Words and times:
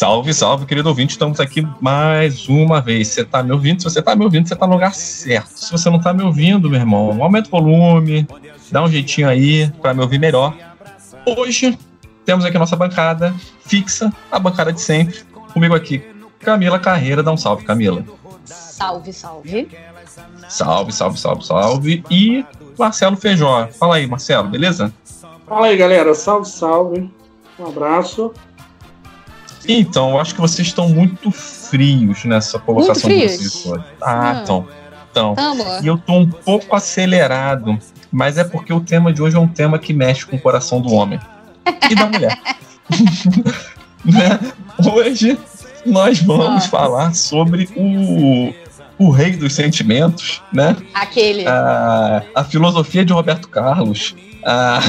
Salve, 0.00 0.32
salve, 0.32 0.64
querido 0.64 0.88
ouvinte. 0.88 1.10
Estamos 1.10 1.38
aqui 1.40 1.60
mais 1.78 2.48
uma 2.48 2.80
vez. 2.80 3.08
Você 3.08 3.22
tá 3.22 3.42
me 3.42 3.52
ouvindo? 3.52 3.82
Se 3.82 3.84
você 3.84 4.00
tá 4.00 4.16
me 4.16 4.24
ouvindo, 4.24 4.48
você 4.48 4.56
tá 4.56 4.66
no 4.66 4.72
lugar 4.72 4.94
certo. 4.94 5.58
Se 5.58 5.70
você 5.70 5.90
não 5.90 6.00
tá 6.00 6.10
me 6.14 6.22
ouvindo, 6.22 6.70
meu 6.70 6.80
irmão, 6.80 7.22
aumenta 7.22 7.48
o 7.48 7.50
volume, 7.50 8.26
dá 8.72 8.82
um 8.82 8.88
jeitinho 8.88 9.28
aí 9.28 9.70
para 9.82 9.92
me 9.92 10.00
ouvir 10.00 10.18
melhor. 10.18 10.56
Hoje 11.26 11.78
temos 12.24 12.46
aqui 12.46 12.56
a 12.56 12.60
nossa 12.60 12.76
bancada 12.76 13.34
fixa, 13.66 14.10
a 14.32 14.38
bancada 14.38 14.72
de 14.72 14.80
sempre. 14.80 15.20
Comigo 15.52 15.74
aqui, 15.74 16.02
Camila 16.38 16.78
Carreira. 16.78 17.22
Dá 17.22 17.30
um 17.30 17.36
salve, 17.36 17.66
Camila. 17.66 18.02
Salve, 18.46 19.12
salve. 19.12 19.68
Salve, 20.48 20.92
salve, 20.92 21.20
salve, 21.20 21.44
salve. 21.44 22.04
E 22.10 22.42
Marcelo 22.78 23.18
Feijó. 23.18 23.68
Fala 23.78 23.96
aí, 23.96 24.06
Marcelo, 24.06 24.48
beleza? 24.48 24.94
Fala 25.46 25.66
aí, 25.66 25.76
galera. 25.76 26.14
Salve, 26.14 26.48
salve. 26.48 27.10
Um 27.58 27.66
abraço. 27.66 28.32
Então, 29.68 30.10
eu 30.10 30.20
acho 30.20 30.34
que 30.34 30.40
vocês 30.40 30.66
estão 30.68 30.88
muito 30.88 31.30
frios 31.30 32.24
nessa 32.24 32.58
colocação 32.58 33.08
Muito 33.10 33.22
de 33.22 33.28
frios? 33.36 33.52
vocês 33.52 33.66
hoje. 33.66 33.84
Ah, 34.02 34.40
então. 34.42 34.66
Então. 35.10 35.34
Amor. 35.36 35.82
E 35.84 35.86
eu 35.86 35.98
tô 35.98 36.14
um 36.14 36.28
pouco 36.30 36.74
acelerado, 36.76 37.78
mas 38.12 38.38
é 38.38 38.44
porque 38.44 38.72
o 38.72 38.80
tema 38.80 39.12
de 39.12 39.20
hoje 39.20 39.36
é 39.36 39.40
um 39.40 39.48
tema 39.48 39.78
que 39.78 39.92
mexe 39.92 40.24
com 40.24 40.36
o 40.36 40.40
coração 40.40 40.80
do 40.80 40.92
homem 40.92 41.18
e 41.90 41.94
da 41.94 42.06
mulher. 42.06 42.38
Né? 44.02 44.40
Hoje 44.94 45.38
nós 45.84 46.20
vamos 46.22 46.64
Ah. 46.64 46.68
falar 46.68 47.14
sobre 47.14 47.68
o, 47.76 48.50
o 48.98 49.10
rei 49.10 49.32
dos 49.36 49.52
sentimentos, 49.54 50.42
né? 50.50 50.74
Aquele. 50.94 51.46
A, 51.46 52.22
a 52.34 52.42
filosofia 52.42 53.04
de 53.04 53.12
Roberto 53.12 53.46
Carlos, 53.46 54.14
a, 54.42 54.80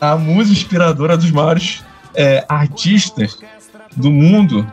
a 0.00 0.16
musa 0.16 0.52
inspiradora 0.52 1.16
dos 1.16 1.30
maiores 1.30 1.82
é, 2.14 2.44
artistas 2.48 3.38
do 3.96 4.10
mundo. 4.10 4.70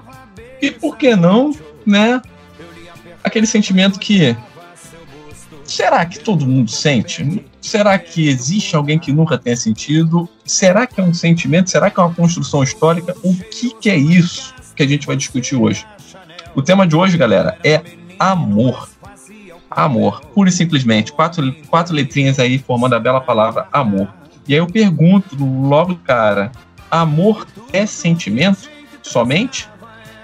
E 0.61 0.71
por 0.71 0.97
que 0.97 1.15
não, 1.15 1.55
né? 1.85 2.21
Aquele 3.23 3.45
sentimento 3.45 3.99
que. 3.99 4.35
Será 5.63 6.05
que 6.05 6.19
todo 6.19 6.47
mundo 6.47 6.71
sente? 6.71 7.43
Será 7.61 7.99
que 7.99 8.29
existe 8.29 8.75
alguém 8.75 8.97
que 8.97 9.11
nunca 9.11 9.37
tenha 9.37 9.57
sentido? 9.57 10.29
Será 10.45 10.87
que 10.87 11.01
é 11.01 11.03
um 11.03 11.13
sentimento? 11.13 11.69
Será 11.69 11.89
que 11.89 11.99
é 11.99 12.03
uma 12.03 12.13
construção 12.13 12.63
histórica? 12.63 13.13
O 13.21 13.35
que, 13.35 13.73
que 13.73 13.89
é 13.89 13.95
isso 13.97 14.55
que 14.73 14.83
a 14.83 14.87
gente 14.87 15.05
vai 15.05 15.17
discutir 15.17 15.57
hoje? 15.57 15.85
O 16.55 16.61
tema 16.61 16.87
de 16.87 16.95
hoje, 16.95 17.17
galera, 17.17 17.57
é 17.63 17.81
amor. 18.17 18.89
Amor, 19.69 20.21
pura 20.33 20.49
e 20.49 20.51
simplesmente. 20.51 21.11
Quatro, 21.11 21.53
quatro 21.69 21.93
letrinhas 21.93 22.39
aí 22.39 22.57
formando 22.57 22.95
a 22.95 22.99
bela 22.99 23.19
palavra 23.19 23.67
amor. 23.71 24.07
E 24.47 24.53
aí 24.53 24.59
eu 24.59 24.67
pergunto 24.67 25.35
logo, 25.35 25.97
cara: 25.97 26.51
amor 26.89 27.47
é 27.73 27.85
sentimento 27.85 28.69
somente? 29.03 29.69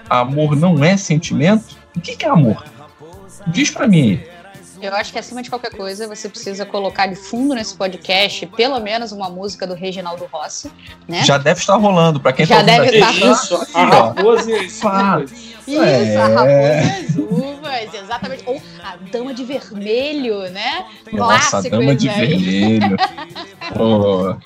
Amor 0.08 0.54
não 0.56 0.82
é 0.84 0.96
sentimento? 0.96 1.76
O 1.96 2.00
que, 2.00 2.16
que 2.16 2.24
é 2.24 2.28
amor? 2.28 2.62
Diz 3.46 3.70
pra 3.70 3.86
mim 3.86 4.02
aí. 4.02 4.34
Eu 4.82 4.94
acho 4.96 5.12
que 5.12 5.18
acima 5.18 5.42
de 5.42 5.48
qualquer 5.48 5.70
coisa, 5.74 6.06
você 6.06 6.28
precisa 6.28 6.66
colocar 6.66 7.06
de 7.06 7.14
fundo 7.14 7.54
nesse 7.54 7.74
podcast 7.74 8.44
pelo 8.48 8.78
menos 8.80 9.12
uma 9.12 9.30
música 9.30 9.66
do 9.66 9.72
Reginaldo 9.72 10.28
Rossi, 10.30 10.70
né? 11.08 11.24
Já 11.24 11.38
deve 11.38 11.60
estar 11.60 11.76
rolando, 11.76 12.20
pra 12.20 12.34
quem 12.34 12.44
Já 12.44 12.56
tá 12.56 12.60
ouvindo 12.72 12.82
deve 12.90 13.02
aqui. 13.02 13.16
estar. 13.16 13.30
Isso, 13.32 13.66
a 13.72 13.84
raposa 13.86 14.50
e 14.50 14.54
as 14.66 14.80
Fala. 14.80 15.16
uvas. 15.22 15.32
Isso, 15.66 15.82
É. 15.82 16.16
a 16.16 16.26
raposa 16.26 16.50
e 16.50 17.06
as 17.06 17.16
uvas, 17.16 17.94
exatamente. 17.94 18.42
Ou 18.46 18.60
a 18.82 18.96
dama 19.10 19.32
de 19.32 19.44
vermelho, 19.44 20.50
né? 20.50 20.84
Nossa, 21.12 21.34
a 21.34 21.50
Clássico 21.50 21.76
dama 21.78 21.94
de 21.94 22.08
aí. 22.10 22.26
vermelho. 22.26 22.96
Pô. 23.74 24.36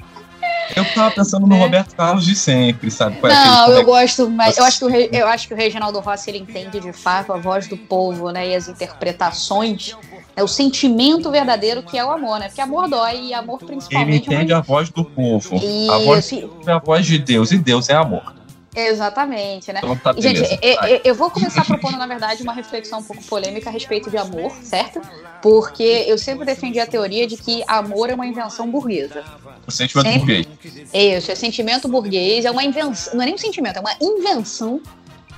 Eu 0.77 0.85
tava 0.95 1.11
pensando 1.11 1.47
no 1.47 1.57
Né? 1.57 1.63
Roberto 1.63 1.95
Carlos 1.95 2.25
de 2.25 2.35
sempre, 2.37 2.91
sabe? 2.91 3.17
Qual 3.19 3.31
é 3.33 3.35
Não, 3.35 3.63
aquele- 3.65 3.79
eu 3.79 3.85
gosto, 3.85 4.31
mas 4.31 4.57
eu 4.59 4.65
acho 4.65 4.79
que 4.79 4.85
o, 4.85 4.89
Re- 4.89 5.09
eu 5.13 5.27
acho 5.27 5.49
que 5.49 5.55
o 5.55 5.57
Reginaldo 5.57 5.99
Rossi 6.01 6.31
ele 6.31 6.39
entende 6.39 6.81
de 6.81 6.93
fato 6.93 7.33
a 7.33 7.37
voz 7.39 7.67
do 7.67 7.77
povo, 7.77 8.31
né? 8.31 8.49
E 8.49 8.55
as 8.55 8.69
interpretações, 8.69 9.97
é 10.37 10.43
o 10.43 10.49
sentimento 10.49 11.31
verdadeiro 11.31 11.83
que 11.83 11.99
é 11.99 12.05
o 12.05 12.11
amor, 12.11 12.39
né? 12.39 12.47
Porque 12.49 12.61
amor 12.61 12.89
dói 12.89 13.27
e 13.27 13.35
amor 13.35 13.59
Ele 13.63 13.67
principalmente. 13.73 14.27
entende 14.27 14.53
a 14.53 14.61
voz 14.61 14.91
do 14.91 15.05
povo. 15.05 15.57
A 15.91 15.99
voz 15.99 16.31
do 16.31 16.49
povo 16.49 16.71
é 16.71 16.73
a 16.73 16.79
voz 16.79 17.07
de 17.07 17.19
Deus, 17.19 17.51
e 17.51 17.59
Deus 17.59 17.89
é 17.89 17.95
amor. 17.95 18.38
Exatamente, 18.87 19.73
né? 19.73 19.81
Então 19.83 19.97
tá 19.97 20.15
Gente, 20.17 20.41
eu- 20.63 21.01
eu 21.05 21.15
vou 21.15 21.31
começar 21.31 21.65
propondo, 21.65 21.97
na 21.97 22.07
verdade, 22.07 22.43
uma 22.43 22.53
reflexão 22.53 23.01
um 23.01 23.03
pouco 23.03 23.23
polêmica 23.25 23.69
a 23.69 23.73
respeito 23.73 24.11
de 24.11 24.17
amor, 24.17 24.53
certo? 24.63 25.01
Porque 25.43 26.05
eu 26.07 26.17
sempre 26.19 26.45
defendi 26.45 26.79
a 26.81 26.87
teoria 26.87 27.27
de 27.27 27.37
que 27.37 27.63
amor 27.67 28.11
é 28.11 28.15
uma 28.15 28.27
invenção 28.27 28.69
burguesa. 28.71 29.25
O 29.67 29.71
sentimento 29.71 30.07
Sempre. 30.07 30.45
burguês. 30.45 30.89
Isso, 30.93 31.31
é 31.31 31.35
sentimento 31.35 31.89
burguês, 31.89 32.45
é 32.45 32.51
uma 32.51 32.65
invenção, 32.65 33.15
não 33.15 33.23
é 33.23 33.27
nem 33.27 33.35
um 33.35 33.39
sentimento, 33.39 33.77
é 33.77 33.81
uma 33.81 33.95
invenção 34.01 34.81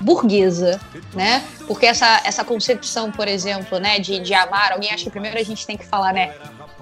burguesa, 0.01 0.79
né? 1.13 1.43
Porque 1.67 1.85
essa, 1.85 2.21
essa 2.25 2.43
concepção, 2.43 3.11
por 3.11 3.27
exemplo, 3.27 3.79
né, 3.79 3.99
de, 3.99 4.19
de 4.19 4.33
amar, 4.33 4.71
alguém 4.73 4.91
acha 4.91 5.03
que 5.03 5.09
primeiro 5.09 5.37
a 5.37 5.43
gente 5.43 5.65
tem 5.65 5.77
que 5.77 5.85
falar, 5.85 6.13
né, 6.13 6.33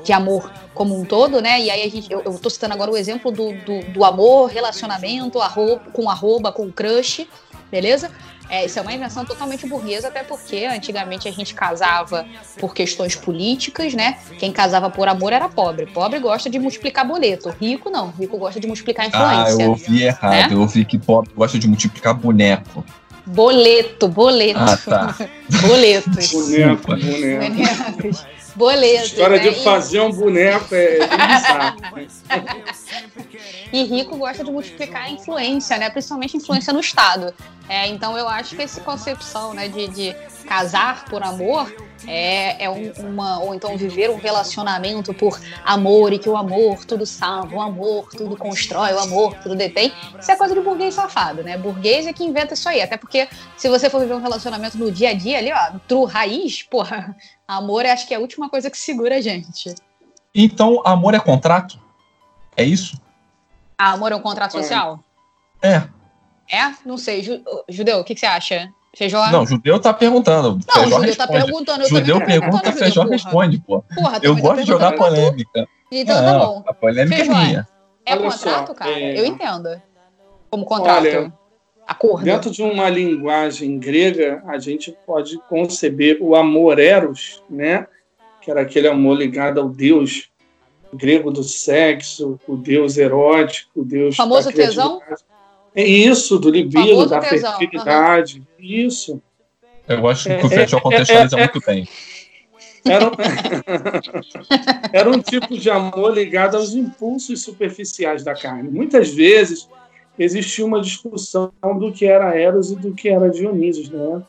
de 0.03 0.13
amor 0.13 0.51
como 0.73 0.99
um 0.99 1.05
todo, 1.05 1.41
né? 1.41 1.59
E 1.59 1.69
aí 1.69 1.83
a 1.83 1.89
gente, 1.89 2.11
eu, 2.11 2.21
eu 2.21 2.39
tô 2.39 2.49
citando 2.49 2.73
agora 2.73 2.91
o 2.91 2.97
exemplo 2.97 3.31
do, 3.31 3.53
do, 3.53 3.83
do 3.91 4.05
amor, 4.05 4.49
relacionamento, 4.49 5.41
arroba, 5.41 5.81
com 5.91 6.09
arroba, 6.09 6.51
com 6.51 6.71
crush, 6.71 7.27
beleza? 7.69 8.09
É, 8.49 8.65
isso 8.65 8.79
é 8.79 8.81
uma 8.81 8.91
invenção 8.91 9.23
totalmente 9.23 9.67
burguesa, 9.67 10.07
até 10.07 10.23
porque 10.23 10.65
antigamente 10.65 11.27
a 11.27 11.31
gente 11.31 11.53
casava 11.53 12.25
por 12.59 12.73
questões 12.73 13.15
políticas, 13.15 13.93
né? 13.93 14.17
Quem 14.39 14.51
casava 14.51 14.89
por 14.89 15.07
amor 15.07 15.31
era 15.31 15.47
pobre. 15.47 15.85
Pobre 15.85 16.19
gosta 16.19 16.49
de 16.49 16.57
multiplicar 16.57 17.07
boleto, 17.07 17.49
rico 17.61 17.91
não. 17.91 18.09
Rico 18.09 18.39
gosta 18.39 18.59
de 18.59 18.65
multiplicar 18.65 19.05
Ah, 19.05 19.07
influência. 19.07 19.63
eu 19.63 19.69
ouvi 19.69 20.03
errado. 20.03 20.31
Né? 20.31 20.47
Eu 20.49 20.61
ouvi 20.61 20.83
que 20.83 20.97
pobre 20.97 21.31
gosta 21.35 21.59
de 21.59 21.67
multiplicar 21.67 22.15
boneco. 22.15 22.83
Boleto, 23.33 24.07
boleto. 24.07 24.59
Ah, 24.59 24.77
tá. 24.77 25.15
Boletos. 25.67 26.31
Boneco, 26.31 26.81
boneco. 26.87 27.53
Bonecos. 27.53 28.25
Boletos. 28.55 29.07
História 29.07 29.37
né? 29.37 29.43
de 29.43 29.49
E- 29.49 29.63
fazer 29.63 29.99
um 30.01 30.11
boneco 30.11 30.73
é 30.73 30.97
bem 30.99 31.07
bizarro. 31.07 31.77
E 33.71 33.83
rico 33.83 34.17
gosta 34.17 34.43
de 34.43 34.51
multiplicar 34.51 35.03
a 35.03 35.09
influência, 35.11 35.77
né? 35.77 35.89
Principalmente 35.89 36.37
influência 36.37 36.73
no 36.73 36.79
Estado. 36.79 37.33
É, 37.67 37.87
então 37.87 38.17
eu 38.17 38.27
acho 38.27 38.55
que 38.55 38.63
essa 38.63 38.81
concepção 38.81 39.53
né, 39.53 39.67
de, 39.67 39.87
de 39.89 40.15
casar 40.47 41.05
por 41.05 41.21
amor 41.21 41.71
é, 42.09 42.63
é 42.65 42.69
um- 42.69 42.91
uma. 42.99 43.39
Ou 43.39 43.53
então 43.53 43.77
viver 43.77 44.09
um 44.09 44.17
relacionamento 44.17 45.13
por 45.13 45.39
amor 45.63 46.11
e 46.11 46.19
que 46.19 46.27
o 46.29 46.35
amor 46.35 46.83
tudo 46.85 47.05
salva, 47.05 47.55
o 47.55 47.61
amor 47.61 48.09
tudo 48.09 48.35
constrói, 48.35 48.93
o 48.93 48.99
amor 48.99 49.35
tudo 49.35 49.55
detém. 49.55 49.93
Isso 50.19 50.31
é 50.31 50.35
coisa 50.35 50.53
de 50.55 50.61
burguês 50.61 50.93
safado, 50.95 51.43
né? 51.43 51.57
Burguês 51.57 52.07
é 52.07 52.13
que 52.13 52.23
inventa 52.23 52.53
isso 52.53 52.67
aí. 52.67 52.81
Até 52.81 52.97
porque 52.97 53.27
se 53.55 53.69
você 53.69 53.89
for 53.89 53.99
viver 54.01 54.15
um 54.15 54.21
relacionamento 54.21 54.77
no 54.77 54.91
dia 54.91 55.09
a 55.09 55.13
dia 55.13 55.37
ali, 55.37 55.51
ó, 55.53 55.77
true 55.87 56.05
raiz, 56.11 56.63
porra, 56.63 57.15
amor 57.47 57.85
é 57.85 57.91
acho 57.91 58.07
que 58.07 58.13
é 58.13 58.17
a 58.17 58.19
última 58.19 58.49
coisa 58.49 58.69
que 58.69 58.77
segura 58.77 59.17
a 59.17 59.21
gente. 59.21 59.73
Então, 60.33 60.81
amor 60.85 61.13
é 61.13 61.19
contrato? 61.19 61.79
É 62.57 62.63
isso? 62.63 62.99
Ah, 63.77 63.91
amor 63.93 64.11
é 64.11 64.15
um 64.15 64.21
contrato 64.21 64.57
É. 64.57 64.61
social? 64.61 64.99
É. 65.61 65.83
É? 66.51 66.73
Não 66.85 66.97
sei. 66.97 67.23
Ju- 67.23 67.43
Judeu, 67.69 67.99
o 67.99 68.03
que, 68.03 68.13
que 68.13 68.19
você 68.19 68.25
acha? 68.25 68.69
Feijó? 68.95 69.31
Não, 69.31 69.45
judeu 69.45 69.79
tá 69.79 69.93
perguntando. 69.93 70.59
Não, 70.67 70.73
Feijó 70.73 70.87
o 70.97 70.99
judeu 70.99 71.15
tá 71.15 71.23
responde. 71.25 71.45
perguntando. 71.45 71.83
Eu 71.83 71.89
Judeu 71.89 72.17
pergunta, 72.19 72.41
perguntando, 72.41 72.77
feijó 72.77 73.01
porra. 73.03 73.13
responde, 73.13 73.59
pô. 73.59 73.83
Porra, 73.95 74.15
Eu 74.17 74.21
também 74.21 74.35
tô 74.35 74.41
gosto 74.49 74.61
de 74.61 74.67
jogar 74.67 74.89
perguntando. 74.91 75.15
polêmica. 75.21 75.67
Então 75.91 76.15
tá 76.15 76.21
Não, 76.33 76.39
bom. 76.39 76.63
A 76.67 76.73
polêmica 76.73 77.15
Feijó. 77.17 77.31
é 77.33 77.35
minha. 77.45 77.67
É 78.05 78.13
Olha 78.13 78.21
contrato, 78.31 78.67
só, 78.67 78.73
cara? 78.73 78.91
é- 78.91 79.19
Eu 79.19 79.25
entendo. 79.25 79.81
Como 80.49 80.65
contrato. 80.65 81.05
Olha, 81.05 81.33
Acordo. 81.87 82.23
Dentro 82.23 82.51
de 82.51 82.61
uma 82.61 82.87
linguagem 82.87 83.79
grega, 83.79 84.43
a 84.47 84.59
gente 84.59 84.95
pode 85.07 85.39
conceber 85.49 86.19
o 86.21 86.35
amor 86.35 86.77
eros, 86.77 87.41
né? 87.49 87.87
Que 88.41 88.51
era 88.51 88.61
aquele 88.61 88.87
amor 88.87 89.15
ligado 89.17 89.59
ao 89.59 89.67
deus 89.67 90.29
grego 90.93 91.31
do 91.31 91.43
sexo, 91.43 92.39
o 92.47 92.55
deus 92.55 92.95
erótico, 92.97 93.81
o 93.81 93.83
deus 93.85 94.15
Famoso 94.15 94.47
da 94.47 94.53
criatividade. 94.53 94.99
É 95.79 95.87
isso, 95.87 96.37
do 96.37 96.49
libido, 96.49 97.07
da 97.07 97.19
tesão, 97.19 97.57
fertilidade. 97.57 98.43
Isso. 98.59 99.21
Eu 99.87 100.07
acho 100.07 100.25
que 100.25 100.33
É, 100.33 100.45
o 100.45 100.49
Feijó 100.49 100.77
é, 100.77 100.81
contextualiza 100.81 101.37
é, 101.37 101.39
é. 101.39 101.43
muito 101.51 101.65
bem. 101.65 101.87
Era 102.85 103.07
um... 103.07 103.11
era 104.93 105.09
um 105.09 105.19
tipo 105.21 105.57
de 105.57 105.69
amor 105.69 106.13
ligado 106.13 106.55
aos 106.57 106.73
impulsos 106.73 107.41
superficiais 107.41 108.23
da 108.23 108.33
carne. 108.33 108.69
Muitas 108.69 109.09
vezes 109.09 109.67
existia 110.17 110.65
uma 110.65 110.81
discussão 110.81 111.51
do 111.79 111.91
que 111.91 112.05
era 112.05 112.35
Eros 112.37 112.71
e 112.71 112.75
do 112.75 112.93
que 112.93 113.09
era 113.09 113.29
Dionísio, 113.29 113.89
né? 113.95 114.21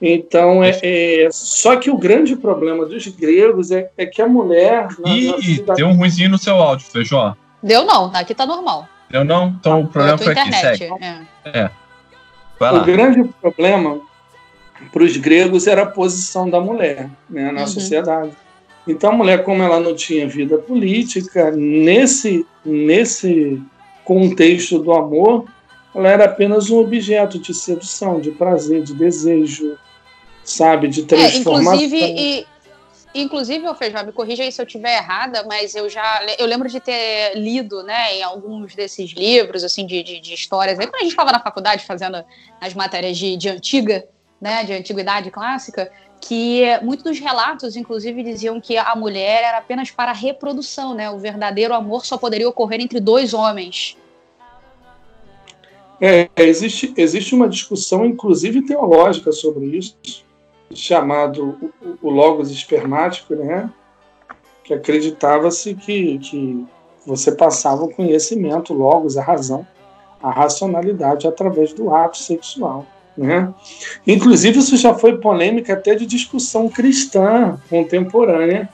Então, 0.00 0.62
é, 0.64 0.78
é- 0.82 1.28
só 1.30 1.76
que 1.76 1.90
o 1.90 1.96
grande 1.96 2.34
problema 2.36 2.84
dos 2.84 3.06
gregos 3.08 3.70
é, 3.70 3.90
é 3.96 4.04
que 4.06 4.20
a 4.20 4.26
mulher. 4.26 4.88
na- 4.98 5.08
na 5.10 5.16
Ih, 5.16 5.28
sociedade- 5.30 5.76
deu 5.78 5.86
um 5.88 5.96
ruimzinho 5.96 6.30
no 6.30 6.38
seu 6.38 6.56
áudio, 6.56 6.86
Feijó. 6.86 7.34
Deu 7.62 7.84
não, 7.84 8.06
aqui 8.14 8.34
tá 8.34 8.44
normal. 8.44 8.88
Deu 9.14 9.24
não? 9.24 9.54
Então 9.60 9.82
o 9.82 9.84
É 9.84 9.86
problema 9.86 10.18
foi 10.18 10.32
aqui, 10.32 10.52
segue. 10.52 10.88
é. 11.44 11.70
Vai 12.58 12.76
O 12.76 12.84
grande 12.84 13.30
problema 13.40 14.00
para 14.92 15.04
os 15.04 15.16
gregos 15.16 15.68
era 15.68 15.82
a 15.82 15.86
posição 15.86 16.50
da 16.50 16.60
mulher 16.60 17.08
né, 17.30 17.52
na 17.52 17.60
Uhum. 17.60 17.66
sociedade. 17.68 18.32
Então, 18.88 19.10
a 19.10 19.12
mulher, 19.14 19.44
como 19.44 19.62
ela 19.62 19.78
não 19.78 19.94
tinha 19.94 20.26
vida 20.28 20.58
política, 20.58 21.52
nesse, 21.52 22.44
nesse 22.64 23.62
contexto 24.04 24.80
do 24.80 24.92
amor, 24.92 25.44
ela 25.94 26.08
era 26.08 26.24
apenas 26.24 26.68
um 26.68 26.78
objeto 26.80 27.38
de 27.38 27.54
sedução, 27.54 28.20
de 28.20 28.32
prazer, 28.32 28.82
de 28.82 28.94
desejo, 28.94 29.78
sabe, 30.42 30.88
de 30.88 31.04
transformação. 31.04 31.72
É, 31.80 31.84
inclusive, 31.84 32.14
e, 32.20 32.46
inclusive, 33.14 33.66
o 33.68 33.74
Feijó, 33.74 34.02
me 34.04 34.12
corrija 34.12 34.42
aí 34.42 34.50
se 34.50 34.60
eu 34.60 34.66
estiver 34.66 34.96
errada, 34.96 35.44
mas 35.48 35.74
eu 35.74 35.88
já 35.88 36.26
eu 36.38 36.46
lembro 36.46 36.68
de 36.68 36.80
ter 36.80 37.34
lido, 37.34 37.82
né, 37.82 38.16
em 38.16 38.22
alguns 38.22 38.74
desses 38.74 39.12
livros, 39.12 39.62
assim, 39.62 39.86
de, 39.86 40.02
de, 40.02 40.20
de 40.20 40.34
histórias, 40.34 40.78
aí 40.78 40.86
quando 40.86 40.96
a 40.96 41.04
gente 41.04 41.10
estava 41.10 41.32
na 41.32 41.40
faculdade 41.40 41.84
fazendo 41.84 42.24
as 42.60 42.74
matérias 42.74 43.16
de, 43.16 43.36
de 43.36 43.48
antiga, 43.48 44.06
né, 44.40 44.64
de 44.64 44.72
antiguidade 44.72 45.30
clássica, 45.30 45.90
que 46.20 46.62
muitos 46.82 47.04
dos 47.04 47.18
relatos, 47.18 47.76
inclusive, 47.76 48.22
diziam 48.22 48.60
que 48.60 48.76
a 48.76 48.94
mulher 48.96 49.42
era 49.44 49.58
apenas 49.58 49.90
para 49.90 50.10
a 50.10 50.14
reprodução, 50.14 50.94
né? 50.94 51.10
O 51.10 51.18
verdadeiro 51.18 51.74
amor 51.74 52.06
só 52.06 52.16
poderia 52.16 52.48
ocorrer 52.48 52.80
entre 52.80 52.98
dois 52.98 53.34
homens. 53.34 53.96
É, 56.00 56.28
existe, 56.36 56.92
existe 56.96 57.34
uma 57.34 57.48
discussão, 57.48 58.04
inclusive 58.04 58.62
teológica, 58.62 59.32
sobre 59.32 59.66
isso, 59.66 60.23
chamado 60.72 61.72
o, 62.02 62.10
logos 62.10 62.50
espermático, 62.50 63.34
né? 63.34 63.70
Que 64.62 64.74
acreditava-se 64.74 65.74
que, 65.74 66.18
que 66.18 66.66
você 67.06 67.32
passava 67.32 67.84
o 67.84 67.92
conhecimento, 67.92 68.72
logos, 68.72 69.16
a 69.16 69.22
razão, 69.22 69.66
a 70.22 70.30
racionalidade 70.30 71.26
através 71.26 71.72
do 71.72 71.94
ato 71.94 72.16
sexual. 72.16 72.86
Né? 73.16 73.52
Inclusive, 74.06 74.58
isso 74.58 74.76
já 74.76 74.94
foi 74.94 75.18
polêmica 75.18 75.74
até 75.74 75.94
de 75.94 76.06
discussão 76.06 76.68
cristã 76.68 77.60
contemporânea. 77.68 78.68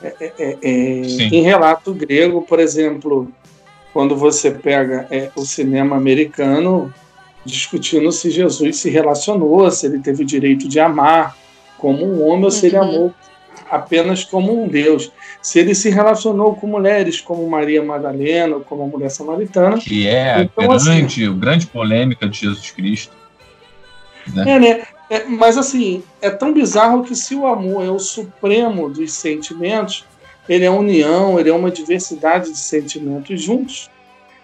É, 0.00 0.14
é, 0.20 0.32
é, 0.38 0.58
é 0.62 0.70
em 0.70 1.42
relato 1.42 1.92
grego, 1.92 2.42
por 2.42 2.60
exemplo, 2.60 3.28
quando 3.92 4.16
você 4.16 4.50
pega 4.50 5.06
é, 5.10 5.30
o 5.34 5.44
cinema 5.44 5.96
americano 5.96 6.94
discutindo 7.44 8.10
se 8.12 8.30
Jesus 8.30 8.76
se 8.76 8.90
relacionou, 8.90 9.70
se 9.70 9.86
ele 9.86 9.98
teve 10.00 10.22
o 10.22 10.26
direito 10.26 10.68
de 10.68 10.78
amar 10.78 11.36
como 11.78 12.04
um 12.04 12.26
homem 12.26 12.44
ou 12.44 12.50
se 12.50 12.66
ele 12.66 12.76
uhum. 12.76 12.82
amou 12.82 13.14
apenas 13.70 14.24
como 14.24 14.62
um 14.62 14.68
Deus. 14.68 15.12
Se 15.40 15.58
ele 15.58 15.74
se 15.74 15.90
relacionou 15.90 16.54
com 16.54 16.66
mulheres 16.66 17.20
como 17.20 17.48
Maria 17.48 17.82
Madalena, 17.82 18.58
como 18.60 18.82
a 18.82 18.86
mulher 18.86 19.10
samaritana. 19.10 19.78
Que 19.78 20.08
é 20.08 20.42
então, 20.42 20.72
a 20.72 20.78
grande, 20.78 21.24
assim, 21.24 21.38
grande 21.38 21.66
polêmica 21.66 22.28
de 22.28 22.40
Jesus 22.40 22.70
Cristo. 22.70 23.16
Né? 24.34 24.50
É, 24.50 24.58
né? 24.58 24.82
É, 25.10 25.24
mas 25.24 25.56
assim, 25.56 26.02
é 26.20 26.28
tão 26.28 26.52
bizarro 26.52 27.02
que 27.02 27.14
se 27.14 27.34
o 27.34 27.46
amor 27.46 27.84
é 27.84 27.90
o 27.90 27.98
supremo 27.98 28.90
dos 28.90 29.12
sentimentos, 29.12 30.04
ele 30.48 30.64
é 30.64 30.70
união, 30.70 31.38
ele 31.38 31.48
é 31.48 31.54
uma 31.54 31.70
diversidade 31.70 32.50
de 32.50 32.58
sentimentos 32.58 33.40
juntos. 33.40 33.90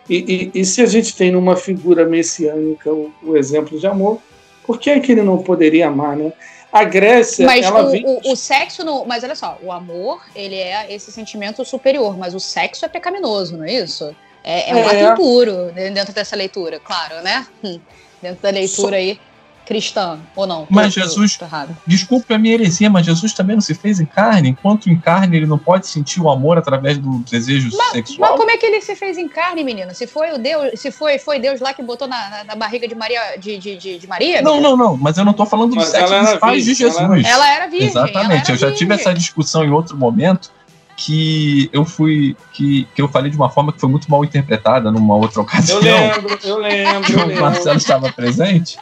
E, 0.08 0.50
e, 0.54 0.60
e 0.60 0.64
se 0.64 0.82
a 0.82 0.86
gente 0.86 1.16
tem 1.16 1.30
numa 1.30 1.56
figura 1.56 2.04
messiânica 2.04 2.92
o, 2.92 3.12
o, 3.22 3.36
exemplo 3.36 3.78
de 3.78 3.86
amor, 3.86 4.20
por 4.66 4.78
que 4.78 4.90
é 4.90 5.00
que 5.00 5.12
ele 5.12 5.22
não 5.22 5.38
poderia 5.38 5.88
amar, 5.88 6.16
né? 6.16 6.32
A 6.72 6.84
Grécia, 6.84 7.46
mas 7.46 7.64
ela 7.64 7.84
o, 7.84 7.90
vem... 7.90 8.04
o, 8.04 8.32
o 8.32 8.36
sexo, 8.36 8.84
no, 8.84 9.04
mas 9.06 9.22
olha 9.22 9.36
só, 9.36 9.58
o 9.62 9.70
amor, 9.70 10.20
ele 10.34 10.56
é 10.56 10.92
esse 10.92 11.12
sentimento 11.12 11.64
superior, 11.64 12.18
mas 12.18 12.34
o 12.34 12.40
sexo 12.40 12.84
é 12.84 12.88
pecaminoso, 12.88 13.56
não 13.56 13.64
é 13.64 13.74
isso? 13.74 14.14
É, 14.42 14.70
é 14.70 14.74
um 14.74 14.78
é. 14.78 15.04
ato 15.04 15.12
impuro 15.12 15.72
dentro 15.72 16.12
dessa 16.12 16.36
leitura, 16.36 16.80
claro, 16.80 17.22
né? 17.22 17.46
Dentro 18.20 18.42
da 18.42 18.50
leitura 18.50 18.90
só... 18.90 18.94
aí 18.94 19.20
cristã, 19.66 20.18
ou 20.36 20.46
não? 20.46 20.66
Mas 20.70 20.94
tô, 20.94 21.00
Jesus, 21.00 21.36
tô, 21.36 21.46
tô 21.46 21.56
desculpe 21.86 22.32
a 22.34 22.38
minha 22.38 22.54
heresia, 22.54 22.90
mas 22.90 23.06
Jesus 23.06 23.32
também 23.32 23.56
não 23.56 23.60
se 23.60 23.74
fez 23.74 24.00
em 24.00 24.04
carne, 24.04 24.50
enquanto 24.50 24.88
em 24.88 24.98
carne 24.98 25.36
ele 25.36 25.46
não 25.46 25.58
pode 25.58 25.86
sentir 25.86 26.20
o 26.20 26.30
amor 26.30 26.58
através 26.58 26.98
do 26.98 27.18
desejo 27.30 27.70
mas, 27.76 27.92
sexual. 27.92 28.30
Mas 28.30 28.38
como 28.38 28.50
é 28.50 28.56
que 28.56 28.66
ele 28.66 28.80
se 28.80 28.94
fez 28.94 29.16
em 29.16 29.28
carne, 29.28 29.64
menina? 29.64 29.94
Se 29.94 30.06
foi 30.06 30.32
o 30.32 30.38
Deus, 30.38 30.78
se 30.80 30.90
foi, 30.90 31.18
foi 31.18 31.38
Deus 31.38 31.60
lá 31.60 31.72
que 31.72 31.82
botou 31.82 32.06
na, 32.06 32.30
na, 32.30 32.44
na 32.44 32.54
barriga 32.54 32.86
de 32.86 32.94
Maria, 32.94 33.36
de, 33.38 33.56
de, 33.58 33.76
de, 33.76 33.98
de 33.98 34.06
Maria? 34.06 34.42
Não, 34.42 34.60
não, 34.60 34.76
não, 34.76 34.96
mas 34.96 35.16
eu 35.16 35.24
não 35.24 35.32
tô 35.32 35.46
falando 35.46 35.70
do 35.70 35.76
mas 35.76 35.88
sexo 35.88 36.14
dos 36.14 36.34
pais 36.34 36.64
de 36.64 36.74
Jesus. 36.74 36.96
Ela 36.96 37.18
era, 37.18 37.28
ela 37.28 37.50
era 37.50 37.66
virgem. 37.66 37.88
Exatamente, 37.88 38.42
era 38.42 38.52
eu 38.52 38.56
já 38.56 38.66
virgem. 38.66 38.74
tive 38.74 38.94
essa 38.94 39.14
discussão 39.14 39.64
em 39.64 39.70
outro 39.70 39.96
momento 39.96 40.50
que 40.96 41.68
eu 41.72 41.84
fui 41.84 42.36
que, 42.52 42.86
que 42.94 43.02
eu 43.02 43.08
falei 43.08 43.30
de 43.30 43.36
uma 43.36 43.50
forma 43.50 43.72
que 43.72 43.80
foi 43.80 43.88
muito 43.88 44.10
mal 44.10 44.24
interpretada 44.24 44.90
numa 44.90 45.16
outra 45.16 45.40
ocasião. 45.40 45.78
Eu 45.78 45.82
lembro, 45.82 46.38
eu 46.44 46.58
lembro. 46.58 47.26
Lembro. 47.26 47.34
o 47.38 47.40
Marcelo 47.40 47.76
estava 47.76 48.12
presente. 48.12 48.78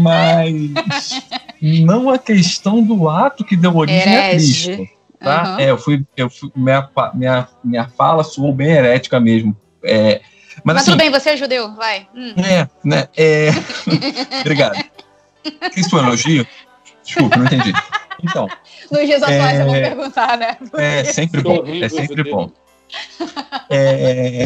Mas 0.00 1.22
não 1.60 2.10
a 2.10 2.18
questão 2.18 2.82
do 2.82 3.08
ato 3.08 3.44
que 3.44 3.56
deu 3.56 3.76
origem 3.76 4.00
Herege. 4.00 4.72
a 4.72 4.76
Cristo. 4.76 5.02
Tá? 5.18 5.42
Uhum. 5.52 5.58
É, 5.60 5.70
eu 5.70 5.78
fui, 5.78 6.04
eu 6.16 6.28
fui 6.28 6.50
minha, 6.56 6.88
minha, 7.14 7.48
minha 7.62 7.88
fala 7.88 8.24
soou 8.24 8.52
bem 8.52 8.70
herética 8.70 9.20
mesmo. 9.20 9.56
É, 9.84 10.20
mas, 10.56 10.60
mas 10.64 10.76
assim, 10.76 10.90
tudo 10.90 10.98
bem, 11.00 11.10
você 11.10 11.30
é 11.30 11.36
judeu, 11.36 11.74
vai. 11.74 12.06
Hum. 12.14 12.34
É, 12.38 12.68
né? 12.84 13.08
É... 13.16 13.48
Obrigado. 14.40 14.78
Isso 15.76 15.90
foi 15.90 16.00
um 16.00 16.06
elogio? 16.06 16.46
Desculpa, 17.04 17.36
não 17.36 17.46
entendi. 17.46 17.72
Então. 18.22 18.48
Nos 18.90 19.06
dias 19.06 19.22
atuais 19.22 19.58
é... 19.58 19.62
é 19.62 19.64
bom 19.64 19.72
perguntar, 19.72 20.36
né? 20.36 20.56
É 20.74 21.04
sempre 21.04 21.40
bom. 21.40 21.64
É 21.66 21.88
sempre 21.88 22.30
bom. 22.30 22.50
É... 23.70 24.44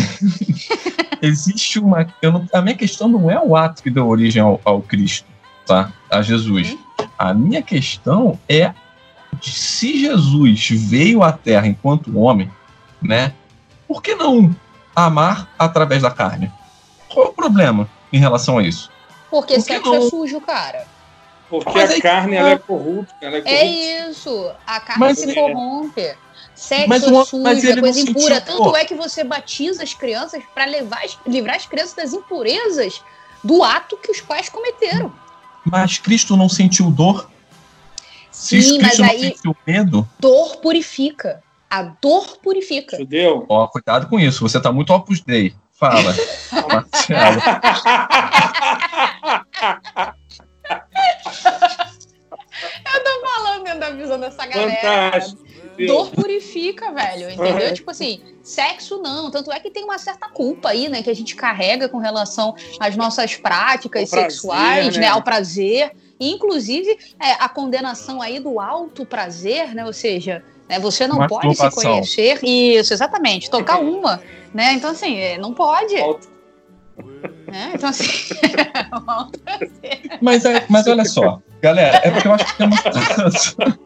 Existe 1.22 1.78
uma. 1.78 2.06
Não, 2.22 2.46
a 2.52 2.60
minha 2.60 2.76
questão 2.76 3.08
não 3.08 3.30
é 3.30 3.40
o 3.40 3.56
ato 3.56 3.82
que 3.82 3.90
deu 3.90 4.06
origem 4.06 4.42
ao, 4.42 4.60
ao 4.64 4.80
Cristo, 4.82 5.26
tá? 5.66 5.92
A 6.10 6.22
Jesus. 6.22 6.72
Uhum. 6.72 7.08
A 7.18 7.34
minha 7.34 7.62
questão 7.62 8.38
é 8.48 8.72
de 9.40 9.50
se 9.50 9.98
Jesus 9.98 10.68
veio 10.70 11.22
à 11.22 11.32
Terra 11.32 11.66
enquanto 11.66 12.18
homem, 12.18 12.50
né? 13.02 13.32
Por 13.88 14.02
que 14.02 14.14
não 14.14 14.54
amar 14.94 15.48
através 15.58 16.02
da 16.02 16.10
carne? 16.10 16.50
Qual 17.08 17.26
é 17.26 17.28
o 17.30 17.32
problema 17.32 17.88
em 18.12 18.18
relação 18.18 18.58
a 18.58 18.62
isso? 18.62 18.90
Porque 19.30 19.54
Por 19.54 19.62
sexo 19.62 19.90
não... 19.90 20.06
é 20.06 20.10
sujo, 20.10 20.40
cara. 20.40 20.86
Porque 21.48 21.70
Mas 21.72 21.90
a 21.90 22.00
carne 22.00 22.36
ela 22.36 22.50
é 22.50 22.58
corrupta. 22.58 23.14
Ela 23.20 23.36
é, 23.38 23.42
é 23.44 24.08
isso. 24.08 24.50
A 24.66 24.80
carne 24.80 25.00
Mas, 25.00 25.18
se 25.18 25.38
é... 25.38 26.16
Sexo 26.56 26.88
mas 26.88 27.04
uma, 27.04 27.24
sujo, 27.24 27.42
mas 27.42 27.62
é 27.62 27.78
coisa 27.78 28.00
impura. 28.00 28.36
Sentiu, 28.36 28.56
Tanto 28.56 28.76
é 28.76 28.84
que 28.86 28.94
você 28.94 29.22
batiza 29.22 29.82
as 29.82 29.92
crianças 29.92 30.42
para 30.54 30.64
livrar 31.26 31.56
as 31.56 31.66
crianças 31.66 31.92
das 31.92 32.14
impurezas 32.14 33.02
do 33.44 33.62
ato 33.62 33.98
que 33.98 34.10
os 34.10 34.22
pais 34.22 34.48
cometeram. 34.48 35.12
Mas 35.64 35.98
Cristo 35.98 36.34
não 36.34 36.48
sentiu 36.48 36.90
dor? 36.90 37.28
Sim, 38.30 38.62
Se 38.62 38.78
Cristo 38.78 39.02
mas 39.02 39.10
aí 39.10 39.20
sentiu 39.34 39.54
medo? 39.66 40.08
Dor 40.18 40.56
purifica. 40.56 41.42
A 41.68 41.82
dor 41.82 42.38
purifica. 42.38 42.96
Judeu. 42.96 43.44
Ó, 43.48 43.66
cuidado 43.66 44.08
com 44.08 44.18
isso. 44.18 44.40
Você 44.40 44.58
tá 44.58 44.72
muito 44.72 44.90
opus 44.92 45.20
dei. 45.20 45.54
Fala. 45.72 46.14
Marcelo. 46.72 47.42
Eu 52.94 53.04
tô 53.04 53.26
falando 53.26 53.64
dentro 53.64 53.80
da 53.80 53.90
visão 53.90 54.18
dessa 54.18 54.46
galera. 54.46 55.12
Fantástico. 55.12 55.44
Dor 55.86 56.10
purifica, 56.10 56.92
velho, 56.92 57.30
entendeu? 57.30 57.74
Tipo 57.74 57.90
assim, 57.90 58.20
sexo 58.42 59.00
não. 59.02 59.30
Tanto 59.30 59.52
é 59.52 59.60
que 59.60 59.70
tem 59.70 59.84
uma 59.84 59.98
certa 59.98 60.28
culpa 60.28 60.70
aí, 60.70 60.88
né, 60.88 61.02
que 61.02 61.10
a 61.10 61.14
gente 61.14 61.34
carrega 61.34 61.88
com 61.88 61.98
relação 61.98 62.54
às 62.80 62.96
nossas 62.96 63.36
práticas 63.36 64.08
prazer, 64.08 64.30
sexuais, 64.30 64.94
né? 64.94 65.02
né? 65.02 65.08
Ao 65.08 65.22
prazer. 65.22 65.92
Inclusive, 66.18 66.96
é, 67.20 67.32
a 67.32 67.48
condenação 67.48 68.22
aí 68.22 68.40
do 68.40 68.58
alto 68.58 69.04
prazer, 69.04 69.74
né? 69.74 69.84
Ou 69.84 69.92
seja, 69.92 70.42
né, 70.68 70.78
você 70.78 71.06
não 71.06 71.26
pode 71.26 71.54
se 71.54 71.70
conhecer. 71.70 72.38
Isso, 72.42 72.92
exatamente. 72.92 73.50
Tocar 73.50 73.80
uma, 73.80 74.20
né? 74.54 74.72
Então, 74.72 74.90
assim, 74.90 75.18
é, 75.18 75.38
não 75.38 75.52
pode. 75.52 75.96
É, 75.96 77.74
então, 77.74 77.90
assim, 77.90 78.04
mas, 80.20 80.44
é, 80.44 80.64
mas 80.68 80.86
olha 80.86 81.04
só, 81.04 81.40
galera, 81.60 82.00
é 82.02 82.10
porque 82.10 82.26
eu 82.26 82.32
acho 82.32 82.46
que 82.46 82.56
tem 82.56 82.68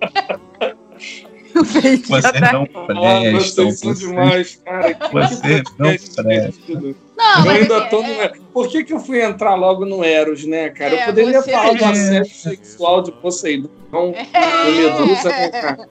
uma. 2.09 2.21
Você 2.23 2.41
não 2.53 2.67
presta. 2.87 3.65
Vocês 3.65 3.99
demais, 3.99 4.57
cara. 4.65 4.97
Você 5.13 5.63
não 5.63 5.65
presta. 5.77 6.23
Não, 6.23 7.45
eu 7.45 7.51
ainda 7.51 7.81
tô 7.89 8.03
no... 8.03 8.09
É... 8.09 8.33
Por 8.53 8.69
que, 8.69 8.83
que 8.83 8.93
eu 8.93 9.01
fui 9.01 9.23
entrar 9.23 9.55
logo 9.55 9.85
no 9.85 10.03
Eros, 10.03 10.45
né, 10.45 10.71
cara? 10.71 10.95
É, 10.95 11.03
eu 11.03 11.07
poderia 11.07 11.43
falar 11.43 11.75
do 11.75 11.85
assédio 11.85 12.35
sexual 12.35 13.03
de 13.03 13.13
Poseidon, 13.13 13.69
é. 14.15 14.71
Medusa, 14.71 15.31
cara. 15.31 15.89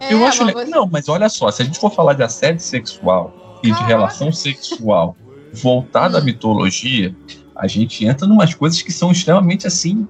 É, 0.00 0.12
eu 0.12 0.24
acho. 0.26 0.44
Você... 0.44 0.64
Não, 0.64 0.86
mas 0.86 1.08
olha 1.08 1.28
só, 1.28 1.50
se 1.50 1.62
a 1.62 1.64
gente 1.64 1.78
for 1.78 1.92
falar 1.92 2.14
de 2.14 2.22
assédio 2.22 2.60
sexual 2.60 3.60
e 3.62 3.70
de 3.70 3.82
relação 3.84 4.32
sexual 4.32 5.16
voltada 5.52 6.18
hum. 6.18 6.20
à 6.20 6.24
mitologia, 6.24 7.14
a 7.56 7.66
gente 7.66 8.04
entra 8.04 8.26
em 8.26 8.30
umas 8.30 8.54
coisas 8.54 8.82
que 8.82 8.92
são 8.92 9.10
extremamente 9.10 9.66
assim 9.66 10.06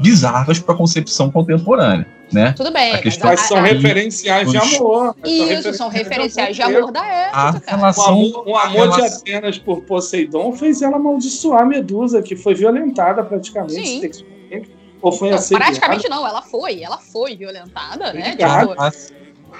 bizarras 0.00 0.58
para 0.58 0.74
a 0.74 0.76
concepção 0.76 1.30
contemporânea, 1.30 2.06
né? 2.32 2.52
Tudo 2.56 2.70
bem. 2.72 2.94
A 2.94 2.98
questão 2.98 3.30
mas 3.30 3.40
são 3.40 3.60
referenciais 3.60 4.50
de 4.50 4.56
amor. 4.56 5.16
Isso, 5.24 5.74
são 5.74 5.88
referenciais 5.88 6.54
de 6.54 6.62
amor 6.62 6.92
da 6.92 7.04
época. 7.04 7.38
A 7.38 7.76
relação, 7.76 8.20
o 8.46 8.56
amor, 8.56 8.88
o 8.88 8.92
de 8.92 9.02
Atenas 9.02 9.58
por 9.58 9.82
Poseidon 9.82 10.52
fez 10.52 10.82
ela 10.82 10.96
amaldiçoar 10.96 11.62
a 11.62 11.66
Medusa, 11.66 12.22
que 12.22 12.36
foi 12.36 12.54
violentada 12.54 13.22
praticamente 13.24 13.74
Sim. 13.74 14.00
sexualmente. 14.00 14.70
Ou 15.02 15.12
foi 15.12 15.30
não, 15.30 15.38
Praticamente 15.38 16.08
não, 16.08 16.26
ela 16.26 16.40
foi, 16.40 16.82
ela 16.82 16.96
foi 16.96 17.36
violentada, 17.36 18.12
né? 18.14 18.30
Tipo, 18.30 18.74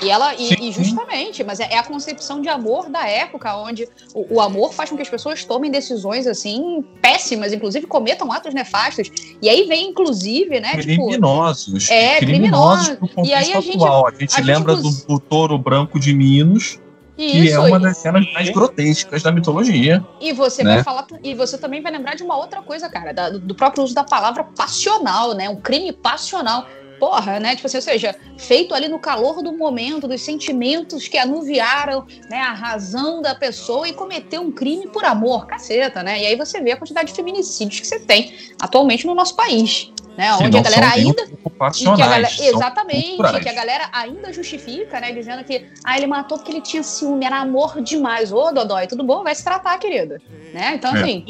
E 0.03 0.11
ela, 0.11 0.35
e, 0.35 0.69
e 0.69 0.73
justamente, 0.73 1.45
mas 1.45 1.61
é, 1.61 1.73
é, 1.73 1.79
a 1.79 1.83
concepção 1.83 2.41
de 2.41 2.49
amor 2.49 2.89
da 2.91 3.09
época, 3.09 3.57
onde 3.57 3.89
o, 4.13 4.37
o, 4.37 4.41
amor 4.41 4.73
faz 4.73 4.91
com 4.91 4.97
que 4.97 5.03
as 5.03 5.09
pessoas 5.09 5.45
tomem 5.45 5.71
decisões 5.71 6.27
assim 6.27 6.85
péssimas, 7.01 7.53
inclusive 7.53 7.87
cometam 7.87 8.31
atos 8.33 8.53
nefastos. 8.53 9.11
E 9.41 9.49
aí 9.49 9.67
vem, 9.67 9.91
inclusive, 9.91 10.61
né? 10.61 10.73
Tipo, 10.73 11.07
criminosos. 11.07 11.85
Tipo, 11.85 11.95
é, 11.95 12.19
criminosos. 12.19 12.89
criminosos 12.89 13.29
e 13.29 13.33
aí 13.33 13.53
a 13.53 13.61
gente. 13.61 13.85
A 13.85 14.13
gente 14.19 14.41
a 14.41 14.45
lembra 14.45 14.77
gente... 14.77 15.07
do, 15.07 15.07
do 15.07 15.21
touro 15.21 15.57
branco 15.59 15.99
de 15.99 16.13
Minos. 16.13 16.79
Isso, 17.17 17.47
que 17.47 17.53
é 17.53 17.59
uma 17.61 17.79
das 17.79 17.99
cenas 17.99 18.31
mais 18.33 18.51
grotescas 18.51 19.23
da 19.23 19.31
mitologia. 19.31 20.05
E 20.21 20.33
você 20.33 20.65
né? 20.65 20.75
vai 20.75 20.83
falar, 20.83 21.07
e 21.23 21.33
você 21.33 21.57
também 21.57 21.81
vai 21.81 21.93
lembrar 21.93 22.17
de 22.17 22.25
uma 22.25 22.37
outra 22.37 22.61
coisa, 22.61 22.89
cara, 22.89 23.13
da, 23.13 23.31
do 23.31 23.55
próprio 23.55 23.85
uso 23.85 23.95
da 23.95 24.03
palavra 24.03 24.43
passional, 24.43 25.33
né? 25.33 25.49
Um 25.49 25.61
crime 25.61 25.93
passional 25.93 26.67
porra, 27.05 27.39
né? 27.39 27.55
Tipo 27.55 27.67
assim, 27.67 27.77
ou 27.77 27.83
seja, 27.83 28.17
feito 28.39 28.75
ali 28.75 28.89
no 28.89 28.99
calor 28.99 29.43
do 29.43 29.53
momento, 29.53 30.09
dos 30.09 30.23
sentimentos 30.23 31.07
que 31.07 31.19
anuviaram 31.19 32.07
né, 32.31 32.39
a 32.39 32.53
razão 32.53 33.21
da 33.21 33.35
pessoa 33.35 33.87
e 33.87 33.93
cometeu 33.93 34.41
um 34.41 34.51
crime 34.51 34.87
por 34.87 35.05
amor, 35.05 35.47
caceta, 35.47 36.03
né? 36.03 36.23
E 36.23 36.27
aí 36.27 36.35
você 36.35 36.63
vê 36.63 36.73
a 36.73 36.77
quantidade 36.79 37.09
de 37.09 37.15
feminicídios 37.15 37.81
que 37.81 37.87
você 37.87 38.01
tem 38.01 38.33
atualmente 38.59 39.07
no 39.07 39.15
nosso 39.15 39.37
país. 39.37 39.93
Né, 40.17 40.33
onde 40.35 40.57
a 40.57 40.63
galera 40.63 40.93
ainda. 40.93 41.27
Que 41.27 41.89
a 41.89 41.97
galera, 41.97 42.29
exatamente, 42.41 43.41
que 43.43 43.49
a 43.49 43.53
galera 43.53 43.89
ainda 43.93 44.33
justifica, 44.33 45.01
né? 45.01 45.13
Dizendo 45.13 45.43
que 45.45 45.67
ah, 45.83 45.97
ele 45.97 46.07
matou 46.07 46.39
porque 46.39 46.53
ele 46.53 46.61
tinha 46.61 46.83
ciúme, 46.83 47.25
era 47.27 47.41
amor 47.41 47.83
demais. 47.83 48.33
Ô, 48.33 48.51
Dodói, 48.53 48.87
tudo 48.87 49.03
bom? 49.03 49.25
Vai 49.25 49.35
se 49.35 49.45
tratar, 49.45 49.77
querida. 49.79 50.23
Né? 50.53 50.75
Então, 50.77 50.95
é. 50.95 51.01
assim. 51.01 51.25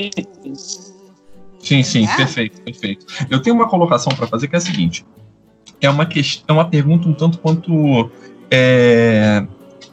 Sim, 1.59 1.83
sim, 1.83 2.07
é? 2.07 2.16
perfeito, 2.16 2.61
perfeito. 2.61 3.07
Eu 3.31 3.40
tenho 3.40 3.57
uma 3.57 3.69
colocação 3.69 4.14
para 4.14 4.26
fazer 4.26 4.49
que 4.49 4.54
é 4.54 4.59
a 4.59 4.61
seguinte: 4.61 5.04
é 5.85 5.91
uma, 5.91 6.07
questão, 6.07 6.57
é 6.57 6.59
uma 6.59 6.69
pergunta 6.69 7.09
um 7.09 7.14
tanto 7.14 7.38
quanto 7.38 8.11
é, 8.50 9.45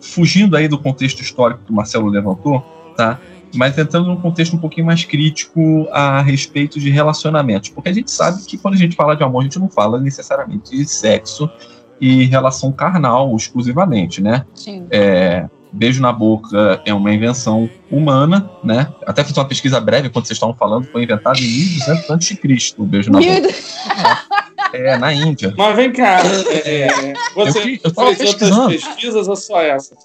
fugindo 0.01 0.55
aí 0.55 0.67
do 0.67 0.77
contexto 0.77 1.21
histórico 1.21 1.61
que 1.65 1.71
o 1.71 1.75
Marcelo 1.75 2.09
levantou, 2.09 2.61
tá? 2.95 3.19
Mas 3.53 3.77
entrando 3.77 4.07
num 4.07 4.15
contexto 4.15 4.55
um 4.55 4.59
pouquinho 4.59 4.85
mais 4.85 5.03
crítico 5.03 5.87
a 5.91 6.21
respeito 6.21 6.79
de 6.79 6.89
relacionamentos. 6.89 7.69
Porque 7.69 7.89
a 7.89 7.93
gente 7.93 8.09
sabe 8.09 8.41
que 8.43 8.57
quando 8.57 8.75
a 8.75 8.77
gente 8.77 8.95
fala 8.95 9.15
de 9.15 9.23
amor, 9.23 9.41
a 9.41 9.43
gente 9.43 9.59
não 9.59 9.69
fala 9.69 9.99
necessariamente 9.99 10.71
de 10.71 10.85
sexo 10.85 11.49
e 11.99 12.25
relação 12.25 12.71
carnal 12.71 13.35
exclusivamente, 13.35 14.21
né? 14.21 14.45
Sim. 14.55 14.87
É, 14.89 15.49
beijo 15.71 16.01
na 16.01 16.11
boca 16.11 16.81
é 16.85 16.93
uma 16.93 17.13
invenção 17.13 17.69
humana, 17.89 18.49
né? 18.63 18.87
Até 19.05 19.23
fiz 19.23 19.35
uma 19.37 19.45
pesquisa 19.45 19.79
breve 19.79 20.09
quando 20.09 20.25
vocês 20.25 20.37
estavam 20.37 20.55
falando, 20.55 20.85
foi 20.85 21.03
inventado 21.03 21.39
em 21.39 21.47
1200 21.47 22.09
a.C. 22.09 22.75
o 22.77 22.85
beijo 22.85 23.11
na 23.11 23.19
boca. 23.19 24.40
É, 24.73 24.97
na 24.97 25.13
Índia. 25.13 25.53
Mas 25.57 25.75
vem 25.75 25.91
cá, 25.91 26.19
é, 26.65 26.87
é 26.87 27.13
você 27.33 27.79
eu, 27.83 27.91
eu 27.95 28.15
fez 28.15 28.33
outras 28.41 28.67
pesquisas 28.67 29.27
ou 29.27 29.35
só 29.35 29.61
essa? 29.61 29.95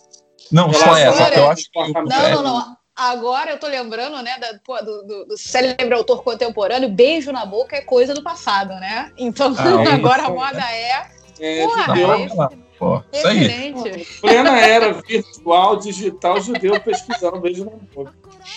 Não, 0.51 0.73
só 0.73 0.97
essa, 0.97 1.35
eu 1.35 1.51
acho 1.51 1.71
que... 1.71 1.93
Não, 1.93 2.31
não, 2.31 2.43
não. 2.43 2.77
Agora 2.97 3.51
eu 3.51 3.59
tô 3.59 3.67
lembrando, 3.67 4.23
né, 4.23 4.39
da, 4.39 4.53
do, 4.53 5.03
do, 5.03 5.25
do, 5.27 5.37
célebre 5.37 5.93
autor 5.93 6.23
contemporâneo, 6.23 6.89
beijo 6.89 7.31
na 7.31 7.45
boca 7.45 7.77
é 7.77 7.83
coisa 7.83 8.15
do 8.15 8.23
passado, 8.23 8.71
né? 8.77 9.13
Então 9.19 9.55
ah, 9.59 9.95
agora 9.95 10.23
a 10.25 10.31
moda 10.31 10.63
é. 10.73 11.07
é 11.39 11.67
Porra, 11.67 12.51
Pô, 12.79 13.03
isso 13.13 13.27
aí. 13.27 14.05
Plena 14.21 14.59
era 14.59 14.95
virtual, 14.95 15.77
digital, 15.77 16.41
judeu 16.41 16.81
pesquisando 16.81 17.39
beijo 17.39 17.67
na 17.67 17.73
boca. 17.95 18.15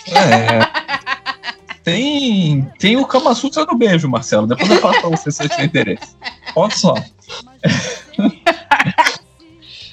É. 0.08 1.50
Tem, 1.92 2.70
tem 2.78 2.96
o 2.96 3.06
Kama 3.06 3.34
Sutra 3.34 3.66
do 3.66 3.76
beijo, 3.76 4.08
Marcelo. 4.08 4.46
Depois 4.46 4.70
eu 4.70 4.78
falo 4.78 5.00
pra 5.00 5.10
você 5.10 5.30
se 5.30 5.38
você 5.38 5.48
tiver 5.48 5.64
interesse. 5.64 6.16
Olha 6.54 6.74
só. 6.74 6.94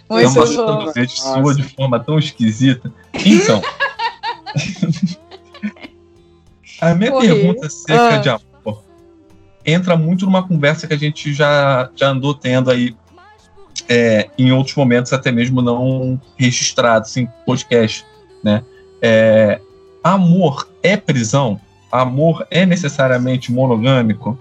Muito 0.09 0.33
Kama 0.33 0.47
Sutra 0.47 0.75
do 0.75 0.93
beijo 0.93 1.17
soa 1.17 1.55
de 1.55 1.63
forma 1.63 1.99
tão 1.99 2.17
esquisita. 2.17 2.91
Então. 3.13 3.61
a 6.81 6.93
minha 6.95 7.11
Corri. 7.11 7.27
pergunta 7.27 7.67
acerca 7.67 8.15
ah. 8.15 8.17
de 8.17 8.29
amor 8.29 8.47
entra 9.67 9.97
muito 9.97 10.25
numa 10.25 10.47
conversa 10.47 10.87
que 10.87 10.93
a 10.93 10.97
gente 10.97 11.33
já, 11.33 11.89
já 11.93 12.07
andou 12.07 12.33
tendo 12.33 12.71
aí 12.71 12.95
é, 13.89 14.29
em 14.37 14.49
outros 14.53 14.75
momentos, 14.75 15.11
até 15.11 15.29
mesmo 15.29 15.61
não 15.61 16.19
registrados 16.37 17.15
em 17.17 17.27
podcast, 17.45 18.05
né? 18.41 18.63
É, 19.01 19.59
amor 20.01 20.69
é 20.81 20.95
prisão? 20.95 21.59
Amor 21.91 22.45
é 22.49 22.65
necessariamente 22.65 23.51
monogâmico? 23.51 24.37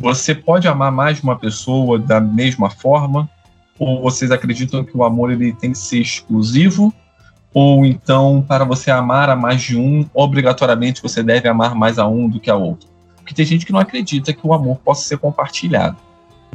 Você 0.00 0.34
pode 0.34 0.68
amar 0.68 0.92
mais 0.92 1.18
de 1.18 1.22
uma 1.22 1.38
pessoa 1.38 1.98
da 1.98 2.20
mesma 2.20 2.68
forma? 2.68 3.28
Ou 3.78 4.02
vocês 4.02 4.30
acreditam 4.30 4.84
que 4.84 4.96
o 4.96 5.04
amor 5.04 5.30
ele 5.30 5.52
tem 5.52 5.72
que 5.72 5.78
ser 5.78 5.98
exclusivo? 5.98 6.92
Ou 7.52 7.84
então, 7.84 8.44
para 8.46 8.64
você 8.64 8.90
amar 8.90 9.30
a 9.30 9.36
mais 9.36 9.62
de 9.62 9.76
um, 9.76 10.04
obrigatoriamente 10.12 11.00
você 11.00 11.22
deve 11.22 11.48
amar 11.48 11.74
mais 11.74 11.98
a 11.98 12.06
um 12.06 12.28
do 12.28 12.40
que 12.40 12.50
a 12.50 12.56
outro? 12.56 12.88
Porque 13.16 13.32
tem 13.32 13.46
gente 13.46 13.64
que 13.64 13.72
não 13.72 13.80
acredita 13.80 14.32
que 14.32 14.46
o 14.46 14.52
amor 14.52 14.78
possa 14.78 15.08
ser 15.08 15.18
compartilhado, 15.18 15.96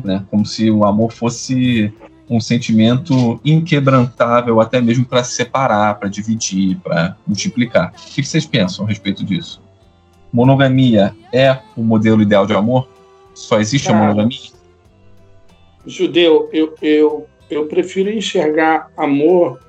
né? 0.03 0.24
Como 0.29 0.45
se 0.45 0.69
o 0.69 0.83
amor 0.83 1.12
fosse 1.12 1.91
um 2.29 2.39
sentimento 2.39 3.39
inquebrantável, 3.43 4.62
até 4.62 4.79
mesmo 4.79 5.05
para 5.05 5.24
se 5.24 5.31
separar, 5.31 5.95
para 5.95 6.09
dividir, 6.09 6.77
para 6.77 7.15
multiplicar. 7.25 7.91
O 7.91 8.13
que 8.13 8.24
vocês 8.24 8.45
pensam 8.45 8.86
a 8.86 8.88
respeito 8.88 9.25
disso? 9.25 9.62
Monogamia 10.31 11.15
é 11.33 11.57
o 11.75 11.81
modelo 11.81 12.21
ideal 12.21 12.45
de 12.45 12.53
amor? 12.53 12.88
Só 13.33 13.59
existe 13.59 13.88
Cara, 13.88 14.00
a 14.00 14.01
monogamia? 14.01 14.39
Judeu, 15.86 16.50
eu, 16.51 16.75
eu, 16.81 17.27
eu 17.50 17.65
prefiro 17.67 18.09
enxergar 18.09 18.91
amor 18.95 19.59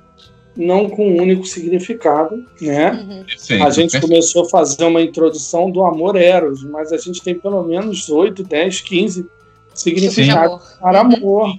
não 0.55 0.89
com 0.89 1.07
um 1.07 1.21
único 1.21 1.45
significado, 1.45 2.45
né? 2.59 2.91
Uhum. 2.91 3.65
A 3.65 3.69
gente 3.69 3.91
perfeito. 3.91 4.07
começou 4.07 4.45
a 4.45 4.49
fazer 4.49 4.83
uma 4.83 5.01
introdução 5.01 5.71
do 5.71 5.83
amor 5.83 6.15
eros, 6.15 6.63
mas 6.63 6.91
a 6.91 6.97
gente 6.97 7.21
tem 7.21 7.35
pelo 7.35 7.63
menos 7.63 8.09
8, 8.09 8.43
10, 8.43 8.81
15 8.81 9.25
significados 9.73 10.61
Sim. 10.61 10.79
para 10.79 10.99
amor. 10.99 11.55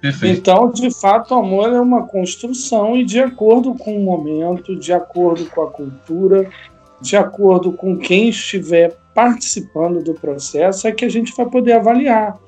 Perfeito. 0.00 0.38
Então, 0.38 0.70
de 0.70 0.90
fato, 0.98 1.34
o 1.34 1.38
amor 1.38 1.70
é 1.70 1.80
uma 1.80 2.06
construção 2.06 2.96
e 2.96 3.04
de 3.04 3.20
acordo 3.20 3.74
com 3.74 3.94
o 3.94 4.02
momento, 4.02 4.74
de 4.74 4.92
acordo 4.94 5.44
com 5.46 5.62
a 5.62 5.70
cultura, 5.70 6.50
de 7.00 7.16
acordo 7.16 7.72
com 7.72 7.96
quem 7.96 8.28
estiver 8.28 8.96
participando 9.14 10.02
do 10.02 10.14
processo, 10.14 10.86
é 10.86 10.92
que 10.92 11.04
a 11.04 11.08
gente 11.08 11.34
vai 11.36 11.46
poder 11.46 11.72
avaliar. 11.72 12.38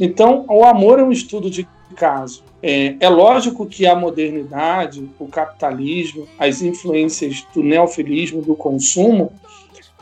Então, 0.00 0.44
o 0.48 0.64
amor 0.64 0.98
é 0.98 1.02
um 1.02 1.12
estudo 1.12 1.50
de 1.50 1.66
caso. 1.96 2.42
É, 2.62 2.96
é 2.98 3.08
lógico 3.08 3.66
que 3.66 3.86
a 3.86 3.94
modernidade, 3.94 5.08
o 5.18 5.26
capitalismo, 5.26 6.26
as 6.38 6.60
influências 6.62 7.46
do 7.54 7.62
neofilismo, 7.62 8.42
do 8.42 8.54
consumo, 8.54 9.32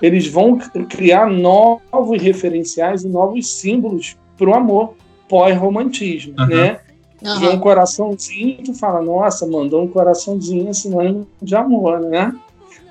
eles 0.00 0.26
vão 0.26 0.58
criar 0.88 1.26
novos 1.26 2.20
referenciais 2.20 3.04
e 3.04 3.08
novos 3.08 3.50
símbolos 3.50 4.16
para 4.36 4.50
o 4.50 4.54
amor 4.54 4.94
pós-romantismo, 5.28 6.34
uhum. 6.38 6.46
né? 6.46 6.80
Uhum. 7.22 7.40
Vê 7.40 7.48
um 7.48 7.58
coraçãozinho, 7.58 8.62
tu 8.62 8.74
fala, 8.74 9.02
nossa, 9.02 9.46
mandou 9.46 9.82
um 9.82 9.88
coraçãozinho, 9.88 10.72
sinônimo 10.74 11.26
de 11.40 11.56
amor, 11.56 12.00
né? 12.00 12.34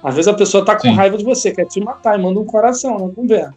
Às 0.03 0.15
vezes 0.15 0.27
a 0.27 0.33
pessoa 0.33 0.63
tá 0.63 0.75
com 0.75 0.87
Sim. 0.87 0.93
raiva 0.93 1.17
de 1.17 1.23
você, 1.23 1.51
quer 1.51 1.65
te 1.65 1.79
matar 1.79 2.17
e 2.17 2.21
manda 2.21 2.39
um 2.39 2.45
coração 2.45 3.07
na 3.07 3.13
conversa. 3.13 3.55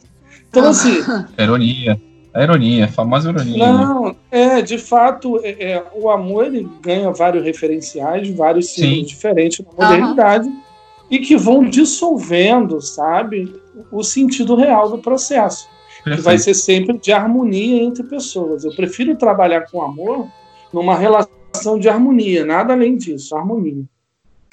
Então, 0.49 0.65
ah. 0.65 0.71
assim. 0.71 0.99
É 1.37 1.43
ironia. 1.45 2.01
A 2.33 2.43
ironia, 2.43 2.85
a 2.85 2.89
famosa 2.89 3.31
ironia. 3.31 3.73
Não, 3.73 4.07
né? 4.07 4.15
é, 4.31 4.63
de 4.63 4.79
fato, 4.79 5.41
é, 5.43 5.73
é, 5.73 5.85
o 5.95 6.11
amor 6.11 6.47
ele 6.47 6.69
ganha 6.83 7.11
vários 7.11 7.43
referenciais, 7.43 8.31
vários 8.31 8.71
símbolos 8.71 9.09
diferentes 9.09 9.65
na 9.65 9.73
modernidade 9.73 10.47
uhum. 10.47 10.63
e 11.11 11.19
que 11.19 11.37
vão 11.37 11.65
dissolvendo, 11.65 12.81
sabe, 12.81 13.53
o 13.91 14.03
sentido 14.03 14.55
real 14.55 14.91
do 14.91 14.99
processo. 14.99 15.69
Perfeito. 16.05 16.17
Que 16.17 16.23
vai 16.23 16.39
ser 16.39 16.55
sempre 16.55 16.97
de 16.99 17.13
harmonia 17.13 17.83
entre 17.83 18.05
pessoas. 18.05 18.65
Eu 18.65 18.75
prefiro 18.75 19.17
trabalhar 19.17 19.63
com 19.63 19.83
amor 19.83 20.29
numa 20.73 20.97
relação 20.97 21.79
de 21.79 21.89
harmonia, 21.89 22.45
nada 22.45 22.73
além 22.73 22.97
disso, 22.97 23.37
harmonia. 23.37 23.85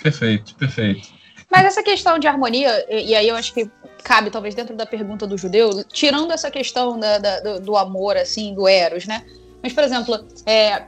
Perfeito, 0.01 0.55
perfeito. 0.55 1.07
Mas 1.55 1.67
essa 1.67 1.81
questão 1.81 2.19
de 2.19 2.27
harmonia, 2.27 2.85
e 2.89 3.15
aí 3.15 3.29
eu 3.29 3.35
acho 3.37 3.53
que 3.53 3.71
cabe 4.03 4.29
talvez 4.29 4.53
dentro 4.53 4.75
da 4.75 4.85
pergunta 4.85 5.25
do 5.25 5.37
judeu, 5.37 5.85
tirando 5.85 6.33
essa 6.33 6.51
questão 6.51 6.99
da, 6.99 7.17
da, 7.17 7.39
do, 7.39 7.59
do, 7.61 7.77
amor, 7.77 8.17
assim, 8.17 8.53
do 8.53 8.67
eros, 8.67 9.05
né? 9.05 9.23
Mas, 9.63 9.71
por 9.71 9.81
exemplo, 9.81 10.27
é, 10.45 10.83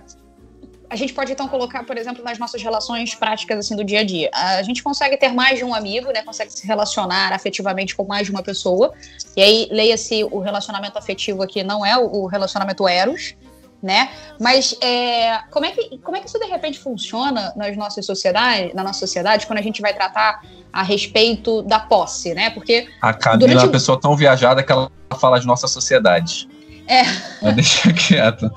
a 0.89 0.95
gente 0.97 1.13
pode 1.13 1.31
então 1.31 1.47
colocar, 1.47 1.85
por 1.85 1.97
exemplo, 1.97 2.21
nas 2.21 2.37
nossas 2.37 2.61
relações 2.61 3.15
práticas 3.15 3.59
assim 3.59 3.77
do 3.77 3.83
dia 3.85 4.01
a 4.01 4.03
dia. 4.03 4.29
A 4.33 4.61
gente 4.61 4.83
consegue 4.83 5.15
ter 5.15 5.31
mais 5.31 5.57
de 5.57 5.63
um 5.63 5.73
amigo, 5.73 6.11
né? 6.11 6.21
Consegue 6.21 6.51
se 6.51 6.67
relacionar 6.67 7.31
afetivamente 7.31 7.95
com 7.95 8.03
mais 8.03 8.25
de 8.25 8.31
uma 8.31 8.43
pessoa. 8.43 8.93
E 9.37 9.41
aí, 9.41 9.69
leia-se 9.71 10.25
o 10.25 10.39
relacionamento 10.39 10.97
afetivo 10.97 11.43
aqui 11.43 11.63
não 11.63 11.85
é 11.85 11.97
o 11.97 12.25
relacionamento 12.25 12.85
eros, 12.85 13.37
né? 13.81 14.09
Mas 14.39 14.75
é, 14.81 15.39
como, 15.51 15.65
é 15.65 15.71
que, 15.71 15.97
como 15.99 16.17
é 16.17 16.19
que 16.19 16.27
isso 16.27 16.39
de 16.39 16.45
repente 16.45 16.79
funciona 16.79 17.53
nas 17.55 17.75
nossas 17.77 18.05
sociedades, 18.05 18.73
na 18.73 18.83
nossa 18.83 18.99
sociedade, 18.99 19.45
quando 19.45 19.59
a 19.59 19.61
gente 19.61 19.81
vai 19.81 19.93
tratar 19.93 20.41
a 20.73 20.83
respeito 20.83 21.61
da 21.61 21.79
posse, 21.79 22.33
né? 22.33 22.49
Porque 22.49 22.87
a 23.01 23.13
Camila 23.13 23.53
é 23.53 23.63
uma 23.63 23.71
pessoa 23.71 23.99
tão 23.99 24.15
viajada 24.15 24.63
que 24.63 24.71
ela 24.71 24.91
fala 25.19 25.39
de 25.39 25.47
nossa 25.47 25.67
sociedade. 25.67 26.47
É. 26.87 27.03
Mas 27.41 27.55
deixa 27.55 27.91
quieto. 27.93 28.51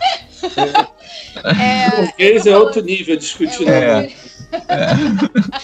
É, 1.60 1.90
Burguês 1.90 2.46
é 2.46 2.56
outro 2.56 2.82
nível 2.82 3.16
discutir. 3.16 3.68
É, 3.68 4.12
é. 4.68 4.90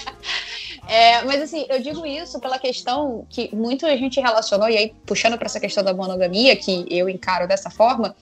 É, 0.89 1.23
mas 1.25 1.43
assim, 1.43 1.67
eu 1.69 1.81
digo 1.81 2.07
isso 2.07 2.39
pela 2.39 2.59
questão 2.59 3.27
que 3.29 3.55
muito 3.55 3.85
a 3.85 3.97
gente 3.97 4.21
relacionou, 4.21 4.69
e 4.69 4.77
aí 4.77 4.95
puxando 5.05 5.37
para 5.37 5.47
essa 5.47 5.59
questão 5.59 5.83
da 5.83 5.93
monogamia, 5.93 6.55
que 6.55 6.87
eu 6.89 7.09
encaro 7.09 7.49
dessa 7.49 7.71
forma, 7.71 8.15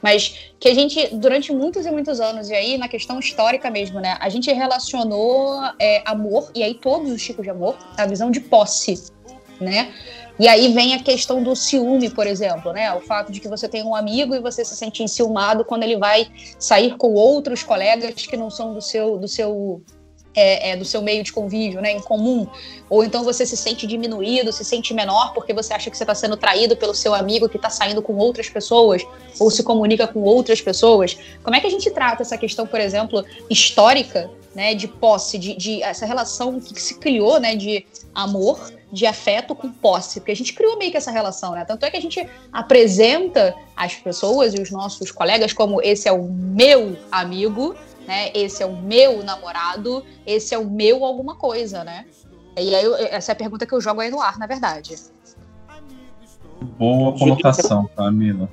mas 0.00 0.52
que 0.60 0.68
a 0.68 0.74
gente, 0.74 1.08
durante 1.16 1.52
muitos 1.52 1.84
e 1.84 1.90
muitos 1.90 2.20
anos, 2.20 2.48
e 2.48 2.54
aí 2.54 2.78
na 2.78 2.86
questão 2.86 3.18
histórica 3.18 3.70
mesmo, 3.70 3.98
né, 3.98 4.16
a 4.20 4.28
gente 4.28 4.52
relacionou 4.52 5.60
é, 5.80 6.02
amor, 6.04 6.50
e 6.54 6.62
aí 6.62 6.74
todos 6.74 7.10
os 7.10 7.20
tipos 7.20 7.42
de 7.42 7.50
amor, 7.50 7.76
a 7.96 8.06
visão 8.06 8.30
de 8.30 8.40
posse, 8.40 9.02
né? 9.60 9.92
E 10.38 10.48
aí 10.48 10.72
vem 10.72 10.94
a 10.94 10.98
questão 10.98 11.42
do 11.42 11.54
ciúme, 11.54 12.08
por 12.08 12.26
exemplo, 12.26 12.72
né? 12.72 12.92
O 12.94 13.00
fato 13.00 13.30
de 13.30 13.38
que 13.38 13.48
você 13.48 13.68
tem 13.68 13.84
um 13.84 13.94
amigo 13.94 14.34
e 14.34 14.40
você 14.40 14.64
se 14.64 14.74
sente 14.74 15.02
enciumado 15.02 15.64
quando 15.64 15.82
ele 15.82 15.96
vai 15.96 16.26
sair 16.58 16.96
com 16.96 17.12
outros 17.12 17.62
colegas 17.62 18.14
que 18.14 18.36
não 18.36 18.50
são 18.50 18.72
do 18.72 18.80
seu, 18.80 19.18
do 19.18 19.28
seu 19.28 19.82
é, 20.34 20.70
é, 20.70 20.76
do 20.76 20.84
seu 20.84 21.02
meio 21.02 21.22
de 21.22 21.32
convívio, 21.32 21.80
né, 21.80 21.92
em 21.92 22.00
comum, 22.00 22.46
ou 22.88 23.04
então 23.04 23.22
você 23.24 23.44
se 23.44 23.56
sente 23.56 23.86
diminuído, 23.86 24.52
se 24.52 24.64
sente 24.64 24.94
menor 24.94 25.32
porque 25.34 25.52
você 25.52 25.74
acha 25.74 25.90
que 25.90 25.96
você 25.96 26.04
está 26.04 26.14
sendo 26.14 26.36
traído 26.36 26.76
pelo 26.76 26.94
seu 26.94 27.14
amigo 27.14 27.48
que 27.48 27.56
está 27.56 27.70
saindo 27.70 28.02
com 28.02 28.14
outras 28.16 28.48
pessoas 28.48 29.02
ou 29.38 29.50
se 29.50 29.62
comunica 29.62 30.06
com 30.06 30.20
outras 30.20 30.60
pessoas. 30.60 31.16
Como 31.42 31.54
é 31.56 31.60
que 31.60 31.66
a 31.66 31.70
gente 31.70 31.90
trata 31.90 32.22
essa 32.22 32.38
questão, 32.38 32.66
por 32.66 32.80
exemplo, 32.80 33.24
histórica, 33.48 34.30
né, 34.54 34.74
de 34.74 34.86
posse, 34.86 35.38
de, 35.38 35.56
de 35.56 35.82
essa 35.82 36.04
relação 36.04 36.60
que 36.60 36.80
se 36.80 36.98
criou, 36.98 37.40
né, 37.40 37.56
de 37.56 37.86
amor, 38.14 38.72
de 38.92 39.06
afeto 39.06 39.54
com 39.54 39.72
posse, 39.72 40.20
porque 40.20 40.32
a 40.32 40.36
gente 40.36 40.52
criou 40.52 40.76
meio 40.76 40.90
que 40.90 40.98
essa 40.98 41.10
relação, 41.10 41.52
né? 41.52 41.64
Tanto 41.64 41.86
é 41.86 41.90
que 41.90 41.96
a 41.96 42.00
gente 42.00 42.28
apresenta 42.52 43.54
as 43.74 43.94
pessoas 43.94 44.52
e 44.52 44.60
os 44.60 44.70
nossos 44.70 45.10
colegas 45.10 45.54
como 45.54 45.80
esse 45.80 46.06
é 46.06 46.12
o 46.12 46.24
meu 46.24 46.94
amigo, 47.10 47.74
né? 48.12 48.30
Esse 48.34 48.62
é 48.62 48.66
o 48.66 48.76
meu 48.76 49.24
namorado, 49.24 50.04
esse 50.26 50.54
é 50.54 50.58
o 50.58 50.68
meu 50.68 51.02
alguma 51.02 51.34
coisa, 51.34 51.82
né? 51.82 52.04
E 52.58 52.74
aí, 52.74 52.84
essa 53.10 53.32
é 53.32 53.34
a 53.34 53.36
pergunta 53.36 53.64
que 53.64 53.72
eu 53.72 53.80
jogo 53.80 54.02
aí 54.02 54.10
no 54.10 54.20
ar, 54.20 54.38
na 54.38 54.46
verdade. 54.46 54.94
Boa 56.78 57.16
colocação, 57.18 57.88
Camila. 57.96 58.50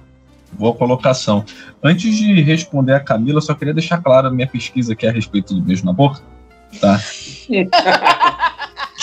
Boa 0.53 0.73
colocação. 0.73 1.43
Antes 1.83 2.15
de 2.15 2.41
responder 2.41 2.93
a 2.93 3.01
Camila, 3.01 3.39
eu 3.39 3.41
só 3.41 3.53
queria 3.53 3.73
deixar 3.73 4.01
claro 4.01 4.27
a 4.27 4.31
minha 4.31 4.47
pesquisa 4.47 4.93
aqui 4.93 5.05
a 5.05 5.11
respeito 5.11 5.53
do 5.53 5.61
beijo 5.61 5.85
na 5.85 5.91
boca. 5.91 6.21
Tá? 6.79 6.97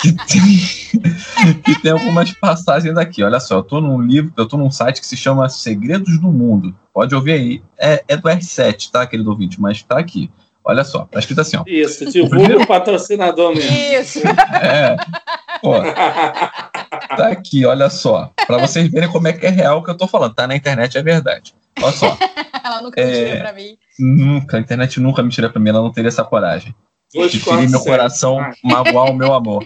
que, 0.01 0.13
tem, 0.13 1.53
que 1.63 1.81
tem 1.83 1.91
algumas 1.91 2.31
passagens 2.31 2.95
daqui. 2.95 3.23
Olha 3.23 3.39
só, 3.39 3.57
eu 3.57 3.63
tô 3.63 3.79
num 3.79 4.01
livro, 4.01 4.33
eu 4.35 4.47
tô 4.47 4.57
num 4.57 4.71
site 4.71 4.99
que 4.99 5.05
se 5.05 5.15
chama 5.15 5.47
Segredos 5.49 6.19
do 6.19 6.31
Mundo. 6.31 6.75
Pode 6.91 7.13
ouvir 7.13 7.33
aí. 7.33 7.63
É, 7.77 8.03
é 8.07 8.17
do 8.17 8.27
R7, 8.27 8.89
tá, 8.89 9.05
querido 9.05 9.29
ouvinte? 9.29 9.61
Mas 9.61 9.83
tá 9.83 9.99
aqui. 9.99 10.31
Olha 10.69 10.83
só, 10.83 11.05
tá 11.05 11.19
escrito 11.19 11.39
assim, 11.39 11.55
ó. 11.55 11.63
Isso, 11.65 12.03
divulga 12.11 12.25
o, 12.25 12.39
primeiro... 12.39 12.63
o 12.63 12.67
patrocinador 12.67 13.55
mesmo. 13.55 13.71
Isso. 13.71 14.19
É. 14.61 14.97
Pô, 15.61 15.75
tá 17.15 17.29
aqui, 17.29 17.65
olha 17.65 17.89
só. 17.89 18.29
Para 18.45 18.57
vocês 18.57 18.91
verem 18.91 19.09
como 19.09 19.29
é 19.29 19.33
que 19.33 19.45
é 19.45 19.49
real 19.49 19.79
o 19.79 19.83
que 19.83 19.89
eu 19.89 19.97
tô 19.97 20.07
falando. 20.07 20.35
Tá 20.35 20.45
na 20.45 20.57
internet, 20.57 20.97
é 20.97 21.01
verdade. 21.01 21.55
Olha 21.81 21.93
só. 21.93 22.17
ela 22.61 22.81
nunca 22.81 22.99
é... 22.99 23.05
mentira 23.05 23.39
pra 23.39 23.53
mim. 23.53 23.77
Nunca, 23.97 24.57
a 24.57 24.59
internet 24.59 24.99
nunca 24.99 25.23
mentira 25.23 25.49
pra 25.49 25.61
mim, 25.61 25.69
ela 25.69 25.81
não 25.81 25.91
teria 25.91 26.09
essa 26.09 26.23
coragem. 26.25 26.75
De 27.13 27.39
ferir 27.39 27.69
meu 27.69 27.79
coração, 27.79 28.37
magoar 28.61 29.09
o 29.09 29.13
meu 29.13 29.33
amor. 29.33 29.65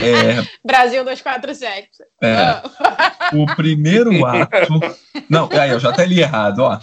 É... 0.00 0.46
Brasil 0.64 1.02
247. 1.02 1.88
É. 2.22 2.62
O 3.34 3.46
primeiro 3.56 4.12
ato. 4.24 4.80
Não, 5.28 5.48
aí 5.50 5.70
eu 5.70 5.80
já 5.80 5.90
até 5.90 6.06
li 6.06 6.20
errado, 6.20 6.60
ó. 6.60 6.78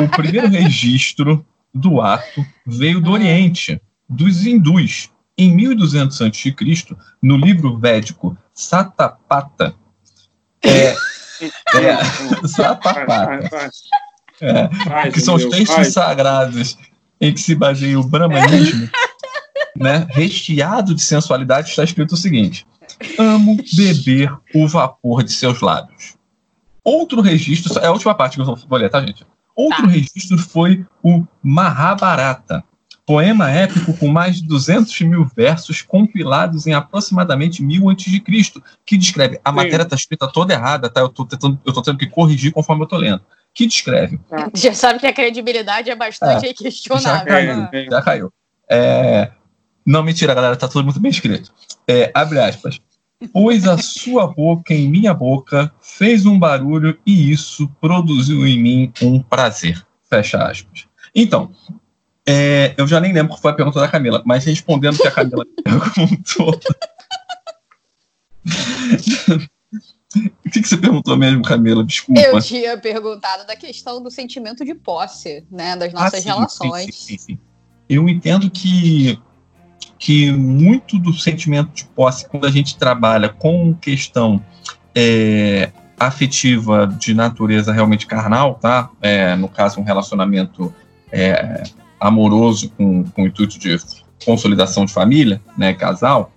O 0.00 0.08
primeiro 0.08 0.48
registro 0.48 1.44
do 1.76 2.00
ato 2.00 2.44
veio 2.66 3.00
do 3.00 3.12
Oriente, 3.12 3.80
dos 4.08 4.46
hindus. 4.46 5.10
Em 5.38 5.54
1200 5.54 6.22
a.C., 6.22 6.54
no 7.22 7.36
livro 7.36 7.78
védico 7.78 8.36
Satapata, 8.54 9.74
é, 10.64 10.96
é, 11.76 12.48
Satapata, 12.48 13.70
é, 14.40 15.10
que 15.10 15.20
são 15.20 15.34
os 15.34 15.44
textos 15.44 15.92
sagrados 15.92 16.78
em 17.20 17.34
que 17.34 17.40
se 17.40 17.54
baseia 17.54 18.00
o 18.00 18.04
brahmanismo, 18.04 18.88
né, 19.76 20.06
recheado 20.10 20.94
de 20.94 21.02
sensualidade, 21.02 21.68
está 21.68 21.84
escrito 21.84 22.12
o 22.12 22.16
seguinte: 22.16 22.66
Amo 23.18 23.58
beber 23.74 24.34
o 24.54 24.66
vapor 24.66 25.22
de 25.22 25.32
seus 25.32 25.60
lábios. 25.60 26.16
Outro 26.82 27.20
registro, 27.20 27.78
é 27.78 27.86
a 27.86 27.92
última 27.92 28.14
parte 28.14 28.36
que 28.36 28.40
eu 28.40 28.56
vou 28.56 28.78
ler, 28.78 28.88
tá, 28.88 29.00
gente? 29.00 29.26
Outro 29.56 29.84
tá. 29.84 29.88
registro 29.88 30.36
foi 30.36 30.84
o 31.02 31.24
Mahabharata, 31.42 32.62
poema 33.06 33.50
épico 33.50 33.96
com 33.96 34.08
mais 34.08 34.36
de 34.36 34.46
200 34.46 35.00
mil 35.02 35.24
versos 35.34 35.80
compilados 35.80 36.66
em 36.66 36.74
aproximadamente 36.74 37.62
mil 37.62 37.88
antes 37.88 38.12
de 38.12 38.20
Cristo, 38.20 38.62
que 38.84 38.98
descreve. 38.98 39.40
A 39.42 39.50
Sim. 39.50 39.56
matéria 39.56 39.84
está 39.84 39.96
escrita 39.96 40.30
toda 40.30 40.52
errada, 40.52 40.90
tá? 40.90 41.00
Eu 41.00 41.06
estou 41.06 41.24
tentando, 41.24 41.58
eu 41.64 41.72
tô 41.72 41.80
tendo 41.80 41.96
que 41.96 42.08
corrigir 42.08 42.52
conforme 42.52 42.82
eu 42.82 42.86
estou 42.86 42.98
lendo. 42.98 43.22
Que 43.54 43.66
descreve. 43.66 44.20
Já 44.54 44.74
sabe 44.74 44.98
que 44.98 45.06
a 45.06 45.12
credibilidade 45.14 45.90
é 45.90 45.94
bastante 45.94 46.46
é, 46.46 46.52
questionável. 46.52 47.10
Já 47.10 47.24
caiu. 47.24 47.56
Né? 47.56 47.86
Já 47.90 48.02
caiu. 48.02 48.32
É, 48.68 49.30
não, 49.86 50.02
mentira, 50.02 50.34
galera, 50.34 50.56
tá 50.56 50.68
tudo 50.68 50.84
muito 50.84 51.00
bem 51.00 51.10
escrito. 51.10 51.50
É, 51.88 52.10
abre 52.12 52.40
aspas. 52.40 52.80
Pôs 53.32 53.66
a 53.66 53.78
sua 53.78 54.26
boca 54.26 54.74
em 54.74 54.90
minha 54.90 55.14
boca, 55.14 55.72
fez 55.80 56.26
um 56.26 56.38
barulho 56.38 56.98
e 57.06 57.30
isso 57.32 57.66
produziu 57.80 58.46
em 58.46 58.58
mim 58.58 58.92
um 59.02 59.22
prazer. 59.22 59.86
Fecha 60.08 60.38
aspas. 60.42 60.86
Então, 61.14 61.50
é, 62.26 62.74
eu 62.76 62.86
já 62.86 63.00
nem 63.00 63.12
lembro 63.12 63.30
qual 63.30 63.40
foi 63.40 63.50
a 63.52 63.54
pergunta 63.54 63.80
da 63.80 63.88
Camila, 63.88 64.22
mas 64.26 64.44
respondendo 64.44 64.98
que 64.98 65.08
a 65.08 65.10
Camila 65.10 65.44
perguntou. 65.64 66.60
O 70.44 70.50
que, 70.50 70.60
que, 70.62 70.68
você 70.68 70.76
perguntou 70.76 71.16
mesmo, 71.16 71.42
Camila? 71.42 71.84
Desculpa. 71.84 72.20
Eu 72.20 72.40
tinha 72.40 72.76
perguntado 72.78 73.46
da 73.46 73.56
questão 73.56 74.02
do 74.02 74.10
sentimento 74.10 74.64
de 74.64 74.74
posse, 74.74 75.46
né? 75.50 75.74
Das 75.76 75.92
nossas 75.92 76.14
ah, 76.14 76.22
sim, 76.22 76.28
relações. 76.28 76.94
Sim, 76.94 77.18
sim, 77.18 77.38
eu 77.88 78.08
entendo 78.08 78.50
que 78.50 79.18
que 79.98 80.30
muito 80.32 80.98
do 80.98 81.12
sentimento 81.12 81.70
de 81.72 81.84
posse, 81.84 82.28
quando 82.28 82.46
a 82.46 82.50
gente 82.50 82.76
trabalha 82.76 83.28
com 83.28 83.74
questão 83.74 84.42
é, 84.94 85.70
afetiva 85.98 86.86
de 86.86 87.14
natureza 87.14 87.72
realmente 87.72 88.06
carnal, 88.06 88.54
tá? 88.54 88.90
É, 89.00 89.34
no 89.36 89.48
caso, 89.48 89.80
um 89.80 89.84
relacionamento 89.84 90.72
é, 91.10 91.62
amoroso 91.98 92.70
com, 92.76 93.04
com 93.04 93.22
o 93.22 93.26
intuito 93.26 93.58
de 93.58 93.76
consolidação 94.24 94.84
de 94.84 94.92
família, 94.92 95.40
né, 95.56 95.72
casal, 95.72 96.32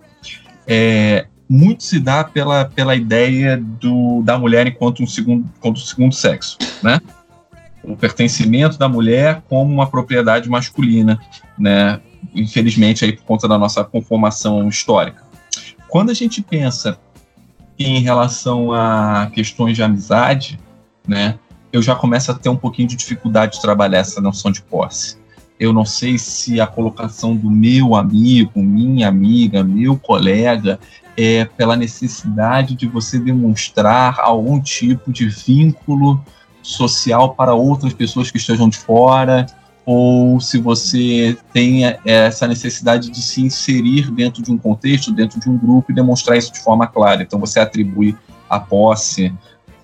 é, 0.66 1.26
muito 1.48 1.82
se 1.82 1.98
dá 1.98 2.22
pela, 2.22 2.64
pela 2.64 2.94
ideia 2.94 3.56
do, 3.56 4.22
da 4.22 4.38
mulher 4.38 4.66
enquanto 4.66 5.02
um 5.02 5.06
segundo, 5.06 5.48
enquanto 5.58 5.80
segundo 5.80 6.14
sexo, 6.14 6.56
né? 6.82 7.00
O 7.82 7.96
pertencimento 7.96 8.78
da 8.78 8.88
mulher 8.88 9.42
como 9.48 9.72
uma 9.72 9.88
propriedade 9.88 10.48
masculina, 10.48 11.18
né? 11.58 11.98
Infelizmente, 12.34 13.04
aí 13.04 13.12
por 13.12 13.24
conta 13.24 13.48
da 13.48 13.58
nossa 13.58 13.84
conformação 13.84 14.68
histórica. 14.68 15.24
Quando 15.88 16.10
a 16.10 16.14
gente 16.14 16.42
pensa 16.42 16.98
em 17.78 18.00
relação 18.00 18.72
a 18.72 19.30
questões 19.32 19.74
de 19.74 19.82
amizade, 19.82 20.58
né, 21.06 21.38
eu 21.72 21.82
já 21.82 21.94
começo 21.94 22.30
a 22.30 22.34
ter 22.34 22.48
um 22.48 22.56
pouquinho 22.56 22.88
de 22.88 22.96
dificuldade 22.96 23.54
de 23.54 23.62
trabalhar 23.62 23.98
essa 23.98 24.20
noção 24.20 24.50
de 24.50 24.62
posse. 24.62 25.18
Eu 25.58 25.72
não 25.72 25.84
sei 25.84 26.18
se 26.18 26.60
a 26.60 26.66
colocação 26.66 27.36
do 27.36 27.50
meu 27.50 27.94
amigo, 27.94 28.62
minha 28.62 29.08
amiga, 29.08 29.62
meu 29.62 29.96
colega 29.96 30.80
é 31.16 31.44
pela 31.44 31.76
necessidade 31.76 32.74
de 32.74 32.86
você 32.86 33.18
demonstrar 33.18 34.18
algum 34.20 34.60
tipo 34.60 35.12
de 35.12 35.28
vínculo 35.28 36.22
social 36.62 37.34
para 37.34 37.54
outras 37.54 37.92
pessoas 37.92 38.30
que 38.30 38.38
estejam 38.38 38.68
de 38.68 38.78
fora, 38.78 39.46
ou 39.92 40.38
se 40.38 40.56
você 40.56 41.36
tem 41.52 41.84
é, 41.84 41.98
essa 42.04 42.46
necessidade 42.46 43.10
de 43.10 43.20
se 43.20 43.42
inserir 43.42 44.08
dentro 44.12 44.40
de 44.40 44.52
um 44.52 44.56
contexto, 44.56 45.10
dentro 45.10 45.40
de 45.40 45.50
um 45.50 45.58
grupo 45.58 45.90
e 45.90 45.94
demonstrar 45.94 46.38
isso 46.38 46.52
de 46.52 46.60
forma 46.60 46.86
clara. 46.86 47.24
Então 47.24 47.40
você 47.40 47.58
atribui 47.58 48.16
a 48.48 48.60
posse, 48.60 49.34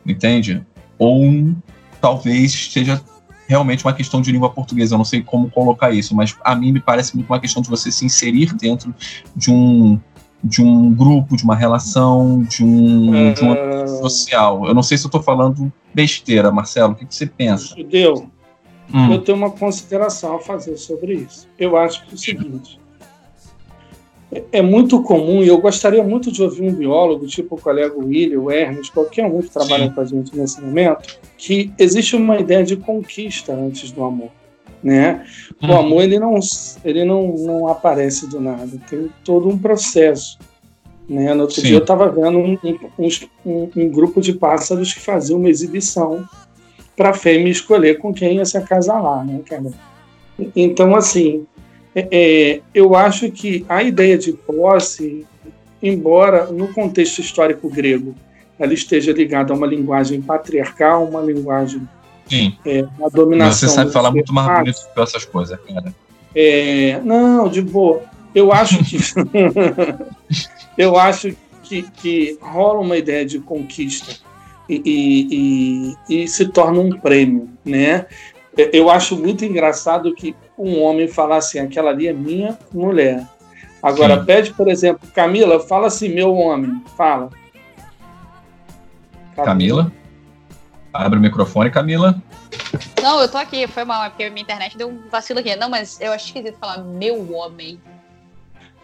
entende? 0.06 0.64
Ou 0.96 1.52
talvez 2.00 2.70
seja 2.70 3.02
realmente 3.48 3.84
uma 3.84 3.92
questão 3.92 4.20
de 4.20 4.30
língua 4.30 4.48
portuguesa, 4.48 4.94
eu 4.94 4.98
não 4.98 5.04
sei 5.04 5.22
como 5.22 5.50
colocar 5.50 5.90
isso, 5.90 6.14
mas 6.14 6.36
a 6.44 6.54
mim 6.54 6.70
me 6.70 6.80
parece 6.80 7.16
muito 7.16 7.28
uma 7.28 7.40
questão 7.40 7.60
de 7.60 7.68
você 7.68 7.90
se 7.90 8.04
inserir 8.04 8.54
dentro 8.54 8.94
de 9.34 9.50
um 9.50 9.98
de 10.44 10.62
um 10.62 10.94
grupo, 10.94 11.36
de 11.36 11.42
uma 11.42 11.56
relação, 11.56 12.44
de 12.44 12.62
um, 12.62 13.32
de 13.32 13.40
uma 13.40 13.86
social. 13.98 14.64
Eu 14.68 14.74
não 14.74 14.82
sei 14.82 14.96
se 14.96 15.04
eu 15.04 15.08
estou 15.08 15.20
falando 15.20 15.72
besteira, 15.92 16.52
Marcelo. 16.52 16.92
O 16.92 16.94
que, 16.94 17.06
que 17.06 17.14
você 17.14 17.26
pensa? 17.26 17.74
Judeu, 17.74 18.30
hum. 18.92 19.12
eu 19.12 19.20
tenho 19.20 19.38
uma 19.38 19.50
consideração 19.50 20.36
a 20.36 20.40
fazer 20.40 20.76
sobre 20.76 21.14
isso. 21.14 21.48
Eu 21.58 21.76
acho 21.76 22.04
que 22.04 22.12
é 22.12 22.14
o 22.14 22.18
seguinte: 22.18 22.78
é 24.50 24.60
muito 24.60 25.02
comum, 25.02 25.42
e 25.42 25.48
eu 25.48 25.58
gostaria 25.58 26.02
muito 26.02 26.32
de 26.32 26.42
ouvir 26.42 26.62
um 26.62 26.74
biólogo, 26.74 27.26
tipo 27.26 27.54
o 27.54 27.60
colega 27.60 27.96
William, 27.96 28.40
o 28.40 28.50
Hermes, 28.50 28.90
qualquer 28.90 29.24
um 29.24 29.40
que 29.40 29.50
trabalha 29.50 29.90
com 29.90 30.00
a 30.00 30.04
gente 30.04 30.36
nesse 30.36 30.60
momento, 30.60 31.18
que 31.38 31.72
existe 31.78 32.16
uma 32.16 32.38
ideia 32.38 32.64
de 32.64 32.76
conquista 32.76 33.52
antes 33.52 33.92
do 33.92 34.04
amor. 34.04 34.30
né? 34.82 35.24
O 35.62 35.66
uhum. 35.66 35.78
amor 35.78 36.02
ele 36.02 36.18
não 36.18 36.38
ele 36.84 37.04
não, 37.04 37.34
não 37.36 37.68
aparece 37.68 38.26
do 38.28 38.40
nada, 38.40 38.70
tem 38.88 39.10
todo 39.24 39.48
um 39.48 39.58
processo. 39.58 40.38
Né? 41.08 41.32
No 41.32 41.42
outro 41.42 41.60
Sim. 41.60 41.68
dia 41.68 41.76
eu 41.76 41.82
estava 41.82 42.08
vendo 42.10 42.38
um, 42.38 42.58
um, 42.64 43.08
um, 43.46 43.70
um, 43.76 43.88
grupo 43.88 44.20
de 44.20 44.32
pássaros 44.32 44.92
que 44.92 45.00
fazia 45.00 45.36
uma 45.36 45.48
exibição 45.48 46.28
para 46.96 47.10
a 47.10 47.14
fêmea 47.14 47.50
escolher 47.50 47.98
com 47.98 48.12
quem 48.12 48.36
ia 48.36 48.44
se 48.44 48.56
acasalar, 48.56 49.24
né, 49.24 49.40
cara? 49.48 49.70
Então, 50.54 50.96
assim, 50.96 51.46
é, 51.94 52.08
é, 52.10 52.60
eu 52.74 52.94
acho 52.94 53.30
que 53.30 53.64
a 53.68 53.82
ideia 53.82 54.16
de 54.16 54.32
posse, 54.32 55.26
embora 55.82 56.46
no 56.46 56.72
contexto 56.72 57.20
histórico 57.20 57.68
grego 57.68 58.14
ela 58.58 58.72
esteja 58.72 59.12
ligada 59.12 59.52
a 59.52 59.56
uma 59.56 59.66
linguagem 59.66 60.20
patriarcal, 60.22 61.04
uma 61.04 61.20
linguagem 61.20 61.86
Sim. 62.26 62.56
É, 62.64 62.84
a 63.04 63.08
dominação. 63.08 63.68
Você 63.68 63.74
sabe 63.74 63.92
falar 63.92 64.10
muito 64.10 64.32
mais 64.32 64.46
bonito 64.58 64.78
que 64.94 65.00
essas 65.00 65.24
coisas, 65.24 65.58
cara. 65.60 65.94
É, 66.34 67.00
não, 67.04 67.48
de 67.48 67.62
boa. 67.62 68.02
Eu 68.34 68.52
acho 68.52 68.82
que 68.82 68.98
eu 70.76 70.98
acho 70.98 71.36
que, 71.62 71.82
que 71.82 72.38
rola 72.40 72.80
uma 72.80 72.96
ideia 72.96 73.24
de 73.24 73.38
conquista 73.38 74.25
e, 74.68 75.96
e, 76.08 76.22
e, 76.22 76.28
se 76.28 76.48
torna 76.48 76.80
um 76.80 76.98
prêmio, 76.98 77.48
né? 77.64 78.06
Eu 78.72 78.90
acho 78.90 79.16
muito 79.16 79.44
engraçado 79.44 80.14
que 80.14 80.34
um 80.58 80.82
homem 80.82 81.06
falar 81.06 81.36
assim, 81.36 81.58
aquela 81.58 81.90
ali 81.90 82.08
é 82.08 82.12
minha 82.12 82.58
mulher. 82.72 83.26
Agora, 83.82 84.18
Sim. 84.18 84.24
pede, 84.24 84.54
por 84.54 84.68
exemplo, 84.68 85.06
Camila, 85.14 85.60
fala 85.60 85.86
assim, 85.88 86.08
meu 86.08 86.34
homem, 86.34 86.82
fala. 86.96 87.30
Camila? 89.36 89.92
Abre 90.92 91.18
o 91.18 91.22
microfone, 91.22 91.70
Camila. 91.70 92.20
Não, 93.02 93.20
eu 93.20 93.28
tô 93.28 93.36
aqui, 93.36 93.66
foi 93.66 93.84
mal, 93.84 94.04
é 94.04 94.08
porque 94.08 94.28
minha 94.30 94.42
internet 94.42 94.76
deu 94.76 94.88
um 94.88 95.08
vacilo 95.10 95.40
aqui. 95.40 95.54
Não, 95.56 95.68
mas 95.68 96.00
eu 96.00 96.12
acho 96.12 96.26
esquisito 96.26 96.58
falar 96.58 96.78
meu 96.78 97.32
homem. 97.34 97.78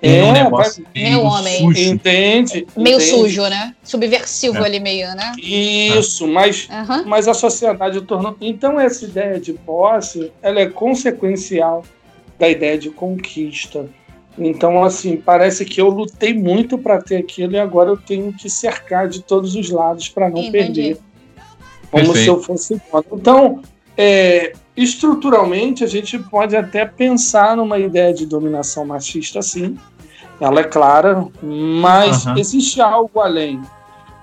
É, 0.03 0.25
um 0.25 0.33
negócio 0.33 0.85
meu 0.93 1.23
homem. 1.23 1.61
Sujo. 1.61 1.81
Entende? 1.81 2.67
Meio 2.77 2.97
entende. 2.97 3.11
sujo, 3.11 3.43
né? 3.43 3.73
Subversivo 3.85 4.59
é. 4.59 4.65
ali 4.65 4.81
meio, 4.81 5.15
né? 5.15 5.33
Isso, 5.39 6.27
mas, 6.27 6.69
uhum. 6.69 7.05
mas 7.07 7.29
a 7.29 7.35
sociedade 7.35 8.01
tornou. 8.03 8.37
Então, 8.41 8.81
essa 8.81 9.05
ideia 9.05 9.39
de 9.39 9.53
posse, 9.53 10.33
ela 10.43 10.59
é 10.59 10.67
consequencial 10.67 11.85
da 12.37 12.49
ideia 12.49 12.77
de 12.77 12.91
conquista. 12.91 13.89
Então, 14.37 14.83
assim, 14.83 15.17
parece 15.17 15.65
que 15.65 15.81
eu 15.81 15.89
lutei 15.89 16.35
muito 16.35 16.77
para 16.77 17.01
ter 17.01 17.19
aquilo 17.19 17.53
e 17.53 17.59
agora 17.59 17.91
eu 17.91 17.97
tenho 17.97 18.33
que 18.33 18.51
cercar 18.51 19.07
de 19.07 19.23
todos 19.23 19.55
os 19.55 19.71
lados 19.71 20.09
para 20.09 20.29
não 20.29 20.39
Entendi. 20.39 20.53
perder. 20.53 20.99
Como 21.93 22.07
Perfeito. 22.07 22.19
se 22.19 22.27
eu 22.27 22.43
fosse. 22.43 22.83
Então, 23.13 23.63
é, 23.97 24.55
estruturalmente, 24.77 25.85
a 25.85 25.87
gente 25.87 26.19
pode 26.19 26.57
até 26.57 26.87
pensar 26.87 27.57
numa 27.57 27.79
ideia 27.79 28.13
de 28.13 28.27
dominação 28.27 28.87
machista, 28.87 29.43
sim, 29.43 29.77
ela 30.43 30.61
é 30.61 30.65
clara, 30.65 31.25
mas 31.41 32.27
uhum. 32.27 32.37
existe 32.37 32.81
algo 32.81 33.21
além. 33.21 33.63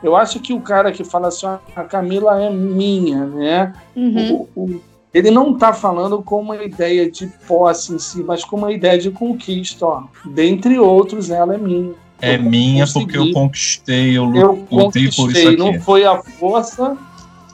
Eu 0.04 0.18
acho 0.18 0.40
que 0.42 0.54
o 0.54 0.60
cara 0.60 0.92
que 0.92 1.04
fala 1.04 1.30
assim, 1.30 1.46
ah, 1.46 1.60
a 1.74 1.84
Camila 1.84 2.42
é 2.42 2.50
minha, 2.50 3.26
né? 3.26 3.74
Uhum. 3.96 4.48
O, 4.54 4.62
o, 4.62 4.82
ele 5.14 5.32
não 5.32 5.54
está 5.54 5.72
falando 5.72 6.22
com 6.22 6.42
uma 6.42 6.62
ideia 6.62 7.10
de 7.10 7.28
posse 7.48 7.94
em 7.94 8.00
si, 8.00 8.22
mas 8.22 8.44
com 8.44 8.58
uma 8.58 8.72
ideia 8.72 8.98
de 8.98 9.12
conquista. 9.12 9.86
Ó. 9.86 10.04
Dentre 10.26 10.78
outros, 10.78 11.30
ela 11.30 11.56
é 11.56 11.58
minha. 11.58 11.94
É 12.22 12.36
eu 12.36 12.44
minha 12.44 12.86
consegui. 12.86 13.06
porque 13.06 13.18
eu 13.18 13.34
conquistei, 13.34 14.18
eu, 14.18 14.36
eu 14.36 14.68
lutei 14.70 15.10
por 15.10 15.32
isso 15.32 15.48
aqui. 15.48 15.56
Não 15.58 15.80
foi 15.80 16.04
a 16.04 16.22
força, 16.22 16.98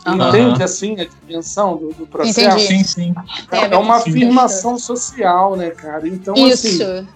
uhum. 0.08 0.28
entende 0.28 0.64
assim 0.64 1.00
a 1.00 1.06
dimensão 1.06 1.78
do, 1.78 1.94
do 1.94 2.08
processo? 2.08 2.58
Entendi. 2.58 2.84
Sim, 2.84 2.84
sim. 2.84 3.16
É, 3.52 3.76
é 3.76 3.78
uma 3.78 3.98
afirmação 3.98 4.76
social, 4.80 5.56
né, 5.56 5.70
cara? 5.70 6.08
Então, 6.08 6.34
assim, 6.34 6.48
isso. 6.48 6.84
assim 6.84 7.08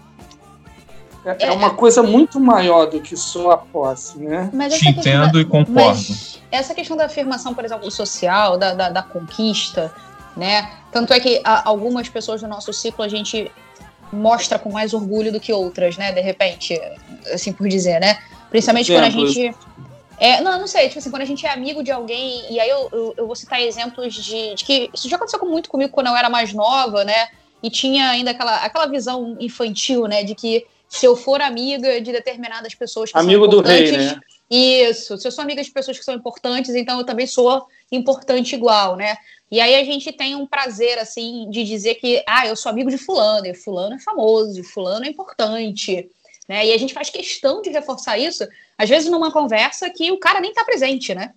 é, 1.40 1.48
é, 1.48 1.52
uma 1.52 1.72
coisa 1.72 2.02
muito 2.02 2.40
maior 2.40 2.88
do 2.88 3.00
que 3.02 3.16
só 3.16 3.52
a 3.52 3.58
posse, 3.58 4.18
né? 4.18 4.50
Mas 4.54 4.78
Te 4.78 4.90
entendo 4.90 5.34
da, 5.34 5.42
e 5.42 5.46
concordo. 5.46 6.00
essa 6.52 6.74
questão 6.74 6.96
da 6.96 7.06
afirmação, 7.06 7.54
por 7.54 7.66
exemplo, 7.66 7.90
social, 7.92 8.58
da, 8.58 8.74
da, 8.74 8.90
da 8.90 9.04
conquista, 9.04 9.94
né? 10.36 10.70
Tanto 10.92 11.14
é 11.14 11.20
que 11.20 11.42
a, 11.44 11.68
algumas 11.68 12.10
pessoas 12.10 12.42
do 12.42 12.48
nosso 12.48 12.72
ciclo 12.74 13.04
a 13.04 13.08
gente 13.08 13.52
mostra 14.12 14.58
com 14.58 14.72
mais 14.72 14.94
orgulho 14.94 15.32
do 15.32 15.40
que 15.40 15.54
outras, 15.54 15.98
né? 15.98 16.12
De 16.12 16.22
repente, 16.22 16.80
assim 17.34 17.54
por 17.54 17.68
dizer, 17.68 18.00
né? 18.00 18.20
Principalmente 18.50 18.92
quando 18.92 19.04
a 19.04 19.10
gente. 19.10 19.56
É, 20.18 20.42
não, 20.42 20.60
não 20.60 20.68
sei, 20.68 20.88
tipo 20.88 21.00
assim, 21.00 21.10
quando 21.10 21.22
a 21.22 21.26
gente 21.26 21.46
é 21.46 21.52
amigo 21.52 21.82
de 21.82 21.92
alguém, 21.92 22.52
e 22.52 22.60
aí 22.60 22.70
eu, 22.70 22.90
eu, 22.92 23.14
eu 23.18 23.28
vou 23.28 23.36
citar 23.38 23.62
exemplos 23.62 24.14
de, 24.14 24.54
de, 24.54 24.66
que 24.66 24.90
isso 24.94 25.08
já 25.08 25.16
aconteceu 25.16 25.40
muito 25.46 25.70
comigo 25.70 25.94
quando 25.94 26.08
eu 26.08 26.16
era 26.16 26.30
mais 26.30 26.54
nova, 26.54 27.06
né? 27.06 27.30
E 27.64 27.70
tinha 27.70 28.10
ainda 28.10 28.32
aquela, 28.32 28.58
aquela 28.58 28.86
visão 28.88 29.38
infantil, 29.40 30.08
né? 30.08 30.24
De 30.24 30.36
que 30.36 30.66
se 30.90 31.06
eu 31.06 31.16
for 31.16 31.40
amiga 31.40 32.02
de 32.02 32.12
determinadas 32.12 32.74
pessoas 32.74 33.12
que 33.12 33.18
Amigo 33.18 33.46
são 33.46 33.60
importantes. 33.60 33.92
Do 33.92 33.98
rei, 33.98 34.06
né? 34.08 34.20
Isso. 34.50 35.18
Se 35.18 35.28
eu 35.28 35.32
sou 35.32 35.44
amiga 35.44 35.64
de 35.64 35.70
pessoas 35.70 35.98
que 36.00 36.04
são 36.04 36.16
importantes, 36.16 36.74
então 36.74 36.98
eu 36.98 37.06
também 37.06 37.28
sou 37.28 37.68
importante 37.92 38.56
igual, 38.56 38.96
né? 38.96 39.16
E 39.52 39.62
aí 39.62 39.76
a 39.76 39.84
gente 39.84 40.12
tem 40.12 40.36
um 40.36 40.48
prazer, 40.48 40.98
assim, 40.98 41.48
de 41.50 41.64
dizer 41.64 41.96
que, 41.96 42.24
ah, 42.28 42.48
eu 42.48 42.56
sou 42.56 42.72
amigo 42.72 42.90
de 42.90 42.98
fulano, 42.98 43.46
e 43.46 43.54
fulano 43.54 43.96
é 43.96 44.00
famoso, 44.00 44.60
e 44.60 44.64
fulano 44.64 45.06
é 45.06 45.10
importante, 45.10 46.10
né? 46.48 46.66
E 46.66 46.74
a 46.74 46.78
gente 46.78 46.94
faz 46.94 47.10
questão 47.10 47.62
de 47.62 47.70
reforçar 47.70 48.18
isso, 48.18 48.48
às 48.78 48.90
vezes 48.90 49.10
numa 49.10 49.32
conversa 49.32 49.90
que 49.90 50.12
o 50.12 50.18
cara 50.18 50.40
nem 50.40 50.54
tá 50.54 50.64
presente, 50.64 51.14
né? 51.14 51.34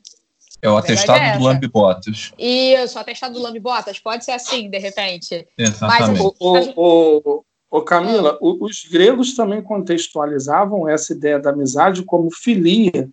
É 0.62 0.70
o 0.70 0.76
atestado 0.76 1.18
é 1.18 1.36
do 1.36 1.44
Lambibotas. 1.44 2.32
Isso, 2.38 2.96
o 2.96 3.00
atestado 3.00 3.34
do 3.34 3.40
Lambibotas. 3.40 3.98
Pode 3.98 4.24
ser 4.24 4.30
assim, 4.30 4.70
de 4.70 4.78
repente. 4.78 5.46
Exatamente. 5.58 6.22
Mas, 6.22 6.34
o, 6.38 6.60
gente... 6.60 6.74
o, 6.76 7.44
Ô 7.72 7.80
Camila, 7.80 8.38
hum. 8.42 8.58
os 8.60 8.84
gregos 8.84 9.34
também 9.34 9.62
contextualizavam 9.62 10.86
essa 10.86 11.14
ideia 11.14 11.38
da 11.38 11.48
amizade 11.48 12.04
como 12.04 12.30
filia, 12.30 13.08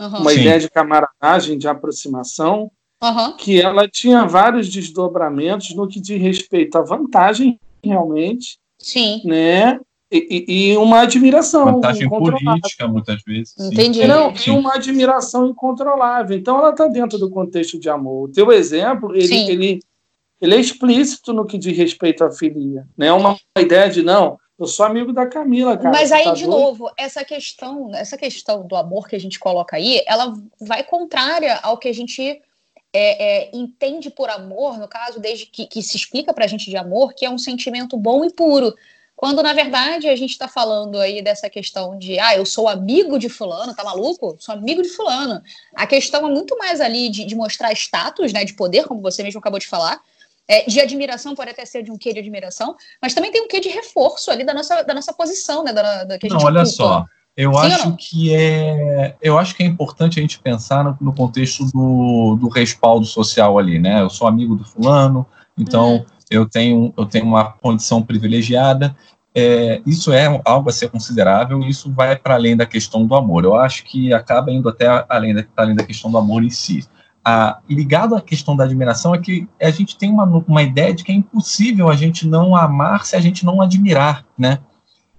uhum. 0.00 0.08
uma 0.08 0.32
Sim. 0.32 0.40
ideia 0.40 0.58
de 0.58 0.68
camaradagem, 0.68 1.56
de 1.56 1.68
aproximação, 1.68 2.72
uhum. 3.00 3.36
que 3.36 3.62
ela 3.62 3.86
tinha 3.86 4.26
vários 4.26 4.68
desdobramentos 4.68 5.76
no 5.76 5.86
que 5.86 6.00
diz 6.00 6.20
respeito 6.20 6.76
à 6.76 6.82
vantagem, 6.82 7.56
realmente, 7.84 8.58
Sim. 8.80 9.22
né? 9.24 9.78
E, 10.12 10.44
e, 10.72 10.76
uma 10.76 11.02
admiração. 11.02 11.66
Vantagem 11.66 12.08
política, 12.08 12.88
muitas 12.88 13.22
vezes. 13.22 13.54
Entendi. 13.60 14.04
Não, 14.08 14.34
e 14.44 14.50
uma 14.50 14.74
admiração 14.74 15.46
incontrolável. 15.46 16.36
Então, 16.36 16.58
ela 16.58 16.70
está 16.70 16.88
dentro 16.88 17.16
do 17.16 17.30
contexto 17.30 17.78
de 17.78 17.88
amor. 17.88 18.24
O 18.24 18.32
teu 18.32 18.50
exemplo, 18.50 19.14
ele, 19.14 19.36
ele 19.48 19.80
ele 20.40 20.54
é 20.54 20.60
explícito 20.60 21.32
no 21.32 21.46
que 21.46 21.58
diz 21.58 21.76
respeito 21.76 22.24
à 22.24 22.30
filia. 22.30 22.86
Não 22.96 23.06
é 23.06 23.12
uma 23.12 23.38
ideia 23.58 23.88
de, 23.90 24.02
não, 24.02 24.38
eu 24.58 24.66
sou 24.66 24.84
amigo 24.86 25.12
da 25.12 25.26
Camila, 25.26 25.76
cara. 25.76 25.90
Mas 25.90 26.12
aí, 26.12 26.24
tá 26.24 26.32
de 26.32 26.44
doido? 26.44 26.58
novo, 26.58 26.90
essa 26.96 27.24
questão, 27.24 27.94
essa 27.94 28.16
questão 28.16 28.66
do 28.66 28.76
amor 28.76 29.08
que 29.08 29.16
a 29.16 29.20
gente 29.20 29.38
coloca 29.38 29.76
aí, 29.76 30.02
ela 30.06 30.34
vai 30.60 30.82
contrária 30.82 31.58
ao 31.62 31.78
que 31.78 31.88
a 31.88 31.94
gente 31.94 32.22
é, 32.92 33.48
é, 33.48 33.50
entende 33.54 34.10
por 34.10 34.28
amor, 34.28 34.78
no 34.78 34.88
caso, 34.88 35.20
desde 35.20 35.46
que, 35.46 35.66
que 35.66 35.82
se 35.82 35.96
explica 35.96 36.34
pra 36.34 36.46
gente 36.46 36.68
de 36.68 36.76
amor, 36.76 37.14
que 37.14 37.24
é 37.24 37.30
um 37.30 37.38
sentimento 37.38 37.96
bom 37.96 38.24
e 38.24 38.32
puro. 38.32 38.74
Quando, 39.16 39.42
na 39.42 39.52
verdade, 39.52 40.08
a 40.08 40.16
gente 40.16 40.30
está 40.30 40.48
falando 40.48 40.98
aí 40.98 41.20
dessa 41.22 41.50
questão 41.50 41.98
de, 41.98 42.18
ah, 42.18 42.36
eu 42.36 42.46
sou 42.46 42.66
amigo 42.68 43.18
de 43.18 43.28
fulano, 43.28 43.74
tá 43.74 43.84
maluco? 43.84 44.36
Sou 44.38 44.54
amigo 44.54 44.80
de 44.80 44.88
fulano. 44.88 45.42
A 45.74 45.86
questão 45.86 46.26
é 46.26 46.30
muito 46.30 46.56
mais 46.56 46.80
ali 46.80 47.10
de, 47.10 47.26
de 47.26 47.34
mostrar 47.34 47.70
status, 47.72 48.32
né, 48.32 48.44
de 48.44 48.54
poder, 48.54 48.86
como 48.86 49.02
você 49.02 49.22
mesmo 49.22 49.38
acabou 49.38 49.58
de 49.58 49.68
falar, 49.68 50.00
é, 50.50 50.64
de 50.68 50.80
admiração, 50.80 51.32
pode 51.32 51.50
até 51.50 51.64
ser 51.64 51.84
de 51.84 51.92
um 51.92 51.96
quê 51.96 52.12
de 52.12 52.18
admiração, 52.18 52.74
mas 53.00 53.14
também 53.14 53.30
tem 53.30 53.40
um 53.40 53.46
quê 53.46 53.60
de 53.60 53.68
reforço 53.68 54.32
ali 54.32 54.44
da 54.44 54.52
nossa, 54.52 54.82
da 54.82 54.92
nossa 54.92 55.12
posição, 55.12 55.62
né? 55.62 55.72
Da, 55.72 56.02
da 56.02 56.18
que 56.18 56.26
a 56.26 56.28
gente 56.28 56.40
não, 56.40 56.44
olha 56.44 56.62
ocupa. 56.62 56.74
só. 56.74 57.06
Eu 57.36 57.54
Sim 57.54 57.58
acho 57.60 57.96
que 57.96 58.34
é, 58.34 59.14
eu 59.22 59.38
acho 59.38 59.54
que 59.54 59.62
é 59.62 59.66
importante 59.66 60.18
a 60.18 60.22
gente 60.22 60.40
pensar 60.40 60.82
no, 60.82 60.98
no, 61.00 61.14
contexto 61.14 61.64
do, 61.66 62.34
do 62.34 62.48
respaldo 62.48 63.06
social 63.06 63.60
ali, 63.60 63.78
né? 63.78 64.02
Eu 64.02 64.10
sou 64.10 64.26
amigo 64.26 64.56
do 64.56 64.64
fulano, 64.64 65.24
então 65.56 65.98
hum. 65.98 66.06
eu 66.28 66.48
tenho 66.48 66.92
eu 66.98 67.06
tenho 67.06 67.26
uma 67.26 67.52
condição 67.52 68.02
privilegiada. 68.02 68.96
É, 69.32 69.80
isso 69.86 70.12
é 70.12 70.42
algo 70.44 70.68
a 70.68 70.72
ser 70.72 70.90
considerável. 70.90 71.60
Isso 71.60 71.92
vai 71.92 72.16
para 72.16 72.34
além 72.34 72.56
da 72.56 72.66
questão 72.66 73.06
do 73.06 73.14
amor. 73.14 73.44
Eu 73.44 73.54
acho 73.54 73.84
que 73.84 74.12
acaba 74.12 74.50
indo 74.50 74.68
até 74.68 74.88
além 75.08 75.32
da, 75.32 75.44
além 75.56 75.76
da 75.76 75.84
questão 75.84 76.10
do 76.10 76.18
amor 76.18 76.42
em 76.42 76.50
si 76.50 76.84
a, 77.24 77.58
ligado 77.68 78.14
à 78.14 78.20
questão 78.20 78.56
da 78.56 78.64
admiração 78.64 79.14
é 79.14 79.18
que 79.18 79.46
a 79.60 79.70
gente 79.70 79.96
tem 79.96 80.10
uma, 80.10 80.24
uma 80.24 80.62
ideia 80.62 80.94
de 80.94 81.04
que 81.04 81.12
é 81.12 81.14
impossível 81.14 81.88
a 81.88 81.96
gente 81.96 82.26
não 82.26 82.56
amar 82.56 83.04
se 83.04 83.14
a 83.14 83.20
gente 83.20 83.44
não 83.44 83.60
admirar, 83.60 84.24
né? 84.38 84.58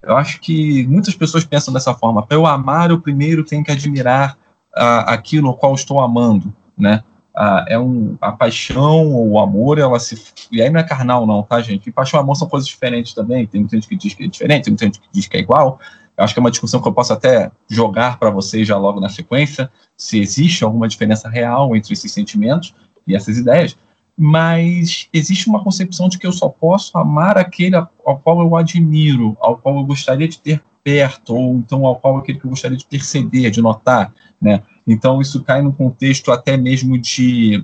Eu 0.02 0.18
acho 0.18 0.40
que 0.42 0.86
muitas 0.88 1.14
pessoas 1.14 1.46
pensam 1.46 1.72
dessa 1.72 1.94
forma. 1.94 2.26
Para 2.26 2.36
eu 2.36 2.48
amar, 2.48 2.90
eu 2.90 3.00
primeiro 3.00 3.44
tenho 3.44 3.64
que 3.64 3.72
admirar 3.72 4.36
a, 4.76 5.14
aquilo 5.14 5.50
ao 5.50 5.58
qual 5.58 5.76
estou 5.76 6.02
amando, 6.02 6.54
né? 6.76 7.04
A, 7.36 7.66
é 7.68 7.78
um, 7.78 8.18
a 8.20 8.32
paixão 8.32 9.12
ou 9.12 9.32
o 9.32 9.40
amor, 9.40 9.78
ela 9.78 10.00
se. 10.00 10.20
E 10.52 10.62
aí 10.62 10.70
não 10.72 10.80
é 10.80 10.84
carnal, 10.84 11.28
não, 11.28 11.44
tá, 11.44 11.62
gente? 11.62 11.88
E 11.88 11.92
paixão 11.92 12.20
e 12.20 12.24
amor 12.24 12.36
são 12.36 12.50
coisas 12.50 12.68
diferentes 12.68 13.14
também. 13.14 13.46
Tem 13.46 13.62
muita 13.62 13.78
gente 13.78 13.88
que 13.88 13.96
diz 13.96 14.14
que 14.16 14.24
é 14.24 14.28
diferente, 14.28 14.64
tem 14.64 14.72
muita 14.72 14.86
gente 14.86 15.00
que 15.00 15.08
diz 15.12 15.28
que 15.28 15.38
é 15.38 15.40
igual. 15.40 15.80
Eu 16.18 16.24
acho 16.24 16.34
que 16.34 16.40
é 16.40 16.44
uma 16.44 16.52
discussão 16.52 16.82
que 16.82 16.88
eu 16.88 16.94
posso 16.94 17.14
até 17.14 17.52
jogar 17.70 18.20
para 18.20 18.30
vocês 18.30 18.68
já 18.68 18.78
logo 18.78 19.00
na 19.00 19.10
sequência, 19.10 19.72
se 19.98 20.20
existe 20.20 20.64
alguma 20.64 20.88
diferença 20.88 21.30
real 21.30 21.76
entre 21.76 21.94
esses 21.94 22.12
sentimentos 22.12 22.76
e 23.08 23.16
essas 23.16 23.38
ideias. 23.38 23.78
mas 24.18 25.10
existe 25.12 25.48
uma 25.48 25.64
concepção 25.64 26.08
de 26.08 26.20
que 26.20 26.28
eu 26.28 26.32
só 26.32 26.48
posso 26.48 26.96
amar 26.98 27.38
aquele 27.38 27.76
ao 27.76 28.20
qual 28.20 28.40
eu 28.42 28.56
admiro, 28.56 29.36
ao 29.40 29.58
qual 29.58 29.78
eu 29.78 29.86
gostaria 29.86 30.28
de 30.28 30.40
ter 30.40 30.62
perto, 30.84 31.36
ou 31.36 31.56
então 31.56 31.86
ao 31.86 31.96
qual 31.96 32.18
aquele 32.18 32.40
que 32.40 32.46
eu 32.46 32.50
gostaria 32.50 32.78
de 32.78 32.86
perceber, 32.86 33.50
de 33.50 33.62
notar, 33.62 34.14
né? 34.40 34.62
Então 34.86 35.22
isso 35.22 35.44
cai 35.44 35.62
no 35.62 35.74
contexto 35.74 36.32
até 36.32 36.58
mesmo 36.58 37.00
de, 37.00 37.64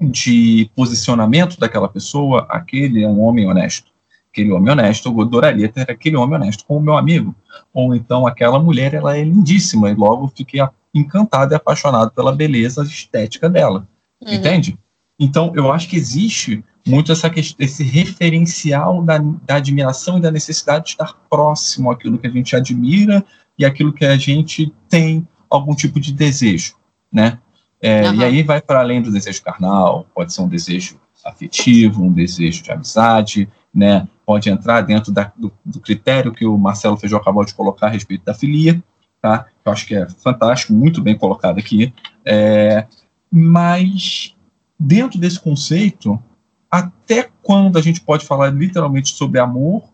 de 0.00 0.70
posicionamento 0.74 1.58
daquela 1.58 1.88
pessoa, 1.88 2.46
aquele 2.50 3.02
é 3.02 3.08
um 3.08 3.20
homem 3.20 3.46
honesto. 3.46 3.93
Aquele 4.34 4.50
homem 4.50 4.72
honesto, 4.72 5.08
eu 5.08 5.20
adoraria 5.20 5.68
ter 5.68 5.88
aquele 5.88 6.16
homem 6.16 6.34
honesto 6.34 6.64
como 6.66 6.80
meu 6.80 6.96
amigo. 6.96 7.32
Ou 7.72 7.94
então 7.94 8.26
aquela 8.26 8.58
mulher, 8.58 8.92
ela 8.92 9.16
é 9.16 9.22
lindíssima, 9.22 9.90
e 9.90 9.94
logo 9.94 10.32
fiquei 10.36 10.60
encantado 10.92 11.54
e 11.54 11.56
apaixonado 11.56 12.10
pela 12.10 12.34
beleza 12.34 12.82
estética 12.82 13.48
dela. 13.48 13.86
Uhum. 14.20 14.34
Entende? 14.34 14.76
Então, 15.20 15.52
eu 15.54 15.70
acho 15.70 15.88
que 15.88 15.94
existe 15.94 16.64
muito 16.84 17.12
essa 17.12 17.30
questão, 17.30 17.64
esse 17.64 17.84
referencial 17.84 19.02
da, 19.04 19.18
da, 19.18 19.54
admiração 19.54 20.18
e 20.18 20.20
da 20.20 20.32
necessidade 20.32 20.86
de 20.86 20.90
estar 20.90 21.14
próximo 21.30 21.92
àquilo 21.92 22.18
que 22.18 22.26
a 22.26 22.30
gente 22.30 22.56
admira 22.56 23.24
e 23.56 23.64
aquilo 23.64 23.92
que 23.92 24.04
a 24.04 24.16
gente 24.16 24.72
tem 24.88 25.24
algum 25.48 25.76
tipo 25.76 26.00
de 26.00 26.12
desejo, 26.12 26.74
né? 27.12 27.38
É, 27.80 28.08
uhum. 28.08 28.14
E 28.16 28.24
aí 28.24 28.42
vai 28.42 28.60
para 28.60 28.80
além 28.80 29.00
do 29.00 29.12
desejo 29.12 29.42
carnal, 29.44 30.06
pode 30.12 30.32
ser 30.32 30.42
um 30.42 30.48
desejo 30.48 30.98
afetivo, 31.24 32.02
um 32.02 32.12
desejo 32.12 32.64
de 32.64 32.72
amizade, 32.72 33.48
né? 33.72 34.08
Pode 34.24 34.48
entrar 34.48 34.80
dentro 34.80 35.12
da, 35.12 35.32
do, 35.36 35.52
do, 35.64 35.80
critério 35.80 36.32
que 36.32 36.46
o 36.46 36.56
Marcelo 36.56 36.96
Feijó 36.96 37.18
acabou 37.18 37.44
de 37.44 37.54
colocar 37.54 37.88
a 37.88 37.90
respeito 37.90 38.24
da 38.24 38.34
filia, 38.34 38.82
tá? 39.20 39.46
Eu 39.64 39.72
acho 39.72 39.86
que 39.86 39.94
é 39.94 40.08
fantástico, 40.08 40.72
muito 40.72 41.02
bem 41.02 41.16
colocado 41.16 41.58
aqui. 41.58 41.92
É, 42.24 42.86
mas 43.30 44.34
dentro 44.78 45.18
desse 45.18 45.38
conceito, 45.38 46.20
até 46.70 47.30
quando 47.42 47.78
a 47.78 47.82
gente 47.82 48.00
pode 48.00 48.24
falar 48.24 48.48
literalmente 48.50 49.14
sobre 49.14 49.38
amor 49.38 49.84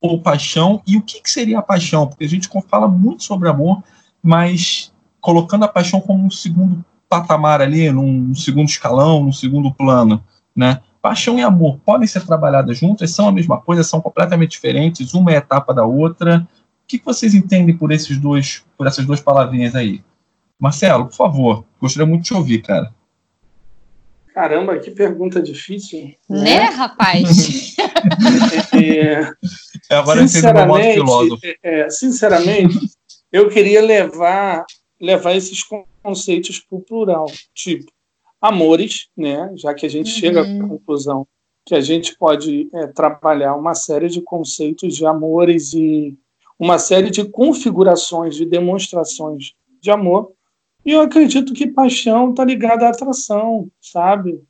ou 0.00 0.20
paixão 0.20 0.82
e 0.86 0.96
o 0.96 1.02
que, 1.02 1.20
que 1.22 1.30
seria 1.30 1.60
a 1.60 1.62
paixão? 1.62 2.06
Porque 2.06 2.24
a 2.24 2.28
gente 2.28 2.48
fala 2.68 2.88
muito 2.88 3.22
sobre 3.22 3.48
amor, 3.48 3.82
mas 4.22 4.92
colocando 5.20 5.64
a 5.64 5.68
paixão 5.68 6.00
como 6.00 6.24
um 6.24 6.30
segundo 6.30 6.84
patamar 7.08 7.60
ali, 7.60 7.90
num 7.90 8.34
segundo 8.34 8.68
escalão, 8.68 9.24
num 9.24 9.32
segundo 9.32 9.72
plano, 9.72 10.24
né? 10.56 10.80
Paixão 11.02 11.36
e 11.36 11.42
amor 11.42 11.80
podem 11.84 12.06
ser 12.06 12.24
trabalhadas 12.24 12.78
juntas, 12.78 13.10
são 13.10 13.26
a 13.26 13.32
mesma 13.32 13.60
coisa, 13.60 13.82
são 13.82 14.00
completamente 14.00 14.52
diferentes, 14.52 15.12
uma 15.14 15.32
é 15.32 15.36
etapa 15.36 15.74
da 15.74 15.84
outra. 15.84 16.46
O 16.84 16.86
que 16.86 17.02
vocês 17.04 17.34
entendem 17.34 17.76
por 17.76 17.90
esses 17.90 18.16
dois, 18.18 18.64
por 18.78 18.86
essas 18.86 19.04
duas 19.04 19.20
palavrinhas 19.20 19.74
aí? 19.74 20.00
Marcelo, 20.56 21.06
por 21.06 21.16
favor, 21.16 21.64
gostaria 21.80 22.06
muito 22.06 22.22
de 22.22 22.28
te 22.28 22.34
ouvir, 22.34 22.62
cara. 22.62 22.94
Caramba, 24.32 24.78
que 24.78 24.92
pergunta 24.92 25.42
difícil. 25.42 26.14
Né, 26.30 26.44
né 26.44 26.60
rapaz? 26.66 27.74
é, 28.72 29.32
é, 29.90 29.96
agora 29.96 30.26
sinceramente, 30.28 31.00
é, 31.64 31.80
é, 31.80 31.90
sinceramente, 31.90 32.78
eu 33.32 33.48
queria 33.48 33.82
levar, 33.82 34.64
levar 35.00 35.34
esses 35.34 35.64
conceitos 36.00 36.60
para 36.60 36.78
o 36.78 36.80
plural. 36.80 37.26
Tipo, 37.52 37.90
amores, 38.42 39.08
né? 39.16 39.52
já 39.54 39.72
que 39.72 39.86
a 39.86 39.88
gente 39.88 40.12
uhum. 40.12 40.18
chega 40.18 40.40
à 40.40 40.44
uhum. 40.44 40.68
conclusão 40.68 41.26
que 41.64 41.74
a 41.74 41.80
gente 41.80 42.16
pode 42.18 42.68
é, 42.74 42.88
trabalhar 42.88 43.54
uma 43.54 43.74
série 43.74 44.08
de 44.08 44.20
conceitos 44.20 44.96
de 44.96 45.06
amores 45.06 45.72
e 45.72 46.18
uma 46.58 46.78
série 46.78 47.10
de 47.10 47.24
configurações, 47.24 48.34
de 48.34 48.44
demonstrações 48.44 49.52
de 49.80 49.90
amor, 49.90 50.32
e 50.84 50.90
eu 50.90 51.00
acredito 51.00 51.52
que 51.52 51.70
paixão 51.70 52.30
está 52.30 52.44
ligada 52.44 52.86
à 52.86 52.90
atração, 52.90 53.68
sabe? 53.80 54.42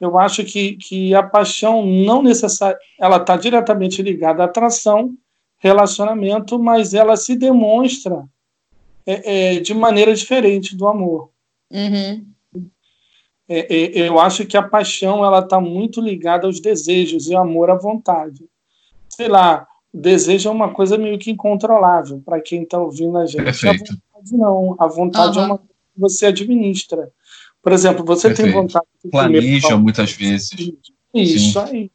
Eu 0.00 0.18
acho 0.18 0.44
que, 0.44 0.76
que 0.76 1.14
a 1.14 1.22
paixão 1.22 1.86
não 1.86 2.22
necessariamente, 2.22 2.84
ela 2.98 3.18
está 3.18 3.36
diretamente 3.36 4.02
ligada 4.02 4.42
à 4.42 4.46
atração, 4.46 5.14
relacionamento, 5.58 6.58
mas 6.58 6.92
ela 6.92 7.16
se 7.16 7.36
demonstra 7.36 8.24
é, 9.06 9.54
é, 9.54 9.60
de 9.60 9.72
maneira 9.72 10.12
diferente 10.12 10.76
do 10.76 10.88
amor. 10.88 11.30
Uhum. 11.70 12.26
É, 13.48 13.74
é 13.74 14.08
eu 14.08 14.18
acho 14.18 14.46
que 14.46 14.56
a 14.56 14.62
paixão 14.62 15.24
ela 15.24 15.40
está 15.40 15.60
muito 15.60 16.00
ligada 16.00 16.46
aos 16.46 16.60
desejos 16.60 17.28
e 17.28 17.34
o 17.34 17.38
amor 17.38 17.70
à 17.70 17.74
vontade. 17.74 18.46
Sei 19.08 19.28
lá, 19.28 19.66
o 19.92 19.98
desejo 19.98 20.48
é 20.48 20.52
uma 20.52 20.72
coisa 20.72 20.96
meio 20.96 21.18
que 21.18 21.30
incontrolável 21.30 22.22
para 22.24 22.40
quem 22.40 22.62
está 22.62 22.78
ouvindo 22.78 23.18
a 23.18 23.26
gente. 23.26 23.44
Perfeito 23.44 23.94
vontade, 24.22 24.36
não. 24.36 24.76
A 24.78 24.86
vontade 24.86 25.38
uhum. 25.38 25.44
é 25.44 25.46
uma 25.46 25.58
coisa 25.58 25.72
que 25.94 26.00
você 26.00 26.26
administra. 26.26 27.10
Por 27.62 27.72
exemplo, 27.72 28.04
você 28.04 28.28
Perfeito. 28.28 28.52
tem 28.52 28.60
vontade 28.60 28.86
de 29.04 29.10
Planeja 29.10 29.76
muitas 29.76 30.12
vezes. 30.12 30.50
Isso 31.14 31.52
sim. 31.52 31.58
aí. 31.58 31.90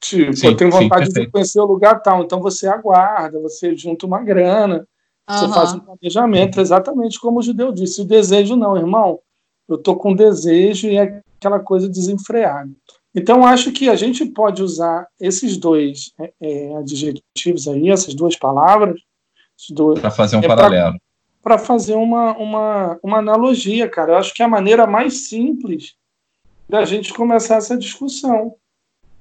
Tipo, 0.00 0.36
sim, 0.36 0.46
eu 0.46 0.56
tenho 0.56 0.70
vontade 0.70 1.06
sim, 1.06 1.20
de 1.20 1.30
conhecer 1.30 1.60
o 1.60 1.64
lugar 1.64 2.00
tal, 2.00 2.22
então 2.22 2.40
você 2.40 2.68
aguarda, 2.68 3.40
você 3.40 3.74
junta 3.74 4.06
uma 4.06 4.22
grana, 4.22 4.86
uhum. 5.28 5.36
você 5.36 5.48
faz 5.48 5.72
um 5.72 5.80
planejamento, 5.80 6.60
exatamente 6.60 7.18
como 7.18 7.40
o 7.40 7.42
judeu 7.42 7.72
disse. 7.72 8.02
O 8.02 8.04
desejo 8.04 8.56
não, 8.56 8.76
irmão. 8.76 9.20
Eu 9.68 9.78
tô 9.78 9.96
com 9.96 10.14
desejo 10.14 10.88
e 10.88 10.96
é 10.96 11.20
aquela 11.38 11.60
coisa 11.60 11.88
desenfreada. 11.88 12.70
Então, 13.14 13.46
acho 13.46 13.72
que 13.72 13.88
a 13.88 13.96
gente 13.96 14.24
pode 14.26 14.62
usar 14.62 15.06
esses 15.18 15.56
dois 15.56 16.12
é, 16.20 16.32
é 16.40 16.76
adjetivos 16.76 17.66
aí, 17.66 17.90
essas 17.90 18.14
duas 18.14 18.36
palavras. 18.36 19.00
Para 20.00 20.10
fazer 20.10 20.36
um 20.36 20.40
é 20.40 20.46
paralelo 20.46 20.96
para 21.46 21.58
fazer 21.58 21.94
uma, 21.94 22.36
uma, 22.36 22.98
uma 23.00 23.18
analogia, 23.18 23.88
cara. 23.88 24.10
Eu 24.10 24.16
acho 24.16 24.34
que 24.34 24.42
é 24.42 24.44
a 24.44 24.48
maneira 24.48 24.84
mais 24.84 25.28
simples 25.28 25.94
da 26.68 26.84
gente 26.84 27.14
começar 27.14 27.54
essa 27.54 27.78
discussão. 27.78 28.56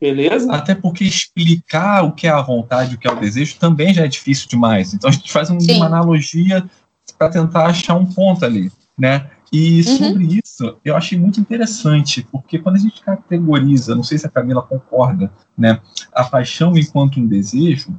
Beleza? 0.01 0.51
Até 0.51 0.73
porque 0.73 1.03
explicar 1.03 2.03
o 2.03 2.13
que 2.13 2.25
é 2.25 2.31
a 2.31 2.41
vontade, 2.41 2.95
o 2.95 2.97
que 2.97 3.07
é 3.07 3.11
o 3.11 3.19
desejo, 3.19 3.59
também 3.59 3.93
já 3.93 4.05
é 4.05 4.07
difícil 4.07 4.49
demais. 4.49 4.91
Então 4.91 5.07
a 5.07 5.13
gente 5.13 5.31
faz 5.31 5.51
um, 5.51 5.57
uma 5.75 5.85
analogia 5.85 6.67
para 7.15 7.29
tentar 7.29 7.67
achar 7.67 7.93
um 7.93 8.07
ponto 8.07 8.43
ali, 8.43 8.71
né? 8.97 9.29
E 9.57 9.77
uhum. 9.77 9.97
sobre 9.97 10.41
isso, 10.43 10.77
eu 10.83 10.97
achei 10.97 11.17
muito 11.17 11.39
interessante, 11.39 12.27
porque 12.29 12.59
quando 12.59 12.75
a 12.75 12.79
gente 12.79 13.01
categoriza, 13.01 13.95
não 13.95 14.03
sei 14.03 14.17
se 14.17 14.27
a 14.27 14.29
Camila 14.29 14.61
concorda, 14.61 15.31
né, 15.57 15.79
a 16.11 16.25
paixão 16.25 16.75
enquanto 16.75 17.21
um 17.21 17.25
desejo, 17.25 17.97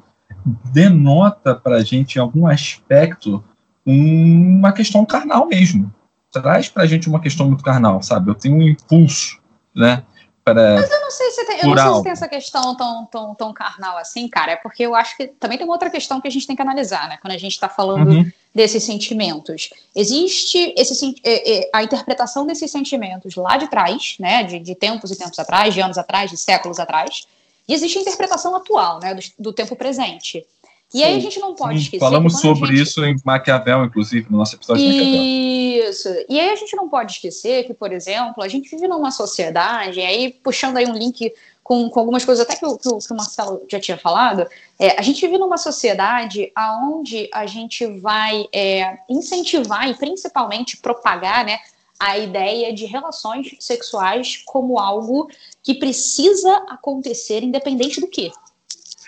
denota 0.71 1.55
para 1.55 1.77
a 1.77 1.83
gente 1.83 2.19
algum 2.19 2.47
aspecto 2.47 3.43
uma 3.87 4.71
questão 4.71 5.07
carnal 5.07 5.47
mesmo. 5.47 5.91
Traz 6.31 6.69
pra 6.69 6.85
gente 6.85 7.09
uma 7.09 7.21
questão 7.21 7.47
muito 7.47 7.65
carnal, 7.65 8.03
sabe? 8.03 8.31
Eu 8.31 8.35
tenho 8.35 8.57
um 8.57 8.63
impulso, 8.63 9.41
né? 9.75 10.03
Para 10.45 10.75
Mas 10.75 10.91
eu 10.91 11.01
não 11.01 11.11
sei 11.11 11.31
se 11.31 11.47
tem, 11.47 11.61
eu 11.61 11.69
não 11.69 11.77
sei 11.79 11.95
se 11.95 12.03
tem 12.03 12.13
essa 12.13 12.29
questão 12.29 12.77
tão, 12.77 13.07
tão, 13.07 13.35
tão 13.35 13.53
carnal 13.55 13.97
assim, 13.97 14.29
cara. 14.29 14.53
É 14.53 14.57
porque 14.57 14.83
eu 14.83 14.95
acho 14.95 15.17
que 15.17 15.27
também 15.27 15.57
tem 15.57 15.67
uma 15.67 15.75
outra 15.75 15.89
questão 15.89 16.21
que 16.21 16.29
a 16.29 16.31
gente 16.31 16.47
tem 16.47 16.55
que 16.55 16.61
analisar, 16.61 17.09
né? 17.09 17.17
Quando 17.23 17.33
a 17.33 17.39
gente 17.39 17.53
está 17.53 17.69
falando 17.69 18.11
uhum. 18.11 18.31
Desses 18.57 18.85
sentimentos. 18.85 19.69
Existe 19.95 20.73
esse, 20.79 21.15
é, 21.23 21.59
é, 21.59 21.71
a 21.75 21.83
interpretação 21.83 22.47
desses 22.47 22.71
sentimentos 22.71 23.37
lá 23.37 23.59
de 23.59 23.69
trás, 23.69 24.17
né? 24.19 24.43
De, 24.45 24.59
de 24.59 24.75
tempos 24.75 25.11
e 25.11 25.17
tempos 25.17 25.39
atrás, 25.39 25.75
de 25.75 25.81
anos 25.83 25.99
atrás, 25.99 26.31
de 26.31 26.39
séculos 26.39 26.81
atrás. 26.81 27.27
E 27.69 27.75
existe 27.75 27.99
a 27.99 28.01
interpretação 28.01 28.57
atual, 28.57 28.99
né? 28.99 29.15
do, 29.15 29.21
do 29.39 29.53
tempo 29.53 29.77
presente. 29.77 30.47
E 30.95 30.99
Sim. 30.99 31.05
aí 31.05 31.17
a 31.17 31.21
gente 31.21 31.39
não 31.39 31.55
pode 31.55 31.81
esquecer. 31.81 32.01
Falamos 32.01 32.41
sobre 32.41 32.75
gente... 32.75 32.83
isso 32.83 33.05
em 33.05 33.17
Maquiavel, 33.23 33.85
inclusive, 33.85 34.27
no 34.31 34.39
nosso 34.39 34.57
episódio 34.57 34.83
de 34.83 34.89
Maquiavel. 34.89 35.91
Isso. 35.91 36.09
E 36.27 36.41
aí 36.41 36.49
a 36.49 36.57
gente 36.57 36.75
não 36.75 36.89
pode 36.89 37.13
esquecer 37.13 37.65
que, 37.65 37.75
por 37.75 37.93
exemplo, 37.93 38.43
a 38.43 38.49
gente 38.49 38.71
vive 38.71 38.89
numa 38.89 39.11
sociedade, 39.11 40.01
e 40.01 40.03
aí 40.03 40.31
puxando 40.43 40.79
aí 40.79 40.87
um 40.87 40.95
link 40.95 41.31
com, 41.67 41.91
com 41.91 41.99
algumas 41.99 42.25
coisas 42.25 42.47
até 42.47 42.55
que 42.55 42.65
o, 42.65 42.79
que 42.79 42.89
o, 42.89 42.99
que 42.99 43.13
o 43.13 43.17
Marcelo 43.17 43.61
já 43.69 43.81
tinha 43.81 43.99
falado, 43.99 44.47
é, 44.79 44.97
a 44.97 45.03
gente 45.03 45.21
vive 45.21 45.37
numa 45.37 45.57
sociedade 45.57 46.53
onde 46.57 47.29
a 47.35 47.45
gente 47.45 47.85
vai 47.99 48.47
é, 48.53 48.99
incentivar 49.11 49.89
e 49.91 49.95
principalmente 49.95 50.77
propagar, 50.77 51.45
né, 51.45 51.59
a 51.99 52.19
ideia 52.19 52.73
de 52.73 52.87
relações 52.87 53.57
sexuais 53.59 54.45
como 54.47 54.79
algo 54.79 55.29
que 55.61 55.75
precisa 55.75 56.55
acontecer 56.69 57.43
independente 57.43 58.01
do 58.01 58.07
que. 58.07 58.31
Tá? 58.31 58.37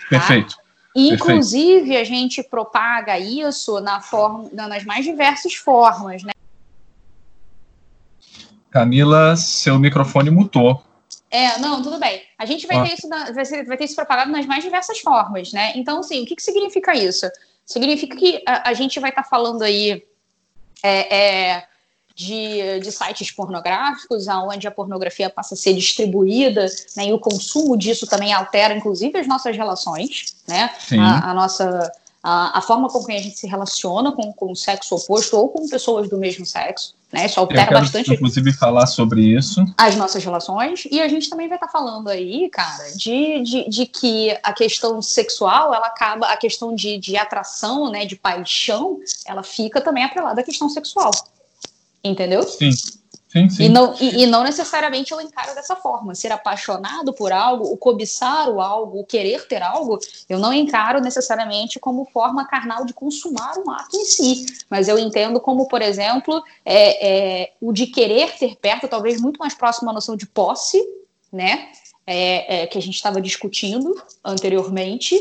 Perfeito. 0.09 0.57
Inclusive, 0.93 1.85
Perfeito. 1.85 2.01
a 2.01 2.03
gente 2.03 2.43
propaga 2.43 3.17
isso 3.17 3.79
na 3.79 4.01
forma, 4.01 4.49
nas 4.51 4.83
mais 4.83 5.05
diversas 5.05 5.53
formas, 5.53 6.23
né? 6.23 6.33
Camila, 8.69 9.37
seu 9.37 9.79
microfone 9.79 10.29
mutou. 10.29 10.83
É, 11.31 11.57
não, 11.59 11.81
tudo 11.81 11.97
bem. 11.97 12.28
A 12.39 12.45
gente 12.45 12.65
vai, 12.65 12.77
ah. 12.77 12.83
ter, 12.83 12.93
isso 12.93 13.09
na, 13.09 13.31
vai, 13.31 13.43
ser, 13.43 13.65
vai 13.65 13.75
ter 13.75 13.83
isso 13.83 13.95
propagado 13.95 14.31
nas 14.31 14.45
mais 14.45 14.63
diversas 14.63 14.99
formas, 14.99 15.51
né? 15.51 15.73
Então, 15.75 15.99
assim, 15.99 16.23
o 16.23 16.25
que, 16.25 16.37
que 16.37 16.41
significa 16.41 16.95
isso? 16.95 17.29
Significa 17.65 18.15
que 18.15 18.41
a, 18.47 18.69
a 18.69 18.73
gente 18.73 18.97
vai 18.97 19.09
estar 19.09 19.23
tá 19.23 19.29
falando 19.29 19.61
aí 19.61 20.01
é, 20.81 21.17
é, 21.17 21.67
de, 22.15 22.79
de 22.79 22.91
sites 22.93 23.29
pornográficos, 23.31 24.27
onde 24.27 24.65
a 24.67 24.71
pornografia 24.71 25.29
passa 25.29 25.53
a 25.53 25.57
ser 25.57 25.73
distribuída, 25.73 26.65
né, 26.95 27.07
e 27.07 27.13
o 27.13 27.19
consumo 27.19 27.77
disso 27.77 28.07
também 28.07 28.33
altera, 28.33 28.73
inclusive, 28.73 29.19
as 29.19 29.27
nossas 29.27 29.55
relações, 29.57 30.37
né, 30.47 30.69
a, 30.97 31.31
a, 31.31 31.33
nossa, 31.33 31.91
a, 32.21 32.57
a 32.57 32.61
forma 32.61 32.89
com 32.89 33.03
que 33.03 33.11
a 33.11 33.21
gente 33.21 33.37
se 33.37 33.47
relaciona 33.47 34.11
com, 34.11 34.31
com 34.33 34.51
o 34.51 34.55
sexo 34.55 34.95
oposto 34.95 35.37
ou 35.37 35.49
com 35.49 35.67
pessoas 35.67 36.09
do 36.09 36.17
mesmo 36.17 36.45
sexo. 36.45 36.93
Né? 37.11 37.25
Isso 37.25 37.39
altera 37.39 37.61
Eu 37.61 37.67
quero, 37.67 37.79
bastante. 37.79 38.13
Inclusive, 38.13 38.53
falar 38.53 38.85
sobre 38.85 39.21
isso. 39.21 39.65
As 39.77 39.95
nossas 39.95 40.23
relações. 40.23 40.87
E 40.91 41.01
a 41.01 41.07
gente 41.07 41.29
também 41.29 41.47
vai 41.47 41.57
estar 41.57 41.67
tá 41.67 41.71
falando 41.71 42.09
aí, 42.09 42.49
cara, 42.49 42.91
de, 42.95 43.41
de, 43.41 43.69
de, 43.69 43.85
que 43.85 44.37
a 44.43 44.53
questão 44.53 45.01
sexual, 45.01 45.73
ela 45.73 45.87
acaba, 45.87 46.27
a 46.27 46.37
questão 46.37 46.75
de, 46.75 46.97
de 46.97 47.17
atração, 47.17 47.89
né, 47.89 48.05
de 48.05 48.15
paixão, 48.15 48.99
ela 49.25 49.41
fica 49.41 49.81
também 49.81 50.03
atrelada 50.03 50.41
à 50.41 50.43
questão 50.43 50.69
sexual. 50.69 51.11
Entendeu? 52.03 52.43
Sim. 52.43 52.71
Sim, 53.29 53.47
sim. 53.47 53.65
E, 53.65 53.69
não, 53.69 53.93
e, 54.01 54.23
e, 54.23 54.25
não 54.25 54.43
necessariamente 54.43 55.11
eu 55.11 55.21
encaro 55.21 55.53
dessa 55.53 55.75
forma. 55.75 56.15
Ser 56.15 56.31
apaixonado 56.31 57.13
por 57.13 57.31
algo, 57.31 57.71
o 57.71 57.77
cobiçar 57.77 58.49
o 58.49 58.59
algo, 58.59 58.99
o 58.99 59.05
querer 59.05 59.47
ter 59.47 59.61
algo, 59.61 59.99
eu 60.27 60.39
não 60.39 60.51
encaro 60.51 60.99
necessariamente 60.99 61.79
como 61.79 62.05
forma 62.05 62.47
carnal 62.47 62.85
de 62.85 62.93
consumar 62.93 63.53
um 63.59 63.69
ato 63.69 63.95
em 63.95 64.03
si. 64.03 64.47
Mas 64.67 64.87
eu 64.87 64.97
entendo 64.97 65.39
como, 65.39 65.67
por 65.67 65.79
exemplo, 65.79 66.43
é, 66.65 67.41
é, 67.41 67.53
o 67.61 67.71
de 67.71 67.85
querer 67.85 68.35
ter 68.35 68.55
perto, 68.55 68.87
talvez 68.87 69.21
muito 69.21 69.37
mais 69.37 69.53
próximo 69.53 69.91
à 69.91 69.93
noção 69.93 70.15
de 70.15 70.25
posse, 70.25 70.83
né? 71.31 71.69
É, 72.07 72.63
é 72.63 72.67
que 72.67 72.79
a 72.79 72.81
gente 72.81 72.95
estava 72.95 73.21
discutindo 73.21 73.95
anteriormente 74.25 75.15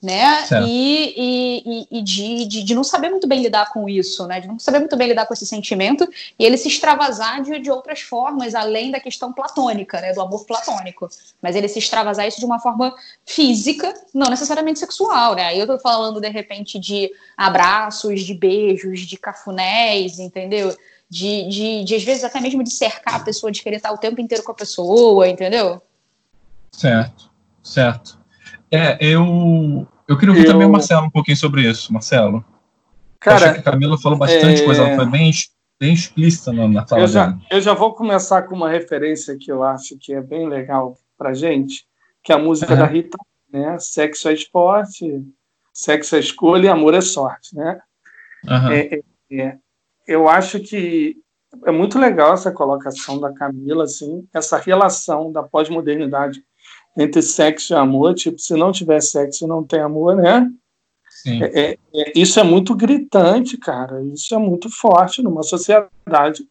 né? 0.00 0.46
E, 0.64 1.14
e, 1.16 1.98
e 1.98 2.02
de, 2.02 2.46
de, 2.46 2.62
de, 2.62 2.74
não 2.74 2.84
saber 2.84 3.10
muito 3.10 3.26
bem 3.26 3.42
lidar 3.42 3.72
com 3.72 3.88
isso, 3.88 4.26
né? 4.28 4.40
De 4.40 4.46
não 4.46 4.58
saber 4.58 4.78
muito 4.78 4.96
bem 4.96 5.08
lidar 5.08 5.26
com 5.26 5.34
esse 5.34 5.44
sentimento 5.44 6.08
e 6.38 6.44
ele 6.44 6.56
se 6.56 6.68
extravasar 6.68 7.42
de, 7.42 7.58
de 7.58 7.70
outras 7.70 8.00
formas, 8.00 8.54
além 8.54 8.92
da 8.92 9.00
questão 9.00 9.32
platônica, 9.32 10.00
né? 10.00 10.12
Do 10.12 10.20
amor 10.20 10.46
platônico. 10.46 11.08
Mas 11.42 11.56
ele 11.56 11.66
se 11.66 11.80
extravasar 11.80 12.28
isso 12.28 12.38
de 12.38 12.46
uma 12.46 12.60
forma 12.60 12.94
física, 13.26 13.92
não 14.14 14.30
necessariamente 14.30 14.78
sexual, 14.78 15.34
né? 15.34 15.46
Aí 15.46 15.58
eu 15.58 15.66
tô 15.66 15.78
falando, 15.80 16.20
de 16.20 16.28
repente, 16.28 16.78
de 16.78 17.10
abraços, 17.36 18.22
de 18.22 18.34
beijos, 18.34 19.00
de 19.00 19.16
cafunés, 19.16 20.20
entendeu? 20.20 20.76
De, 21.10 21.48
de, 21.48 21.84
de, 21.84 21.94
às 21.96 22.04
vezes, 22.04 22.22
até 22.22 22.40
mesmo 22.40 22.62
de 22.62 22.70
cercar 22.70 23.16
a 23.16 23.24
pessoa, 23.24 23.50
de 23.50 23.62
querer 23.62 23.76
estar 23.76 23.90
o 23.90 23.98
tempo 23.98 24.20
inteiro 24.20 24.44
com 24.44 24.52
a 24.52 24.54
pessoa, 24.54 25.26
entendeu? 25.26 25.82
Certo, 26.70 27.30
certo. 27.64 28.17
É, 28.70 28.98
eu, 29.00 29.86
eu 30.06 30.16
queria 30.18 30.32
ouvir 30.32 30.46
eu... 30.46 30.52
também 30.52 30.66
o 30.66 30.70
Marcelo 30.70 31.06
um 31.06 31.10
pouquinho 31.10 31.36
sobre 31.36 31.68
isso, 31.68 31.92
Marcelo. 31.92 32.44
Cara, 33.20 33.54
que 33.54 33.60
a 33.60 33.62
Camila 33.62 33.98
falou 33.98 34.18
bastante 34.18 34.62
é... 34.62 34.64
coisa, 34.64 34.82
ela 34.82 34.96
foi 34.96 35.06
bem, 35.06 35.30
bem 35.80 35.92
explícita 35.92 36.52
na, 36.52 36.68
na 36.68 36.86
fala 36.86 37.02
eu 37.02 37.08
já, 37.08 37.26
dela. 37.26 37.40
Eu 37.50 37.60
já 37.60 37.74
vou 37.74 37.94
começar 37.94 38.42
com 38.42 38.54
uma 38.54 38.70
referência 38.70 39.36
que 39.38 39.50
eu 39.50 39.62
acho 39.62 39.96
que 39.98 40.12
é 40.14 40.20
bem 40.20 40.48
legal 40.48 40.96
pra 41.16 41.34
gente, 41.34 41.84
que 42.22 42.32
é 42.32 42.34
a 42.34 42.38
música 42.38 42.76
da 42.76 42.86
Rita, 42.86 43.18
né? 43.52 43.76
Sexo 43.78 44.28
é 44.28 44.34
esporte, 44.34 45.24
sexo 45.72 46.16
é 46.16 46.20
escolha 46.20 46.66
e 46.66 46.68
amor 46.68 46.94
é 46.94 47.00
sorte, 47.00 47.56
né? 47.56 47.80
Uhum. 48.46 48.70
É, 48.70 49.00
é, 49.32 49.56
eu 50.06 50.28
acho 50.28 50.60
que 50.60 51.16
é 51.64 51.72
muito 51.72 51.98
legal 51.98 52.34
essa 52.34 52.52
colocação 52.52 53.18
da 53.18 53.32
Camila, 53.32 53.84
assim, 53.84 54.26
essa 54.32 54.58
relação 54.58 55.32
da 55.32 55.42
pós-modernidade 55.42 56.42
entre 56.96 57.22
sexo 57.22 57.72
e 57.72 57.76
amor, 57.76 58.14
tipo, 58.14 58.38
se 58.38 58.54
não 58.54 58.72
tiver 58.72 59.00
sexo, 59.00 59.46
não 59.46 59.62
tem 59.64 59.80
amor, 59.80 60.16
né? 60.16 60.50
Sim. 61.22 61.42
É, 61.42 61.70
é, 61.70 61.78
é, 61.94 62.12
isso 62.14 62.38
é 62.38 62.44
muito 62.44 62.74
gritante, 62.76 63.56
cara. 63.56 64.02
Isso 64.04 64.34
é 64.34 64.38
muito 64.38 64.70
forte 64.70 65.20
numa 65.20 65.42
sociedade 65.42 66.44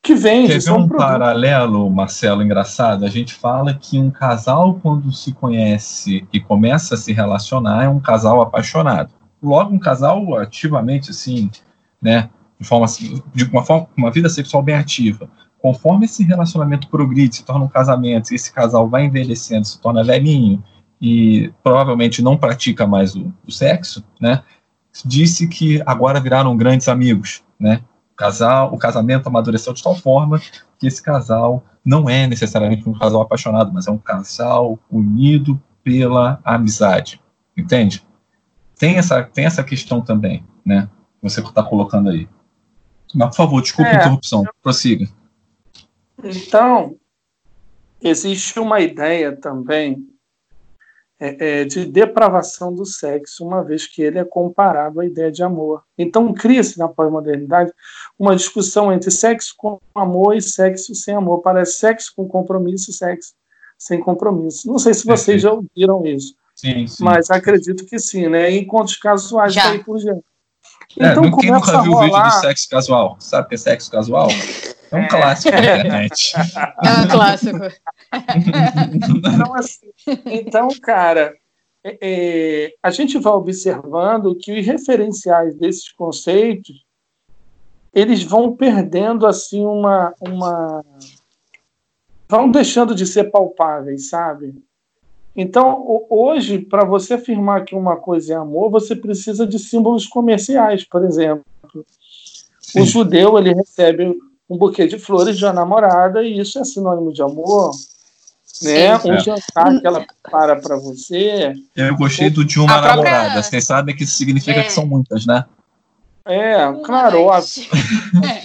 que 0.00 0.14
vem. 0.14 0.46
Quer 0.46 0.60
ver 0.60 0.70
um, 0.70 0.82
um 0.82 0.88
paralelo, 0.88 1.90
Marcelo, 1.90 2.42
engraçado? 2.42 3.04
A 3.04 3.08
gente 3.08 3.34
fala 3.34 3.74
que 3.74 3.98
um 3.98 4.10
casal, 4.10 4.78
quando 4.80 5.12
se 5.12 5.32
conhece 5.32 6.26
e 6.32 6.40
começa 6.40 6.94
a 6.94 6.98
se 6.98 7.12
relacionar, 7.12 7.84
é 7.84 7.88
um 7.88 8.00
casal 8.00 8.40
apaixonado. 8.40 9.12
Logo, 9.42 9.74
um 9.74 9.78
casal 9.78 10.36
ativamente, 10.36 11.10
assim, 11.10 11.50
né? 12.00 12.30
De, 12.60 12.66
forma, 12.66 12.86
de 13.34 13.44
uma, 13.44 13.64
forma, 13.64 13.88
uma 13.96 14.10
vida 14.10 14.28
sexual 14.28 14.62
bem 14.62 14.76
ativa 14.76 15.28
conforme 15.62 16.06
esse 16.06 16.24
relacionamento 16.24 16.88
progride, 16.88 17.36
se 17.36 17.44
torna 17.44 17.64
um 17.64 17.68
casamento, 17.68 18.32
e 18.32 18.34
esse 18.34 18.52
casal 18.52 18.88
vai 18.88 19.04
envelhecendo, 19.04 19.64
se 19.64 19.80
torna 19.80 20.02
velhinho 20.02 20.62
e 21.00 21.52
provavelmente 21.62 22.20
não 22.20 22.36
pratica 22.36 22.84
mais 22.84 23.14
o, 23.14 23.32
o 23.46 23.52
sexo, 23.52 24.04
né? 24.20 24.42
Disse 25.04 25.46
que 25.46 25.80
agora 25.86 26.20
viraram 26.20 26.56
grandes 26.56 26.88
amigos, 26.88 27.44
né? 27.58 27.80
O 28.12 28.16
casal, 28.16 28.74
o 28.74 28.76
casamento 28.76 29.28
amadureceu 29.28 29.72
de 29.72 29.82
tal 29.82 29.94
forma 29.94 30.40
que 30.78 30.86
esse 30.86 31.00
casal 31.00 31.64
não 31.84 32.10
é 32.10 32.26
necessariamente 32.26 32.88
um 32.88 32.98
casal 32.98 33.22
apaixonado, 33.22 33.72
mas 33.72 33.86
é 33.86 33.90
um 33.90 33.98
casal 33.98 34.78
unido 34.90 35.60
pela 35.84 36.40
amizade, 36.44 37.20
entende? 37.56 38.04
Tem 38.76 38.96
essa, 38.96 39.22
tem 39.22 39.44
essa 39.44 39.62
questão 39.62 40.00
também, 40.00 40.44
né? 40.66 40.88
Você 41.22 41.40
está 41.40 41.62
colocando 41.62 42.10
aí. 42.10 42.28
Mas, 43.14 43.28
por 43.28 43.36
favor, 43.36 43.62
desculpa 43.62 43.90
é, 43.90 43.94
a 43.94 44.00
interrupção, 44.00 44.44
prossiga. 44.60 45.06
Então, 46.22 46.96
existe 48.00 48.58
uma 48.58 48.80
ideia 48.80 49.34
também 49.34 50.06
é, 51.24 51.60
é, 51.60 51.64
de 51.64 51.84
depravação 51.84 52.74
do 52.74 52.84
sexo, 52.84 53.46
uma 53.46 53.62
vez 53.62 53.86
que 53.86 54.02
ele 54.02 54.18
é 54.18 54.24
comparado 54.24 55.00
à 55.00 55.06
ideia 55.06 55.30
de 55.30 55.42
amor. 55.42 55.84
Então, 55.96 56.32
cria-se 56.34 56.76
na 56.78 56.88
pós-modernidade 56.88 57.72
uma 58.18 58.34
discussão 58.34 58.92
entre 58.92 59.10
sexo 59.10 59.54
com 59.56 59.78
amor 59.94 60.36
e 60.36 60.42
sexo 60.42 60.94
sem 60.94 61.14
amor. 61.14 61.40
Parece 61.40 61.78
sexo 61.78 62.12
com 62.16 62.26
compromisso 62.26 62.90
e 62.90 62.94
sexo 62.94 63.34
sem 63.78 64.00
compromisso. 64.00 64.66
Não 64.66 64.80
sei 64.80 64.94
se 64.94 65.06
vocês 65.06 65.42
já 65.42 65.52
ouviram 65.52 66.04
isso. 66.04 66.34
Sim, 66.56 66.86
sim. 66.86 67.04
Mas 67.04 67.30
acredito 67.30 67.86
que 67.86 67.98
sim, 67.98 68.28
né? 68.28 68.50
Encontros 68.50 68.96
casuais 68.96 69.54
já. 69.54 69.70
aí 69.70 69.82
por 69.82 69.98
diante. 69.98 70.24
É, 70.98 71.12
então, 71.12 71.30
quem 71.36 71.50
nunca 71.50 71.82
viu 71.82 71.92
o 71.92 72.00
vídeo 72.00 72.22
de 72.22 72.40
sexo 72.40 72.68
casual? 72.68 73.16
Sabe 73.18 73.46
o 73.46 73.48
que 73.48 73.54
é 73.54 73.58
sexo 73.58 73.90
casual? 73.90 74.28
É 74.90 74.96
um 74.96 75.08
clássico 75.08 75.50
da 75.50 75.58
internet. 75.78 76.32
É 76.36 77.00
um 77.00 77.08
clássico. 77.08 77.58
então, 78.92 79.54
assim, 79.54 79.90
então, 80.26 80.68
cara, 80.82 81.34
é, 81.84 81.98
é, 82.00 82.74
a 82.82 82.90
gente 82.90 83.18
vai 83.18 83.32
observando 83.32 84.36
que 84.36 84.58
os 84.58 84.66
referenciais 84.66 85.54
desses 85.56 85.90
conceitos 85.92 86.84
eles 87.94 88.22
vão 88.22 88.56
perdendo 88.56 89.26
assim 89.26 89.64
uma, 89.66 90.14
uma 90.20 90.82
vão 92.28 92.50
deixando 92.50 92.94
de 92.94 93.06
ser 93.06 93.30
palpáveis, 93.30 94.08
sabe? 94.08 94.54
Então, 95.34 96.04
hoje, 96.10 96.58
para 96.58 96.84
você 96.84 97.14
afirmar 97.14 97.64
que 97.64 97.74
uma 97.74 97.96
coisa 97.96 98.34
é 98.34 98.36
amor, 98.36 98.70
você 98.70 98.94
precisa 98.94 99.46
de 99.46 99.58
símbolos 99.58 100.06
comerciais, 100.06 100.84
por 100.84 101.04
exemplo. 101.04 101.44
Sim. 102.60 102.80
O 102.80 102.86
judeu 102.86 103.38
ele 103.38 103.54
recebe 103.54 104.14
um 104.48 104.58
buquê 104.58 104.86
de 104.86 104.98
flores 104.98 105.38
de 105.38 105.44
uma 105.44 105.52
namorada 105.52 106.22
e 106.22 106.38
isso 106.38 106.58
é 106.58 106.64
sinônimo 106.64 107.12
de 107.12 107.22
amor. 107.22 107.70
Né? 108.62 108.98
Sim, 108.98 109.10
um 109.10 109.14
é. 109.14 109.20
jantar 109.20 109.80
que 109.80 109.86
ela 109.86 110.04
prepara 110.04 110.56
para 110.60 110.76
você. 110.76 111.54
Eu 111.74 111.96
gostei 111.96 112.28
do 112.28 112.44
de 112.44 112.60
uma 112.60 112.66
própria... 112.66 112.90
namorada. 112.90 113.42
Vocês 113.42 113.64
sabem 113.64 113.96
que 113.96 114.04
isso 114.04 114.14
significa 114.14 114.60
é. 114.60 114.64
que 114.64 114.72
são 114.72 114.86
muitas, 114.86 115.26
né? 115.26 115.44
É, 116.24 116.72
claro, 116.84 117.22
óbvio. 117.22 117.64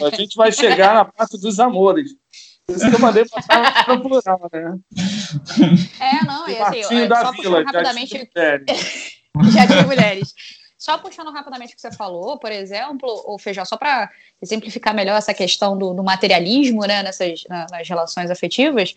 a 0.06 0.16
gente 0.16 0.36
vai 0.36 0.52
chegar 0.52 0.96
na 0.96 1.06
parte 1.06 1.38
dos 1.38 1.60
amores. 1.60 2.16
Isso 2.70 2.90
que 2.90 2.96
eu 2.96 3.00
mandei 3.00 3.26
passar 3.26 3.86
para 3.86 3.98
plural, 4.00 4.50
né? 4.52 4.78
É, 6.00 6.26
não, 6.26 6.50
e 6.50 6.58
assim, 6.58 7.08
da 7.08 7.22
só 7.22 7.32
vila, 7.32 7.64
rapidamente. 7.64 8.30
Já 9.54 9.68
tive 9.68 9.86
mulheres. 9.86 10.34
Só 10.78 10.98
puxando 10.98 11.32
rapidamente 11.32 11.74
o 11.74 11.76
que 11.76 11.82
você 11.82 11.92
falou, 11.92 12.38
por 12.38 12.52
exemplo, 12.52 13.10
ou 13.26 13.40
Feijão, 13.40 13.66
só 13.66 13.78
para 13.78 14.12
exemplificar 14.42 14.94
melhor 14.94 15.18
essa 15.18 15.34
questão 15.34 15.78
do, 15.78 15.94
do 15.94 16.04
materialismo 16.04 16.86
né, 16.86 17.02
nessas, 17.02 17.44
na, 17.50 17.66
nas 17.72 17.88
relações 17.88 18.30
afetivas, 18.30 18.96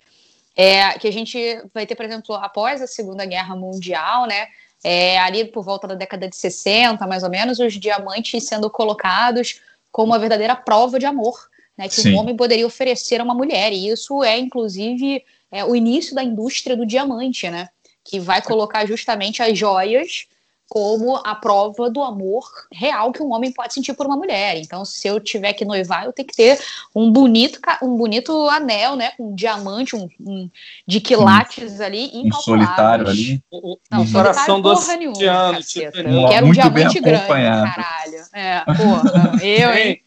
é, 0.56 0.98
que 0.98 1.08
a 1.08 1.12
gente 1.12 1.38
vai 1.72 1.86
ter, 1.86 1.94
por 1.94 2.04
exemplo, 2.04 2.34
após 2.34 2.82
a 2.82 2.86
Segunda 2.86 3.24
Guerra 3.24 3.56
Mundial, 3.56 4.26
né, 4.26 4.48
é, 4.82 5.18
ali 5.20 5.44
por 5.44 5.62
volta 5.64 5.86
da 5.86 5.94
década 5.94 6.28
de 6.28 6.36
60, 6.36 7.06
mais 7.06 7.22
ou 7.22 7.30
menos, 7.30 7.58
os 7.58 7.74
diamantes 7.74 8.44
sendo 8.44 8.68
colocados 8.68 9.60
como 9.90 10.12
uma 10.12 10.18
verdadeira 10.18 10.56
prova 10.56 10.98
de 10.98 11.06
amor, 11.06 11.48
né, 11.76 11.88
que 11.88 11.94
Sim. 11.94 12.14
um 12.14 12.18
homem 12.18 12.36
poderia 12.36 12.66
oferecer 12.66 13.20
a 13.20 13.24
uma 13.24 13.34
mulher. 13.34 13.72
E 13.72 13.88
isso 13.88 14.22
é, 14.22 14.38
inclusive, 14.38 15.24
é, 15.50 15.64
o 15.64 15.74
início 15.74 16.14
da 16.14 16.22
indústria 16.22 16.76
do 16.76 16.86
diamante, 16.86 17.48
né, 17.48 17.68
que 18.04 18.20
vai 18.20 18.42
colocar 18.42 18.86
justamente 18.86 19.42
as 19.42 19.58
joias 19.58 20.26
como 20.70 21.16
a 21.24 21.34
prova 21.34 21.90
do 21.90 22.00
amor 22.00 22.44
real 22.72 23.10
que 23.10 23.20
um 23.20 23.32
homem 23.32 23.50
pode 23.50 23.74
sentir 23.74 23.92
por 23.92 24.06
uma 24.06 24.16
mulher. 24.16 24.56
Então, 24.56 24.84
se 24.84 25.08
eu 25.08 25.18
tiver 25.18 25.52
que 25.52 25.64
noivar, 25.64 26.04
eu 26.04 26.12
tenho 26.12 26.28
que 26.28 26.36
ter 26.36 26.60
um 26.94 27.10
bonito, 27.10 27.58
um 27.82 27.96
bonito 27.96 28.48
anel, 28.48 28.94
né, 28.94 29.10
um 29.18 29.34
diamante, 29.34 29.96
um, 29.96 30.08
um 30.20 30.48
de 30.86 31.00
quilates 31.00 31.80
ali, 31.80 32.08
um 32.14 32.32
solitário 32.32 33.08
ali, 33.08 33.42
não, 33.90 34.02
um 34.02 34.12
coração 34.12 34.60
do 34.60 34.68
oceano, 34.68 35.60
tipo, 35.60 35.98
eu 35.98 36.28
quero 36.28 36.46
um 36.46 36.52
diamante 36.52 37.00
grande, 37.00 37.26
caralho. 37.26 38.24
É, 38.32 38.60
porra, 38.64 39.42
eu, 39.42 39.74
hein? 39.74 40.00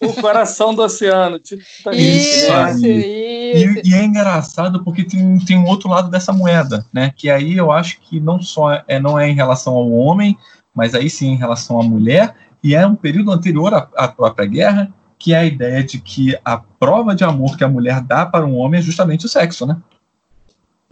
O 0.00 0.12
coração 0.14 0.74
do 0.74 0.82
oceano. 0.82 1.38
Tipo, 1.38 1.62
tá 1.84 1.92
isso, 1.92 2.46
isso. 2.76 2.86
E, 2.86 3.82
e, 3.84 3.94
é 3.94 4.04
engraçado 4.04 4.82
porque 4.84 5.04
tem, 5.04 5.38
tem 5.38 5.58
um 5.58 5.66
outro 5.66 5.88
lado 5.88 6.10
dessa 6.10 6.32
moeda, 6.32 6.84
né? 6.92 7.12
Que 7.14 7.30
aí 7.30 7.56
eu 7.56 7.70
acho 7.70 8.00
que 8.00 8.20
não 8.20 8.40
só 8.40 8.82
é, 8.86 8.98
não 8.98 9.18
é 9.18 9.28
em 9.28 9.34
relação 9.34 9.74
ao 9.74 9.90
homem, 9.90 10.36
mas 10.74 10.94
aí 10.94 11.10
sim 11.10 11.28
em 11.28 11.36
relação 11.36 11.80
à 11.80 11.84
mulher, 11.84 12.34
e 12.62 12.74
é 12.74 12.86
um 12.86 12.94
período 12.94 13.32
anterior 13.32 13.74
à, 13.74 13.88
à 13.96 14.08
própria 14.08 14.46
guerra, 14.46 14.92
que 15.18 15.34
é 15.34 15.38
a 15.38 15.44
ideia 15.44 15.84
de 15.84 16.00
que 16.00 16.36
a 16.44 16.56
prova 16.56 17.14
de 17.14 17.22
amor 17.22 17.56
que 17.56 17.64
a 17.64 17.68
mulher 17.68 18.00
dá 18.00 18.26
para 18.26 18.44
um 18.44 18.56
homem 18.56 18.80
é 18.80 18.82
justamente 18.82 19.26
o 19.26 19.28
sexo, 19.28 19.66
né? 19.66 19.76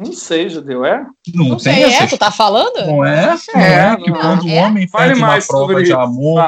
Não 0.01 0.15
sei, 0.15 0.49
Judeu, 0.49 0.83
é? 0.83 1.05
Não, 1.35 1.49
não 1.49 1.57
tem 1.59 1.75
sei, 1.75 1.85
essa. 1.85 2.05
É, 2.05 2.07
tu 2.07 2.17
tá 2.17 2.31
falando? 2.31 2.87
Não 2.87 3.05
é? 3.05 3.37
Não 3.53 3.61
é, 3.61 3.93
é 3.93 3.97
que 3.99 4.11
quando 4.11 4.45
o 4.45 4.49
é? 4.49 4.63
homem 4.63 4.89
faz 4.89 5.19
uma 5.19 5.39
prova 5.39 5.83
de 5.83 5.93
amor 5.93 6.43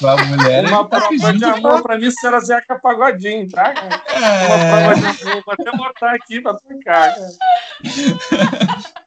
para 0.00 0.12
a 0.12 0.24
mulher. 0.24 0.66
Uma 0.66 0.88
tá 0.88 1.00
prova 1.00 1.32
de 1.32 1.44
amor 1.44 1.82
para 1.84 1.98
mim 1.98 2.10
será 2.10 2.40
Zeca 2.40 2.80
Pagodinho, 2.80 3.48
tá? 3.48 3.72
É... 4.08 4.46
Uma 4.46 4.58
prova 4.76 4.94
de 4.94 5.06
amor, 5.22 5.42
vou 5.46 5.54
até 5.54 5.76
botar 5.76 6.14
aqui 6.14 6.40
para 6.40 6.54
tocar. 6.54 7.14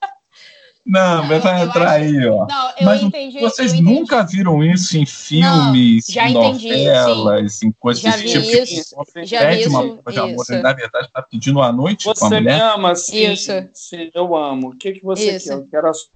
Não, 0.89 1.27
vai 1.27 1.61
entrar 1.61 1.91
aí, 1.91 2.27
ó. 2.27 2.47
Não, 2.47 2.69
eu 2.79 2.85
Mas 2.85 3.03
entendi. 3.03 3.39
Vocês 3.39 3.75
eu 3.75 3.83
nunca 3.83 4.21
entendi. 4.21 4.37
viram 4.37 4.63
isso 4.63 4.97
em 4.97 5.05
filmes, 5.05 6.07
não, 6.07 6.15
já 6.15 6.29
entendi, 6.29 6.67
novelas, 6.67 7.53
sim. 7.53 7.67
em 7.67 7.71
coisas 7.73 8.01
já 8.01 8.17
desse 8.17 8.41
tipo? 8.41 8.63
Isso, 8.63 8.95
você 8.95 9.23
já 9.23 9.39
pede 9.41 9.67
uma 9.67 9.83
prova 9.83 10.11
de 10.11 10.19
amor, 10.19 10.45
ele, 10.49 10.61
na 10.63 10.73
verdade 10.73 11.05
está 11.05 11.21
pedindo 11.21 11.61
à 11.61 11.71
noite 11.71 12.05
você 12.05 12.19
com 12.19 12.25
a 12.25 12.29
mulher. 12.29 12.57
Você 12.57 12.65
me 12.65 12.73
ama, 12.73 12.95
sim, 12.95 13.31
isso. 13.31 13.51
sim, 13.71 14.09
eu 14.15 14.35
amo. 14.35 14.69
O 14.69 14.77
que, 14.77 14.93
que 14.93 15.03
você 15.03 15.35
isso. 15.35 15.49
quer? 15.49 15.53
Eu 15.53 15.67
quero 15.69 15.89
a 15.89 15.93
sua 15.93 16.09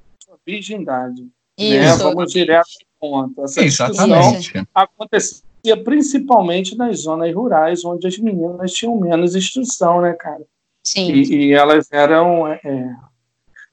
virgindade. 0.43 1.21
Né? 1.21 1.29
Isso. 1.59 1.97
Né? 1.99 2.03
Vamos 2.03 2.31
direto 2.31 2.67
ao 2.99 3.09
ponto. 3.09 3.43
Essa 3.43 3.61
Exatamente. 3.61 4.53
acontecia 4.73 5.77
principalmente 5.83 6.75
nas 6.75 7.01
zonas 7.01 7.31
rurais, 7.31 7.85
onde 7.85 8.07
as 8.07 8.17
meninas 8.17 8.73
tinham 8.73 8.99
menos 8.99 9.35
instrução, 9.35 10.01
né, 10.01 10.13
cara? 10.13 10.41
Sim. 10.83 11.11
E, 11.11 11.35
e 11.35 11.53
elas 11.53 11.87
eram... 11.91 12.47
É, 12.47 12.95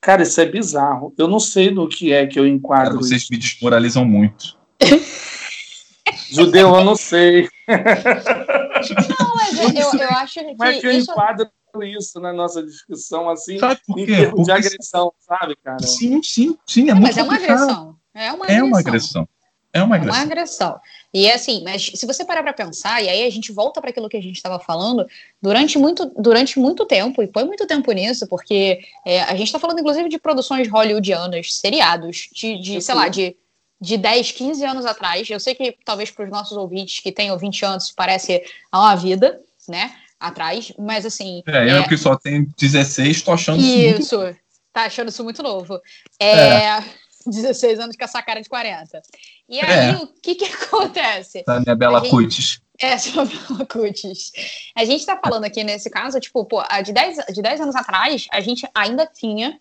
Cara, 0.01 0.23
isso 0.23 0.41
é 0.41 0.47
bizarro. 0.47 1.15
Eu 1.19 1.29
não 1.29 1.39
sei 1.39 1.71
no 1.71 1.89
que 1.89 2.13
é 2.13 2.27
que 2.27 2.39
eu 2.39 2.47
enquadro. 2.47 2.93
Cara, 2.93 2.97
vocês 2.97 3.23
isso. 3.23 3.33
me 3.33 3.39
desmoralizam 3.39 4.05
muito. 4.05 4.59
Judeu, 6.31 6.75
eu 6.75 6.85
não 6.85 6.97
sei. 6.97 7.49
Não, 7.69 9.37
mas 9.37 9.59
eu, 9.59 9.69
eu, 9.69 10.01
eu 10.01 10.09
acho 10.11 10.35
que. 10.35 10.55
Como 10.55 10.65
é 10.65 10.79
que 10.79 10.87
eu 10.87 10.93
isso... 10.93 11.11
enquadro 11.11 11.51
isso 11.85 12.19
na 12.19 12.33
nossa 12.33 12.65
discussão, 12.65 13.29
assim, 13.31 13.59
sabe 13.59 13.81
por 13.87 13.95
quê? 13.95 14.27
Porque 14.29 14.43
de 14.43 14.51
agressão, 14.51 15.13
sabe, 15.21 15.55
cara? 15.63 15.87
Sim, 15.87 16.21
sim, 16.21 16.59
sim. 16.67 16.91
É, 16.91 16.95
muito 16.95 17.07
mas 17.07 17.17
é 17.17 17.23
uma 17.23 17.35
agressão. 17.35 17.97
É 18.13 18.33
uma 18.33 18.45
agressão. 18.45 18.59
É 18.59 18.65
uma 18.65 18.79
agressão. 18.79 19.29
É 19.73 19.83
uma 19.83 19.97
agressão. 19.97 20.15
É 20.15 20.19
uma 20.19 20.33
agressão. 20.33 20.81
E 21.13 21.27
é 21.27 21.35
assim, 21.35 21.63
mas 21.65 21.91
se 21.95 22.07
você 22.07 22.25
parar 22.25 22.43
para 22.43 22.53
pensar, 22.53 23.03
e 23.03 23.09
aí 23.09 23.25
a 23.25 23.31
gente 23.31 23.53
volta 23.53 23.81
para 23.81 23.91
aquilo 23.91 24.09
que 24.09 24.17
a 24.17 24.23
gente 24.23 24.37
estava 24.37 24.59
falando, 24.59 25.07
durante 25.41 25.79
muito, 25.79 26.07
durante 26.17 26.59
muito 26.59 26.85
tempo, 26.87 27.23
e 27.23 27.31
foi 27.33 27.45
muito 27.45 27.67
tempo 27.67 27.91
nisso, 27.93 28.27
porque 28.27 28.81
é, 29.05 29.23
a 29.23 29.35
gente 29.35 29.47
está 29.47 29.59
falando 29.59 29.81
inclusive 29.81 30.09
de 30.09 30.19
produções 30.19 30.69
hollywoodianas, 30.69 31.55
seriados, 31.55 32.29
de, 32.33 32.59
de 32.59 32.81
sei 32.81 32.95
lá, 32.95 33.09
de, 33.09 33.37
de 33.81 33.97
10, 33.97 34.33
15 34.33 34.65
anos 34.65 34.87
atrás. 34.87 35.29
Eu 35.31 35.39
sei 35.39 35.55
que 35.55 35.77
talvez 35.85 36.11
para 36.11 36.25
os 36.25 36.31
nossos 36.31 36.57
ouvintes 36.57 37.01
que 37.01 37.13
tenham 37.13 37.39
20 37.39 37.65
anos 37.65 37.93
parece 37.93 38.43
uma 38.73 38.97
vida, 38.97 39.41
né? 39.69 39.93
Atrás, 40.19 40.73
mas 40.79 41.07
assim. 41.07 41.43
É, 41.47 41.71
eu 41.71 41.79
é... 41.79 41.89
que 41.89 41.97
só 41.97 42.17
tenho 42.17 42.47
16, 42.59 43.23
tô 43.23 43.33
achando 43.33 43.61
isso. 43.61 44.01
Isso, 44.01 44.19
muito... 44.19 44.39
tá 44.73 44.83
achando 44.83 45.09
isso 45.09 45.25
muito 45.25 45.43
novo. 45.43 45.81
é... 46.19 46.29
é. 46.29 46.85
16 47.31 47.81
anos 47.81 47.97
com 47.97 48.05
essa 48.05 48.23
cara 48.23 48.41
de 48.41 48.49
40. 48.49 49.01
E 49.49 49.61
aí, 49.61 49.91
é. 49.91 49.97
o 49.97 50.07
que 50.07 50.35
que 50.35 50.45
acontece? 50.45 51.45
A 51.47 51.61
minha 51.61 51.75
bela 51.75 52.01
gente... 52.01 52.11
cutis. 52.11 52.61
É, 52.79 52.97
sua 52.99 53.25
bela 53.25 53.67
cutis. 53.67 54.33
A 54.77 54.85
gente 54.85 55.07
tá 55.07 55.19
falando 55.23 55.45
aqui 55.45 55.65
nesse 55.65 55.89
caso, 55.89 56.21
tipo, 56.21 56.45
pô, 56.45 56.63
de 56.85 56.93
10, 56.93 57.27
de 57.33 57.41
10 57.43 57.61
anos 57.61 57.77
atrás, 57.77 58.27
a 58.31 58.41
gente 58.41 58.69
ainda 58.75 59.07
tinha 59.07 59.59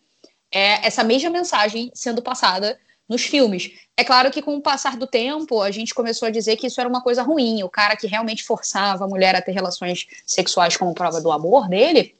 é, 0.51 0.85
essa 0.85 1.03
mesma 1.03 1.29
mensagem 1.29 1.91
sendo 1.93 2.21
passada 2.21 2.77
nos 3.07 3.23
filmes. 3.23 3.71
É 3.97 4.03
claro 4.03 4.31
que 4.31 4.41
com 4.41 4.55
o 4.55 4.61
passar 4.61 4.95
do 4.95 5.07
tempo, 5.07 5.61
a 5.61 5.71
gente 5.71 5.93
começou 5.93 6.27
a 6.27 6.31
dizer 6.31 6.55
que 6.55 6.67
isso 6.67 6.79
era 6.79 6.87
uma 6.87 7.01
coisa 7.01 7.23
ruim. 7.23 7.63
O 7.63 7.69
cara 7.69 7.95
que 7.95 8.07
realmente 8.07 8.43
forçava 8.43 9.03
a 9.03 9.07
mulher 9.07 9.35
a 9.35 9.41
ter 9.41 9.51
relações 9.51 10.05
sexuais 10.25 10.77
como 10.77 10.93
prova 10.93 11.19
do 11.19 11.31
amor 11.31 11.67
dele, 11.67 12.15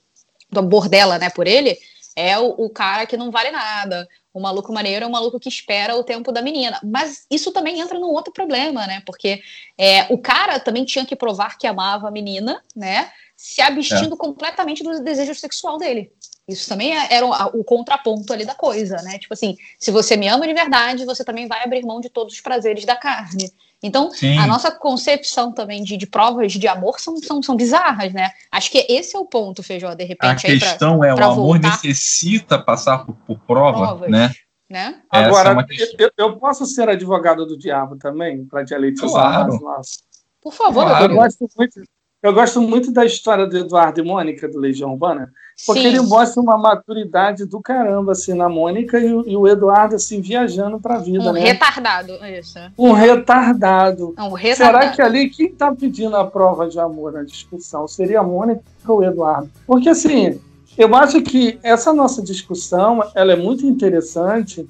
do 0.52 0.60
amor 0.60 0.89
dela, 0.89 1.20
né, 1.20 1.30
por 1.30 1.47
ele, 1.47 1.78
é 2.16 2.38
o, 2.38 2.50
o, 2.58 2.70
cara 2.70 3.06
que 3.06 3.16
não 3.16 3.32
vale 3.32 3.52
nada. 3.52 4.10
O 4.39 4.41
maluco 4.41 4.71
maneiro 4.71 5.03
é 5.03 5.07
o 5.07 5.11
maluco 5.11 5.37
que 5.37 5.49
espera 5.49 5.97
o 5.97 6.03
tempo 6.03 6.31
da 6.31 6.41
menina. 6.41 6.79
Mas 6.81 7.25
isso 7.29 7.51
também 7.51 7.81
entra 7.81 7.99
num 7.99 8.07
outro 8.07 8.31
problema, 8.31 8.87
né? 8.87 9.03
Porque 9.05 9.41
é, 9.77 10.03
o 10.11 10.17
cara 10.17 10.57
também 10.61 10.85
tinha 10.85 11.05
que 11.05 11.13
provar 11.13 11.57
que 11.57 11.67
amava 11.67 12.07
a 12.07 12.11
menina, 12.11 12.63
né? 12.73 13.11
Se 13.35 13.61
abstindo 13.61 14.13
é. 14.13 14.17
completamente 14.17 14.81
do 14.81 15.03
desejo 15.03 15.35
sexual 15.35 15.77
dele. 15.77 16.09
Isso 16.47 16.69
também 16.69 16.97
é, 16.97 17.07
era 17.11 17.25
o, 17.25 17.59
o, 17.59 17.63
contraponto 17.65 18.31
ali 18.31 18.45
da 18.45 18.55
coisa, 18.55 18.95
né? 19.01 19.19
Tipo 19.19 19.33
assim, 19.33 19.57
se 19.77 19.91
você 19.91 20.15
me 20.15 20.29
ama 20.29 20.47
de 20.47 20.53
verdade, 20.53 21.05
você 21.05 21.23
também 21.23 21.45
vai 21.45 21.61
abrir 21.61 21.85
mão 21.85 21.99
de 21.99 22.09
todos 22.09 22.33
os 22.33 22.39
prazeres 22.39 22.85
da 22.85 22.95
carne. 22.95 23.51
Então, 23.82 24.11
Sim. 24.11 24.38
a 24.38 24.45
nossa 24.45 24.69
concepção 24.71 25.53
também 25.53 25.84
de, 25.84 25.95
de 25.95 26.05
provas 26.05 26.51
de 26.51 26.67
amor 26.67 26.99
são, 26.99 27.15
são, 27.17 27.41
são 27.41 27.55
bizarras, 27.55 28.11
né? 28.11 28.30
Acho 28.51 28.69
que 28.71 28.86
esse 28.89 29.15
é 29.15 29.19
o 29.19 29.25
ponto, 29.25 29.63
Feijó, 29.63 29.93
de 29.93 30.03
repente. 30.03 30.45
A 30.47 30.49
questão 30.49 30.99
pra, 30.99 31.07
é, 31.07 31.15
pra 31.15 31.30
o 31.30 31.32
amor 31.32 31.59
voltar. 31.59 31.69
necessita 31.69 32.59
passar 32.59 33.05
por, 33.05 33.15
por 33.25 33.39
prova, 33.39 33.88
Provas, 33.88 34.09
né? 34.09 34.32
né? 34.69 35.01
Agora, 35.09 35.65
é 35.69 36.03
eu, 36.03 36.11
eu, 36.17 36.38
posso 36.38 36.65
ser 36.65 36.89
advogado 36.89 37.45
do 37.45 37.57
diabo 37.57 37.97
também, 37.97 38.45
para 38.45 38.63
dialetizar 38.63 39.09
claro. 39.47 39.69
as 39.77 40.03
Por 40.41 40.53
favor, 40.53 40.86
claro. 40.86 41.13
eu 41.13 41.15
gosto 41.15 41.47
muito 41.57 41.82
eu 42.22 42.34
gosto 42.34 42.61
muito 42.61 42.91
da 42.91 43.05
história 43.05 43.47
do 43.47 43.57
Eduardo 43.57 44.01
e 44.01 44.03
Mônica, 44.03 44.47
do 44.47 44.59
Legião 44.59 44.91
Urbana, 44.91 45.32
porque 45.65 45.82
Sim. 45.82 45.88
ele 45.88 46.01
mostra 46.01 46.41
uma 46.41 46.57
maturidade 46.57 47.45
do 47.45 47.61
caramba, 47.61 48.11
assim, 48.11 48.34
na 48.34 48.49
Mônica 48.49 48.99
e, 48.99 49.13
o, 49.13 49.28
e 49.28 49.38
o 49.38 49.47
Eduardo, 49.47 49.95
assim, 49.95 50.20
viajando 50.20 50.80
para 50.80 50.95
a 50.95 50.99
vida, 50.99 51.30
um 51.30 51.34
né? 51.34 51.39
retardado, 51.39 52.13
isso. 52.26 52.59
Um 52.78 52.91
retardado. 52.91 54.13
Um 54.17 54.34
retardado. 54.34 54.84
Será 54.84 54.89
que 54.91 55.01
ali 55.01 55.30
quem 55.30 55.47
está 55.47 55.74
pedindo 55.74 56.15
a 56.17 56.26
prova 56.26 56.67
de 56.67 56.80
amor 56.80 57.13
na 57.13 57.24
discussão 57.24 57.88
seria 57.88 58.20
a 58.20 58.24
Mônica 58.24 58.63
ou 58.86 58.99
o 58.99 59.03
Eduardo? 59.03 59.49
Porque, 59.65 59.88
assim, 59.88 60.39
eu 60.78 60.93
acho 60.95 61.22
que 61.22 61.57
essa 61.63 61.93
nossa 61.93 62.22
discussão, 62.22 63.01
ela 63.15 63.32
é 63.32 63.36
muito 63.36 63.65
interessante 63.65 64.67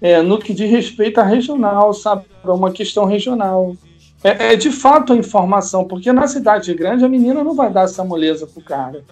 é, 0.00 0.20
no 0.22 0.38
que 0.38 0.52
diz 0.54 0.70
respeito 0.70 1.18
à 1.18 1.24
regional, 1.24 1.92
sabe? 1.92 2.24
Uma 2.44 2.70
questão 2.70 3.04
regional 3.04 3.74
é, 4.22 4.52
é, 4.52 4.56
de 4.56 4.70
fato 4.70 5.12
a 5.12 5.16
informação, 5.16 5.84
porque 5.84 6.12
na 6.12 6.26
cidade 6.26 6.74
grande 6.74 7.04
a 7.04 7.08
menina 7.08 7.42
não 7.42 7.54
vai 7.54 7.70
dar 7.70 7.84
essa 7.84 8.04
moleza 8.04 8.46
pro 8.46 8.62
cara. 8.62 9.02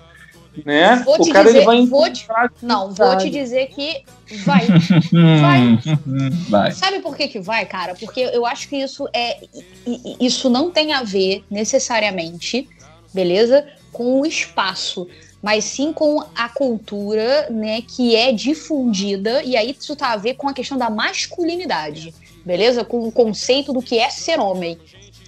Né? 0.65 0.97
Vou 1.05 1.21
o 1.21 1.33
cara 1.33 1.45
dizer, 1.45 1.59
ele 1.59 1.67
vai 1.67 1.87
vou 1.87 2.13
te, 2.13 2.27
Não, 2.63 2.91
vou 2.91 3.17
te 3.17 3.31
dizer 3.31 3.69
que 3.69 4.03
vai. 4.45 4.67
vai. 5.41 5.79
vai. 6.51 6.73
Sabe 6.73 6.99
por 6.99 7.17
que, 7.17 7.29
que 7.29 7.39
vai, 7.39 7.65
cara? 7.65 7.95
Porque 7.95 8.21
eu 8.21 8.45
acho 8.45 8.69
que 8.69 8.77
isso 8.77 9.09
é. 9.15 9.39
Isso 10.21 10.51
não 10.51 10.71
tem 10.71 10.93
a 10.93 11.05
ver 11.05 11.45
necessariamente, 11.49 12.69
beleza? 13.15 13.67
Com 13.93 14.21
o 14.21 14.27
espaço 14.27 15.07
mas 15.43 15.65
sim 15.65 15.93
com 15.93 16.23
a 16.35 16.49
cultura, 16.49 17.49
né, 17.51 17.81
que 17.83 18.17
é 18.17 18.33
difundida, 18.33 19.43
e 19.43 19.57
aí 19.57 19.75
isso 19.79 19.95
tá 19.95 20.13
a 20.13 20.17
ver 20.17 20.35
com 20.35 20.49
a 20.49 20.53
questão 20.53 20.77
da 20.77 20.91
masculinidade, 20.91 22.13
beleza? 22.45 22.85
Com 22.85 23.07
o 23.07 23.13
conceito 23.13 23.73
do 23.73 23.81
que 23.81 23.99
é 23.99 24.11
ser 24.11 24.41
homem. 24.41 24.79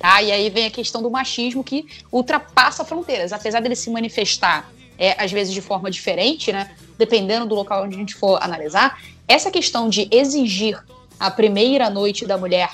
Tá? 0.01 0.23
E 0.23 0.33
aí 0.33 0.49
vem 0.49 0.65
a 0.65 0.71
questão 0.71 1.03
do 1.03 1.11
machismo 1.11 1.63
que 1.63 1.87
ultrapassa 2.11 2.85
fronteiras. 2.85 3.33
Apesar 3.33 3.61
dele 3.61 3.77
se 3.77 3.91
manifestar, 3.91 4.73
é, 4.99 5.15
às 5.23 5.31
vezes, 5.31 5.53
de 5.53 5.61
forma 5.61 5.91
diferente, 5.91 6.51
né? 6.51 6.75
dependendo 6.97 7.47
do 7.47 7.55
local 7.55 7.85
onde 7.85 7.97
a 7.97 7.99
gente 7.99 8.15
for 8.15 8.43
analisar, 8.43 9.01
essa 9.29 9.51
questão 9.51 9.89
de 9.89 10.09
exigir 10.11 10.83
a 11.19 11.31
primeira 11.31 11.89
noite 11.89 12.27
da 12.27 12.37
mulher 12.37 12.71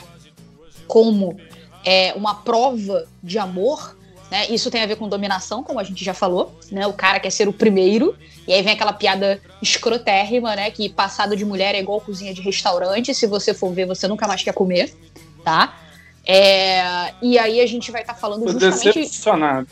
como 0.87 1.37
é, 1.85 2.13
uma 2.15 2.35
prova 2.35 3.07
de 3.23 3.39
amor, 3.39 3.97
né? 4.31 4.47
Isso 4.49 4.71
tem 4.71 4.83
a 4.83 4.87
ver 4.87 4.97
com 4.97 5.09
dominação, 5.09 5.63
como 5.63 5.79
a 5.79 5.85
gente 5.85 6.05
já 6.05 6.15
falou, 6.15 6.53
né? 6.71 6.87
O 6.87 6.93
cara 6.93 7.21
quer 7.21 7.31
ser 7.31 7.49
o 7.49 7.53
primeiro, 7.53 8.17
e 8.47 8.53
aí 8.53 8.63
vem 8.63 8.73
aquela 8.73 8.93
piada 8.93 9.41
escrotérrima, 9.63 10.57
né? 10.57 10.71
Que 10.71 10.89
passado 10.89 11.37
de 11.37 11.45
mulher 11.45 11.75
é 11.75 11.81
igual 11.81 12.01
cozinha 12.01 12.35
de 12.35 12.41
restaurante, 12.41 13.15
se 13.15 13.27
você 13.27 13.55
for 13.55 13.73
ver, 13.73 13.87
você 13.87 14.09
nunca 14.09 14.27
mais 14.27 14.43
quer 14.43 14.53
comer, 14.53 14.93
tá? 15.45 15.75
É, 16.27 17.15
e 17.23 17.39
aí 17.39 17.61
a 17.61 17.67
gente 17.67 17.91
vai 17.93 18.01
estar 18.01 18.15
tá 18.15 18.19
falando 18.19 18.51
justamente. 18.51 18.99
Decepcionado. 18.99 19.69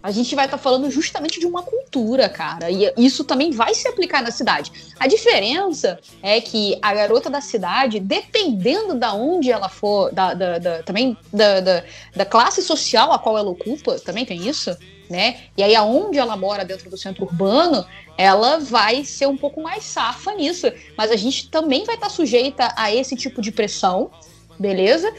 A 0.00 0.10
gente 0.12 0.34
vai 0.34 0.44
estar 0.44 0.56
tá 0.56 0.62
falando 0.62 0.90
justamente 0.90 1.40
de 1.40 1.46
uma 1.46 1.62
cultura, 1.62 2.28
cara. 2.28 2.70
E 2.70 2.92
isso 2.96 3.24
também 3.24 3.50
vai 3.50 3.74
se 3.74 3.88
aplicar 3.88 4.22
na 4.22 4.30
cidade. 4.30 4.70
A 4.98 5.08
diferença 5.08 5.98
é 6.22 6.40
que 6.40 6.78
a 6.80 6.94
garota 6.94 7.28
da 7.28 7.40
cidade, 7.40 7.98
dependendo 7.98 8.94
da 8.94 9.12
onde 9.12 9.50
ela 9.50 9.68
for, 9.68 10.12
da, 10.12 10.34
da, 10.34 10.58
da 10.58 10.82
também 10.82 11.16
da, 11.32 11.60
da, 11.60 11.84
da, 12.14 12.24
classe 12.24 12.62
social 12.62 13.10
a 13.12 13.18
qual 13.18 13.36
ela 13.36 13.50
ocupa, 13.50 13.98
também 13.98 14.24
tem 14.24 14.46
isso, 14.46 14.76
né? 15.10 15.40
E 15.56 15.62
aí 15.62 15.74
aonde 15.74 16.18
ela 16.18 16.36
mora 16.36 16.64
dentro 16.64 16.88
do 16.88 16.96
centro 16.96 17.24
urbano, 17.24 17.84
ela 18.16 18.58
vai 18.58 19.04
ser 19.04 19.26
um 19.26 19.36
pouco 19.36 19.60
mais 19.60 19.82
safa 19.84 20.32
nisso. 20.32 20.70
Mas 20.96 21.10
a 21.10 21.16
gente 21.16 21.50
também 21.50 21.84
vai 21.84 21.96
estar 21.96 22.08
tá 22.08 22.12
sujeita 22.12 22.72
a 22.76 22.94
esse 22.94 23.16
tipo 23.16 23.42
de 23.42 23.50
pressão, 23.50 24.10
beleza? 24.58 25.12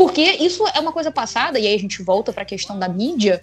Porque 0.00 0.22
isso 0.22 0.66
é 0.68 0.80
uma 0.80 0.92
coisa 0.92 1.10
passada, 1.10 1.58
e 1.58 1.66
aí 1.66 1.74
a 1.74 1.78
gente 1.78 2.02
volta 2.02 2.32
para 2.32 2.42
a 2.42 2.46
questão 2.46 2.78
da 2.78 2.88
mídia 2.88 3.42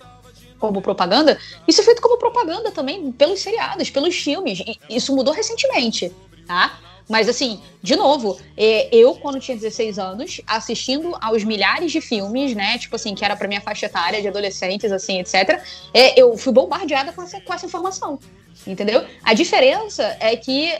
como 0.57 0.81
propaganda. 0.81 1.39
Isso 1.67 1.81
é 1.81 1.83
feito 1.83 2.01
como 2.01 2.17
propaganda 2.17 2.71
também 2.71 3.11
pelos 3.11 3.41
seriados, 3.41 3.91
pelos 3.91 4.15
filmes. 4.15 4.63
Isso 4.89 5.15
mudou 5.15 5.35
recentemente, 5.35 6.11
tá? 6.47 6.79
Mas 7.07 7.29
assim, 7.29 7.61
de 7.83 7.95
novo, 7.95 8.39
é, 8.57 8.89
eu, 8.91 9.13
quando 9.13 9.39
tinha 9.39 9.55
16 9.55 9.99
anos, 9.99 10.41
assistindo 10.47 11.15
aos 11.21 11.43
milhares 11.43 11.91
de 11.91 12.01
filmes, 12.01 12.55
né? 12.55 12.79
Tipo 12.79 12.95
assim, 12.95 13.13
que 13.13 13.23
era 13.23 13.35
pra 13.35 13.47
minha 13.47 13.61
faixa 13.61 13.85
etária 13.85 14.19
de 14.19 14.27
adolescentes, 14.27 14.91
assim, 14.91 15.19
etc. 15.19 15.61
É, 15.93 16.19
eu 16.19 16.35
fui 16.39 16.51
bombardeada 16.51 17.13
com 17.13 17.21
essa, 17.21 17.39
com 17.39 17.53
essa 17.53 17.67
informação. 17.67 18.17
Entendeu? 18.65 19.05
A 19.23 19.35
diferença 19.35 20.17
é 20.19 20.35
que 20.35 20.73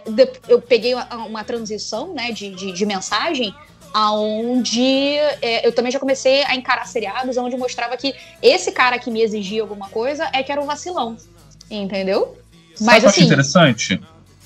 eu 0.49 0.59
peguei 0.59 0.95
uma, 0.95 1.05
uma 1.17 1.43
transição 1.43 2.15
né, 2.15 2.31
de, 2.31 2.49
de, 2.49 2.71
de 2.71 2.83
mensagem 2.83 3.53
aonde 3.97 5.15
é, 5.41 5.67
eu 5.67 5.71
também 5.71 5.91
já 5.91 5.97
comecei 5.97 6.43
a 6.43 6.55
encarar 6.55 6.85
seriados 6.85 7.35
onde 7.35 7.57
mostrava 7.57 7.97
que 7.97 8.13
esse 8.43 8.71
cara 8.71 8.99
que 8.99 9.09
me 9.09 9.23
exigia 9.23 9.63
alguma 9.63 9.89
coisa 9.89 10.29
é 10.33 10.43
que 10.43 10.51
era 10.51 10.61
um 10.61 10.67
vacilão. 10.67 11.17
Entendeu? 11.69 12.37
Mas 12.79 13.01
Sabe 13.01 13.07
assim. 13.07 13.25
interessante? 13.25 13.99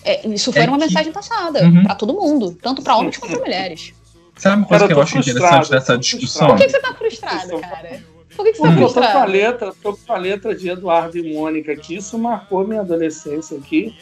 É, 0.06 0.26
isso 0.26 0.54
foi 0.54 0.62
é 0.62 0.68
uma 0.68 0.78
que... 0.78 0.86
mensagem 0.86 1.12
passada 1.12 1.66
uhum. 1.66 1.84
para 1.84 1.96
todo 1.96 2.14
mundo, 2.14 2.58
tanto 2.62 2.82
para 2.82 2.96
homens 2.96 3.18
quanto 3.18 3.32
para 3.32 3.42
mulheres. 3.42 3.94
Sabe 4.38 4.56
uma 4.56 4.66
coisa 4.66 4.88
que 4.88 4.94
eu 4.94 5.02
acho 5.02 5.18
interessante 5.18 5.70
dessa 5.70 5.98
discussão? 5.98 6.48
Por 6.48 6.58
que, 6.58 6.70
você 6.70 6.80
tá 6.80 6.94
frustrado, 6.94 7.60
cara? 7.60 8.04
Por 8.34 8.46
que, 8.46 8.52
que 8.54 8.58
você 8.58 8.64
tá 8.64 8.74
frustrado? 8.74 8.80
Eu 8.80 8.94
tô 8.94 9.02
com 9.02 9.20
a 9.20 9.26
letra, 9.26 9.74
tô 9.84 9.98
com 9.98 10.14
a 10.14 10.18
letra 10.18 10.56
de 10.56 10.70
Eduardo 10.70 11.18
e 11.18 11.34
Mônica 11.34 11.74
aqui, 11.74 11.98
isso 11.98 12.18
marcou 12.18 12.66
minha 12.66 12.80
adolescência 12.80 13.58
aqui, 13.58 13.94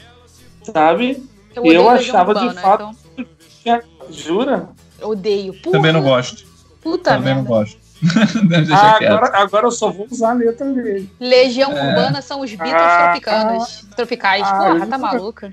sabe? 0.61 1.23
Eu, 1.55 1.65
eu 1.65 1.89
achava 1.89 2.33
Urbana, 2.33 2.53
de 2.53 2.61
fato. 2.61 2.95
Então... 3.17 3.81
Jura? 4.11 4.69
Odeio. 5.01 5.53
Porra. 5.53 5.77
Também 5.77 5.93
não 5.93 6.01
gosto. 6.01 6.45
Puta 6.81 7.11
Também 7.11 7.35
merda. 7.35 7.41
não 7.41 7.47
gosto. 7.47 7.77
ah, 8.71 8.95
agora, 8.95 9.37
agora 9.37 9.67
eu 9.67 9.71
só 9.71 9.91
vou 9.91 10.07
usar 10.09 10.31
a 10.31 10.33
letra 10.33 10.71
dele. 10.71 11.09
Legião 11.19 11.71
é. 11.71 11.89
Urbana 11.89 12.21
são 12.21 12.41
os 12.41 12.49
Beatles 12.51 12.73
ah, 12.73 13.03
tropicanos, 13.03 13.83
ah, 13.83 13.95
tropicais. 13.95 14.43
Ah, 14.45 14.57
Porra, 14.57 14.87
tá 14.87 14.97
maluca. 14.97 15.51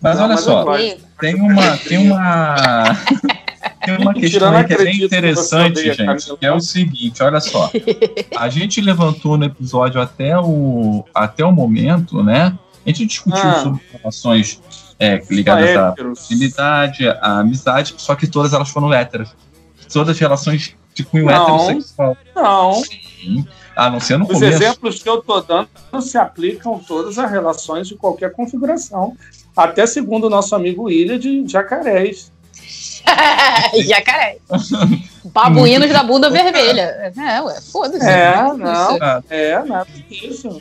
Mas 0.00 0.16
não, 0.16 0.24
olha 0.24 0.34
mas 0.34 0.44
só, 0.44 0.64
tem 1.20 1.34
uma. 1.34 1.76
Tem 1.76 1.98
uma. 1.98 2.56
Tem 3.84 3.96
uma 3.96 4.12
questão 4.12 4.54
aí 4.54 4.64
que 4.64 4.74
é 4.74 4.84
bem 4.84 5.02
interessante, 5.02 5.82
gente, 5.82 6.36
que 6.36 6.46
é 6.46 6.52
o 6.52 6.60
seguinte, 6.60 7.22
olha 7.22 7.40
só. 7.40 7.70
A 8.36 8.48
gente 8.50 8.78
levantou 8.80 9.38
no 9.38 9.44
episódio 9.46 10.00
até 10.00 10.38
o, 10.38 11.04
até 11.14 11.44
o 11.44 11.52
momento, 11.52 12.22
né? 12.22 12.58
A 12.84 12.88
gente 12.90 13.06
discutiu 13.06 13.42
ah. 13.42 13.62
sobre 13.62 13.80
relações 13.92 14.60
é, 15.00 15.22
ligadas 15.30 15.74
à 15.74 15.92
proximidade, 15.92 17.08
à 17.08 17.38
amizade, 17.38 17.94
só 17.96 18.14
que 18.14 18.26
todas 18.26 18.52
elas 18.52 18.68
foram 18.68 18.92
héteras. 18.92 19.34
Todas 19.90 20.10
as 20.10 20.18
relações 20.20 20.76
de 20.94 21.02
cunho 21.04 21.24
não, 21.24 21.42
heterossexual. 21.42 22.16
Não. 22.36 22.74
Sim. 22.74 23.46
A 23.74 23.88
não 23.88 23.98
ser 23.98 24.18
no 24.18 24.26
Os 24.26 24.32
começo. 24.32 24.62
exemplos 24.62 25.02
que 25.02 25.08
eu 25.08 25.20
estou 25.20 25.42
dando 25.42 25.68
se 26.02 26.18
aplicam 26.18 26.78
todas 26.78 27.18
as 27.18 27.30
relações 27.30 27.88
de 27.88 27.96
qualquer 27.96 28.30
configuração. 28.32 29.16
Até 29.56 29.86
segundo 29.86 30.26
o 30.26 30.30
nosso 30.30 30.54
amigo 30.54 30.90
Ilha 30.90 31.18
de 31.18 31.48
Jacarés. 31.48 32.30
Jacaré. 33.88 34.36
Babuínos 35.24 35.90
da 35.90 36.02
bunda 36.02 36.28
vermelha. 36.28 37.12
É, 37.16 37.40
ué, 37.40 37.60
foda-se. 37.60 38.06
É, 38.06 38.36
não. 38.54 38.98
É, 39.30 39.62
nada 39.64 39.90
disso. 40.08 40.60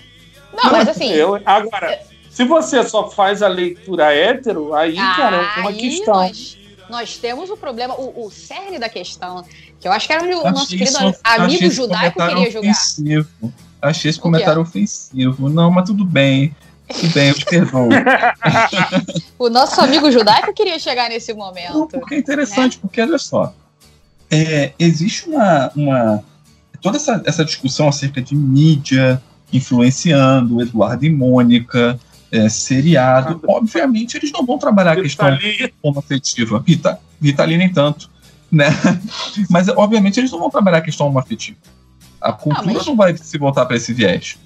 Não, 0.54 0.72
mas 0.72 0.88
assim. 0.88 1.12
Eu, 1.12 1.40
agora, 1.46 2.00
se 2.40 2.46
você 2.46 2.88
só 2.88 3.10
faz 3.10 3.42
a 3.42 3.50
leitura 3.50 4.14
hétero, 4.14 4.74
aí, 4.74 4.96
cara, 4.96 5.52
é 5.58 5.60
uma 5.60 5.74
questão. 5.74 6.14
Nós, 6.14 6.58
nós 6.90 7.18
temos 7.18 7.50
o 7.50 7.58
problema, 7.58 7.94
o, 7.96 8.28
o 8.28 8.32
cerne 8.32 8.80
da 8.80 8.88
questão, 8.88 9.44
que 9.78 9.86
eu 9.86 9.92
acho 9.92 10.08
que 10.08 10.14
era 10.14 10.24
o 10.24 10.50
nosso 10.50 10.70
querido 10.70 10.90
isso, 10.90 11.20
amigo 11.22 11.70
judaico 11.70 12.18
queria 12.18 12.50
jogar. 12.50 12.72
Ofensivo. 12.72 13.54
Achei 13.82 14.10
esse 14.10 14.20
comentário 14.22 14.62
ofensivo. 14.62 15.50
Não, 15.50 15.70
mas 15.70 15.86
tudo 15.86 16.06
bem. 16.06 16.56
Tudo 16.88 17.14
bem, 17.14 17.28
eu 17.28 17.36
te 17.36 17.44
perdoo. 17.44 17.90
o 19.38 19.50
nosso 19.50 19.82
amigo 19.82 20.10
judaico 20.10 20.54
queria 20.54 20.80
chegar 20.80 21.10
nesse 21.10 21.34
momento. 21.34 21.74
Não, 21.74 21.88
porque 21.88 22.16
é 22.16 22.20
interessante, 22.20 22.78
né? 22.78 22.80
porque 22.84 23.02
olha 23.02 23.18
só. 23.18 23.54
É, 24.32 24.72
existe 24.80 25.28
uma, 25.28 25.72
uma. 25.76 26.24
Toda 26.82 26.96
essa, 26.96 27.22
essa 27.26 27.44
discussão 27.44 27.90
acerca 27.90 28.22
de 28.22 28.34
mídia 28.34 29.22
influenciando 29.52 30.62
Eduardo 30.62 31.06
e 31.06 31.10
Mônica, 31.10 32.00
é, 32.32 32.50
seriado. 32.50 33.42
Obviamente, 33.48 34.18
eles 34.18 34.32
não 34.32 34.46
vão 34.46 34.58
trabalhar 34.58 34.94
a 34.94 35.02
questão 35.02 35.38
homoafetiva. 35.82 36.64
Rita, 36.66 37.00
Rita 37.22 37.44
ali 37.44 37.58
nem 37.58 37.72
tanto. 37.72 38.10
Né? 38.52 38.66
Mas, 39.50 39.68
obviamente, 39.70 40.20
eles 40.20 40.32
não 40.32 40.40
vão 40.40 40.50
trabalhar 40.50 40.80
a 40.80 40.82
questão 40.82 41.08
homoafetiva. 41.08 41.58
A 42.22 42.34
cultura 42.34 42.68
não, 42.68 42.74
mas... 42.74 42.86
não 42.86 42.96
vai 42.98 43.16
se 43.16 43.38
voltar 43.38 43.66
para 43.66 43.78
esse 43.78 43.94
viés. 43.94 44.38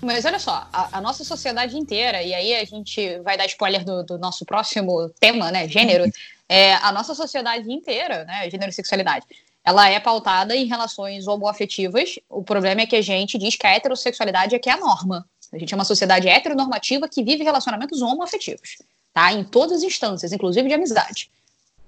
Mas 0.00 0.24
olha 0.24 0.40
só, 0.40 0.66
a, 0.72 0.98
a, 0.98 1.00
nossa 1.00 1.22
sociedade 1.22 1.78
inteira, 1.78 2.20
e 2.20 2.34
aí 2.34 2.56
a 2.56 2.64
gente 2.64 3.20
vai 3.20 3.36
dar 3.36 3.46
spoiler 3.46 3.84
do, 3.84 4.02
do 4.02 4.18
nosso 4.18 4.44
próximo 4.44 5.08
tema, 5.20 5.52
né? 5.52 5.68
Gênero. 5.68 6.10
É, 6.48 6.74
a 6.74 6.90
nossa 6.90 7.14
sociedade 7.14 7.72
inteira, 7.72 8.24
né? 8.24 8.50
Gênero 8.50 8.70
e 8.70 8.74
sexualidade, 8.74 9.24
ela 9.64 9.88
é 9.88 10.00
pautada 10.00 10.56
em 10.56 10.66
relações 10.66 11.28
homoafetivas. 11.28 12.18
O 12.28 12.42
problema 12.42 12.80
é 12.80 12.86
que 12.86 12.96
a 12.96 13.02
gente 13.02 13.38
diz 13.38 13.54
que 13.54 13.66
a 13.66 13.70
heterossexualidade 13.70 14.56
é 14.56 14.58
que 14.58 14.68
é 14.68 14.72
a 14.72 14.76
norma. 14.76 15.24
A 15.52 15.58
gente 15.58 15.72
é 15.72 15.76
uma 15.76 15.84
sociedade 15.84 16.28
heteronormativa 16.28 17.08
que 17.08 17.22
vive 17.22 17.44
relacionamentos 17.44 18.00
homoafetivos, 18.00 18.78
tá? 19.12 19.32
Em 19.32 19.44
todas 19.44 19.78
as 19.78 19.82
instâncias, 19.82 20.32
inclusive 20.32 20.66
de 20.66 20.74
amizade. 20.74 21.30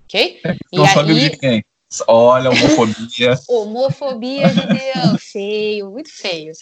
Ok? 0.05 0.41
Não 0.73 0.85
e 0.85 0.89
aí... 0.89 1.31
de 1.31 1.37
quem? 1.39 1.65
Olha, 2.07 2.51
homofobia. 2.51 3.35
homofobia, 3.49 4.49
Deus, 4.49 5.23
feio, 5.33 5.91
muito 5.91 6.13
feio. 6.13 6.53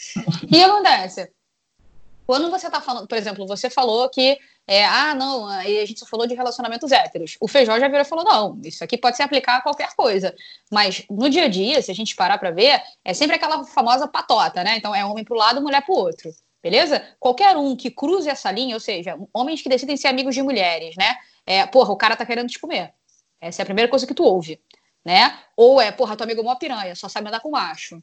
Que 0.49 0.63
acontece? 0.63 1.31
Quando 2.27 2.51
você 2.51 2.67
está 2.67 2.81
falando, 2.81 3.07
por 3.07 3.19
exemplo, 3.19 3.47
você 3.47 3.69
falou 3.69 4.09
que, 4.09 4.39
é, 4.67 4.85
ah, 4.85 5.15
não, 5.15 5.49
a 5.49 5.65
gente 5.65 5.99
só 5.99 6.07
falou 6.07 6.27
de 6.27 6.35
relacionamentos 6.35 6.93
héteros. 6.93 7.37
O 7.41 7.49
Feijó 7.49 7.79
já 7.79 7.89
virou 7.89 8.03
e 8.03 8.09
falou, 8.09 8.25
não, 8.25 8.61
isso 8.65 8.85
aqui 8.85 8.97
pode 8.97 9.17
se 9.17 9.23
aplicar 9.23 9.57
a 9.57 9.61
qualquer 9.61 9.95
coisa. 9.97 10.35
Mas 10.71 11.05
no 11.11 11.29
dia 11.29 11.45
a 11.45 11.49
dia, 11.49 11.83
se 11.83 11.91
a 11.91 11.95
gente 11.95 12.15
parar 12.15 12.39
para 12.39 12.53
ver, 12.53 12.81
é 13.05 13.13
sempre 13.13 13.37
aquela 13.37 13.65
famosa 13.65 14.07
patota, 14.07 14.63
né? 14.63 14.77
Então 14.77 14.95
é 14.95 15.05
homem 15.05 15.25
para 15.25 15.35
o 15.35 15.39
lado, 15.39 15.61
mulher 15.61 15.83
para 15.85 15.93
o 15.93 15.99
outro. 15.99 16.33
Beleza? 16.63 17.03
Qualquer 17.19 17.57
um 17.57 17.75
que 17.75 17.91
cruze 17.91 18.29
essa 18.29 18.51
linha, 18.53 18.77
ou 18.77 18.81
seja, 18.81 19.19
homens 19.35 19.61
que 19.61 19.69
decidem 19.69 19.97
ser 19.97 20.09
amigos 20.09 20.35
de 20.35 20.43
mulheres, 20.43 20.95
né? 20.97 21.17
É, 21.45 21.67
porra, 21.67 21.93
o 21.93 21.97
cara 21.97 22.15
tá 22.15 22.25
querendo 22.25 22.49
te 22.49 22.59
comer. 22.59 22.95
Essa 23.41 23.63
é 23.63 23.65
a 23.65 23.67
primeira 23.67 23.91
coisa 23.91 24.07
que 24.07 24.15
tu 24.15 24.23
ouve, 24.23 24.61
né? 25.05 25.37
Ou 25.57 25.81
é, 25.81 25.91
porra, 25.91 26.17
teu 26.17 26.23
amigo 26.23 26.41
é 26.41 26.45
uma 26.45 26.59
piranha, 26.59 26.95
só 26.95 27.09
sabe 27.09 27.27
andar 27.27 27.41
com 27.41 27.51
macho. 27.51 28.01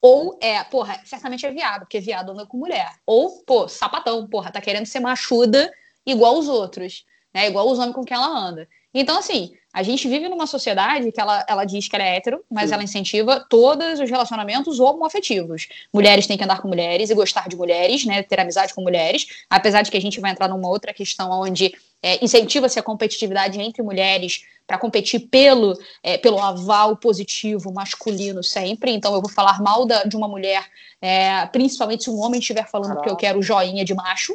Ou 0.00 0.38
é, 0.40 0.64
porra, 0.64 0.98
certamente 1.04 1.44
é 1.44 1.50
viado, 1.50 1.80
porque 1.80 2.00
viado 2.00 2.30
anda 2.30 2.46
com 2.46 2.56
mulher. 2.56 2.90
Ou, 3.04 3.42
pô, 3.44 3.68
sapatão, 3.68 4.26
porra, 4.26 4.50
tá 4.50 4.60
querendo 4.60 4.86
ser 4.86 5.00
machuda 5.00 5.70
igual 6.06 6.38
os 6.38 6.48
outros, 6.48 7.04
né? 7.34 7.46
Igual 7.48 7.68
os 7.68 7.78
homens 7.78 7.94
com 7.94 8.04
quem 8.04 8.16
ela 8.16 8.26
anda. 8.26 8.66
Então, 8.94 9.18
assim, 9.18 9.52
a 9.72 9.82
gente 9.82 10.08
vive 10.08 10.28
numa 10.28 10.46
sociedade 10.46 11.12
que 11.12 11.20
ela, 11.20 11.44
ela 11.46 11.64
diz 11.64 11.86
que 11.86 11.94
ela 11.94 12.04
é 12.04 12.16
hétero, 12.16 12.42
mas 12.50 12.68
Sim. 12.68 12.74
ela 12.74 12.82
incentiva 12.82 13.46
todos 13.48 14.00
os 14.00 14.10
relacionamentos 14.10 14.80
homoafetivos. 14.80 15.68
Mulheres 15.92 16.26
têm 16.26 16.38
que 16.38 16.44
andar 16.44 16.60
com 16.62 16.68
mulheres 16.68 17.10
e 17.10 17.14
gostar 17.14 17.48
de 17.48 17.56
mulheres, 17.56 18.04
né? 18.04 18.22
Ter 18.22 18.40
amizade 18.40 18.74
com 18.74 18.82
mulheres, 18.82 19.26
apesar 19.48 19.82
de 19.82 19.90
que 19.90 19.96
a 19.96 20.00
gente 20.00 20.20
vai 20.20 20.30
entrar 20.30 20.48
numa 20.48 20.68
outra 20.68 20.94
questão 20.94 21.30
onde 21.30 21.72
é, 22.02 22.24
incentiva-se 22.24 22.78
a 22.78 22.82
competitividade 22.82 23.60
entre 23.60 23.82
mulheres 23.82 24.44
para 24.66 24.78
competir 24.78 25.20
pelo, 25.28 25.78
é, 26.02 26.16
pelo 26.16 26.38
aval 26.38 26.96
positivo 26.96 27.72
masculino 27.72 28.42
sempre. 28.42 28.92
Então 28.92 29.14
eu 29.14 29.20
vou 29.20 29.30
falar 29.30 29.60
mal 29.62 29.84
da, 29.84 30.04
de 30.04 30.16
uma 30.16 30.28
mulher, 30.28 30.64
é, 31.00 31.44
principalmente 31.46 32.04
se 32.04 32.10
um 32.10 32.18
homem 32.18 32.40
estiver 32.40 32.68
falando 32.68 32.88
Caramba. 32.88 33.04
que 33.04 33.10
eu 33.10 33.16
quero 33.16 33.42
joinha 33.42 33.84
de 33.84 33.94
macho, 33.94 34.34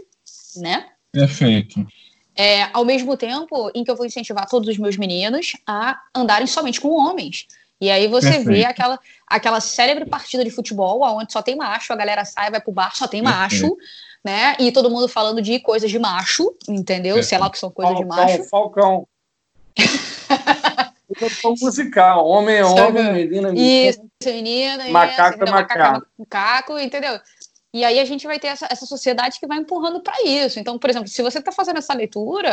né? 0.57 0.87
Perfeito. 1.11 1.85
É, 2.35 2.69
ao 2.73 2.83
mesmo 2.83 3.15
tempo 3.15 3.71
em 3.75 3.83
que 3.83 3.91
eu 3.91 3.95
vou 3.95 4.05
incentivar 4.05 4.49
todos 4.49 4.67
os 4.67 4.77
meus 4.77 4.97
meninos 4.97 5.53
a 5.67 5.99
andarem 6.15 6.47
somente 6.47 6.81
com 6.81 6.89
homens. 6.89 7.47
E 7.79 7.91
aí 7.91 8.07
você 8.07 8.27
Perfeito. 8.27 8.47
vê 8.47 8.65
aquela, 8.65 8.99
aquela 9.27 9.59
célebre 9.59 10.05
partida 10.05 10.43
de 10.43 10.49
futebol 10.49 11.01
onde 11.01 11.31
só 11.31 11.41
tem 11.41 11.55
macho, 11.55 11.91
a 11.93 11.95
galera 11.95 12.25
sai, 12.25 12.49
vai 12.49 12.61
pro 12.61 12.71
bar, 12.71 12.95
só 12.95 13.07
tem 13.07 13.21
macho. 13.21 13.75
Perfeito 13.75 14.13
né? 14.23 14.55
E 14.59 14.71
todo 14.71 14.89
mundo 14.89 15.07
falando 15.07 15.41
de 15.41 15.59
coisas 15.59 15.91
de 15.91 15.99
macho, 15.99 16.55
entendeu? 16.67 17.17
É. 17.17 17.23
Sei 17.23 17.37
lá 17.37 17.47
o 17.47 17.51
que 17.51 17.59
são 17.59 17.69
coisas 17.69 17.93
Falcão, 17.93 18.15
de 18.15 18.21
macho. 18.21 18.49
Falcão. 18.49 19.07
Falcão 21.19 21.55
musical, 21.61 22.25
homem 22.25 22.55
é 22.55 22.65
homem, 22.65 23.13
menina 23.13 23.49
é 23.49 23.51
menina. 23.51 23.89
Isso, 23.89 24.01
menina, 24.25 24.89
macaco 24.89 25.43
é 25.43 25.51
macaco. 25.51 26.07
macaco, 26.17 26.79
entendeu? 26.79 27.19
E 27.73 27.83
aí 27.83 27.99
a 27.99 28.05
gente 28.05 28.27
vai 28.27 28.39
ter 28.39 28.47
essa, 28.47 28.67
essa 28.69 28.85
sociedade 28.85 29.39
que 29.39 29.47
vai 29.47 29.57
empurrando 29.57 29.99
para 29.99 30.21
isso. 30.23 30.59
Então, 30.59 30.77
por 30.77 30.89
exemplo, 30.89 31.07
se 31.07 31.21
você 31.23 31.39
está 31.39 31.51
fazendo 31.51 31.79
essa 31.79 31.93
leitura, 31.93 32.49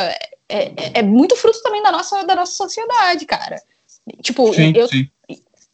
é, 0.48 0.62
é, 0.68 0.72
é, 0.94 1.02
muito 1.02 1.36
fruto 1.36 1.62
também 1.62 1.82
da 1.82 1.92
nossa, 1.92 2.24
da 2.24 2.34
nossa 2.34 2.52
sociedade, 2.52 3.26
cara. 3.26 3.60
Tipo, 4.22 4.52
sim, 4.54 4.72
eu. 4.74 4.88
Sim. 4.88 5.10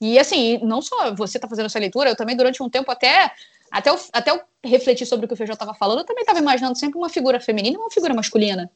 E 0.00 0.18
assim, 0.18 0.58
não 0.62 0.82
só 0.82 1.14
você 1.14 1.38
está 1.38 1.48
fazendo 1.48 1.66
essa 1.66 1.78
leitura, 1.78 2.10
eu 2.10 2.16
também 2.16 2.36
durante 2.36 2.62
um 2.62 2.68
tempo 2.68 2.90
até 2.90 3.32
até 3.70 3.90
eu, 3.90 3.98
até 4.12 4.30
eu 4.30 4.40
refletir 4.62 5.06
sobre 5.06 5.24
o 5.24 5.28
que 5.28 5.34
o 5.34 5.36
Feijão 5.36 5.54
estava 5.54 5.74
falando, 5.74 6.00
eu 6.00 6.04
também 6.04 6.22
estava 6.22 6.38
imaginando 6.38 6.76
sempre 6.76 6.98
uma 6.98 7.08
figura 7.08 7.40
feminina 7.40 7.76
e 7.76 7.80
uma 7.80 7.90
figura 7.90 8.14
masculina. 8.14 8.70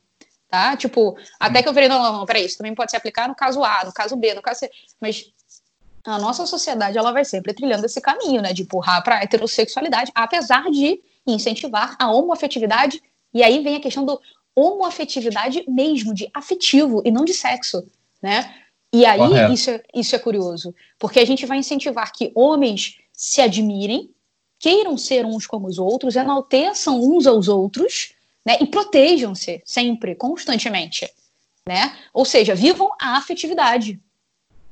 Tá? 0.48 0.76
Tipo, 0.76 1.16
até 1.38 1.62
que 1.62 1.68
eu 1.68 1.74
falei, 1.74 1.88
não, 1.88 2.02
não, 2.02 2.12
não, 2.18 2.26
peraí, 2.26 2.44
isso 2.44 2.58
também 2.58 2.74
pode 2.74 2.90
se 2.90 2.96
aplicar 2.96 3.28
no 3.28 3.36
caso 3.36 3.62
A, 3.62 3.84
no 3.84 3.92
caso 3.92 4.16
B, 4.16 4.34
no 4.34 4.42
caso 4.42 4.60
C. 4.60 4.70
Mas 5.00 5.32
a 6.04 6.18
nossa 6.18 6.46
sociedade, 6.46 6.96
ela 6.96 7.12
vai 7.12 7.24
sempre 7.24 7.52
trilhando 7.52 7.84
esse 7.84 8.00
caminho, 8.00 8.40
né? 8.40 8.52
De 8.52 8.62
empurrar 8.62 9.02
para 9.02 9.18
a 9.18 9.22
heterossexualidade, 9.22 10.10
apesar 10.14 10.70
de 10.70 11.00
incentivar 11.26 11.96
a 11.98 12.10
homoafetividade. 12.10 13.02
E 13.32 13.42
aí 13.42 13.62
vem 13.62 13.76
a 13.76 13.80
questão 13.80 14.04
do 14.04 14.20
homoafetividade 14.54 15.64
mesmo, 15.68 16.14
de 16.14 16.28
afetivo 16.34 17.02
e 17.04 17.10
não 17.10 17.24
de 17.24 17.34
sexo, 17.34 17.86
né? 18.22 18.54
E 18.92 19.06
aí 19.06 19.52
isso 19.52 19.70
é, 19.70 19.82
isso 19.94 20.16
é 20.16 20.18
curioso, 20.18 20.74
porque 20.98 21.20
a 21.20 21.24
gente 21.24 21.46
vai 21.46 21.58
incentivar 21.58 22.12
que 22.12 22.32
homens 22.34 22.96
se 23.12 23.40
admirem, 23.40 24.10
queiram 24.58 24.98
ser 24.98 25.24
uns 25.24 25.46
como 25.46 25.68
os 25.68 25.78
outros, 25.78 26.16
enalteçam 26.16 27.00
uns 27.00 27.26
aos 27.26 27.46
outros, 27.46 28.14
né? 28.44 28.58
E 28.60 28.66
protejam-se 28.66 29.62
sempre, 29.64 30.14
constantemente, 30.16 31.08
né? 31.66 31.96
Ou 32.12 32.24
seja, 32.24 32.54
vivam 32.54 32.90
a 33.00 33.16
afetividade 33.16 34.00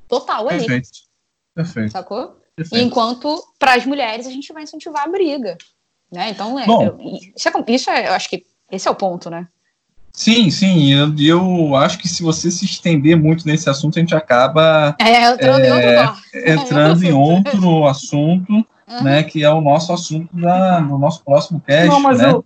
total 0.09 0.49
ali. 0.49 0.67
Perfeito. 0.67 1.08
Perfeito. 1.59 1.91
Sacou? 1.91 2.37
Perfeito. 2.55 2.87
Enquanto 2.87 3.43
para 3.59 3.75
as 3.75 3.85
mulheres 3.85 4.29
a 4.29 4.31
gente 4.31 4.53
vai 4.53 4.63
incentivar 4.63 5.03
a 5.03 5.11
briga, 5.11 5.59
né? 6.13 6.31
Então, 6.31 6.57
é, 6.57 6.65
eu, 6.65 6.97
isso, 7.37 7.49
é, 7.49 7.65
isso 7.75 7.91
é, 7.91 8.09
eu 8.09 8.13
acho 8.13 8.31
que 8.31 8.47
esse 8.71 8.87
é 8.87 8.91
o 8.91 8.95
ponto, 8.95 9.29
né? 9.29 9.49
Sim, 10.13 10.51
sim, 10.51 10.93
eu, 10.93 11.13
eu, 11.19 11.75
acho 11.75 11.99
que 11.99 12.09
se 12.09 12.23
você 12.23 12.49
se 12.49 12.65
estender 12.65 13.17
muito 13.17 13.45
nesse 13.45 13.69
assunto, 13.69 13.99
a 13.99 14.01
gente 14.01 14.15
acaba 14.15 14.97
é, 15.01 15.31
entrando, 15.33 15.65
é, 15.65 15.69
em, 15.69 16.07
outro 16.07 16.23
entrando 16.35 17.05
em 17.05 17.13
outro 17.13 17.87
assunto, 17.87 18.53
uhum. 18.53 19.03
né, 19.03 19.25
que 19.25 19.43
é 19.43 19.51
o 19.51 19.61
nosso 19.61 19.93
assunto 19.93 20.35
da, 20.37 20.79
do 20.79 20.97
nosso 20.97 21.25
próximo 21.25 21.61
cast. 21.61 21.89
Não, 21.89 22.01
mas 22.01 22.21
né? 22.21 22.31
eu. 22.31 22.45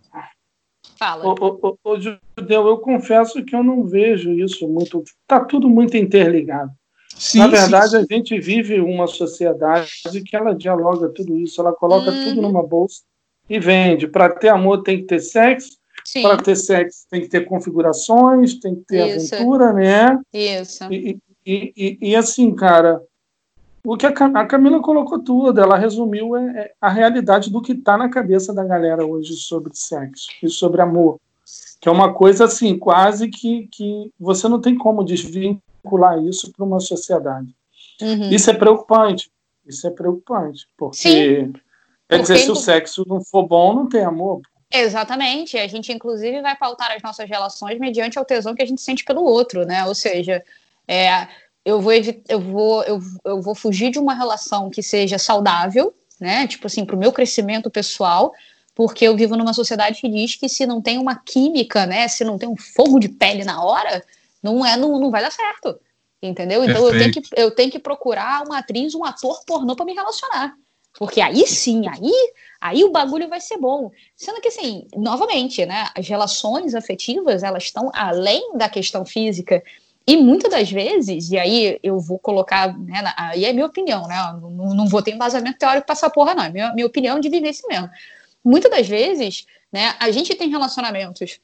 Fala. 0.99 1.35
O, 1.85 2.01
Judeu, 2.01 2.67
eu 2.67 2.79
confesso 2.79 3.45
que 3.45 3.55
eu 3.55 3.63
não 3.63 3.85
vejo 3.85 4.31
isso 4.33 4.67
muito. 4.67 5.03
Está 5.23 5.45
tudo 5.45 5.69
muito 5.69 5.97
interligado. 5.99 6.73
Sim, 7.17 7.39
Na 7.39 7.47
verdade, 7.47 7.91
sim, 7.91 7.99
sim. 7.99 8.07
a 8.11 8.15
gente 8.15 8.41
vive 8.41 8.81
uma 8.81 9.07
sociedade 9.07 9.91
que 10.27 10.37
ela 10.37 10.55
dialoga 10.55 11.09
tudo 11.09 11.39
isso, 11.39 11.61
ela 11.61 11.73
coloca 11.73 12.11
uhum. 12.11 12.25
tudo 12.25 12.43
numa 12.43 12.63
bolsa 12.63 13.03
e 13.49 13.59
vende. 13.59 14.07
Para 14.07 14.31
ter 14.31 14.49
amor 14.49 14.83
tem 14.83 14.99
que 14.99 15.05
ter 15.05 15.21
sexo, 15.21 15.77
para 16.21 16.37
ter 16.37 16.57
sexo 16.57 17.07
tem 17.11 17.21
que 17.21 17.29
ter 17.29 17.45
configurações, 17.47 18.59
tem 18.59 18.75
que 18.75 18.83
ter 18.83 19.17
Isso. 19.17 19.35
aventura, 19.35 19.73
né? 19.73 20.19
Isso. 20.33 20.85
E, 20.93 21.19
e, 21.45 21.73
e, 21.77 21.99
e, 22.11 22.17
assim, 22.17 22.55
cara, 22.55 23.03
o 23.85 23.97
que 23.97 24.07
a, 24.07 24.47
Camila 24.47 24.81
colocou 24.81 25.19
tudo, 25.19 25.61
ela 25.61 25.77
resumiu 25.77 26.37
é, 26.37 26.59
é 26.59 26.73
a 26.81 26.89
realidade 26.89 27.51
do 27.51 27.61
que 27.61 27.73
está 27.73 27.97
na 27.97 28.09
cabeça 28.09 28.55
da 28.55 28.65
galera 28.65 29.05
hoje 29.05 29.35
sobre 29.35 29.73
sexo 29.75 30.29
e 30.43 30.49
sobre 30.49 30.81
amor. 30.81 31.19
Que 31.81 31.89
é 31.89 31.93
uma 31.93 32.15
coisa 32.15 32.45
assim, 32.45 32.79
quase 32.79 33.29
que, 33.29 33.69
que 33.73 34.11
você 34.19 34.49
não 34.49 34.61
tem 34.61 34.77
como 34.77 35.05
desvincular 35.05 35.72
isso 36.29 36.53
para 36.53 36.65
uma 36.65 36.81
sociedade. 36.81 37.55
Uhum. 38.01 38.31
Isso 38.31 38.51
é 38.51 38.55
preocupante. 38.55 39.31
Isso 39.67 39.87
é 39.87 39.91
preocupante. 39.91 40.67
Porque, 40.77 40.97
Sim. 40.97 41.53
quer 41.53 42.19
porque 42.19 42.23
dizer, 42.23 42.39
se 42.39 42.51
o 42.51 42.57
sexo 42.57 43.05
não 43.07 43.23
for 43.23 43.47
bom, 43.47 43.75
não 43.75 43.89
tem 43.89 44.05
amor. 44.05 44.41
Exatamente. 44.71 45.59
A 45.59 45.67
gente, 45.67 45.93
inclusive, 45.93 46.41
vai 46.41 46.57
pautar 46.57 46.93
as 46.93 47.03
nossas 47.03 47.29
relações 47.29 47.79
mediante 47.79 48.19
o 48.19 48.25
tesão 48.25 48.55
que 48.55 48.63
a 48.63 48.67
gente 48.67 48.81
sente 48.81 49.05
pelo 49.05 49.23
outro, 49.23 49.65
né? 49.67 49.85
Ou 49.87 49.95
seja, 49.95 50.43
é, 50.89 51.29
eu, 51.65 51.81
vou 51.81 51.93
eu, 51.93 52.41
vou, 52.41 52.83
eu, 52.85 53.01
eu 53.25 53.43
vou 53.43 53.55
fugir 53.55 53.91
de 53.91 53.99
uma 53.99 54.15
relação 54.15 54.71
que 54.71 54.83
seja 54.83 55.19
saudável, 55.19 55.95
né? 56.19 56.47
Tipo 56.47 56.67
assim, 56.67 56.85
para 56.85 56.97
o 56.97 56.99
meu 56.99 57.13
crescimento 57.13 57.71
pessoal, 57.71 58.33
porque 58.75 59.07
eu 59.07 59.15
vivo 59.15 59.37
numa 59.37 59.53
sociedade 59.53 60.01
que 60.01 60.09
diz 60.09 60.35
que 60.37 60.49
se 60.49 60.67
não 60.67 60.81
tem 60.81 60.99
uma 60.99 61.17
química, 61.17 61.85
né? 61.85 62.09
Se 62.09 62.25
não 62.25 62.39
tem 62.39 62.49
um 62.49 62.57
fogo 62.57 62.99
de 62.99 63.09
pele 63.09 63.45
na 63.45 63.63
hora, 63.63 64.03
não, 64.43 64.65
é, 64.65 64.77
não, 64.77 64.99
não 64.99 65.11
vai 65.11 65.23
dar 65.23 65.31
certo. 65.31 65.79
Entendeu? 66.23 66.63
Então 66.63 66.87
eu 66.87 66.93
tenho, 66.93 67.13
que, 67.13 67.23
eu 67.37 67.51
tenho 67.51 67.71
que 67.71 67.79
procurar 67.79 68.45
uma 68.47 68.59
atriz, 68.59 68.95
um 68.95 69.05
ator 69.05 69.45
pornô 69.45 69.75
para 69.75 69.85
me 69.85 69.93
relacionar. 69.93 70.55
Porque 70.99 71.21
aí 71.21 71.47
sim, 71.47 71.89
aí, 71.89 72.13
aí 72.61 72.85
o 72.85 72.91
bagulho 72.91 73.29
vai 73.29 73.41
ser 73.41 73.57
bom. 73.57 73.91
Sendo 74.15 74.41
que, 74.41 74.49
assim, 74.49 74.87
novamente, 74.95 75.65
né, 75.67 75.89
as 75.97 76.07
relações 76.07 76.75
afetivas, 76.75 77.43
elas 77.43 77.65
estão 77.65 77.91
além 77.95 78.57
da 78.57 78.69
questão 78.69 79.05
física. 79.05 79.63
E 80.07 80.17
muitas 80.17 80.51
das 80.51 80.71
vezes, 80.71 81.31
e 81.31 81.39
aí 81.39 81.79
eu 81.83 81.99
vou 81.99 82.19
colocar, 82.19 82.77
né, 82.79 83.13
aí 83.17 83.45
é 83.45 83.53
minha 83.53 83.67
opinião, 83.67 84.07
né, 84.07 84.17
não, 84.41 84.75
não 84.75 84.87
vou 84.89 85.03
ter 85.03 85.13
embasamento 85.13 85.59
teórico 85.59 85.87
para 85.87 85.93
essa 85.93 86.11
porra, 86.11 86.35
não, 86.35 86.45
é 86.45 86.51
minha, 86.51 86.75
minha 86.75 86.87
opinião 86.87 87.21
de 87.21 87.29
viver 87.29 87.51
esse 87.51 87.67
mesmo. 87.69 87.89
Muitas 88.45 88.71
das 88.71 88.87
vezes, 88.87 89.47
né, 89.73 89.95
a 89.99 90.11
gente 90.11 90.35
tem 90.35 90.51
relacionamentos 90.51 91.39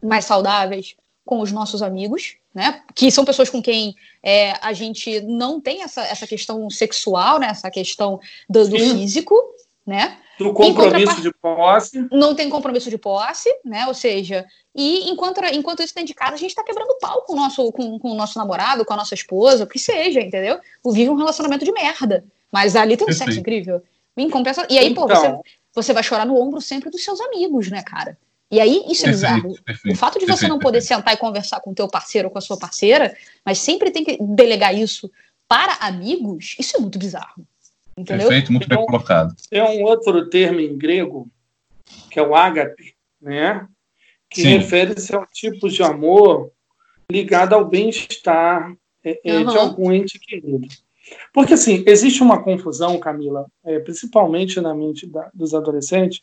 mais 0.00 0.24
saudáveis 0.24 0.96
com 1.28 1.42
os 1.42 1.52
nossos 1.52 1.82
amigos, 1.82 2.36
né? 2.54 2.80
Que 2.94 3.10
são 3.10 3.22
pessoas 3.22 3.50
com 3.50 3.60
quem 3.60 3.94
é, 4.22 4.54
a 4.62 4.72
gente 4.72 5.20
não 5.20 5.60
tem 5.60 5.82
essa, 5.82 6.00
essa 6.00 6.26
questão 6.26 6.70
sexual, 6.70 7.38
né? 7.38 7.48
Essa 7.48 7.70
questão 7.70 8.18
do, 8.48 8.66
do 8.66 8.78
físico, 8.78 9.38
né? 9.86 10.16
Do 10.38 10.54
compromisso 10.54 11.20
de 11.20 11.30
posse. 11.34 12.08
Não 12.10 12.34
tem 12.34 12.48
compromisso 12.48 12.88
de 12.88 12.96
posse, 12.96 13.54
né? 13.62 13.86
Ou 13.88 13.92
seja, 13.92 14.46
e 14.74 15.10
enquanto, 15.10 15.44
enquanto 15.52 15.82
isso 15.82 15.92
de 16.02 16.14
casa, 16.14 16.32
a 16.32 16.38
gente 16.38 16.54
tá 16.54 16.64
quebrando 16.64 16.96
pau 16.98 17.20
com 17.26 17.34
o 17.34 17.36
nosso, 17.36 17.70
com, 17.72 17.98
com 17.98 18.10
o 18.10 18.14
nosso 18.14 18.38
namorado, 18.38 18.82
com 18.82 18.94
a 18.94 18.96
nossa 18.96 19.12
esposa, 19.12 19.64
o 19.64 19.66
que 19.66 19.78
seja, 19.78 20.22
entendeu? 20.22 20.58
O 20.82 20.92
vive 20.92 21.10
um 21.10 21.16
relacionamento 21.16 21.62
de 21.62 21.72
merda. 21.72 22.24
Mas 22.50 22.74
ali 22.74 22.96
tem 22.96 23.06
um 23.06 23.12
sexo 23.12 23.38
incrível. 23.38 23.82
Em 24.16 24.30
compensa... 24.30 24.66
E 24.70 24.78
aí, 24.78 24.88
então, 24.88 25.06
pô, 25.06 25.14
você, 25.14 25.38
você 25.74 25.92
vai 25.92 26.02
chorar 26.02 26.24
no 26.24 26.40
ombro 26.40 26.58
sempre 26.62 26.88
dos 26.88 27.04
seus 27.04 27.20
amigos, 27.20 27.70
né, 27.70 27.82
cara? 27.82 28.16
E 28.50 28.60
aí, 28.60 28.84
isso 28.88 29.06
é 29.06 29.10
bizarro. 29.10 29.54
Perfeito, 29.62 29.94
o 29.94 29.98
fato 29.98 30.18
de 30.18 30.24
você 30.24 30.32
perfeito, 30.32 30.50
não 30.50 30.58
poder 30.58 30.78
perfeito. 30.78 30.98
sentar 30.98 31.14
e 31.14 31.18
conversar 31.18 31.60
com 31.60 31.70
o 31.70 31.74
teu 31.74 31.86
parceiro 31.86 32.28
ou 32.28 32.32
com 32.32 32.38
a 32.38 32.42
sua 32.42 32.58
parceira, 32.58 33.14
mas 33.44 33.58
sempre 33.58 33.90
tem 33.90 34.04
que 34.04 34.16
delegar 34.20 34.74
isso 34.74 35.10
para 35.46 35.74
amigos, 35.80 36.56
isso 36.58 36.76
é 36.76 36.80
muito 36.80 36.98
bizarro. 36.98 37.46
Entendeu? 37.96 38.28
Perfeito, 38.28 38.52
muito 38.52 38.68
bem 38.68 38.78
colocado. 38.86 39.34
Tem 39.50 39.60
um 39.60 39.82
outro 39.82 40.28
termo 40.30 40.60
em 40.60 40.78
grego, 40.78 41.28
que 42.10 42.18
é 42.18 42.22
o 42.22 42.34
ágape, 42.34 42.94
né? 43.20 43.66
Que 44.30 44.42
refere-se 44.42 45.14
ao 45.14 45.26
tipo 45.26 45.68
de 45.68 45.82
amor 45.82 46.52
ligado 47.10 47.54
ao 47.54 47.64
bem-estar 47.64 48.72
é, 49.02 49.20
é, 49.24 49.38
uhum. 49.38 49.46
de 49.46 49.56
algum 49.56 49.92
ente 49.92 50.18
querido. 50.18 50.68
Porque, 51.32 51.54
assim, 51.54 51.82
existe 51.86 52.22
uma 52.22 52.42
confusão, 52.42 52.98
Camila, 53.00 53.46
é, 53.64 53.78
principalmente 53.78 54.60
na 54.60 54.74
mente 54.74 55.06
da, 55.06 55.30
dos 55.32 55.54
adolescentes, 55.54 56.22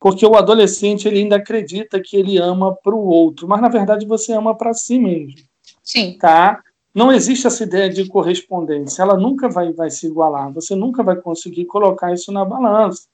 porque 0.00 0.24
o 0.24 0.34
adolescente 0.34 1.06
ele 1.06 1.20
ainda 1.20 1.36
acredita 1.36 2.00
que 2.00 2.16
ele 2.16 2.38
ama 2.38 2.74
para 2.74 2.94
o 2.94 3.06
outro, 3.06 3.46
mas 3.46 3.60
na 3.60 3.68
verdade 3.68 4.06
você 4.06 4.32
ama 4.32 4.56
para 4.56 4.72
si 4.72 4.98
mesmo. 4.98 5.38
Sim. 5.82 6.16
Tá? 6.18 6.60
Não 6.92 7.12
existe 7.12 7.46
essa 7.46 7.62
ideia 7.62 7.88
de 7.88 8.08
correspondência, 8.08 9.02
ela 9.02 9.16
nunca 9.16 9.48
vai, 9.48 9.72
vai 9.72 9.90
se 9.90 10.06
igualar, 10.06 10.50
você 10.52 10.74
nunca 10.74 11.02
vai 11.02 11.16
conseguir 11.16 11.66
colocar 11.66 12.12
isso 12.12 12.32
na 12.32 12.44
balança. 12.44 13.04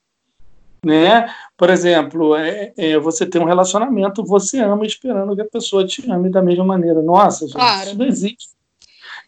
Né? 0.85 1.29
Por 1.57 1.69
exemplo, 1.69 2.37
é, 2.37 2.73
é, 2.77 2.99
você 2.99 3.27
tem 3.27 3.43
um 3.43 3.47
relacionamento, 3.47 4.25
você 4.25 4.61
ama 4.61 4.87
esperando 4.87 5.35
que 5.35 5.43
a 5.43 5.49
pessoa 5.49 5.85
te 5.85 6.09
ame 6.09 6.31
da 6.31 6.41
mesma 6.41 6.65
maneira. 6.65 7.03
Nossa, 7.03 7.47
gente, 7.47 7.57
claro. 7.57 7.89
isso 7.89 7.99
não 7.99 8.07
existe. 8.07 8.56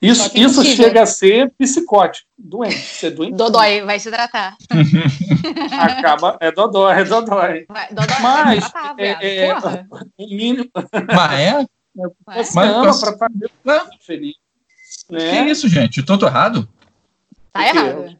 Isso, 0.01 0.30
é 0.36 0.40
isso 0.40 0.64
chega 0.64 1.03
a 1.03 1.07
ser 1.07 1.53
psicótico, 1.59 2.28
doente. 2.38 2.78
Ser 2.78 3.11
doente. 3.11 3.36
Dodói, 3.36 3.82
vai 3.82 3.99
se 3.99 4.11
tratar. 4.11 4.57
Acaba, 5.72 6.36
é 6.40 6.53
dodói, 6.53 7.01
é 7.01 7.05
dodói. 7.05 7.66
Vai, 7.68 7.88
dodói 7.88 8.16
Mas, 8.20 8.70
tratar, 8.70 8.94
é, 8.99 9.46
é, 9.46 9.55
o 10.16 10.28
mínimo. 10.28 10.70
Mas 11.14 11.40
é? 11.40 11.66
Você 12.36 12.53
Mas, 12.55 12.70
ama 12.70 13.01
para 13.01 13.18
fazer 13.18 13.51
o 13.64 14.05
feliz. 14.05 14.36
Né? 15.11 15.18
Que 15.18 15.51
isso, 15.51 15.68
gente? 15.68 15.99
Eu 15.99 16.07
tô, 16.07 16.16
tô 16.16 16.26
errado? 16.26 16.68
Tá 17.53 17.66
errado. 17.66 18.16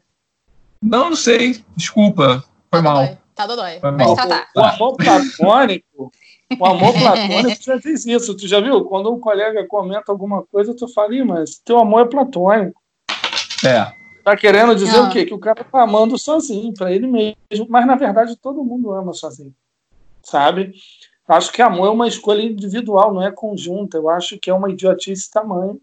Não, 0.81 1.09
não 1.11 1.15
sei. 1.15 1.63
Desculpa. 1.77 2.43
Foi 2.69 2.81
tá 2.81 2.81
mal. 2.81 2.95
Dodói. 2.97 3.17
Tá 3.35 3.47
dodói. 3.47 3.79
Foi 3.79 3.91
mal. 3.91 4.15
O, 4.55 4.59
o 4.59 4.63
amor 4.63 4.97
platônico 4.97 6.11
o 6.57 6.65
amor 6.65 6.93
platônico 6.93 7.61
já 7.63 7.79
fez 7.79 8.05
isso. 8.05 8.35
Tu 8.35 8.47
já 8.47 8.59
viu? 8.59 8.85
Quando 8.85 9.13
um 9.13 9.19
colega 9.19 9.65
comenta 9.67 10.11
alguma 10.11 10.43
coisa, 10.43 10.75
tu 10.75 10.87
fala, 10.87 11.09
mas 11.25 11.59
teu 11.59 11.77
amor 11.77 12.01
é 12.01 12.05
platônico. 12.05 12.81
É. 13.65 13.91
Tá 14.23 14.37
querendo 14.37 14.75
dizer 14.75 14.97
Não. 14.97 15.09
o 15.09 15.11
quê? 15.11 15.25
Que 15.25 15.33
o 15.33 15.39
cara 15.39 15.63
tá 15.63 15.81
amando 15.81 16.17
sozinho, 16.17 16.73
para 16.73 16.91
ele 16.91 17.07
mesmo. 17.07 17.67
Mas, 17.67 17.85
na 17.85 17.95
verdade, 17.95 18.35
todo 18.35 18.63
mundo 18.63 18.91
ama 18.91 19.13
sozinho. 19.13 19.53
Sabe? 20.23 20.73
Acho 21.27 21.51
que 21.51 21.61
amor 21.61 21.87
é 21.87 21.91
uma 21.91 22.07
escolha 22.07 22.41
individual, 22.41 23.13
não 23.13 23.23
é 23.23 23.31
conjunta. 23.31 23.97
Eu 23.97 24.09
acho 24.09 24.37
que 24.37 24.49
é 24.49 24.53
uma 24.53 24.69
idiotice 24.69 25.29
tamanho 25.29 25.79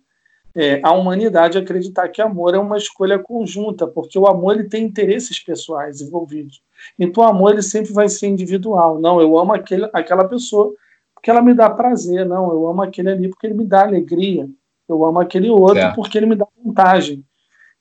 é, 0.57 0.81
a 0.83 0.91
humanidade 0.91 1.59
acreditar 1.59 2.09
que 2.09 2.23
amor 2.23 2.55
é 2.55 2.59
uma 2.59 2.79
escolha 2.79 3.19
conjunta, 3.19 3.87
porque 3.87 4.19
o 4.19 4.27
amor 4.27 4.55
ele 4.55 4.69
tem 4.71 4.85
interesses 4.85 5.39
pessoais 5.39 6.01
envolvidos. 6.01 6.63
Então 6.99 7.25
o 7.25 7.27
amor 7.27 7.53
ele 7.53 7.63
sempre 7.63 7.93
vai 7.93 8.09
ser 8.09 8.29
individual. 8.29 9.01
Não, 9.01 9.21
eu 9.21 9.39
amo 9.39 9.53
aquele, 9.53 9.89
aquela 9.93 10.27
pessoa 10.27 10.73
porque 11.15 11.31
ela 11.31 11.43
me 11.43 11.55
dá 11.55 11.69
prazer. 11.71 12.27
Não, 12.27 12.53
eu 12.53 12.69
amo 12.69 12.83
aquele 12.83 13.11
ali 13.11 13.29
porque 13.29 13.47
ele 13.47 13.55
me 13.55 13.65
dá 13.65 13.83
alegria. 13.83 14.49
Eu 14.89 15.05
amo 15.05 15.19
aquele 15.19 15.51
outro 15.51 15.79
é. 15.79 15.95
porque 15.95 16.17
ele 16.17 16.27
me 16.27 16.37
dá 16.37 16.47
vantagem. 16.65 17.25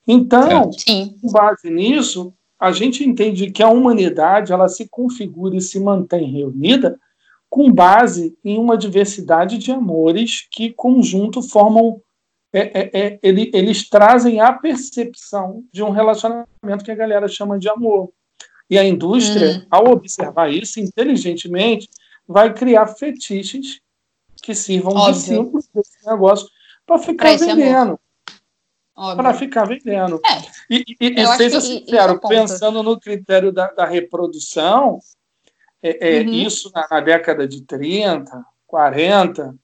Então, 0.06 0.70
com 1.20 1.32
base 1.32 1.70
nisso, 1.70 2.32
a 2.58 2.72
gente 2.72 3.04
entende 3.04 3.50
que 3.50 3.62
a 3.62 3.68
humanidade 3.68 4.52
ela 4.52 4.68
se 4.68 4.88
configura 4.88 5.56
e 5.56 5.60
se 5.60 5.78
mantém 5.80 6.30
reunida 6.30 6.98
com 7.48 7.72
base 7.72 8.36
em 8.44 8.58
uma 8.58 8.76
diversidade 8.76 9.58
de 9.58 9.70
amores 9.70 10.46
que 10.50 10.72
conjunto 10.72 11.42
formam 11.42 12.00
é, 12.52 12.60
é, 12.60 12.90
é, 12.92 13.18
ele, 13.22 13.50
eles 13.52 13.88
trazem 13.88 14.40
a 14.40 14.52
percepção 14.52 15.64
de 15.72 15.82
um 15.82 15.90
relacionamento 15.90 16.84
que 16.84 16.90
a 16.90 16.94
galera 16.94 17.28
chama 17.28 17.58
de 17.58 17.68
amor. 17.68 18.10
E 18.68 18.78
a 18.78 18.84
indústria, 18.84 19.58
uhum. 19.58 19.66
ao 19.70 19.88
observar 19.92 20.52
isso 20.52 20.80
inteligentemente, 20.80 21.88
vai 22.26 22.52
criar 22.52 22.86
fetiches 22.88 23.80
que 24.42 24.54
sirvam 24.54 24.94
Óbvio. 24.94 25.12
de 25.14 25.20
símbolo 25.20 25.64
desse 25.74 26.06
negócio 26.06 26.48
para 26.84 26.98
ficar 26.98 27.36
vendendo. 27.36 27.98
Para 28.94 29.34
ficar 29.34 29.64
vendendo. 29.66 30.20
É. 30.24 30.42
E, 30.70 30.84
e, 31.00 31.20
e 31.20 31.26
seja 31.36 31.60
sincero, 31.60 32.18
pensando 32.20 32.82
no 32.82 32.98
critério 32.98 33.52
da, 33.52 33.70
da 33.72 33.84
reprodução, 33.84 35.00
é, 35.82 36.18
é 36.18 36.22
uhum. 36.22 36.32
isso 36.32 36.70
na, 36.74 36.86
na, 36.90 37.00
década 37.00 37.46
de 37.46 37.62
30, 37.62 38.44
40, 38.66 39.54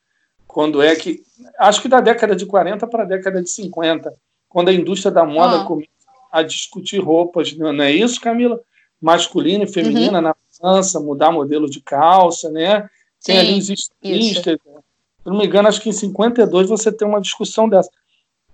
quando 0.46 0.82
é 0.82 0.94
que. 0.94 1.22
Acho 1.58 1.80
que 1.80 1.88
da 1.88 2.00
década 2.00 2.36
de 2.36 2.44
40 2.44 2.86
para 2.86 3.04
a 3.04 3.06
década 3.06 3.42
de 3.42 3.50
50, 3.50 4.12
quando 4.48 4.68
a 4.68 4.72
indústria 4.72 5.10
da 5.10 5.24
moda 5.24 5.62
ah. 5.62 5.64
começa 5.64 5.90
a 6.30 6.42
discutir 6.42 6.98
roupas, 6.98 7.56
não 7.56 7.82
é 7.82 7.90
isso, 7.90 8.20
Camila? 8.20 8.60
Masculina 9.02 9.64
e 9.64 9.72
feminina 9.72 10.18
uhum. 10.18 10.24
na 10.24 10.36
França, 10.56 11.00
mudar 11.00 11.32
modelo 11.32 11.68
de 11.68 11.80
calça, 11.80 12.48
né? 12.50 12.88
Tem 13.24 13.36
Sim, 13.36 13.40
ali 13.40 13.58
os 13.58 13.68
estilistas. 13.68 14.58
Se 14.64 15.28
não 15.28 15.38
me 15.38 15.46
engano, 15.46 15.68
acho 15.68 15.80
que 15.80 15.88
em 15.88 15.92
52 15.92 16.68
você 16.68 16.92
tem 16.92 17.06
uma 17.06 17.20
discussão 17.20 17.68
dessa. 17.68 17.90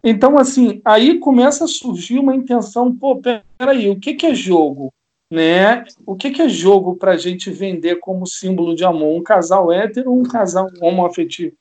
Então, 0.03 0.39
assim, 0.39 0.81
aí 0.85 1.19
começa 1.19 1.65
a 1.65 1.69
surgir 1.69 2.19
uma 2.19 2.35
intenção, 2.35 2.95
pô, 2.95 3.21
peraí, 3.59 3.91
o 3.91 3.99
que, 3.99 4.15
que 4.15 4.27
é 4.27 4.35
jogo? 4.35 4.93
Né? 5.31 5.85
O 6.07 6.17
que, 6.17 6.31
que 6.31 6.41
é 6.41 6.49
jogo 6.49 6.97
para 6.97 7.13
a 7.13 7.17
gente 7.17 7.51
vender 7.51 7.97
como 7.97 8.27
símbolo 8.27 8.75
de 8.75 8.85
amor? 8.85 9.15
Um 9.15 9.23
casal 9.23 9.71
hétero 9.71 10.11
ou 10.11 10.21
um 10.21 10.23
casal 10.23 10.69
homoafetivo? 10.81 11.55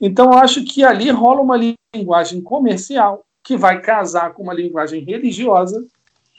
Então, 0.00 0.32
eu 0.32 0.38
acho 0.38 0.64
que 0.64 0.82
ali 0.82 1.10
rola 1.10 1.42
uma 1.42 1.58
linguagem 1.94 2.40
comercial 2.40 3.24
que 3.42 3.56
vai 3.56 3.80
casar 3.80 4.32
com 4.32 4.42
uma 4.42 4.54
linguagem 4.54 5.04
religiosa, 5.04 5.84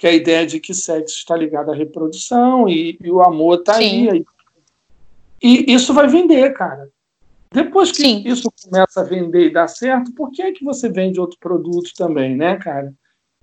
que 0.02 0.08
é 0.08 0.10
a 0.10 0.16
ideia 0.16 0.48
de 0.48 0.60
que 0.60 0.74
sexo 0.74 1.16
está 1.16 1.38
ligado 1.38 1.72
à 1.72 1.76
reprodução 1.76 2.68
e, 2.68 2.98
e 3.00 3.12
o 3.12 3.22
amor 3.22 3.60
está 3.60 3.76
aí. 3.76 4.26
E 5.40 5.72
isso 5.72 5.94
vai 5.94 6.08
vender, 6.08 6.52
cara. 6.54 6.90
Depois 7.54 7.92
que 7.92 8.02
Sim. 8.02 8.24
isso 8.26 8.52
começa 8.64 9.02
a 9.02 9.04
vender 9.04 9.46
e 9.46 9.54
dar 9.54 9.68
certo, 9.68 10.12
por 10.16 10.32
que 10.32 10.42
é 10.42 10.52
que 10.52 10.66
você 10.66 10.90
vende 10.90 11.20
outro 11.20 11.38
produto 11.40 11.92
também, 11.96 12.36
né, 12.36 12.58
cara? 12.58 12.92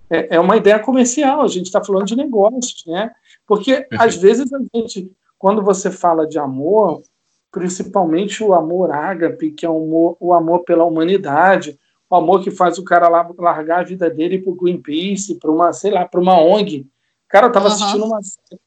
É, 0.09 0.35
é 0.35 0.39
uma 0.41 0.57
ideia 0.57 0.77
comercial, 0.79 1.43
a 1.43 1.47
gente 1.47 1.67
está 1.67 1.81
falando 1.81 2.07
de 2.07 2.17
negócios, 2.17 2.83
né? 2.85 3.09
Porque 3.47 3.87
às 3.97 4.17
vezes 4.17 4.51
a 4.51 4.59
gente, 4.75 5.09
quando 5.37 5.63
você 5.63 5.89
fala 5.89 6.27
de 6.27 6.37
amor, 6.37 7.01
principalmente 7.53 8.43
o 8.43 8.53
amor 8.53 8.91
ágape, 8.91 9.51
que 9.51 9.65
é 9.65 9.69
o 9.69 9.77
amor, 9.77 10.17
o 10.19 10.33
amor 10.33 10.65
pela 10.65 10.83
humanidade, 10.83 11.79
o 12.09 12.15
amor 12.15 12.43
que 12.43 12.51
faz 12.51 12.77
o 12.77 12.83
cara 12.83 13.07
lá 13.07 13.29
largar 13.37 13.81
a 13.81 13.83
vida 13.83 14.09
dele 14.09 14.39
para 14.39 14.51
o 14.51 14.55
Greenpeace, 14.55 15.35
para 15.35 15.51
uma, 15.51 15.71
sei 15.73 15.91
lá, 15.91 16.05
para 16.05 16.19
uma 16.19 16.39
ONG. 16.41 16.87
Cara 17.27 17.47
estava 17.47 17.67
uhum. 17.67 17.73
assistindo 17.73 18.05
uma 18.05 18.19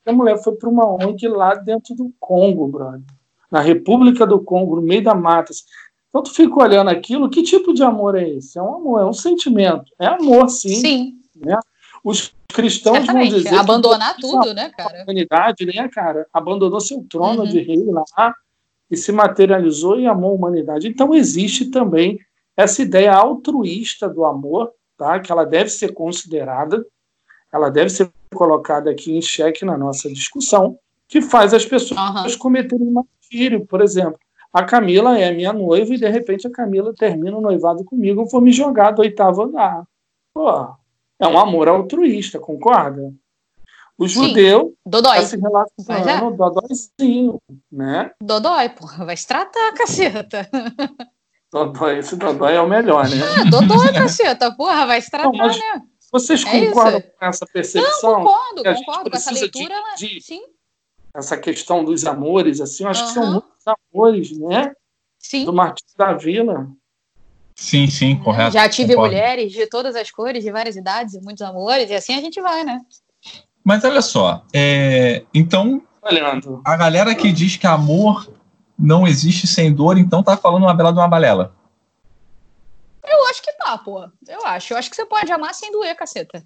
a 0.06 0.12
mulher 0.12 0.42
foi 0.42 0.54
para 0.54 0.68
uma 0.68 0.86
ONG 0.86 1.26
lá 1.26 1.54
dentro 1.54 1.94
do 1.94 2.12
Congo, 2.20 2.68
brother 2.68 3.02
na 3.52 3.60
República 3.60 4.26
do 4.26 4.40
Congo, 4.40 4.76
no 4.76 4.82
meio 4.82 5.04
da 5.04 5.14
mata. 5.14 5.52
Então 6.08 6.22
tu 6.22 6.32
fica 6.32 6.58
olhando 6.58 6.88
aquilo, 6.88 7.28
que 7.28 7.42
tipo 7.42 7.74
de 7.74 7.82
amor 7.82 8.16
é 8.16 8.26
esse? 8.26 8.58
É 8.58 8.62
um 8.62 8.76
amor, 8.76 9.02
é 9.02 9.04
um 9.04 9.12
sentimento. 9.12 9.92
É 10.00 10.06
amor, 10.06 10.48
sim. 10.48 10.74
Sim. 10.74 11.14
Né? 11.36 11.58
Os 12.02 12.34
cristãos 12.48 12.96
Certamente. 12.96 13.30
vão 13.30 13.38
dizer. 13.38 13.54
Abandonar 13.54 14.16
tudo, 14.16 14.54
né, 14.54 14.70
cara? 14.70 15.00
A 15.00 15.02
humanidade, 15.02 15.66
né, 15.66 15.86
cara? 15.88 16.26
Abandonou 16.32 16.80
seu 16.80 17.04
trono 17.08 17.42
uhum. 17.42 17.48
de 17.48 17.60
rei 17.60 17.84
lá 17.84 18.34
e 18.90 18.96
se 18.96 19.12
materializou 19.12 20.00
e 20.00 20.06
amou 20.06 20.30
a 20.30 20.34
humanidade. 20.34 20.88
Então 20.88 21.14
existe 21.14 21.66
também 21.66 22.18
essa 22.56 22.82
ideia 22.82 23.14
altruísta 23.14 24.08
do 24.08 24.24
amor, 24.24 24.72
tá? 24.96 25.18
que 25.20 25.32
ela 25.32 25.44
deve 25.44 25.70
ser 25.70 25.92
considerada, 25.92 26.84
ela 27.52 27.70
deve 27.70 27.90
ser 27.90 28.10
colocada 28.34 28.90
aqui 28.90 29.16
em 29.16 29.22
xeque 29.22 29.64
na 29.64 29.76
nossa 29.76 30.10
discussão, 30.10 30.78
que 31.06 31.20
faz 31.20 31.52
as 31.52 31.66
pessoas 31.66 32.32
uhum. 32.32 32.38
cometerem 32.38 32.94
filho, 33.28 33.66
por 33.66 33.80
exemplo. 33.80 34.18
A 34.52 34.64
Camila 34.64 35.18
é 35.18 35.32
minha 35.32 35.52
noiva 35.52 35.94
e 35.94 35.98
de 35.98 36.08
repente 36.08 36.46
a 36.46 36.50
Camila 36.50 36.94
termina 36.94 37.36
o 37.36 37.40
noivado 37.40 37.84
comigo, 37.84 38.22
eu 38.22 38.26
vou 38.26 38.40
me 38.40 38.52
jogar 38.52 38.90
do 38.90 39.00
oitavo 39.00 39.42
andar. 39.42 39.84
Pô, 40.34 40.50
é 41.18 41.26
um 41.26 41.38
amor 41.38 41.68
altruísta, 41.68 42.38
concorda? 42.38 43.12
O 43.96 44.08
judeu 44.08 44.74
Dodói. 44.84 45.16
Tá 45.18 45.24
se 45.24 45.36
relacionando, 45.36 46.34
é. 46.34 46.36
dodóizinho, 46.36 47.38
né? 47.70 48.10
Dodói, 48.22 48.68
porra, 48.70 49.04
vai 49.04 49.16
se 49.16 49.26
tratar, 49.26 49.72
caceta. 49.74 50.48
Dodói, 51.52 51.98
esse 51.98 52.16
dodói 52.16 52.54
é 52.54 52.60
o 52.60 52.68
melhor, 52.68 53.08
né? 53.08 53.16
Ah, 53.38 53.50
dodói, 53.50 53.92
caceta, 53.92 54.50
porra, 54.54 54.86
vai 54.86 55.02
se 55.02 55.10
tratar, 55.10 55.30
Não, 55.30 55.46
né? 55.46 55.82
Vocês 56.10 56.44
é 56.44 56.50
concordam 56.50 56.98
isso? 56.98 57.08
com 57.18 57.26
essa 57.26 57.46
percepção? 57.46 58.10
Não, 58.10 58.24
concordo, 58.24 58.62
concordo 58.62 59.10
com 59.10 59.16
essa 59.16 59.30
leitura. 59.32 59.74
De, 59.96 60.08
de, 60.08 60.22
sim 60.22 60.42
essa 61.14 61.36
questão 61.36 61.84
dos 61.84 62.06
amores, 62.06 62.60
assim, 62.60 62.84
eu 62.84 62.90
acho 62.90 63.02
uhum. 63.02 63.08
que 63.08 63.14
são 63.14 63.32
muitos 63.32 63.64
amores, 63.92 64.38
né? 64.38 64.72
Sim. 65.18 65.44
Do 65.44 65.52
Martins 65.52 65.94
da 65.96 66.14
Vila. 66.14 66.68
Sim, 67.54 67.86
sim, 67.86 68.16
correto. 68.16 68.52
Já 68.52 68.68
tive 68.68 68.94
concordo. 68.94 69.14
mulheres 69.14 69.52
de 69.52 69.66
todas 69.66 69.94
as 69.94 70.10
cores, 70.10 70.42
de 70.42 70.50
várias 70.50 70.74
idades, 70.74 71.20
muitos 71.22 71.42
amores, 71.42 71.90
e 71.90 71.94
assim 71.94 72.14
a 72.14 72.20
gente 72.20 72.40
vai, 72.40 72.64
né? 72.64 72.80
Mas 73.62 73.84
olha 73.84 74.02
só, 74.02 74.44
é... 74.52 75.24
então 75.32 75.82
Olhando. 76.02 76.60
a 76.64 76.76
galera 76.76 77.14
que 77.14 77.30
diz 77.30 77.56
que 77.56 77.66
amor 77.66 78.28
não 78.82 79.06
existe 79.06 79.46
sem 79.46 79.72
dor, 79.72 79.96
então 79.96 80.22
tá 80.22 80.36
falando 80.36 80.64
uma 80.64 80.74
bela 80.74 80.92
de 80.92 80.98
uma 80.98 81.08
balela. 81.08 81.54
Eu 83.04 83.26
acho 83.28 83.42
que 83.42 83.52
tá, 83.52 83.78
pô. 83.78 84.08
Eu 84.28 84.44
acho. 84.44 84.72
Eu 84.72 84.78
acho 84.78 84.90
que 84.90 84.96
você 84.96 85.06
pode 85.06 85.30
amar 85.30 85.54
sem 85.54 85.70
doer, 85.70 85.96
caceta 85.96 86.44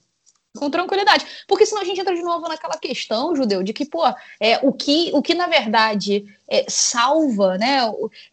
com 0.56 0.70
tranquilidade. 0.70 1.24
Porque 1.46 1.66
senão 1.66 1.82
a 1.82 1.84
gente 1.84 2.00
entra 2.00 2.14
de 2.14 2.22
novo 2.22 2.48
naquela 2.48 2.76
questão, 2.78 3.36
judeu, 3.36 3.62
de 3.62 3.72
que, 3.72 3.84
pô, 3.84 4.02
é, 4.40 4.58
o, 4.62 4.72
que, 4.72 5.10
o 5.12 5.22
que 5.22 5.34
na 5.34 5.46
verdade 5.46 6.24
é, 6.48 6.64
salva, 6.68 7.56
né, 7.58 7.80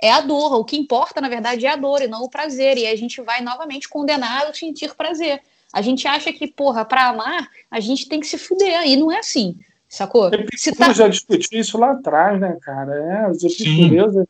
é 0.01 0.11
a 0.11 0.21
dor. 0.21 0.53
O 0.53 0.65
que 0.65 0.77
importa, 0.77 1.21
na 1.21 1.29
verdade, 1.29 1.65
é 1.65 1.69
a 1.69 1.75
dor 1.75 2.01
e 2.01 2.07
não 2.07 2.23
o 2.23 2.29
prazer. 2.29 2.77
E 2.77 2.87
a 2.87 2.95
gente 2.95 3.21
vai 3.21 3.41
novamente 3.41 3.87
condenar 3.87 4.49
o 4.49 4.55
sentir 4.55 4.95
prazer. 4.95 5.41
A 5.71 5.81
gente 5.81 6.07
acha 6.07 6.31
que, 6.31 6.47
porra, 6.47 6.85
para 6.85 7.09
amar, 7.09 7.49
a 7.69 7.79
gente 7.79 8.07
tem 8.07 8.19
que 8.19 8.27
se 8.27 8.37
fuder. 8.37 8.87
E 8.87 8.95
não 8.95 9.11
é 9.11 9.19
assim, 9.19 9.59
sacou? 9.95 10.29
Se 10.55 10.73
tá... 10.73 10.93
já 10.93 11.07
discutiu 11.07 11.59
isso 11.59 11.77
lá 11.77 11.91
atrás, 11.91 12.39
né, 12.39 12.57
cara? 12.61 12.93
É, 12.95 13.29
os 13.29 13.43
epicureus. 13.43 14.25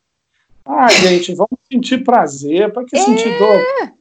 Ah, 0.66 0.90
gente, 0.90 1.34
vamos 1.34 1.60
sentir 1.72 2.04
prazer. 2.04 2.72
Para 2.72 2.86
que 2.86 2.98
é... 2.98 3.02
sentir 3.02 3.38
dor? 3.38 3.94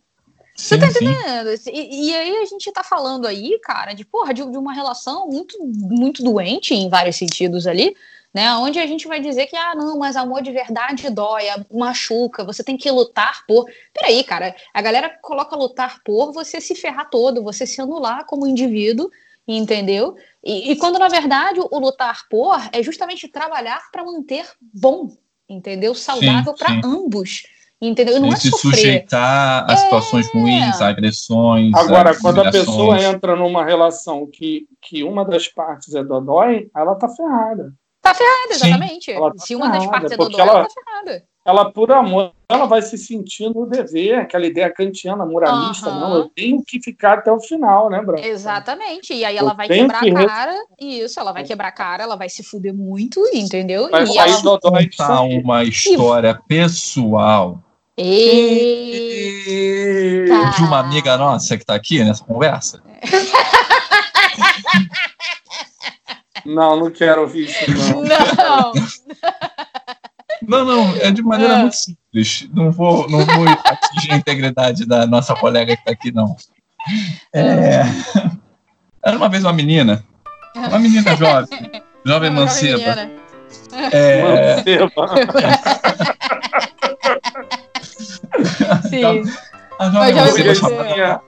Você 0.55 0.79
tá 0.79 0.87
entendendo? 0.87 1.49
E, 1.73 2.09
e, 2.09 2.15
aí 2.15 2.37
a 2.37 2.45
gente 2.45 2.71
tá 2.73 2.85
falando 2.85 3.27
aí, 3.27 3.59
cara, 3.63 3.95
de 3.95 4.05
porra, 4.05 4.35
de, 4.35 4.49
de, 4.49 4.59
uma 4.59 4.75
relação 4.75 5.27
muito, 5.27 5.57
muito 5.65 6.23
doente 6.23 6.75
em 6.75 6.91
vários 6.91 7.17
sentidos 7.17 7.67
ali, 7.67 7.97
né? 8.35 8.55
Onde 8.57 8.79
a 8.79 8.87
gente 8.87 9.09
vai 9.09 9.19
dizer 9.19 9.47
que, 9.47 9.57
ah, 9.57 9.75
não, 9.75 9.99
mas 9.99 10.15
amor 10.15 10.43
de 10.43 10.53
verdade 10.53 11.09
dói, 11.09 11.45
machuca, 11.73 12.45
você 12.45 12.63
tem 12.63 12.77
que 12.77 12.91
lutar 12.91 13.45
por. 13.47 13.67
Peraí, 13.95 14.23
cara, 14.23 14.55
a 14.75 14.83
galera 14.83 15.09
coloca 15.23 15.57
lutar 15.57 16.01
por 16.05 16.33
você 16.33 16.61
se 16.61 16.75
ferrar 16.75 17.09
todo, 17.09 17.43
você 17.43 17.67
se 17.67 17.81
anular 17.81 18.27
como 18.27 18.47
indivíduo, 18.47 19.11
entendeu? 19.47 20.15
E, 20.45 20.73
e 20.73 20.77
quando 20.77 20.99
na 20.99 21.09
verdade 21.09 21.61
o, 21.61 21.79
lutar 21.79 22.23
por 22.29 22.59
é 22.73 22.83
justamente 22.83 23.29
trabalhar 23.29 23.81
para 23.91 24.05
manter 24.05 24.47
bom, 24.61 25.09
entendeu? 25.49 25.95
Saudável 25.95 26.55
para 26.55 26.81
ambos. 26.85 27.45
Entendeu? 27.81 28.21
Não 28.21 28.29
é 28.29 28.37
se 28.37 28.49
sofrer. 28.49 28.77
sujeitar 28.77 29.69
a 29.69 29.77
situações 29.77 30.33
é. 30.33 30.39
ruins, 30.39 30.81
a 30.81 30.89
agressões. 30.89 31.75
Agora, 31.75 32.17
quando 32.17 32.41
a 32.41 32.49
pessoa 32.49 32.97
entra 33.03 33.35
numa 33.35 33.65
relação 33.65 34.25
que, 34.25 34.69
que 34.81 35.03
uma 35.03 35.25
das 35.25 35.49
partes 35.49 35.93
é 35.93 36.05
dodói, 36.05 36.71
ela 36.77 36.95
tá 36.95 37.09
ferrada. 37.09 37.75
Tá 38.01 38.15
ferrada, 38.15 38.53
exatamente. 38.53 39.13
Tá 39.13 39.33
se 39.37 39.57
uma 39.57 39.69
das 39.69 39.85
partes 39.87 40.13
é 40.13 40.17
dodói, 40.17 40.41
ela, 40.41 40.53
ela 40.53 40.69
tá 40.69 40.71
ferrada. 40.73 41.25
Ela, 41.45 41.73
por 41.73 41.91
amor, 41.91 42.33
ela 42.49 42.67
vai 42.67 42.81
se 42.83 42.97
sentir 42.97 43.49
no 43.49 43.67
dever, 43.67 44.21
aquela 44.21 44.47
ideia 44.47 44.73
kantiana, 44.73 45.27
moralista, 45.27 45.91
uhum. 45.91 46.01
não, 46.01 46.15
eu 46.15 46.29
tenho 46.29 46.63
que 46.65 46.81
ficar 46.81 47.19
até 47.19 47.33
o 47.33 47.41
final, 47.41 47.91
né, 47.91 48.01
Branco? 48.01 48.25
Exatamente, 48.25 49.13
e 49.13 49.25
aí 49.25 49.37
ela 49.37 49.51
eu 49.51 49.57
vai 49.57 49.67
quebrar 49.67 50.01
que... 50.01 50.11
a 50.11 50.27
cara, 50.27 50.57
isso, 50.81 51.19
ela 51.19 51.33
vai 51.33 51.43
quebrar 51.43 51.69
a 51.69 51.73
cara, 51.73 52.05
ela 52.05 52.15
vai 52.15 52.29
se 52.29 52.45
fuder 52.45 52.73
muito, 52.73 53.21
entendeu? 53.35 53.91
Vai 53.91 54.05
e 54.05 54.17
ela... 54.17 54.41
contar 54.41 54.69
uma 54.71 55.65
história 55.65 56.41
pessoal 56.47 57.59
Eita. 57.97 58.13
De 60.57 60.63
uma 60.63 60.79
amiga 60.79 61.17
nossa 61.19 61.57
que 61.57 61.63
está 61.63 61.75
aqui 61.75 62.03
nessa 62.03 62.25
conversa? 62.25 62.83
Não, 66.45 66.77
não 66.77 66.91
quero 66.91 67.21
ouvir 67.23 67.45
isso, 67.45 67.71
não. 67.71 68.03
Não. 68.03 68.73
Não, 70.47 70.65
não, 70.65 70.97
é 70.97 71.11
de 71.11 71.23
maneira 71.23 71.57
ah. 71.57 71.59
muito 71.61 71.77
simples. 71.77 72.49
Não 72.53 72.71
vou, 72.71 73.09
não 73.09 73.25
vou 73.25 73.49
atingir 73.49 74.13
a 74.13 74.17
integridade 74.17 74.85
da 74.87 75.07
nossa 75.07 75.35
colega 75.35 75.75
que 75.75 75.83
está 75.83 75.93
aqui, 75.93 76.13
não. 76.13 76.37
É... 77.35 77.83
Era 79.05 79.17
uma 79.17 79.29
vez 79.29 79.45
uma 79.45 79.53
menina, 79.53 80.05
uma 80.57 80.79
menina 80.79 81.17
jovem, 81.17 81.83
jovem 82.05 82.31
manceba. 82.31 83.11
É... 83.93 84.57
Manceba. 84.57 84.91
Sim. 88.89 89.23
A 89.79 89.91
jovem 89.91 90.15
manceba 90.15 90.55
chamada, 90.55 91.23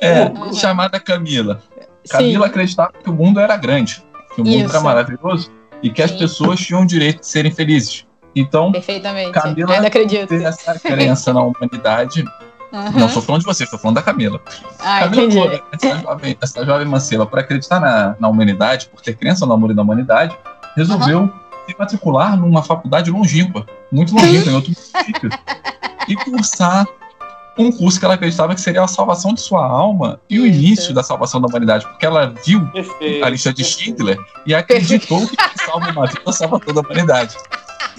é, 0.00 0.24
uhum. 0.24 0.52
chamada 0.52 1.00
Camila. 1.00 1.62
Camila 2.08 2.46
Sim. 2.46 2.50
acreditava 2.50 2.92
que 2.92 3.10
o 3.10 3.12
mundo 3.12 3.38
era 3.40 3.56
grande, 3.56 4.02
que 4.34 4.40
o 4.40 4.44
mundo 4.44 4.64
Isso. 4.64 4.74
era 4.74 4.80
maravilhoso 4.80 5.52
e 5.82 5.90
que 5.90 6.02
as 6.02 6.12
pessoas 6.12 6.60
tinham 6.60 6.82
o 6.82 6.86
direito 6.86 7.20
de 7.20 7.26
serem 7.26 7.52
felizes. 7.52 8.06
Então, 8.34 8.70
Perfeitamente. 8.72 9.32
Camila 9.32 9.74
Ainda 9.74 9.88
acredito. 9.88 10.28
tem 10.28 10.44
essa 10.44 10.78
crença 10.78 11.32
na 11.32 11.42
humanidade. 11.42 12.24
Aham. 12.72 12.90
Não 12.92 13.06
estou 13.06 13.22
falando 13.22 13.40
de 13.40 13.46
você, 13.46 13.64
estou 13.64 13.78
falando 13.78 13.96
da 13.96 14.02
Camila. 14.02 14.40
Ah, 14.78 15.00
Camila 15.00 15.24
entendi. 15.24 15.62
Essa 15.72 15.98
jovem, 16.00 16.38
essa 16.40 16.64
jovem 16.64 16.86
manceba, 16.86 17.26
por 17.26 17.38
acreditar 17.40 17.80
na, 17.80 18.14
na 18.20 18.28
humanidade, 18.28 18.86
por 18.86 19.00
ter 19.00 19.16
crença 19.16 19.44
no 19.44 19.52
amor 19.52 19.72
e 19.72 19.74
na 19.74 19.82
humanidade, 19.82 20.36
resolveu 20.76 21.28
se 21.66 21.74
matricular 21.76 22.36
numa 22.38 22.62
faculdade 22.62 23.10
longínqua, 23.10 23.66
muito 23.90 24.14
longínqua, 24.14 24.52
em 24.52 24.54
outro 24.54 24.72
município, 24.72 25.30
e 26.08 26.14
cursar 26.16 26.86
um 27.58 27.70
curso 27.72 27.98
que 27.98 28.04
ela 28.04 28.14
acreditava 28.14 28.54
que 28.54 28.60
seria 28.60 28.82
a 28.82 28.88
salvação 28.88 29.34
de 29.34 29.40
sua 29.40 29.66
alma 29.66 30.20
e 30.30 30.38
o 30.38 30.46
Isso. 30.46 30.56
início 30.58 30.94
da 30.94 31.02
salvação 31.02 31.40
da 31.40 31.48
humanidade, 31.48 31.86
porque 31.86 32.06
ela 32.06 32.32
viu 32.44 32.64
Perfeito. 32.68 33.24
a 33.24 33.28
lista 33.28 33.52
de 33.52 33.64
Schindler 33.64 34.18
e 34.46 34.54
acreditou 34.54 35.26
que 35.26 35.36
salva 35.64 35.90
uma 35.90 36.06
vida 36.06 36.32
salva 36.32 36.58
toda 36.60 36.80
a 36.80 36.82
humanidade. 36.82 37.36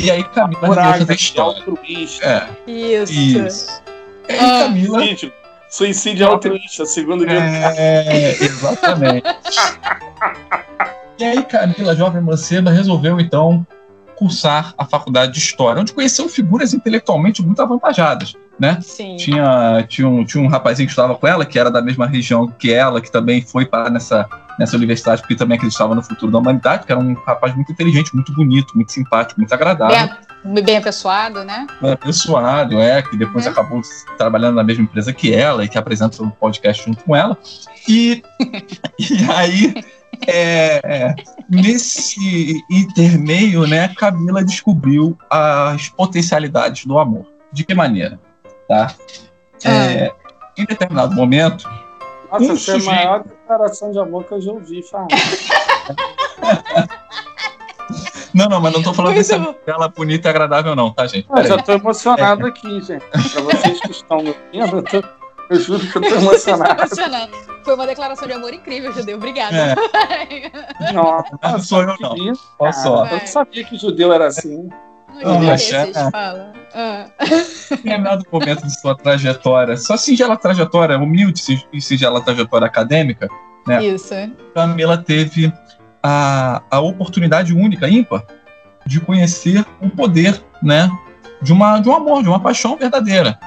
E 0.01 0.09
aí 0.11 0.23
Camila 0.23 0.59
resolveu 0.61 0.67
Coragem, 0.67 0.99
fazer 1.01 1.13
história. 1.15 1.59
altruísta. 1.59 2.25
É, 2.25 2.71
Isso. 2.71 3.13
isso. 3.13 3.81
E 4.27 4.33
aí 4.33 4.39
Ah. 4.39 4.63
Camila 4.63 4.99
Suicídio. 4.99 5.33
Suicídio 5.69 6.27
altruísta, 6.27 6.85
segundo 6.85 7.21
o 7.21 7.25
livro. 7.25 7.41
É, 7.43 8.35
exatamente. 8.43 9.23
e 11.19 11.23
aí, 11.23 11.43
Camila, 11.43 11.95
jovem 11.95 12.21
manceba, 12.21 12.71
resolveu 12.71 13.19
então 13.19 13.65
cursar 14.15 14.73
a 14.77 14.85
faculdade 14.85 15.31
de 15.33 15.39
História, 15.39 15.81
onde 15.81 15.93
conheceu 15.93 16.27
figuras 16.29 16.73
intelectualmente 16.73 17.41
muito 17.41 17.61
avantajadas, 17.61 18.35
né? 18.61 18.77
Sim. 18.79 19.15
Tinha, 19.15 19.83
tinha, 19.89 20.07
um, 20.07 20.23
tinha 20.23 20.43
um 20.43 20.47
rapazinho 20.47 20.85
que 20.85 20.91
estudava 20.91 21.15
com 21.15 21.25
ela, 21.25 21.43
que 21.43 21.57
era 21.57 21.71
da 21.71 21.81
mesma 21.81 22.05
região 22.05 22.47
que 22.47 22.71
ela, 22.71 23.01
que 23.01 23.11
também 23.11 23.41
foi 23.41 23.65
para 23.65 23.89
nessa, 23.89 24.29
nessa 24.59 24.77
universidade, 24.77 25.19
porque 25.23 25.35
também 25.35 25.57
acreditava 25.57 25.95
no 25.95 26.03
futuro 26.03 26.31
da 26.31 26.37
humanidade, 26.37 26.85
que 26.85 26.91
era 26.91 27.01
um 27.01 27.15
rapaz 27.25 27.55
muito 27.55 27.71
inteligente, 27.71 28.13
muito 28.13 28.31
bonito, 28.31 28.75
muito 28.75 28.91
simpático, 28.91 29.39
muito 29.39 29.51
agradável 29.51 30.15
Bem, 30.45 30.63
bem 30.63 30.77
apessoado, 30.77 31.43
né? 31.43 31.65
é, 31.81 31.95
pessoado, 31.95 32.79
é, 32.79 33.01
que 33.01 33.17
depois 33.17 33.47
É. 33.47 33.49
acabou 33.49 33.81
trabalhando 34.15 34.57
na 34.57 34.63
mesma 34.63 34.83
empresa 34.83 35.11
que 35.11 35.33
ela 35.33 35.65
e 35.65 35.67
que 35.67 35.79
apresenta 35.79 36.21
o 36.21 36.29
podcast 36.29 36.85
junto 36.85 37.03
com 37.03 37.15
ela. 37.15 37.35
E, 37.89 38.21
e 38.99 39.31
aí, 39.31 39.73
é, 40.27 40.81
é, 40.83 41.15
nesse 41.49 42.63
intermeio, 42.69 43.65
né, 43.65 43.87
Camila 43.87 44.43
descobriu 44.43 45.17
as 45.27 45.89
potencialidades 45.89 46.85
do 46.85 46.99
amor. 46.99 47.25
De 47.51 47.65
que 47.65 47.73
maneira? 47.73 48.19
Tá? 48.71 48.95
É, 49.69 50.11
Em 50.57 50.65
determinado 50.65 51.13
momento, 51.13 51.69
Nossa, 52.31 52.45
Um 52.45 52.53
essa 52.53 52.71
é 52.71 52.75
a 52.75 52.79
sujeito. 52.79 52.85
maior 52.85 53.23
declaração 53.23 53.91
de 53.91 53.99
amor 53.99 54.23
que 54.23 54.33
eu 54.33 54.41
já 54.41 54.51
ouvi 54.53 54.81
falar. 54.83 55.07
não, 58.33 58.47
não, 58.47 58.61
mas 58.61 58.73
não 58.73 58.81
tô 58.81 58.93
falando 58.93 59.13
Muito 59.15 59.27
dessa 59.27 59.37
bom. 59.39 59.53
dela 59.65 59.89
bonita 59.89 60.27
e 60.27 60.31
agradável, 60.31 60.73
não, 60.75 60.91
tá, 60.93 61.05
gente? 61.07 61.27
Eu 61.29 61.43
já 61.43 61.55
estou 61.57 61.75
emocionado 61.75 62.45
aqui, 62.47 62.81
gente. 62.81 63.03
Para 63.05 63.41
vocês 63.41 63.81
que 63.81 63.91
estão 63.91 64.17
ouvindo, 64.17 64.77
eu, 64.77 64.83
tô- 64.83 65.03
eu 65.49 65.59
juro 65.59 65.79
que 65.85 65.97
eu 65.97 66.01
estou 66.01 66.17
emocionado. 66.19 66.81
Emocionante. 66.81 67.33
Foi 67.65 67.75
uma 67.75 67.85
declaração 67.85 68.25
de 68.27 68.33
amor 68.33 68.53
incrível, 68.53 68.91
Judeu. 68.93 69.17
Obrigada. 69.17 69.55
É, 69.57 70.91
Nossa, 70.93 71.37
não 71.43 71.59
sou 71.61 71.81
eu, 71.83 71.95
não. 71.99 72.15
Olha 72.57 72.71
só. 72.73 73.05
Eu 73.05 73.17
não 73.19 73.27
sabia 73.27 73.63
que 73.65 73.77
judeu 73.77 74.11
era 74.13 74.27
assim. 74.27 74.69
Não, 75.23 75.37
Ah, 75.37 75.39
desses, 75.39 75.73
é. 75.73 76.11
fala. 76.11 76.53
Ah. 76.73 77.05
Em 77.71 77.75
determinado 77.75 78.25
momento 78.31 78.63
de 78.63 78.79
sua 78.79 78.95
trajetória, 78.95 79.77
sua 79.77 79.97
singela 79.97 80.37
trajetória, 80.37 80.97
humilde 80.97 81.41
e 81.73 81.81
singela 81.81 82.21
trajetória 82.21 82.65
acadêmica, 82.67 83.27
É. 83.69 83.83
Isso. 83.83 84.13
Camila 84.55 84.97
teve 84.97 85.53
a, 86.01 86.61
a 86.71 86.79
oportunidade 86.79 87.53
única, 87.53 87.87
ímpar, 87.87 88.23
de 88.85 88.99
conhecer 88.99 89.63
o 89.79 89.89
poder, 89.89 90.43
né, 90.63 90.89
de, 91.41 91.53
uma, 91.53 91.79
de 91.79 91.87
um 91.87 91.95
amor, 91.95 92.23
de 92.23 92.29
uma 92.29 92.39
paixão 92.39 92.75
verdadeira. 92.75 93.37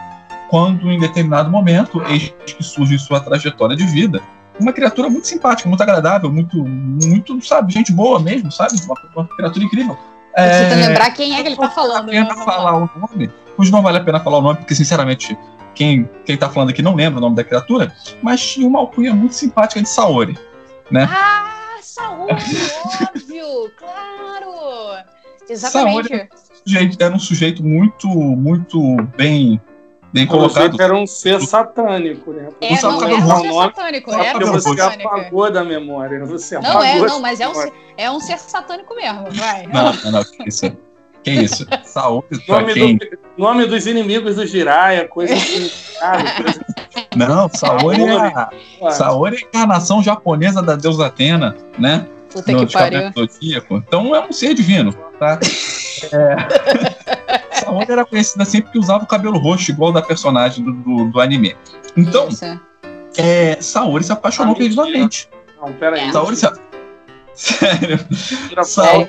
Quando, 0.48 0.88
em 0.90 1.00
determinado 1.00 1.50
momento, 1.50 2.00
eis 2.06 2.32
que 2.46 2.62
surge 2.62 2.98
sua 2.98 3.18
trajetória 3.20 3.74
de 3.74 3.84
vida, 3.86 4.20
uma 4.60 4.72
criatura 4.72 5.08
muito 5.10 5.26
simpática, 5.26 5.68
muito 5.68 5.82
agradável, 5.82 6.30
muito, 6.32 6.64
muito, 6.64 7.40
sabe, 7.44 7.72
gente 7.72 7.92
boa 7.92 8.20
mesmo, 8.20 8.52
sabe? 8.52 8.74
Uma, 8.84 8.94
uma 9.16 9.36
criatura 9.36 9.64
incrível. 9.64 9.98
Precisa 10.34 10.74
É, 10.74 10.86
lembrar 10.88 11.10
quem 11.12 11.34
é 11.36 11.42
que 11.42 11.48
ele 11.48 11.56
tá 11.56 11.62
não 11.66 11.70
falando. 11.70 12.06
vale 12.06 12.18
a 12.18 12.22
né? 12.22 12.28
pena 12.28 12.34
Vamos 12.34 12.46
lá. 12.46 12.52
falar 12.54 12.76
o 12.76 12.90
nome. 12.98 13.30
Hoje 13.56 13.70
não 13.72 13.82
vale 13.82 13.98
a 13.98 14.00
pena 14.04 14.20
falar 14.20 14.38
o 14.38 14.42
nome, 14.42 14.58
porque, 14.58 14.74
sinceramente, 14.74 15.38
quem, 15.74 16.08
quem 16.26 16.36
tá 16.36 16.48
falando 16.50 16.70
aqui 16.70 16.82
não 16.82 16.94
lembra 16.94 17.18
o 17.18 17.20
nome 17.20 17.36
da 17.36 17.44
criatura, 17.44 17.92
mas 18.22 18.44
tinha 18.44 18.66
uma 18.66 18.80
alcunha 18.80 19.14
muito 19.14 19.34
simpática 19.34 19.80
de 19.80 19.88
Saori. 19.88 20.36
Ah, 20.96 21.76
saúde, 21.80 22.32
óbvio, 22.32 23.70
claro. 23.78 25.04
Exatamente. 25.48 26.28
Gente, 26.66 27.02
era 27.02 27.14
um 27.14 27.18
sujeito 27.18 27.62
muito, 27.62 28.08
muito 28.08 28.96
bem, 29.16 29.60
bem 30.14 30.26
colocado. 30.28 30.80
era 30.80 30.94
um 30.94 31.06
ser 31.06 31.40
satânico, 31.40 32.32
né? 32.32 32.48
É, 32.60 32.74
Usa 32.74 32.88
não, 32.88 33.02
era 33.02 33.16
um 33.16 33.40
ser 33.40 33.52
satânico, 33.52 34.10
só 34.12 34.22
era 34.22 34.38
um 34.38 34.40
ser 34.40 34.52
você 34.52 34.76
satânico. 34.76 35.08
apagou 35.08 35.50
da 35.50 35.64
memória. 35.64 36.24
Você 36.24 36.58
Não 36.60 36.82
é, 36.82 36.98
não, 37.00 37.20
mas 37.20 37.40
é 37.40 37.48
um, 37.48 37.52
é 37.96 38.10
um 38.10 38.20
ser 38.20 38.38
satânico 38.38 38.94
mesmo, 38.94 39.26
vai. 39.32 39.66
Não, 39.66 39.92
não, 39.92 40.12
não, 40.12 40.24
que 40.24 40.48
isso. 40.48 40.76
Que 41.24 41.30
isso? 41.30 41.66
Saúde 41.84 42.38
pra 42.46 42.60
Nome, 42.60 42.74
quem? 42.74 42.96
do, 42.98 43.06
nome 43.36 43.66
dos 43.66 43.86
inimigos 43.86 44.36
do 44.36 44.46
Jiraiya, 44.46 45.08
coisa 45.08 45.34
assim. 45.34 45.70
Coisa 45.70 46.66
Não, 47.16 47.48
Saori 47.48 48.02
é, 48.02 48.12
a, 48.12 48.50
assim. 48.82 48.98
Saori 48.98 49.36
é 49.36 49.38
a 49.38 49.42
encarnação 49.42 50.02
japonesa 50.02 50.62
da 50.62 50.76
deusa 50.76 51.06
Atena, 51.06 51.56
né? 51.78 52.06
Puta 52.30 52.52
no 52.52 52.66
que 52.66 52.72
pariu. 52.72 53.10
Zodíaco. 53.12 53.76
Então 53.76 54.14
é 54.14 54.20
um 54.20 54.32
ser 54.32 54.54
divino, 54.54 54.92
tá? 55.18 55.40
É... 56.12 57.03
Saori 57.64 57.92
era 57.92 58.04
conhecida 58.04 58.44
sempre 58.44 58.72
que 58.72 58.78
usava 58.78 59.04
o 59.04 59.06
cabelo 59.06 59.38
roxo, 59.38 59.70
igual 59.70 59.92
da 59.92 60.02
personagem 60.02 60.64
do, 60.64 60.72
do, 60.72 61.10
do 61.10 61.20
anime. 61.20 61.56
Então, 61.96 62.28
Isso. 62.28 62.44
é, 63.16 63.60
Saori 63.60 64.04
se 64.04 64.12
apaixonou 64.12 64.54
perdidamente. 64.54 65.28
Não, 65.60 65.72
peraí. 65.72 66.08
É. 66.08 66.12
Saori 66.12 66.36
se... 66.36 66.46
Sério. 67.34 67.98
Tira 68.48 68.60
a 68.60 68.64
Saori-. 68.64 69.08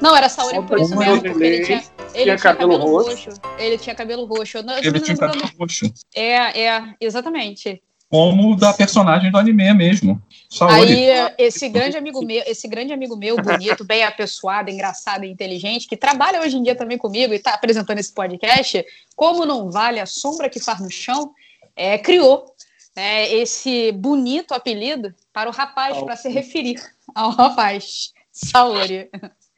Não, 0.00 0.16
era 0.16 0.28
Saori 0.28 0.62
por 0.62 0.78
isso 0.78 0.96
mesmo, 0.96 1.22
porque 1.22 1.44
ele 1.44 1.64
tinha, 1.64 1.82
ele 2.14 2.24
tinha 2.24 2.38
cabelo 2.38 2.76
roxo. 2.76 3.30
Ele 3.58 3.78
tinha 3.78 3.94
cabelo 3.94 4.24
roxo. 4.24 4.62
Não, 4.62 4.76
Ele 4.78 5.00
tinha 5.00 5.16
cabelo 5.16 5.44
roxo. 5.58 5.92
É, 6.14 6.66
é, 6.66 6.94
exatamente. 7.00 7.82
Como 8.10 8.54
da 8.54 8.72
personagem 8.72 9.30
do 9.30 9.38
anime 9.38 9.72
mesmo. 9.74 10.22
Saori. 10.48 11.10
Aí, 11.10 11.34
esse 11.36 11.68
grande 11.68 11.96
amigo 11.96 12.24
meu, 12.24 12.42
esse 12.46 12.68
grande 12.68 12.92
amigo 12.92 13.16
meu, 13.16 13.36
bonito, 13.36 13.84
bem 13.84 14.04
apessoado, 14.04 14.70
engraçado 14.70 15.24
e 15.24 15.30
inteligente, 15.30 15.88
que 15.88 15.96
trabalha 15.96 16.40
hoje 16.40 16.56
em 16.56 16.62
dia 16.62 16.76
também 16.76 16.96
comigo 16.96 17.32
e 17.32 17.36
está 17.36 17.54
apresentando 17.54 17.98
esse 17.98 18.12
podcast, 18.12 18.84
como 19.16 19.44
não 19.44 19.70
vale 19.70 19.98
a 19.98 20.06
sombra 20.06 20.48
que 20.48 20.60
faz 20.60 20.80
no 20.80 20.90
chão, 20.90 21.32
é, 21.74 21.98
criou 21.98 22.54
né, 22.94 23.32
esse 23.32 23.90
bonito 23.92 24.54
apelido 24.54 25.12
para 25.32 25.48
o 25.48 25.52
rapaz, 25.52 26.00
para 26.02 26.16
se 26.16 26.28
referir 26.28 26.80
ao 27.14 27.30
rapaz. 27.30 28.12
Saori. 28.30 29.08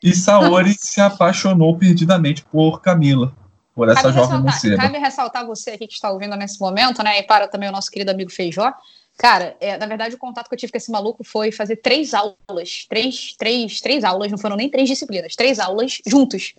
E 0.03 0.15
Saori 0.15 0.75
se 0.79 1.01
apaixonou 1.01 1.77
perdidamente 1.77 2.45
por 2.45 2.81
Camila, 2.81 3.35
por 3.77 3.91
essa 3.91 4.03
Cabe 4.03 4.19
ressaltar, 4.19 4.77
cabe 4.77 4.99
ressaltar 4.99 5.47
você 5.47 5.73
aqui 5.73 5.87
que 5.87 5.93
está 5.93 6.11
ouvindo 6.11 6.35
nesse 6.35 6.59
momento, 6.59 7.03
né? 7.03 7.19
E 7.19 7.23
para 7.23 7.47
também 7.47 7.69
o 7.69 7.73
nosso 7.73 7.91
querido 7.91 8.11
amigo 8.11 8.33
Feijó. 8.33 8.73
Cara, 9.19 9.55
é, 9.61 9.77
na 9.77 9.85
verdade, 9.85 10.15
o 10.15 10.19
contato 10.19 10.49
que 10.49 10.55
eu 10.55 10.59
tive 10.59 10.73
com 10.73 10.79
esse 10.79 10.91
maluco 10.91 11.23
foi 11.23 11.53
fazer 11.53 11.77
três 11.77 12.15
aulas. 12.15 12.87
Três, 12.89 13.35
três, 13.37 13.79
três 13.83 14.03
aulas, 14.03 14.31
não 14.31 14.39
foram 14.39 14.57
nem 14.57 14.71
três 14.71 14.89
disciplinas, 14.89 15.37
três 15.37 15.59
aulas 15.59 16.01
juntos. 16.07 16.55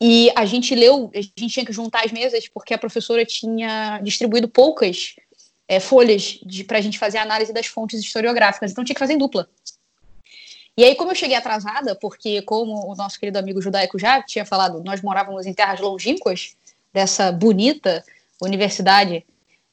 E 0.00 0.32
a 0.34 0.46
gente 0.46 0.74
leu, 0.74 1.10
a 1.14 1.20
gente 1.20 1.48
tinha 1.48 1.66
que 1.66 1.74
juntar 1.74 2.06
as 2.06 2.10
mesas 2.10 2.48
porque 2.48 2.72
a 2.72 2.78
professora 2.78 3.22
tinha 3.26 4.00
distribuído 4.02 4.48
poucas 4.48 5.14
é, 5.68 5.78
folhas 5.78 6.40
para 6.66 6.78
a 6.78 6.80
gente 6.80 6.98
fazer 6.98 7.18
a 7.18 7.22
análise 7.22 7.52
das 7.52 7.66
fontes 7.66 8.00
historiográficas, 8.00 8.72
então 8.72 8.82
tinha 8.82 8.94
que 8.94 8.98
fazer 8.98 9.12
em 9.12 9.18
dupla. 9.18 9.46
E 10.76 10.84
aí, 10.84 10.94
como 10.94 11.10
eu 11.10 11.14
cheguei 11.14 11.36
atrasada, 11.36 11.94
porque 11.94 12.42
como 12.42 12.90
o 12.90 12.94
nosso 12.94 13.18
querido 13.18 13.38
amigo 13.38 13.60
judaico 13.60 13.98
já 13.98 14.22
tinha 14.22 14.46
falado, 14.46 14.82
nós 14.82 15.02
morávamos 15.02 15.46
em 15.46 15.52
terras 15.52 15.80
longínquas 15.80 16.56
dessa 16.92 17.30
bonita 17.30 18.04
universidade 18.40 19.24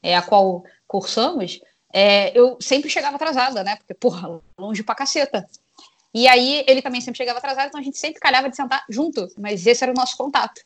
é, 0.02 0.16
a 0.16 0.22
qual 0.22 0.64
cursamos, 0.86 1.60
é, 1.92 2.36
eu 2.38 2.58
sempre 2.60 2.90
chegava 2.90 3.16
atrasada, 3.16 3.64
né? 3.64 3.76
Porque, 3.76 3.94
porra, 3.94 4.40
longe 4.58 4.82
pra 4.82 4.94
caceta. 4.94 5.48
E 6.12 6.26
aí 6.26 6.64
ele 6.66 6.82
também 6.82 7.00
sempre 7.00 7.18
chegava 7.18 7.38
atrasado, 7.38 7.68
então 7.68 7.80
a 7.80 7.84
gente 7.84 7.98
sempre 7.98 8.20
calhava 8.20 8.48
de 8.48 8.56
sentar 8.56 8.84
junto, 8.88 9.28
mas 9.38 9.66
esse 9.66 9.82
era 9.82 9.92
o 9.92 9.96
nosso 9.96 10.16
contato, 10.16 10.62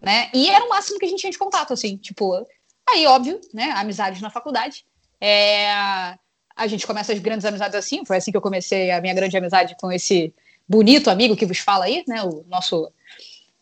né? 0.00 0.30
E 0.32 0.48
era 0.50 0.64
o 0.64 0.68
máximo 0.68 0.98
que 0.98 1.06
a 1.06 1.08
gente 1.08 1.20
tinha 1.20 1.32
de 1.32 1.38
contato, 1.38 1.72
assim, 1.72 1.96
tipo, 1.96 2.46
aí, 2.88 3.06
óbvio, 3.06 3.40
né? 3.52 3.70
Amizades 3.72 4.20
na 4.20 4.30
faculdade. 4.30 4.84
É, 5.20 6.16
a 6.56 6.66
gente 6.66 6.86
começa 6.86 7.12
as 7.12 7.18
grandes 7.18 7.44
amizades 7.44 7.74
assim, 7.74 8.04
foi 8.04 8.16
assim 8.16 8.30
que 8.30 8.36
eu 8.36 8.40
comecei 8.42 8.90
a 8.90 9.00
minha 9.00 9.14
grande 9.14 9.36
amizade 9.36 9.74
com 9.78 9.90
esse 9.90 10.32
bonito 10.68 11.10
amigo 11.10 11.36
que 11.36 11.46
vos 11.46 11.58
fala 11.58 11.86
aí, 11.86 12.04
né? 12.06 12.22
O 12.22 12.44
nosso 12.48 12.90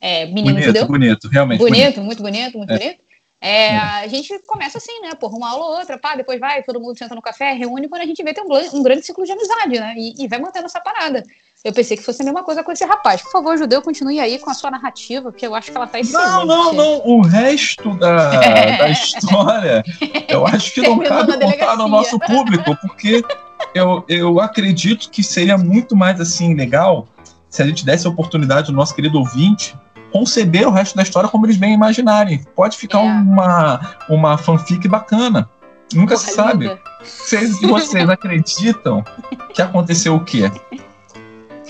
é, 0.01 0.26
menino 0.26 0.55
Bonito, 0.55 0.66
judeu. 0.66 0.86
bonito, 0.86 1.28
realmente. 1.28 1.59
Bonito, 1.59 2.01
muito 2.03 2.22
bonito, 2.22 2.59
muito 2.59 2.72
É. 2.72 2.78
bonito. 2.78 3.03
É, 3.45 3.76
A 3.76 4.07
gente 4.07 4.38
começa 4.47 4.78
assim, 4.78 5.01
né? 5.01 5.14
Porra, 5.16 5.36
uma 5.36 5.51
aula 5.51 5.64
ou 5.64 5.78
outra, 5.78 5.99
pá, 5.99 6.14
depois 6.14 6.38
vai, 6.38 6.62
todo 6.62 6.80
mundo 6.80 6.97
senta 6.97 7.12
no 7.14 7.20
café, 7.20 7.53
reúne, 7.53 7.88
quando 7.88 8.03
a 8.03 8.07
gente 8.07 8.22
vê 8.22 8.32
tem 8.32 8.45
um, 8.45 8.78
um 8.78 8.82
grande 8.84 9.05
ciclo 9.05 9.24
de 9.24 9.32
amizade, 9.32 9.80
né? 9.80 9.95
E, 9.97 10.24
e 10.24 10.28
vai 10.28 10.38
mantendo 10.38 10.66
essa 10.66 10.78
parada. 10.80 11.24
Eu 11.64 11.72
pensei 11.72 11.96
que 11.96 12.02
fosse 12.02 12.22
a 12.22 12.24
mesma 12.24 12.42
coisa 12.42 12.64
com 12.64 12.72
esse 12.72 12.84
rapaz. 12.84 13.22
Por 13.22 13.30
favor, 13.30 13.56
judeu, 13.56 13.80
continue 13.80 14.18
aí 14.18 14.38
com 14.38 14.50
a 14.50 14.54
sua 14.54 14.70
narrativa, 14.70 15.30
porque 15.30 15.46
eu 15.46 15.54
acho 15.54 15.70
que 15.70 15.76
ela 15.76 15.86
tá 15.86 16.00
excelente. 16.00 16.28
Não, 16.28 16.44
não, 16.44 16.72
não. 16.72 17.06
O 17.06 17.22
resto 17.22 17.96
da, 17.98 18.30
da 18.78 18.88
história, 18.90 19.84
eu 20.28 20.44
acho 20.44 20.74
que 20.74 20.82
não 20.82 20.98
cabe 20.98 21.38
contar 21.38 21.76
no 21.76 21.86
nosso 21.86 22.18
público, 22.18 22.76
porque 22.80 23.24
eu, 23.74 24.04
eu 24.08 24.40
acredito 24.40 25.08
que 25.08 25.22
seria 25.22 25.56
muito 25.56 25.94
mais 25.94 26.20
assim 26.20 26.54
legal 26.54 27.06
se 27.48 27.62
a 27.62 27.66
gente 27.66 27.84
desse 27.84 28.06
a 28.08 28.10
oportunidade 28.10 28.70
ao 28.70 28.74
nosso 28.74 28.94
querido 28.94 29.18
ouvinte 29.18 29.76
conceber 30.10 30.66
o 30.66 30.70
resto 30.70 30.96
da 30.96 31.02
história 31.02 31.28
como 31.28 31.46
eles 31.46 31.56
bem 31.56 31.72
imaginarem. 31.72 32.44
Pode 32.56 32.76
ficar 32.76 32.98
é. 32.98 33.02
uma, 33.02 33.96
uma 34.08 34.36
fanfic 34.36 34.88
bacana. 34.88 35.48
Nunca 35.94 36.14
Porra, 36.14 36.26
se 36.26 36.34
sabe. 36.34 36.78
Se 37.02 37.36
vocês 37.66 38.08
acreditam 38.10 39.04
que 39.54 39.62
aconteceu 39.62 40.16
o 40.16 40.24
quê? 40.24 40.50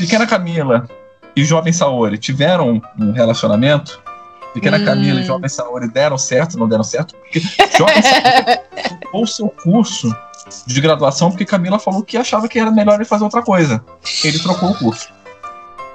Pequena 0.02 0.26
Camila 0.26 0.88
e 1.36 1.44
Jovem 1.44 1.72
Saori 1.72 2.18
tiveram 2.18 2.82
um 2.98 3.12
relacionamento? 3.12 4.02
Pequena 4.52 4.76
hum. 4.76 4.84
Camila 4.84 5.20
e 5.20 5.24
Jovem 5.24 5.48
Saori 5.48 5.88
deram 5.88 6.18
certo, 6.18 6.58
não 6.58 6.68
deram 6.68 6.82
certo? 6.82 7.14
Porque 7.14 7.40
Jovem 7.78 8.02
Saori 8.02 8.62
o 9.12 9.26
seu 9.26 9.48
curso 9.48 10.12
de 10.66 10.80
graduação 10.80 11.30
porque 11.30 11.44
Camila 11.44 11.78
falou 11.78 12.02
que 12.02 12.16
achava 12.16 12.48
que 12.48 12.58
era 12.58 12.70
melhor 12.70 12.96
ele 12.96 13.04
fazer 13.04 13.22
outra 13.22 13.42
coisa. 13.42 13.84
Ele 14.24 14.38
trocou 14.40 14.70
o 14.70 14.74
curso. 14.74 15.08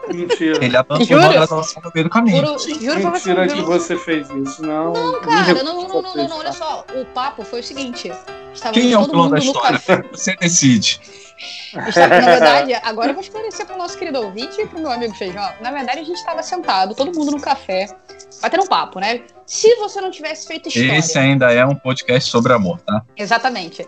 Mentira. 0.08 0.64
Ele 0.64 0.78
abandonou 0.78 1.20
a 1.20 1.34
graduação 1.34 1.82
no 1.84 1.92
meio 1.94 2.06
do 2.06 2.10
caminho. 2.10 2.46
Juro, 2.46 2.60
juro 2.60 3.12
Mentira 3.12 3.46
que 3.46 3.62
você 3.62 3.98
fez 3.98 4.30
isso. 4.30 4.62
Não, 4.62 4.94
não 4.94 5.20
cara, 5.20 5.64
não, 5.64 5.76
não, 5.76 6.02
não, 6.02 6.02
não, 6.02 6.28
não, 6.30 6.38
olha 6.38 6.54
só. 6.54 6.86
O 6.96 7.04
papo 7.08 7.44
foi 7.44 7.60
o 7.60 7.64
seguinte. 7.64 8.10
Quem 8.72 8.94
é 8.94 8.98
o 8.98 9.06
plano 9.06 9.32
da 9.32 9.40
história? 9.40 9.82
Você 10.12 10.34
decide. 10.38 11.02
Na 11.74 12.08
verdade, 12.22 12.74
agora 12.84 13.10
eu 13.10 13.14
vou 13.14 13.24
esclarecer 13.24 13.66
para 13.66 13.76
o 13.76 13.78
nosso 13.78 13.98
querido 13.98 14.20
ouvinte 14.22 14.60
e 14.60 14.66
para 14.66 14.78
o 14.78 14.82
meu 14.82 14.92
amigo 14.92 15.14
Feijão. 15.16 15.50
Na 15.62 15.72
verdade, 15.72 16.00
a 16.00 16.04
gente 16.04 16.18
estava 16.18 16.42
sentado, 16.42 16.96
todo 16.96 17.18
mundo 17.18 17.32
no 17.32 17.40
café, 17.40 17.88
batendo 18.42 18.64
um 18.64 18.68
papo, 18.68 19.00
né? 19.00 19.22
Se 19.46 19.76
você 19.76 20.02
não 20.02 20.12
tivesse 20.12 20.48
feito 20.48 20.68
história. 20.68 20.98
Esse 20.98 21.18
ainda 21.18 21.52
é 21.52 21.66
um 21.66 21.76
podcast 21.76 22.30
sobre 22.30 22.54
amor, 22.54 22.80
tá? 22.82 23.04
Exatamente. 23.16 23.88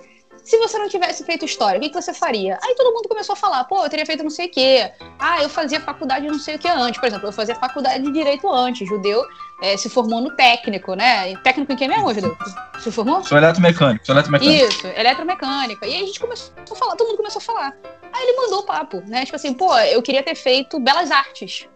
Se 0.49 0.57
você 0.57 0.79
não 0.79 0.89
tivesse 0.89 1.23
feito 1.23 1.45
história, 1.45 1.77
o 1.77 1.79
que, 1.79 1.89
que 1.89 2.01
você 2.01 2.11
faria? 2.11 2.57
Aí 2.63 2.73
todo 2.73 2.91
mundo 2.91 3.07
começou 3.07 3.33
a 3.33 3.35
falar, 3.35 3.63
pô, 3.65 3.83
eu 3.83 3.89
teria 3.89 4.03
feito 4.03 4.23
não 4.23 4.31
sei 4.31 4.47
o 4.47 4.49
quê. 4.49 4.91
Ah, 5.19 5.43
eu 5.43 5.47
fazia 5.47 5.79
faculdade 5.79 6.25
não 6.25 6.39
sei 6.39 6.55
o 6.55 6.59
que 6.59 6.67
antes. 6.67 6.99
Por 6.99 7.05
exemplo, 7.05 7.27
eu 7.27 7.31
fazia 7.31 7.53
faculdade 7.53 8.03
de 8.03 8.11
direito 8.11 8.51
antes. 8.51 8.89
Judeu 8.89 9.23
é, 9.61 9.77
se 9.77 9.91
formou 9.91 10.19
no 10.19 10.35
técnico, 10.35 10.95
né? 10.95 11.35
Técnico 11.43 11.71
em 11.71 11.75
quem 11.75 11.87
mesmo, 11.87 12.11
Judeu? 12.11 12.35
Se 12.79 12.91
formou? 12.91 13.23
Sou 13.23 13.37
eletromecânico, 13.37 14.03
sou 14.03 14.15
eletromecânico. 14.15 14.65
Isso, 14.65 14.87
eletromecânica. 14.87 15.85
E 15.85 15.93
aí 15.93 16.01
a 16.01 16.05
gente 16.07 16.19
começou 16.19 16.51
a 16.59 16.75
falar, 16.75 16.95
todo 16.95 17.09
mundo 17.09 17.17
começou 17.17 17.39
a 17.39 17.43
falar. 17.43 17.77
Aí 18.11 18.23
ele 18.23 18.37
mandou 18.41 18.61
o 18.61 18.63
papo, 18.63 19.03
né? 19.05 19.25
Tipo 19.25 19.35
assim, 19.35 19.53
pô, 19.53 19.77
eu 19.77 20.01
queria 20.01 20.23
ter 20.23 20.33
feito 20.33 20.79
belas 20.79 21.11
artes. 21.11 21.67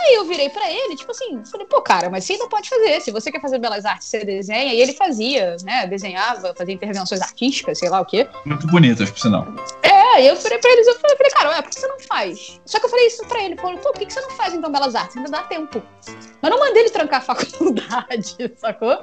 Aí 0.00 0.14
eu 0.14 0.24
virei 0.24 0.48
para 0.48 0.70
ele, 0.70 0.96
tipo 0.96 1.10
assim, 1.10 1.42
falei, 1.44 1.66
pô, 1.66 1.82
cara, 1.82 2.08
mas 2.08 2.24
você 2.24 2.32
ainda 2.32 2.48
pode 2.48 2.68
fazer. 2.68 3.00
Se 3.00 3.10
você 3.10 3.30
quer 3.30 3.40
fazer 3.40 3.58
belas 3.58 3.84
artes, 3.84 4.08
você 4.08 4.24
desenha. 4.24 4.72
E 4.72 4.80
ele 4.80 4.94
fazia, 4.94 5.56
né? 5.62 5.86
Desenhava, 5.86 6.54
fazia 6.56 6.74
intervenções 6.74 7.20
artísticas, 7.20 7.78
sei 7.78 7.90
lá 7.90 8.00
o 8.00 8.06
quê. 8.06 8.26
Muito 8.46 8.66
bonitas, 8.68 9.10
por 9.10 9.18
sinal. 9.18 9.46
É, 9.82 10.24
eu 10.24 10.36
falei 10.36 10.58
pra 10.58 10.70
eles, 10.70 10.86
eu 10.86 10.98
falei, 10.98 11.16
cara, 11.30 11.50
ué, 11.50 11.62
por 11.62 11.70
que 11.70 11.80
você 11.80 11.86
não 11.86 12.00
faz? 12.00 12.60
Só 12.64 12.78
que 12.78 12.86
eu 12.86 12.90
falei 12.90 13.06
isso 13.06 13.26
pra 13.26 13.42
ele, 13.42 13.56
falou, 13.56 13.78
pô, 13.78 13.92
por 13.92 14.06
que 14.06 14.12
você 14.12 14.20
não 14.22 14.30
faz 14.30 14.54
então 14.54 14.72
belas 14.72 14.94
artes? 14.94 15.16
Ainda 15.16 15.30
dá 15.30 15.42
tempo. 15.42 15.82
Mas 16.40 16.50
não 16.50 16.58
mandei 16.58 16.82
ele 16.84 16.90
trancar 16.90 17.20
a 17.20 17.22
faculdade, 17.34 18.36
sacou? 18.56 18.98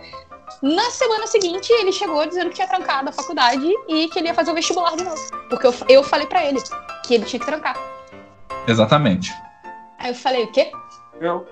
Na 0.62 0.90
semana 0.90 1.28
seguinte, 1.28 1.72
ele 1.74 1.92
chegou 1.92 2.26
dizendo 2.26 2.50
que 2.50 2.56
tinha 2.56 2.68
trancado 2.68 3.10
a 3.10 3.12
faculdade 3.12 3.68
e 3.88 4.08
que 4.08 4.18
ele 4.18 4.30
ia 4.30 4.34
fazer 4.34 4.52
o 4.52 4.56
vestibular 4.56 4.96
de 4.96 5.04
novo. 5.04 5.22
Porque 5.50 5.68
eu, 5.68 5.74
eu 5.90 6.04
falei 6.04 6.26
para 6.26 6.44
ele 6.46 6.60
que 7.06 7.14
ele 7.14 7.26
tinha 7.26 7.40
que 7.40 7.46
trancar. 7.46 7.78
Exatamente. 8.68 9.32
Aí 10.00 10.12
eu 10.12 10.16
falei, 10.16 10.44
o 10.44 10.52
quê? 10.52 10.72
Eu. 11.20 11.48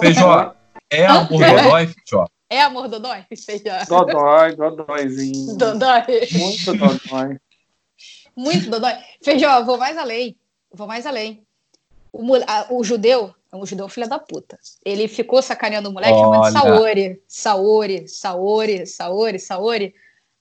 Feijó, 0.00 0.54
é 0.90 1.06
amor 1.06 1.38
dodói, 1.38 1.86
Feijó? 1.86 2.24
É 2.50 2.60
amor 2.62 2.88
dodói, 2.88 3.24
Feijó? 3.44 3.84
Dodói, 3.88 4.56
dodóizinho. 4.56 5.56
Dodói. 5.56 6.02
Muito 6.32 6.74
dodói. 6.74 7.38
Muito 8.36 8.70
dodói. 8.70 8.94
Feijó, 9.22 9.64
vou 9.64 9.78
mais 9.78 9.96
além. 9.96 10.36
Vou 10.72 10.86
mais 10.86 11.06
além. 11.06 11.42
O, 12.12 12.34
a, 12.36 12.66
o 12.70 12.84
judeu, 12.84 13.34
o 13.52 13.66
judeu 13.66 13.86
é 13.86 13.88
filho 13.88 14.08
da 14.08 14.18
puta. 14.18 14.58
Ele 14.84 15.08
ficou 15.08 15.42
sacaneando 15.42 15.88
o 15.88 15.92
moleque 15.92 16.12
Olha. 16.12 16.50
chamando 16.50 16.52
Saori. 16.52 17.22
Saori, 17.26 18.08
Saori, 18.08 18.86
Saori, 18.86 19.38
Saori. 19.38 19.94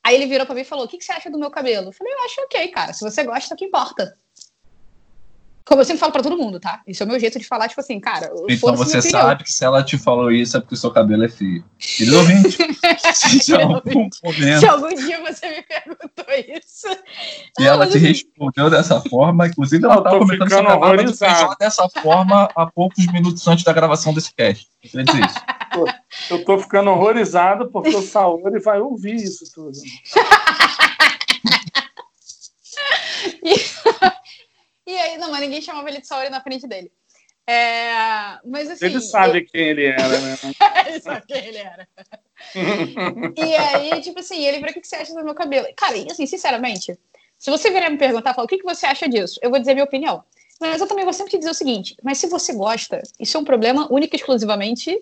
Aí 0.03 0.15
ele 0.15 0.27
virou 0.27 0.45
pra 0.45 0.55
mim 0.55 0.61
e 0.61 0.65
falou: 0.65 0.85
O 0.85 0.87
que, 0.87 0.97
que 0.97 1.03
você 1.03 1.11
acha 1.11 1.29
do 1.29 1.39
meu 1.39 1.51
cabelo? 1.51 1.89
Eu 1.89 1.93
falei: 1.93 2.13
Eu 2.13 2.23
acho 2.25 2.41
ok, 2.41 2.67
cara. 2.69 2.93
Se 2.93 3.03
você 3.03 3.23
gosta, 3.23 3.53
o 3.53 3.57
que 3.57 3.65
importa. 3.65 4.17
Como 5.67 5.81
eu 5.81 5.85
sempre 5.85 5.99
falo 5.99 6.13
pra 6.13 6.23
todo 6.23 6.37
mundo, 6.37 6.61
tá? 6.61 6.81
Isso 6.87 7.03
é 7.03 7.05
o 7.05 7.09
meu 7.09 7.19
jeito 7.19 7.37
de 7.37 7.45
falar, 7.45 7.67
tipo 7.67 7.81
assim, 7.81 7.99
cara. 7.99 8.31
Então 8.47 8.73
você 8.73 9.01
sabe 9.01 9.43
que 9.43 9.51
se 9.51 9.65
ela 9.65 9.83
te 9.83 9.97
falou 9.97 10.31
isso 10.31 10.55
é 10.55 10.61
porque 10.61 10.75
o 10.75 10.77
seu 10.77 10.91
cabelo 10.91 11.25
é 11.25 11.27
feio. 11.27 11.61
Querido 11.77 12.17
ouvinte, 12.17 12.57
se, 13.13 13.53
algum 13.53 13.73
momento, 13.73 14.15
se 14.59 14.65
algum 14.65 14.95
dia 14.95 15.21
você 15.21 15.49
me 15.49 15.61
perguntou 15.63 16.25
isso. 16.57 16.87
E 17.59 17.65
ela 17.65 17.85
te 17.85 17.97
respondeu 17.97 18.69
dessa 18.69 19.01
forma, 19.01 19.47
inclusive 19.47 19.83
ela 19.83 19.97
estava 19.97 20.19
comentando 20.19 20.49
cabelo 20.49 21.03
do 21.03 21.17
feijão 21.17 21.55
dessa 21.59 21.89
forma 22.01 22.49
há 22.55 22.65
poucos 22.65 23.05
minutos 23.07 23.45
antes 23.45 23.65
da 23.65 23.73
gravação 23.73 24.13
desse 24.13 24.33
cast. 24.33 24.67
Dizer 24.81 25.03
isso. 25.03 25.35
Eu 26.29 26.45
tô 26.45 26.57
ficando 26.59 26.91
horrorizado 26.91 27.69
porque 27.69 27.93
o 27.93 28.01
Saori 28.01 28.59
vai 28.61 28.79
ouvir 28.79 29.15
isso 29.15 29.43
tudo. 29.53 29.77
E 33.43 33.57
aí, 34.95 35.17
não, 35.17 35.31
mas 35.31 35.41
ninguém 35.41 35.61
chamava 35.61 35.89
ele 35.89 36.01
de 36.01 36.07
Saori 36.07 36.29
na 36.29 36.41
frente 36.41 36.67
dele. 36.67 36.91
É, 37.45 38.39
mas 38.45 38.69
assim. 38.69 38.85
Ele 38.85 38.99
sabe 38.99 39.41
quem 39.45 39.61
ele 39.61 39.85
era, 39.85 40.19
né? 40.19 40.37
ele 40.87 40.99
sabe 40.99 41.25
quem 41.25 41.45
ele 41.45 41.57
era. 41.57 41.87
e 43.37 43.55
aí, 43.55 44.01
tipo 44.01 44.19
assim, 44.19 44.45
ele 44.45 44.59
falou: 44.59 44.71
o 44.71 44.81
que 44.81 44.87
você 44.87 44.95
acha 44.97 45.13
do 45.13 45.23
meu 45.23 45.33
cabelo? 45.33 45.67
Cara, 45.75 45.95
e 45.95 46.11
assim, 46.11 46.25
sinceramente, 46.25 46.99
se 47.37 47.49
você 47.49 47.69
vier 47.69 47.89
me 47.89 47.97
perguntar, 47.97 48.33
falar, 48.33 48.45
o 48.45 48.47
que 48.47 48.61
você 48.63 48.85
acha 48.85 49.07
disso? 49.07 49.39
Eu 49.41 49.49
vou 49.49 49.59
dizer 49.59 49.73
minha 49.73 49.85
opinião. 49.85 50.23
Mas 50.59 50.81
eu 50.81 50.87
também 50.87 51.05
vou 51.05 51.13
sempre 51.13 51.31
te 51.31 51.37
dizer 51.37 51.51
o 51.51 51.53
seguinte: 51.53 51.95
mas 52.03 52.17
se 52.17 52.27
você 52.27 52.53
gosta, 52.53 53.01
isso 53.19 53.37
é 53.37 53.39
um 53.39 53.45
problema 53.45 53.87
único 53.91 54.15
e 54.15 54.17
exclusivamente 54.17 54.99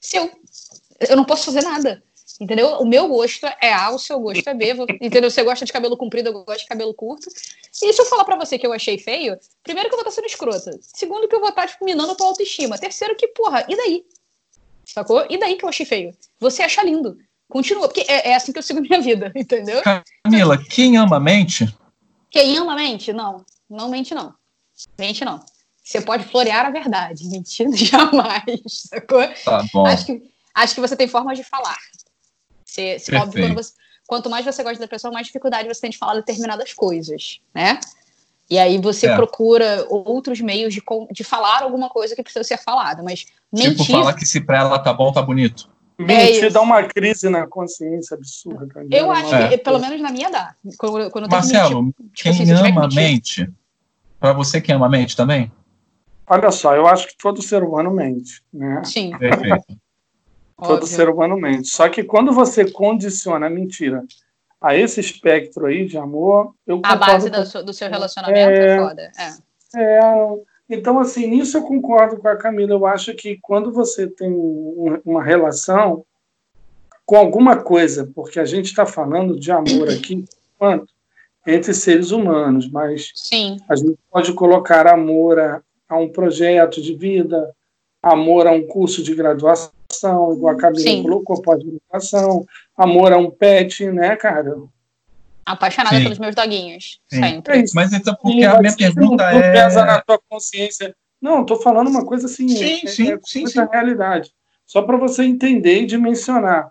seu. 0.00 0.30
Eu 1.08 1.16
não 1.16 1.24
posso 1.24 1.46
fazer 1.46 1.62
nada. 1.62 2.02
Entendeu? 2.40 2.78
O 2.78 2.86
meu 2.86 3.08
gosto 3.08 3.46
é 3.60 3.72
A, 3.72 3.90
o 3.90 3.98
seu 3.98 4.20
gosto 4.20 4.48
é 4.48 4.54
B. 4.54 4.72
Entendeu? 5.00 5.30
Você 5.30 5.42
gosta 5.42 5.64
de 5.64 5.72
cabelo 5.72 5.96
comprido, 5.96 6.28
eu 6.28 6.44
gosto 6.44 6.60
de 6.60 6.66
cabelo 6.66 6.94
curto. 6.94 7.28
E 7.82 7.92
se 7.92 8.00
eu 8.00 8.06
falar 8.06 8.24
pra 8.24 8.36
você 8.36 8.56
que 8.56 8.66
eu 8.66 8.72
achei 8.72 8.96
feio, 8.96 9.36
primeiro 9.64 9.88
que 9.88 9.94
eu 9.94 9.98
vou 9.98 10.08
estar 10.08 10.20
sendo 10.20 10.30
escrota. 10.30 10.78
Segundo 10.80 11.26
que 11.26 11.34
eu 11.34 11.40
vou 11.40 11.48
estar, 11.48 11.66
tipo, 11.66 11.84
minando 11.84 12.12
a 12.12 12.14
tua 12.14 12.28
autoestima. 12.28 12.78
Terceiro 12.78 13.16
que, 13.16 13.26
porra, 13.28 13.66
e 13.68 13.76
daí? 13.76 14.04
Sacou? 14.84 15.26
E 15.28 15.36
daí 15.36 15.56
que 15.56 15.64
eu 15.64 15.68
achei 15.68 15.84
feio? 15.84 16.14
Você 16.38 16.62
acha 16.62 16.82
lindo. 16.82 17.18
Continua, 17.48 17.88
porque 17.88 18.04
é, 18.08 18.30
é 18.30 18.34
assim 18.34 18.52
que 18.52 18.58
eu 18.58 18.62
sigo 18.62 18.80
minha 18.80 19.00
vida, 19.00 19.32
entendeu? 19.36 19.82
Camila, 19.82 20.58
quem 20.58 20.96
ama 20.96 21.18
mente? 21.18 21.66
Quem 22.30 22.56
ama 22.56 22.76
mente? 22.76 23.12
Não. 23.12 23.44
Não 23.68 23.88
mente, 23.88 24.14
não. 24.14 24.32
Mente, 24.98 25.24
não. 25.24 25.40
Você 25.82 26.00
pode 26.02 26.24
florear 26.24 26.66
a 26.66 26.70
verdade. 26.70 27.26
Mentira, 27.28 27.70
jamais. 27.74 28.60
Sacou? 28.66 29.26
Tá 29.44 29.64
bom. 29.72 29.86
Acho 29.86 30.06
que, 30.06 30.22
acho 30.54 30.74
que 30.74 30.80
você 30.80 30.94
tem 30.94 31.08
formas 31.08 31.36
de 31.36 31.42
falar. 31.42 31.78
Você, 32.78 32.98
você 32.98 33.16
óbvio, 33.16 33.54
você, 33.54 33.72
quanto 34.06 34.30
mais 34.30 34.44
você 34.44 34.62
gosta 34.62 34.78
da 34.78 34.86
pessoa, 34.86 35.12
mais 35.12 35.26
dificuldade 35.26 35.68
você 35.68 35.80
tem 35.80 35.90
de 35.90 35.98
falar 35.98 36.14
determinadas 36.14 36.72
coisas, 36.72 37.40
né? 37.52 37.80
E 38.48 38.58
aí 38.58 38.78
você 38.78 39.08
é. 39.08 39.16
procura 39.16 39.84
outros 39.90 40.40
meios 40.40 40.72
de, 40.72 40.82
de 41.10 41.24
falar 41.24 41.62
alguma 41.62 41.90
coisa 41.90 42.14
que 42.14 42.22
precisa 42.22 42.44
ser 42.44 42.56
falada, 42.56 43.02
mas 43.02 43.20
tipo, 43.20 43.32
mentir... 43.52 43.76
Tipo, 43.76 43.98
falar 43.98 44.14
que 44.14 44.24
se 44.24 44.40
pra 44.40 44.58
ela 44.58 44.78
tá 44.78 44.92
bom, 44.92 45.12
tá 45.12 45.20
bonito. 45.20 45.68
Mentir 45.98 46.44
é 46.44 46.50
dá 46.50 46.60
uma 46.60 46.84
crise 46.84 47.28
na 47.28 47.46
consciência 47.46 48.14
absurda. 48.14 48.86
Eu 48.90 49.10
acho 49.10 49.34
é. 49.34 49.48
que, 49.48 49.58
pelo 49.58 49.80
menos 49.80 50.00
na 50.00 50.10
minha 50.10 50.30
dá. 50.30 50.54
Quando, 50.78 51.10
quando 51.10 51.28
Marcelo, 51.28 51.82
mentir, 51.82 52.04
tipo, 52.04 52.12
quem 52.14 52.52
assim, 52.52 52.52
ama 52.52 52.88
mente, 52.88 53.50
para 54.20 54.32
você 54.32 54.60
quem 54.60 54.76
ama 54.76 54.88
mente 54.88 55.16
também? 55.16 55.50
Olha 56.26 56.50
só, 56.52 56.74
eu 56.76 56.86
acho 56.86 57.08
que 57.08 57.16
todo 57.18 57.42
ser 57.42 57.62
humano 57.62 57.90
mente, 57.90 58.42
né? 58.52 58.82
Sim. 58.84 59.16
Perfeito. 59.18 59.76
Todo 60.58 60.72
Óbvio. 60.72 60.88
ser 60.88 61.08
humano 61.08 61.36
mente. 61.36 61.68
Só 61.68 61.88
que 61.88 62.02
quando 62.02 62.32
você 62.32 62.68
condiciona 62.70 63.46
a 63.46 63.50
mentira 63.50 64.04
a 64.60 64.74
esse 64.74 64.98
espectro 64.98 65.66
aí 65.66 65.86
de 65.86 65.96
amor, 65.96 66.52
eu 66.66 66.80
A 66.84 66.96
base 66.96 67.30
com... 67.30 67.42
do, 67.42 67.64
do, 67.66 67.72
seu 67.72 67.88
relacionamento 67.88 68.50
é, 68.50 68.66
é 68.66 68.78
foda. 68.78 69.12
É. 69.16 69.80
é. 69.80 70.00
Então, 70.68 70.98
assim, 70.98 71.28
nisso 71.28 71.56
eu 71.56 71.62
concordo 71.62 72.18
com 72.18 72.28
a 72.28 72.36
Camila. 72.36 72.72
Eu 72.72 72.84
acho 72.84 73.14
que 73.14 73.38
quando 73.40 73.72
você 73.72 74.08
tem 74.08 74.30
uma 75.04 75.22
relação 75.22 76.04
com 77.06 77.16
alguma 77.16 77.62
coisa, 77.62 78.10
porque 78.14 78.40
a 78.40 78.44
gente 78.44 78.66
está 78.66 78.84
falando 78.84 79.38
de 79.38 79.52
amor 79.52 79.88
aqui, 79.94 80.24
quanto? 80.58 80.92
Entre 81.46 81.72
seres 81.72 82.10
humanos, 82.10 82.68
mas 82.68 83.12
Sim. 83.14 83.56
a 83.68 83.76
gente 83.76 83.96
pode 84.10 84.32
colocar 84.34 84.86
amor 84.86 85.38
a, 85.38 85.62
a 85.88 85.96
um 85.96 86.10
projeto 86.10 86.82
de 86.82 86.94
vida, 86.94 87.54
amor 88.02 88.46
a 88.46 88.50
um 88.50 88.66
curso 88.66 89.02
de 89.02 89.14
graduação, 89.14 89.70
igual 90.32 90.54
a 90.54 90.56
Camila 90.56 91.02
colocou, 91.02 91.42
pós-graduação, 91.42 92.46
amor 92.76 93.12
a 93.12 93.18
um 93.18 93.30
pet, 93.30 93.90
né, 93.90 94.16
cara? 94.16 94.56
Apaixonada 95.46 95.96
Sim. 95.96 96.02
pelos 96.02 96.18
meus 96.18 96.34
doguinhos. 96.34 97.00
Sim. 97.08 97.22
Sempre. 97.22 97.58
É 97.58 97.64
Mas 97.74 97.92
então, 97.92 98.14
porque 98.20 98.44
a 98.44 98.60
minha 98.60 98.76
pergunta 98.76 99.32
não, 99.32 99.38
é. 99.38 99.52
pesa 99.52 99.84
na 99.84 100.00
tua 100.00 100.20
consciência. 100.28 100.94
Não, 101.20 101.44
tô 101.44 101.56
falando 101.56 101.88
uma 101.88 102.04
coisa 102.04 102.26
assim. 102.26 102.48
Sim, 102.48 102.80
é, 102.84 102.86
sim, 102.86 103.12
é 103.12 103.18
sim, 103.24 103.46
sim. 103.46 103.66
realidade. 103.72 104.30
Só 104.66 104.82
para 104.82 104.98
você 104.98 105.24
entender 105.24 105.82
e 105.82 105.86
dimensionar. 105.86 106.70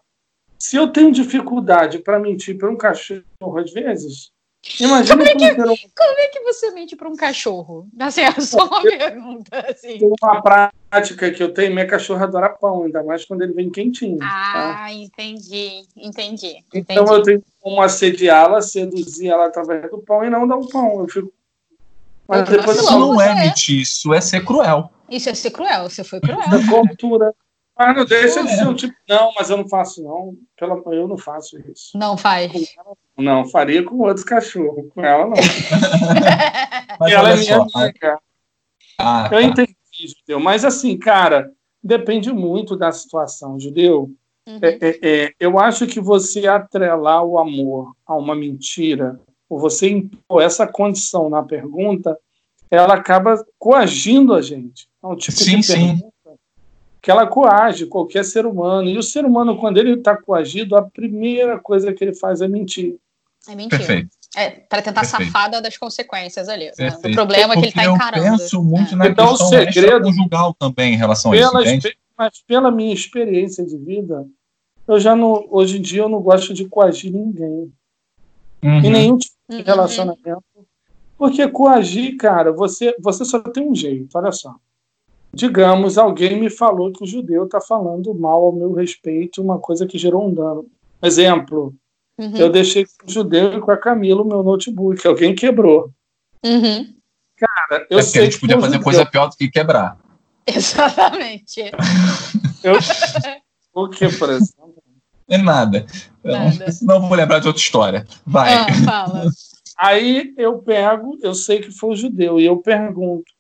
Se 0.60 0.76
eu 0.76 0.88
tenho 0.88 1.12
dificuldade 1.12 2.00
para 2.00 2.20
mentir 2.20 2.58
para 2.58 2.70
um 2.70 2.78
cachorro 2.78 3.24
às 3.58 3.72
vezes, 3.74 4.32
imagina 4.80 5.16
como, 5.16 5.28
é 5.28 5.36
que, 5.36 5.56
como, 5.56 5.78
como 5.96 6.20
é 6.20 6.28
que 6.28 6.40
você 6.42 6.72
mente 6.72 6.96
para 6.96 7.10
um 7.10 7.16
cachorro? 7.16 7.88
Assim, 8.00 8.22
é 8.22 8.32
só 8.42 8.66
uma 8.66 8.82
pergunta. 8.82 9.66
Assim. 9.70 10.00
Uma 10.22 10.42
prática 10.42 11.32
que 11.32 11.42
eu 11.42 11.54
tenho, 11.54 11.74
minha 11.74 11.88
cachorra 11.88 12.26
adora 12.26 12.50
pão, 12.50 12.84
ainda 12.84 13.04
mais 13.04 13.26
quando 13.26 13.44
ele 13.44 13.54
vem 13.54 13.70
quentinho. 13.70 14.18
Tá? 14.18 14.26
Ah, 14.28 14.76
tá? 14.86 14.92
entendi, 14.94 15.84
entendi. 15.96 16.58
Então 16.74 17.04
entendi. 17.04 17.12
eu 17.12 17.24
tenho 17.24 17.44
como 17.60 17.82
assediá-la, 17.82 18.62
seduzir 18.62 19.30
ela 19.30 19.48
através 19.48 19.90
do 19.90 20.00
pão 20.00 20.24
e 20.24 20.30
não 20.30 20.48
dar 20.48 20.58
o 20.58 20.68
pão. 20.68 21.02
Eu 21.02 21.08
fico. 21.08 21.34
Mas 22.28 22.50
depois 22.50 22.78
isso 22.78 23.00
não 23.00 23.22
é 23.22 23.34
mentir, 23.36 23.82
isso 23.82 24.14
é 24.14 24.20
ser 24.20 24.44
cruel. 24.44 24.92
Isso 25.10 25.30
é 25.30 25.34
ser 25.34 25.52
cruel, 25.52 25.90
você 25.90 26.04
foi 26.04 26.20
cruel. 26.20 26.50
Da 26.50 26.68
cultura. 26.68 27.34
Mas 27.78 27.96
não 27.96 28.06
deixa 28.06 28.44
de 28.44 28.56
ser 28.56 28.68
um 28.68 28.74
tipo, 28.74 28.96
não, 29.08 29.32
mas 29.38 29.50
eu 29.50 29.58
não 29.58 29.70
faço, 29.70 30.04
não. 30.04 30.36
Pela, 30.58 30.82
eu 30.96 31.08
não 31.08 31.18
faço 31.18 31.60
isso. 31.72 31.96
Não 31.96 32.18
faz. 32.18 32.52
Não, 33.16 33.48
faria 33.48 33.84
com 33.84 34.00
outros 34.00 34.26
cachorros. 34.26 34.88
Com 34.94 35.04
ela, 35.04 35.26
não. 35.28 35.36
mas 37.00 37.12
ela 37.12 37.32
é 37.32 37.36
minha 37.36 37.70
só, 37.70 37.80
amiga. 37.80 38.20
Ah, 39.00 39.30
eu 39.32 39.40
tá. 39.40 39.44
entendi, 39.44 39.76
Judeu. 40.20 40.40
Mas 40.40 40.66
assim, 40.66 40.98
cara, 40.98 41.52
depende 41.84 42.32
muito 42.32 42.76
da 42.76 42.92
situação, 42.92 43.60
Judeu. 43.60 44.12
Uhum. 44.48 44.60
É, 44.62 44.78
é, 44.82 45.00
é, 45.04 45.34
eu 45.40 45.60
acho 45.60 45.86
que 45.86 46.00
você 46.00 46.48
atrelar 46.48 47.24
o 47.24 47.38
amor 47.38 47.94
a 48.08 48.16
uma 48.16 48.34
mentira, 48.34 49.20
ou 49.48 49.60
você 49.60 49.90
impor 49.90 50.42
essa 50.42 50.66
condição 50.66 51.30
na 51.30 51.44
pergunta, 51.44 52.18
ela 52.72 52.96
acaba 52.96 53.46
coagindo 53.60 54.34
a 54.34 54.42
gente. 54.42 54.88
É 55.04 55.08
um 55.08 55.16
tipo 55.16 55.38
sim, 55.38 55.60
de 55.60 55.64
sim 55.64 56.02
que 57.08 57.12
ela 57.12 57.26
coage 57.26 57.86
qualquer 57.86 58.26
ser 58.26 58.46
humano. 58.46 58.90
E 58.90 58.98
o 58.98 59.02
ser 59.02 59.24
humano, 59.24 59.58
quando 59.58 59.78
ele 59.78 59.94
está 59.94 60.18
coagido, 60.18 60.76
a 60.76 60.82
primeira 60.82 61.58
coisa 61.58 61.94
que 61.94 62.04
ele 62.04 62.14
faz 62.14 62.42
é 62.42 62.50
mentir. 62.50 62.98
É 63.48 63.56
mentir. 63.56 63.78
Perfeito. 63.78 64.10
É, 64.36 64.50
para 64.50 64.82
tentar 64.82 65.02
Perfeito. 65.04 65.32
safada 65.32 65.62
das 65.62 65.78
consequências 65.78 66.50
ali. 66.50 66.70
Né? 66.78 66.90
O 66.90 67.12
problema 67.14 67.54
é 67.54 67.56
que 67.56 67.62
ele 67.62 67.68
está 67.70 67.86
encarando. 67.86 68.26
Eu 68.26 68.38
penso 68.38 68.62
muito 68.62 68.94
é. 68.94 68.98
na 68.98 69.08
então, 69.08 69.30
questão 69.30 69.48
o 69.48 69.50
segredo, 69.50 70.04
conjugal 70.04 70.54
também 70.54 70.96
em 70.96 70.98
relação 70.98 71.32
a 71.32 71.38
isso, 71.38 71.58
entende? 71.62 71.98
Mas 72.18 72.44
pela 72.46 72.70
minha 72.70 72.94
experiência 72.94 73.66
de 73.66 73.78
vida, 73.78 74.28
eu 74.86 75.00
já 75.00 75.16
não, 75.16 75.48
hoje 75.50 75.78
em 75.78 75.82
dia 75.82 76.02
eu 76.02 76.10
não 76.10 76.20
gosto 76.20 76.54
de 76.54 76.68
coagir 76.68 77.14
ninguém. 77.14 77.72
Uhum. 78.62 78.80
Em 78.80 78.92
nenhum 78.92 79.18
tipo 79.18 79.34
de 79.50 79.56
uhum. 79.56 79.64
relacionamento. 79.64 80.44
Porque 81.18 81.48
coagir, 81.48 82.18
cara, 82.18 82.52
você, 82.52 82.94
você 83.00 83.24
só 83.24 83.40
tem 83.40 83.66
um 83.66 83.74
jeito, 83.74 84.10
olha 84.14 84.34
só 84.34 84.58
digamos, 85.38 86.00
alguém 86.00 86.40
me 86.40 86.50
falou 86.50 86.92
que 86.92 87.04
o 87.04 87.08
judeu 87.08 87.46
está 87.46 87.62
falando 87.62 88.12
mal 88.16 88.44
ao 88.46 88.52
meu 88.52 88.74
respeito, 88.74 89.40
uma 89.40 89.60
coisa 89.60 89.86
que 89.86 89.96
gerou 89.96 90.28
um 90.28 90.34
dano. 90.34 90.66
Exemplo, 91.04 91.76
uhum. 92.18 92.36
eu 92.36 92.50
deixei 92.50 92.86
com 92.86 93.08
o 93.08 93.12
judeu 93.12 93.54
e 93.54 93.62
com 93.62 93.70
a 93.70 93.78
Camila 93.78 94.24
o 94.24 94.28
meu 94.28 94.42
notebook, 94.42 95.08
alguém 95.08 95.36
quebrou. 95.36 95.92
Uhum. 96.44 96.92
Cara, 97.38 97.86
eu 97.88 98.00
é 98.00 98.02
sei. 98.02 98.24
A 98.24 98.26
gente 98.26 98.40
podia 98.40 98.56
fazer 98.56 98.78
judeu... 98.78 98.84
coisa 98.84 99.06
pior 99.06 99.28
do 99.28 99.36
que 99.36 99.48
quebrar. 99.48 100.00
Exatamente. 100.48 101.72
eu... 102.64 102.74
o 103.76 103.88
que, 103.90 104.10
por 104.18 104.32
exemplo? 104.32 104.74
É 105.30 105.38
nada. 105.38 105.86
nada. 106.24 106.72
Senão 106.74 106.96
eu 106.96 107.02
vou 107.02 107.16
lembrar 107.16 107.38
de 107.38 107.48
outra 107.48 107.62
história. 107.62 108.08
Vai. 108.26 108.56
Ah, 108.56 108.74
fala. 108.84 109.26
Aí 109.78 110.34
eu 110.36 110.58
pego, 110.58 111.16
eu 111.22 111.36
sei 111.36 111.60
que 111.60 111.70
foi 111.70 111.92
o 111.92 111.96
judeu, 111.96 112.40
e 112.40 112.46
eu 112.46 112.58
pergunto: 112.58 113.32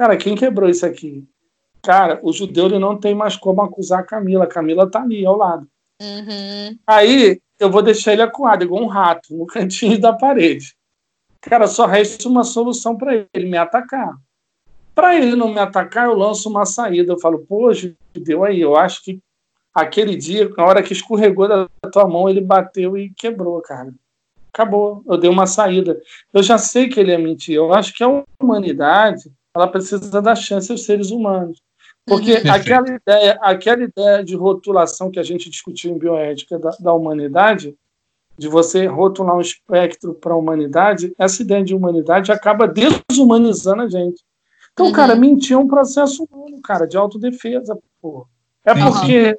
Cara, 0.00 0.16
quem 0.16 0.34
quebrou 0.34 0.66
isso 0.66 0.86
aqui? 0.86 1.28
Cara, 1.82 2.18
o 2.22 2.32
judeu 2.32 2.64
ele 2.64 2.78
não 2.78 2.98
tem 2.98 3.14
mais 3.14 3.36
como 3.36 3.60
acusar 3.60 4.00
a 4.00 4.02
Camila. 4.02 4.44
A 4.44 4.46
Camila 4.46 4.90
tá 4.90 5.02
ali 5.02 5.26
ao 5.26 5.36
lado. 5.36 5.68
Uhum. 6.00 6.78
Aí 6.86 7.38
eu 7.58 7.70
vou 7.70 7.82
deixar 7.82 8.14
ele 8.14 8.22
acuado, 8.22 8.64
igual 8.64 8.82
um 8.82 8.86
rato, 8.86 9.36
no 9.36 9.44
cantinho 9.44 10.00
da 10.00 10.14
parede. 10.14 10.74
Cara, 11.42 11.66
só 11.66 11.84
resta 11.84 12.26
uma 12.30 12.44
solução 12.44 12.96
para 12.96 13.14
ele, 13.14 13.50
me 13.50 13.58
atacar. 13.58 14.16
Para 14.94 15.16
ele 15.16 15.36
não 15.36 15.52
me 15.52 15.60
atacar, 15.60 16.06
eu 16.06 16.14
lanço 16.14 16.48
uma 16.48 16.64
saída. 16.64 17.12
Eu 17.12 17.20
falo, 17.20 17.40
pô, 17.40 17.70
judeu 17.74 18.42
aí, 18.42 18.58
eu 18.58 18.76
acho 18.76 19.04
que 19.04 19.20
aquele 19.74 20.16
dia, 20.16 20.48
na 20.56 20.64
hora 20.64 20.82
que 20.82 20.94
escorregou 20.94 21.46
da 21.46 21.68
tua 21.92 22.08
mão, 22.08 22.26
ele 22.26 22.40
bateu 22.40 22.96
e 22.96 23.12
quebrou, 23.12 23.60
cara. 23.60 23.92
Acabou, 24.50 25.04
eu 25.06 25.18
dei 25.18 25.28
uma 25.28 25.46
saída. 25.46 26.00
Eu 26.32 26.42
já 26.42 26.56
sei 26.56 26.88
que 26.88 26.98
ele 26.98 27.12
é 27.12 27.18
mentira. 27.18 27.58
Eu 27.58 27.74
acho 27.74 27.92
que 27.92 28.02
a 28.02 28.24
humanidade 28.40 29.30
ela 29.54 29.68
precisa 29.68 30.22
dar 30.22 30.36
chance 30.36 30.70
aos 30.70 30.84
seres 30.84 31.10
humanos. 31.10 31.60
Porque 32.06 32.34
uhum. 32.34 32.52
aquela 32.52 32.88
ideia, 32.88 33.38
aquela 33.42 33.82
ideia 33.82 34.24
de 34.24 34.34
rotulação 34.34 35.10
que 35.10 35.20
a 35.20 35.22
gente 35.22 35.50
discutiu 35.50 35.92
em 35.92 35.98
bioética 35.98 36.58
da, 36.58 36.70
da 36.80 36.92
humanidade, 36.92 37.74
de 38.38 38.48
você 38.48 38.86
rotular 38.86 39.36
um 39.36 39.40
espectro 39.40 40.14
para 40.14 40.32
a 40.32 40.36
humanidade, 40.36 41.12
essa 41.18 41.42
ideia 41.42 41.62
de 41.62 41.74
humanidade 41.74 42.32
acaba 42.32 42.66
desumanizando 42.66 43.82
a 43.82 43.88
gente. 43.88 44.22
Então, 44.72 44.86
uhum. 44.86 44.92
cara, 44.92 45.14
mentir 45.14 45.54
é 45.54 45.58
um 45.58 45.68
processo 45.68 46.24
humano, 46.24 46.60
cara, 46.62 46.86
de 46.86 46.96
autodefesa. 46.96 47.78
Pô. 48.00 48.26
É 48.64 48.74
porque 48.74 49.36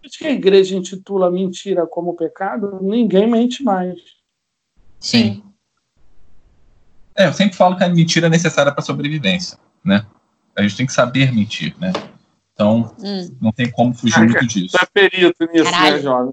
desde 0.00 0.18
que 0.18 0.26
a 0.26 0.30
igreja 0.30 0.76
intitula 0.76 1.30
mentira 1.30 1.86
como 1.86 2.16
pecado, 2.16 2.78
ninguém 2.82 3.30
mente 3.30 3.62
mais. 3.62 3.98
Sim. 4.98 5.42
É, 7.16 7.26
eu 7.26 7.32
sempre 7.32 7.56
falo 7.56 7.76
que 7.76 7.84
a 7.84 7.88
mentira 7.88 8.26
é 8.26 8.30
necessária 8.30 8.72
para 8.72 8.80
a 8.80 8.84
sobrevivência, 8.84 9.58
né? 9.84 10.04
A 10.56 10.62
gente 10.62 10.76
tem 10.76 10.86
que 10.86 10.92
saber 10.92 11.32
mentir, 11.32 11.74
né? 11.78 11.92
Então, 12.52 12.94
hum. 13.02 13.36
não 13.40 13.52
tem 13.52 13.70
como 13.70 13.94
fugir 13.94 14.18
ah, 14.18 14.24
muito 14.24 14.46
disso. 14.46 14.76
Você 14.76 14.84
é 14.84 15.08
perito 15.08 15.46
nisso, 15.46 15.64
né, 15.64 15.70
Caralho. 15.70 15.96
né, 15.96 16.02
jovem? 16.02 16.32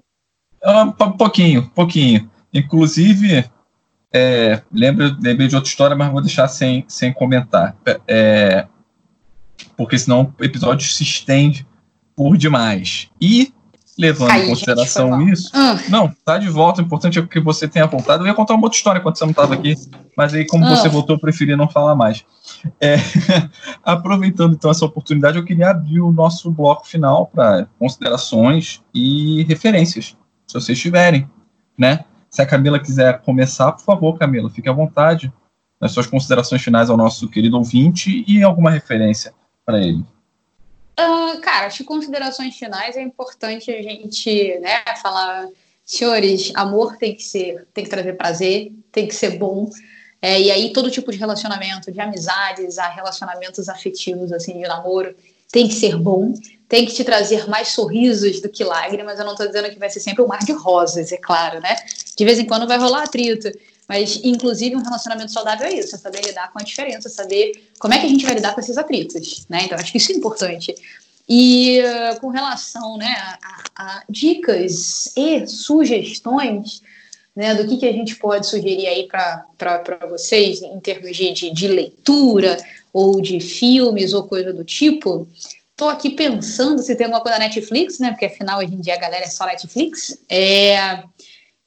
Um 0.66 1.12
pouquinho, 1.12 1.70
pouquinho. 1.70 2.30
Inclusive, 2.52 3.44
é, 4.12 4.62
lembro, 4.70 5.16
lembrei 5.20 5.48
de 5.48 5.54
outra 5.54 5.70
história, 5.70 5.96
mas 5.96 6.12
vou 6.12 6.20
deixar 6.20 6.48
sem, 6.48 6.84
sem 6.88 7.12
comentar. 7.12 7.76
É, 8.06 8.66
porque 9.76 9.98
senão 9.98 10.34
o 10.38 10.44
episódio 10.44 10.86
se 10.86 11.02
estende 11.02 11.66
por 12.14 12.36
demais. 12.36 13.08
E 13.20 13.52
levando 14.00 14.30
Aí, 14.30 14.46
em 14.46 14.48
consideração 14.48 15.28
isso. 15.28 15.50
Ah. 15.54 15.78
Não, 15.88 16.10
tá 16.24 16.38
de 16.38 16.48
volta. 16.48 16.80
O 16.80 16.84
importante 16.84 17.18
é 17.18 17.22
que 17.22 17.38
você 17.38 17.68
tenha 17.68 17.86
voltado. 17.86 18.22
Eu 18.22 18.28
ia 18.28 18.34
contar 18.34 18.54
uma 18.54 18.64
outra 18.64 18.76
história 18.76 19.00
quando 19.00 19.18
você 19.18 19.24
não 19.24 19.30
estava 19.30 19.52
aqui, 19.52 19.74
mas 20.16 20.32
aí, 20.32 20.46
como 20.46 20.64
ah. 20.64 20.74
você 20.74 20.88
voltou, 20.88 21.16
eu 21.16 21.20
preferi 21.20 21.54
não 21.54 21.68
falar 21.68 21.94
mais. 21.94 22.24
É, 22.80 22.96
aproveitando 23.84 24.54
então 24.54 24.70
essa 24.70 24.84
oportunidade, 24.84 25.36
eu 25.36 25.44
queria 25.44 25.70
abrir 25.70 26.00
o 26.00 26.10
nosso 26.10 26.50
bloco 26.50 26.86
final 26.86 27.26
para 27.26 27.66
considerações 27.78 28.82
e 28.94 29.44
referências, 29.44 30.16
se 30.46 30.54
vocês 30.54 30.78
tiverem, 30.78 31.28
né? 31.76 32.04
Se 32.30 32.40
a 32.40 32.46
Camila 32.46 32.78
quiser 32.78 33.20
começar, 33.20 33.72
por 33.72 33.84
favor, 33.84 34.18
Camila, 34.18 34.48
fique 34.48 34.68
à 34.68 34.72
vontade 34.72 35.32
nas 35.80 35.92
suas 35.92 36.06
considerações 36.06 36.62
finais 36.62 36.90
ao 36.90 36.96
nosso 36.96 37.28
querido 37.28 37.56
ouvinte 37.56 38.24
e 38.26 38.42
alguma 38.42 38.70
referência 38.70 39.32
para 39.64 39.78
ele. 39.78 40.04
Cara, 41.42 41.66
acho 41.66 41.78
que 41.78 41.84
considerações 41.84 42.56
finais 42.56 42.96
é 42.96 43.02
importante 43.02 43.70
a 43.70 43.82
gente 43.82 44.58
né, 44.60 44.82
falar, 45.02 45.48
senhores, 45.84 46.52
amor 46.54 46.96
tem 46.96 47.14
que 47.14 47.22
ser, 47.22 47.66
tem 47.72 47.84
que 47.84 47.90
trazer 47.90 48.14
prazer, 48.14 48.72
tem 48.92 49.06
que 49.06 49.14
ser 49.14 49.38
bom. 49.38 49.68
É, 50.22 50.40
e 50.40 50.50
aí 50.50 50.72
todo 50.72 50.90
tipo 50.90 51.10
de 51.10 51.18
relacionamento, 51.18 51.90
de 51.90 52.00
amizades 52.00 52.78
a 52.78 52.88
relacionamentos 52.88 53.68
afetivos, 53.68 54.32
assim, 54.32 54.58
de 54.58 54.68
namoro, 54.68 55.14
tem 55.50 55.66
que 55.66 55.74
ser 55.74 55.96
bom, 55.96 56.32
tem 56.68 56.86
que 56.86 56.94
te 56.94 57.02
trazer 57.02 57.48
mais 57.48 57.68
sorrisos 57.68 58.40
do 58.40 58.48
que 58.48 58.62
lágrimas. 58.62 59.18
Eu 59.18 59.24
não 59.24 59.32
estou 59.32 59.46
dizendo 59.46 59.70
que 59.70 59.78
vai 59.78 59.90
ser 59.90 60.00
sempre 60.00 60.22
um 60.22 60.26
mar 60.26 60.40
de 60.40 60.52
rosas, 60.52 61.10
é 61.10 61.16
claro, 61.16 61.60
né? 61.60 61.74
De 62.16 62.24
vez 62.24 62.38
em 62.38 62.46
quando 62.46 62.68
vai 62.68 62.78
rolar 62.78 63.04
atrito. 63.04 63.50
Mas, 63.90 64.20
inclusive, 64.22 64.76
um 64.76 64.84
relacionamento 64.84 65.32
saudável 65.32 65.66
é 65.66 65.74
isso, 65.74 65.96
é 65.96 65.98
saber 65.98 66.24
lidar 66.24 66.52
com 66.52 66.60
a 66.60 66.62
diferença, 66.62 67.08
saber 67.08 67.72
como 67.76 67.92
é 67.92 67.98
que 67.98 68.06
a 68.06 68.08
gente 68.08 68.24
vai 68.24 68.34
lidar 68.34 68.54
com 68.54 68.60
esses 68.60 68.78
atritos, 68.78 69.44
né? 69.48 69.64
Então, 69.64 69.76
acho 69.76 69.90
que 69.90 69.98
isso 69.98 70.12
é 70.12 70.14
importante. 70.14 70.72
E 71.28 71.80
uh, 71.80 72.20
com 72.20 72.28
relação 72.28 72.96
né, 72.96 73.12
a, 73.42 73.64
a, 73.74 74.04
dicas 74.08 75.12
e 75.16 75.44
sugestões 75.48 76.82
né, 77.34 77.52
do 77.56 77.66
que, 77.66 77.78
que 77.78 77.86
a 77.86 77.92
gente 77.92 78.14
pode 78.14 78.46
sugerir 78.46 78.86
aí 78.86 79.08
para 79.08 80.06
vocês 80.08 80.62
em 80.62 80.78
termos 80.78 81.16
de, 81.16 81.32
de, 81.32 81.50
de, 81.50 81.66
leitura 81.66 82.58
ou 82.92 83.20
de 83.20 83.40
filmes 83.40 84.12
ou 84.12 84.22
coisa 84.22 84.52
do 84.52 84.62
tipo, 84.62 85.26
estou 85.72 85.88
aqui 85.88 86.10
pensando 86.10 86.80
se 86.80 86.94
tem 86.94 87.06
alguma 87.06 87.22
coisa 87.22 87.40
na 87.40 87.46
Netflix, 87.46 87.98
né? 87.98 88.10
Porque 88.10 88.26
afinal 88.26 88.60
hoje 88.60 88.72
em 88.72 88.80
dia 88.80 88.94
a 88.94 89.00
galera 89.00 89.24
é 89.24 89.28
só 89.28 89.46
Netflix. 89.46 90.16
É, 90.28 91.02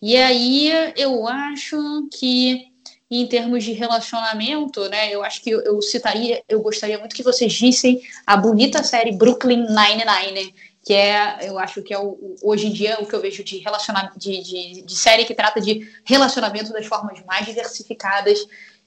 e 0.06 0.18
aí 0.18 0.70
eu 0.98 1.26
acho 1.30 2.10
que 2.12 2.68
em 3.10 3.26
termos 3.26 3.64
de 3.64 3.72
relacionamento, 3.72 4.90
né, 4.90 5.10
eu 5.10 5.24
acho 5.24 5.42
que 5.42 5.50
eu, 5.50 5.62
eu, 5.62 5.82
citaria, 5.82 6.44
eu 6.50 6.60
gostaria 6.62 7.00
muito 7.00 7.16
que 7.16 7.24
vocês 7.24 7.58
vissem 7.58 8.02
a 8.28 8.36
bonita 8.36 8.84
série 8.84 9.14
Brooklyn 9.14 9.66
Nine-Nine, 9.66 10.54
que 10.86 10.94
é, 10.94 11.48
eu 11.48 11.58
acho 11.58 11.82
que 11.82 11.94
é 11.94 11.98
o, 11.98 12.36
hoje 12.44 12.68
em 12.68 12.74
dia 12.74 12.98
o 13.00 13.06
que 13.06 13.16
eu 13.16 13.22
vejo 13.22 13.46
de 13.46 13.60
relacionamento, 13.60 14.20
de, 14.20 14.44
de, 14.44 14.82
de 14.82 14.94
série 14.94 15.24
que 15.24 15.34
trata 15.34 15.62
de 15.62 15.90
relacionamento 16.04 16.74
das 16.74 16.86
formas 16.86 17.24
mais 17.26 17.46
diversificadas 17.46 18.40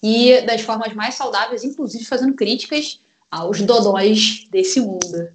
e 0.03 0.43
das 0.43 0.61
formas 0.61 0.93
mais 0.93 1.15
saudáveis, 1.15 1.65
inclusive 1.65 2.05
fazendo 2.05 2.35
críticas 2.35 3.01
aos 3.31 3.63
dodóis 3.63 4.47
desse 4.51 4.83
mundo. 4.83 5.31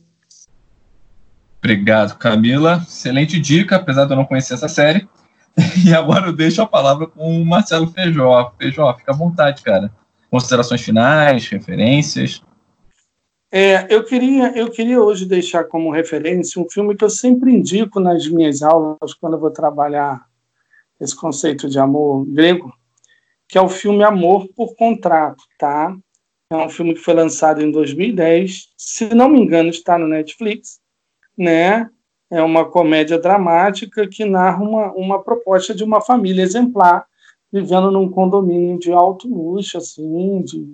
Obrigado, 1.57 2.19
Camila. 2.19 2.85
Excelente 2.87 3.39
dica, 3.39 3.77
apesar 3.77 4.05
de 4.05 4.13
eu 4.13 4.17
não 4.17 4.25
conhecer 4.25 4.53
essa 4.53 4.67
série. 4.67 5.09
E 5.85 5.93
agora 5.93 6.27
eu 6.27 6.33
deixo 6.33 6.61
a 6.61 6.67
palavra 6.67 7.07
com 7.07 7.41
o 7.41 7.45
Marcelo 7.45 7.87
Feijó. 7.87 8.53
Feijó, 8.57 8.93
fica 8.97 9.11
à 9.11 9.15
vontade, 9.15 9.61
cara. 9.63 9.91
Considerações 10.29 10.81
finais, 10.81 11.47
referências. 11.47 12.41
É, 13.51 13.93
eu 13.93 14.05
queria, 14.05 14.57
eu 14.57 14.71
queria 14.71 15.01
hoje 15.01 15.25
deixar 15.25 15.65
como 15.65 15.91
referência 15.91 16.61
um 16.61 16.69
filme 16.69 16.95
que 16.95 17.03
eu 17.03 17.09
sempre 17.09 17.51
indico 17.51 17.99
nas 17.99 18.25
minhas 18.27 18.61
aulas 18.61 19.13
quando 19.19 19.33
eu 19.33 19.39
vou 19.39 19.51
trabalhar 19.51 20.25
esse 21.01 21.15
conceito 21.15 21.67
de 21.67 21.77
amor 21.77 22.25
grego, 22.25 22.71
que 23.49 23.57
é 23.57 23.61
o 23.61 23.67
filme 23.67 24.03
Amor 24.03 24.47
por 24.55 24.75
Contrato, 24.75 25.43
tá? 25.57 25.93
É 26.49 26.55
um 26.55 26.69
filme 26.69 26.93
que 26.93 27.01
foi 27.01 27.13
lançado 27.13 27.61
em 27.61 27.71
2010, 27.71 28.69
se 28.77 29.13
não 29.13 29.27
me 29.27 29.39
engano 29.39 29.69
está 29.69 29.97
no 29.97 30.07
Netflix, 30.07 30.79
né? 31.37 31.89
É 32.31 32.41
uma 32.41 32.65
comédia 32.65 33.19
dramática 33.19 34.07
que 34.07 34.23
narra 34.25 34.63
uma, 34.63 34.91
uma 34.93 35.21
proposta 35.21 35.75
de 35.75 35.83
uma 35.83 36.01
família 36.01 36.41
exemplar 36.41 37.05
vivendo 37.51 37.91
num 37.91 38.09
condomínio 38.09 38.79
de 38.79 38.91
alto 38.91 39.27
luxo, 39.27 39.77
assim, 39.77 40.41
de 40.41 40.73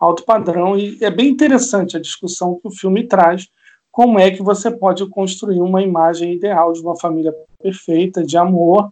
alto 0.00 0.24
padrão. 0.24 0.78
E 0.78 0.96
é 1.02 1.10
bem 1.10 1.28
interessante 1.28 1.96
a 1.96 2.00
discussão 2.00 2.58
que 2.60 2.68
o 2.68 2.70
filme 2.70 3.04
traz, 3.04 3.48
como 3.92 4.18
é 4.18 4.30
que 4.30 4.42
você 4.42 4.70
pode 4.70 5.06
construir 5.08 5.60
uma 5.60 5.82
imagem 5.82 6.34
ideal 6.34 6.72
de 6.72 6.80
uma 6.80 6.98
família 6.98 7.34
perfeita, 7.62 8.24
de 8.24 8.36
amor, 8.36 8.90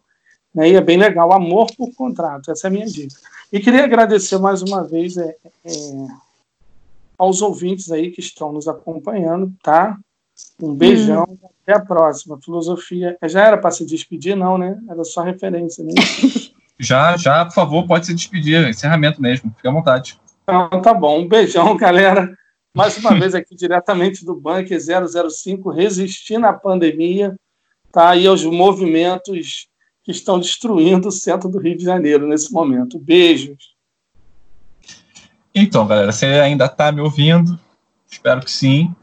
né? 0.55 0.71
E 0.71 0.75
é 0.75 0.81
bem 0.81 0.97
legal, 0.97 1.33
amor 1.33 1.67
por 1.77 1.93
contrato, 1.95 2.51
essa 2.51 2.67
é 2.67 2.69
a 2.69 2.73
minha 2.73 2.87
dica. 2.87 3.17
E 3.53 3.61
queria 3.61 3.85
agradecer 3.85 4.39
mais 4.39 4.63
uma 4.63 4.83
vez 4.85 5.17
é, 5.17 5.37
é, 5.65 5.71
aos 7.19 7.43
ouvintes 7.43 7.91
aí 7.91 8.11
que 8.11 8.21
estão 8.21 8.53
nos 8.53 8.69
acompanhando, 8.69 9.53
tá? 9.63 9.99
Um 10.61 10.75
beijão, 10.75 11.25
hum. 11.29 11.39
até 11.63 11.77
a 11.77 11.81
próxima. 11.81 12.39
Filosofia. 12.41 13.17
Já 13.25 13.47
era 13.47 13.59
para 13.59 13.71
se 13.71 13.85
despedir, 13.85 14.37
não, 14.37 14.59
né? 14.59 14.79
Era 14.89 15.05
só 15.05 15.23
referência, 15.23 15.85
né? 15.85 15.93
já, 16.79 17.17
já, 17.17 17.45
por 17.45 17.55
favor, 17.55 17.87
pode 17.87 18.07
se 18.07 18.15
despedir. 18.15 18.69
Encerramento 18.69 19.21
mesmo, 19.21 19.53
fique 19.57 19.69
à 19.69 19.73
vontade. 19.73 20.19
Então, 20.43 20.69
tá 20.83 20.93
bom. 20.93 21.21
Um 21.21 21.29
beijão, 21.29 21.77
galera. 21.79 22.33
Mais 22.77 22.97
uma 22.99 23.15
vez 23.15 23.37
aqui 23.37 23.55
diretamente 23.55 24.25
do 24.25 24.35
Bunker 24.35 24.81
005, 24.81 25.71
resistindo 25.71 26.45
à 26.45 26.53
pandemia, 26.53 27.37
tá? 27.93 28.17
E 28.17 28.27
aos 28.27 28.45
movimentos 28.45 29.69
que 30.03 30.11
estão 30.11 30.41
destruindo 30.41 31.09
o 31.09 31.13
centro 31.13 31.49
do 31.49 31.59
Rio 31.59 31.77
de 31.77 31.85
Janeiro 31.85 32.27
nesse 32.27 32.53
momento. 32.53 32.99
Beijos. 32.99 33.75
Então, 35.55 35.87
galera, 35.87 36.11
você 36.11 36.27
ainda 36.27 36.65
está 36.67 36.91
me 36.91 37.01
ouvindo? 37.01 37.59
Espero 38.11 38.41
que 38.41 38.51
sim. 38.51 38.95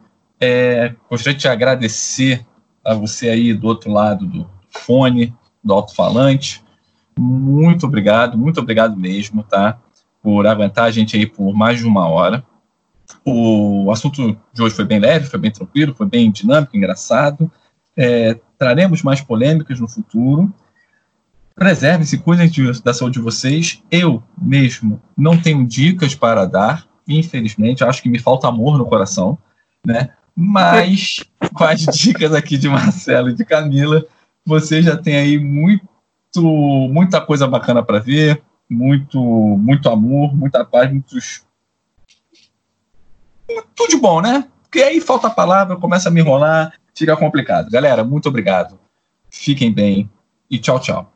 É, 0.43 0.95
gostaria 1.07 1.35
de 1.35 1.41
te 1.41 1.47
agradecer 1.47 2.43
a 2.83 2.95
você 2.95 3.29
aí 3.29 3.53
do 3.53 3.67
outro 3.67 3.91
lado 3.91 4.25
do 4.25 4.49
fone, 4.71 5.33
do 5.63 5.71
alto-falante. 5.71 6.63
Muito 7.17 7.85
obrigado, 7.85 8.37
muito 8.37 8.59
obrigado 8.59 8.97
mesmo, 8.97 9.43
tá? 9.43 9.79
Por 10.23 10.47
aguentar 10.47 10.85
a 10.85 10.91
gente 10.91 11.15
aí 11.15 11.27
por 11.27 11.53
mais 11.53 11.77
de 11.77 11.85
uma 11.85 12.07
hora. 12.07 12.43
O 13.23 13.91
assunto 13.91 14.35
de 14.51 14.63
hoje 14.63 14.73
foi 14.73 14.85
bem 14.85 14.99
leve, 14.99 15.27
foi 15.27 15.39
bem 15.39 15.51
tranquilo, 15.51 15.93
foi 15.93 16.07
bem 16.07 16.31
dinâmico, 16.31 16.75
engraçado. 16.75 17.51
É, 17.95 18.39
traremos 18.57 19.03
mais 19.03 19.21
polêmicas 19.21 19.79
no 19.79 19.87
futuro. 19.87 20.51
Preservem-se, 21.53 22.17
cuidem 22.17 22.49
de, 22.49 22.81
da 22.81 22.93
saúde 22.93 23.19
de 23.19 23.23
vocês. 23.23 23.83
Eu 23.91 24.23
mesmo 24.35 24.99
não 25.15 25.39
tenho 25.39 25.67
dicas 25.67 26.15
para 26.15 26.45
dar, 26.45 26.87
infelizmente. 27.07 27.83
Acho 27.83 28.01
que 28.01 28.09
me 28.09 28.17
falta 28.17 28.47
amor 28.47 28.77
no 28.77 28.85
coração, 28.85 29.37
né? 29.85 30.09
Mas 30.43 31.23
com 31.53 31.63
as 31.63 31.81
dicas 31.81 32.33
aqui 32.33 32.57
de 32.57 32.67
Marcelo 32.67 33.29
e 33.29 33.35
de 33.35 33.45
Camila, 33.45 34.03
você 34.43 34.81
já 34.81 34.97
tem 34.97 35.15
aí 35.15 35.37
muito, 35.37 35.87
muita 36.89 37.21
coisa 37.21 37.47
bacana 37.47 37.83
para 37.83 37.99
ver, 37.99 38.41
muito, 38.67 39.19
muito 39.19 39.87
amor, 39.87 40.35
muita 40.35 40.65
paz, 40.65 40.89
muitos. 40.91 41.45
Tudo 43.75 43.89
de 43.89 43.97
bom, 43.97 44.19
né? 44.19 44.47
Porque 44.63 44.81
aí 44.81 44.99
falta 44.99 45.27
a 45.27 45.31
palavra, 45.31 45.75
começa 45.75 46.09
a 46.09 46.11
me 46.11 46.21
enrolar, 46.21 46.73
fica 46.95 47.15
complicado. 47.15 47.69
Galera, 47.69 48.03
muito 48.03 48.27
obrigado. 48.27 48.79
Fiquem 49.29 49.71
bem 49.71 50.09
e 50.49 50.57
tchau, 50.57 50.79
tchau. 50.79 51.10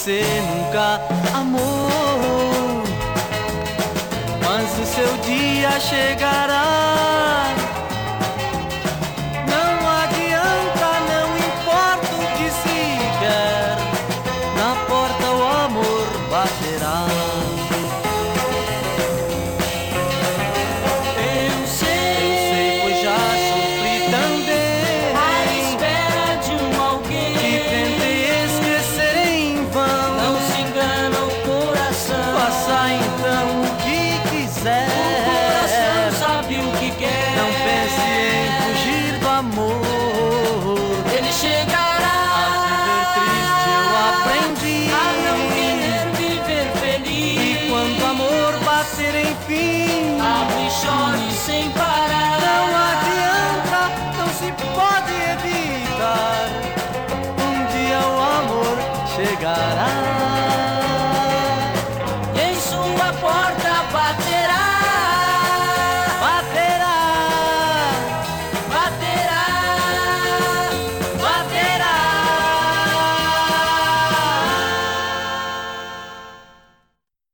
Você 0.00 0.22
nunca 0.48 0.98
amou. 1.34 2.82
Mas 4.42 4.78
o 4.78 4.86
seu 4.86 5.16
dia 5.18 5.78
chegará. 5.78 7.49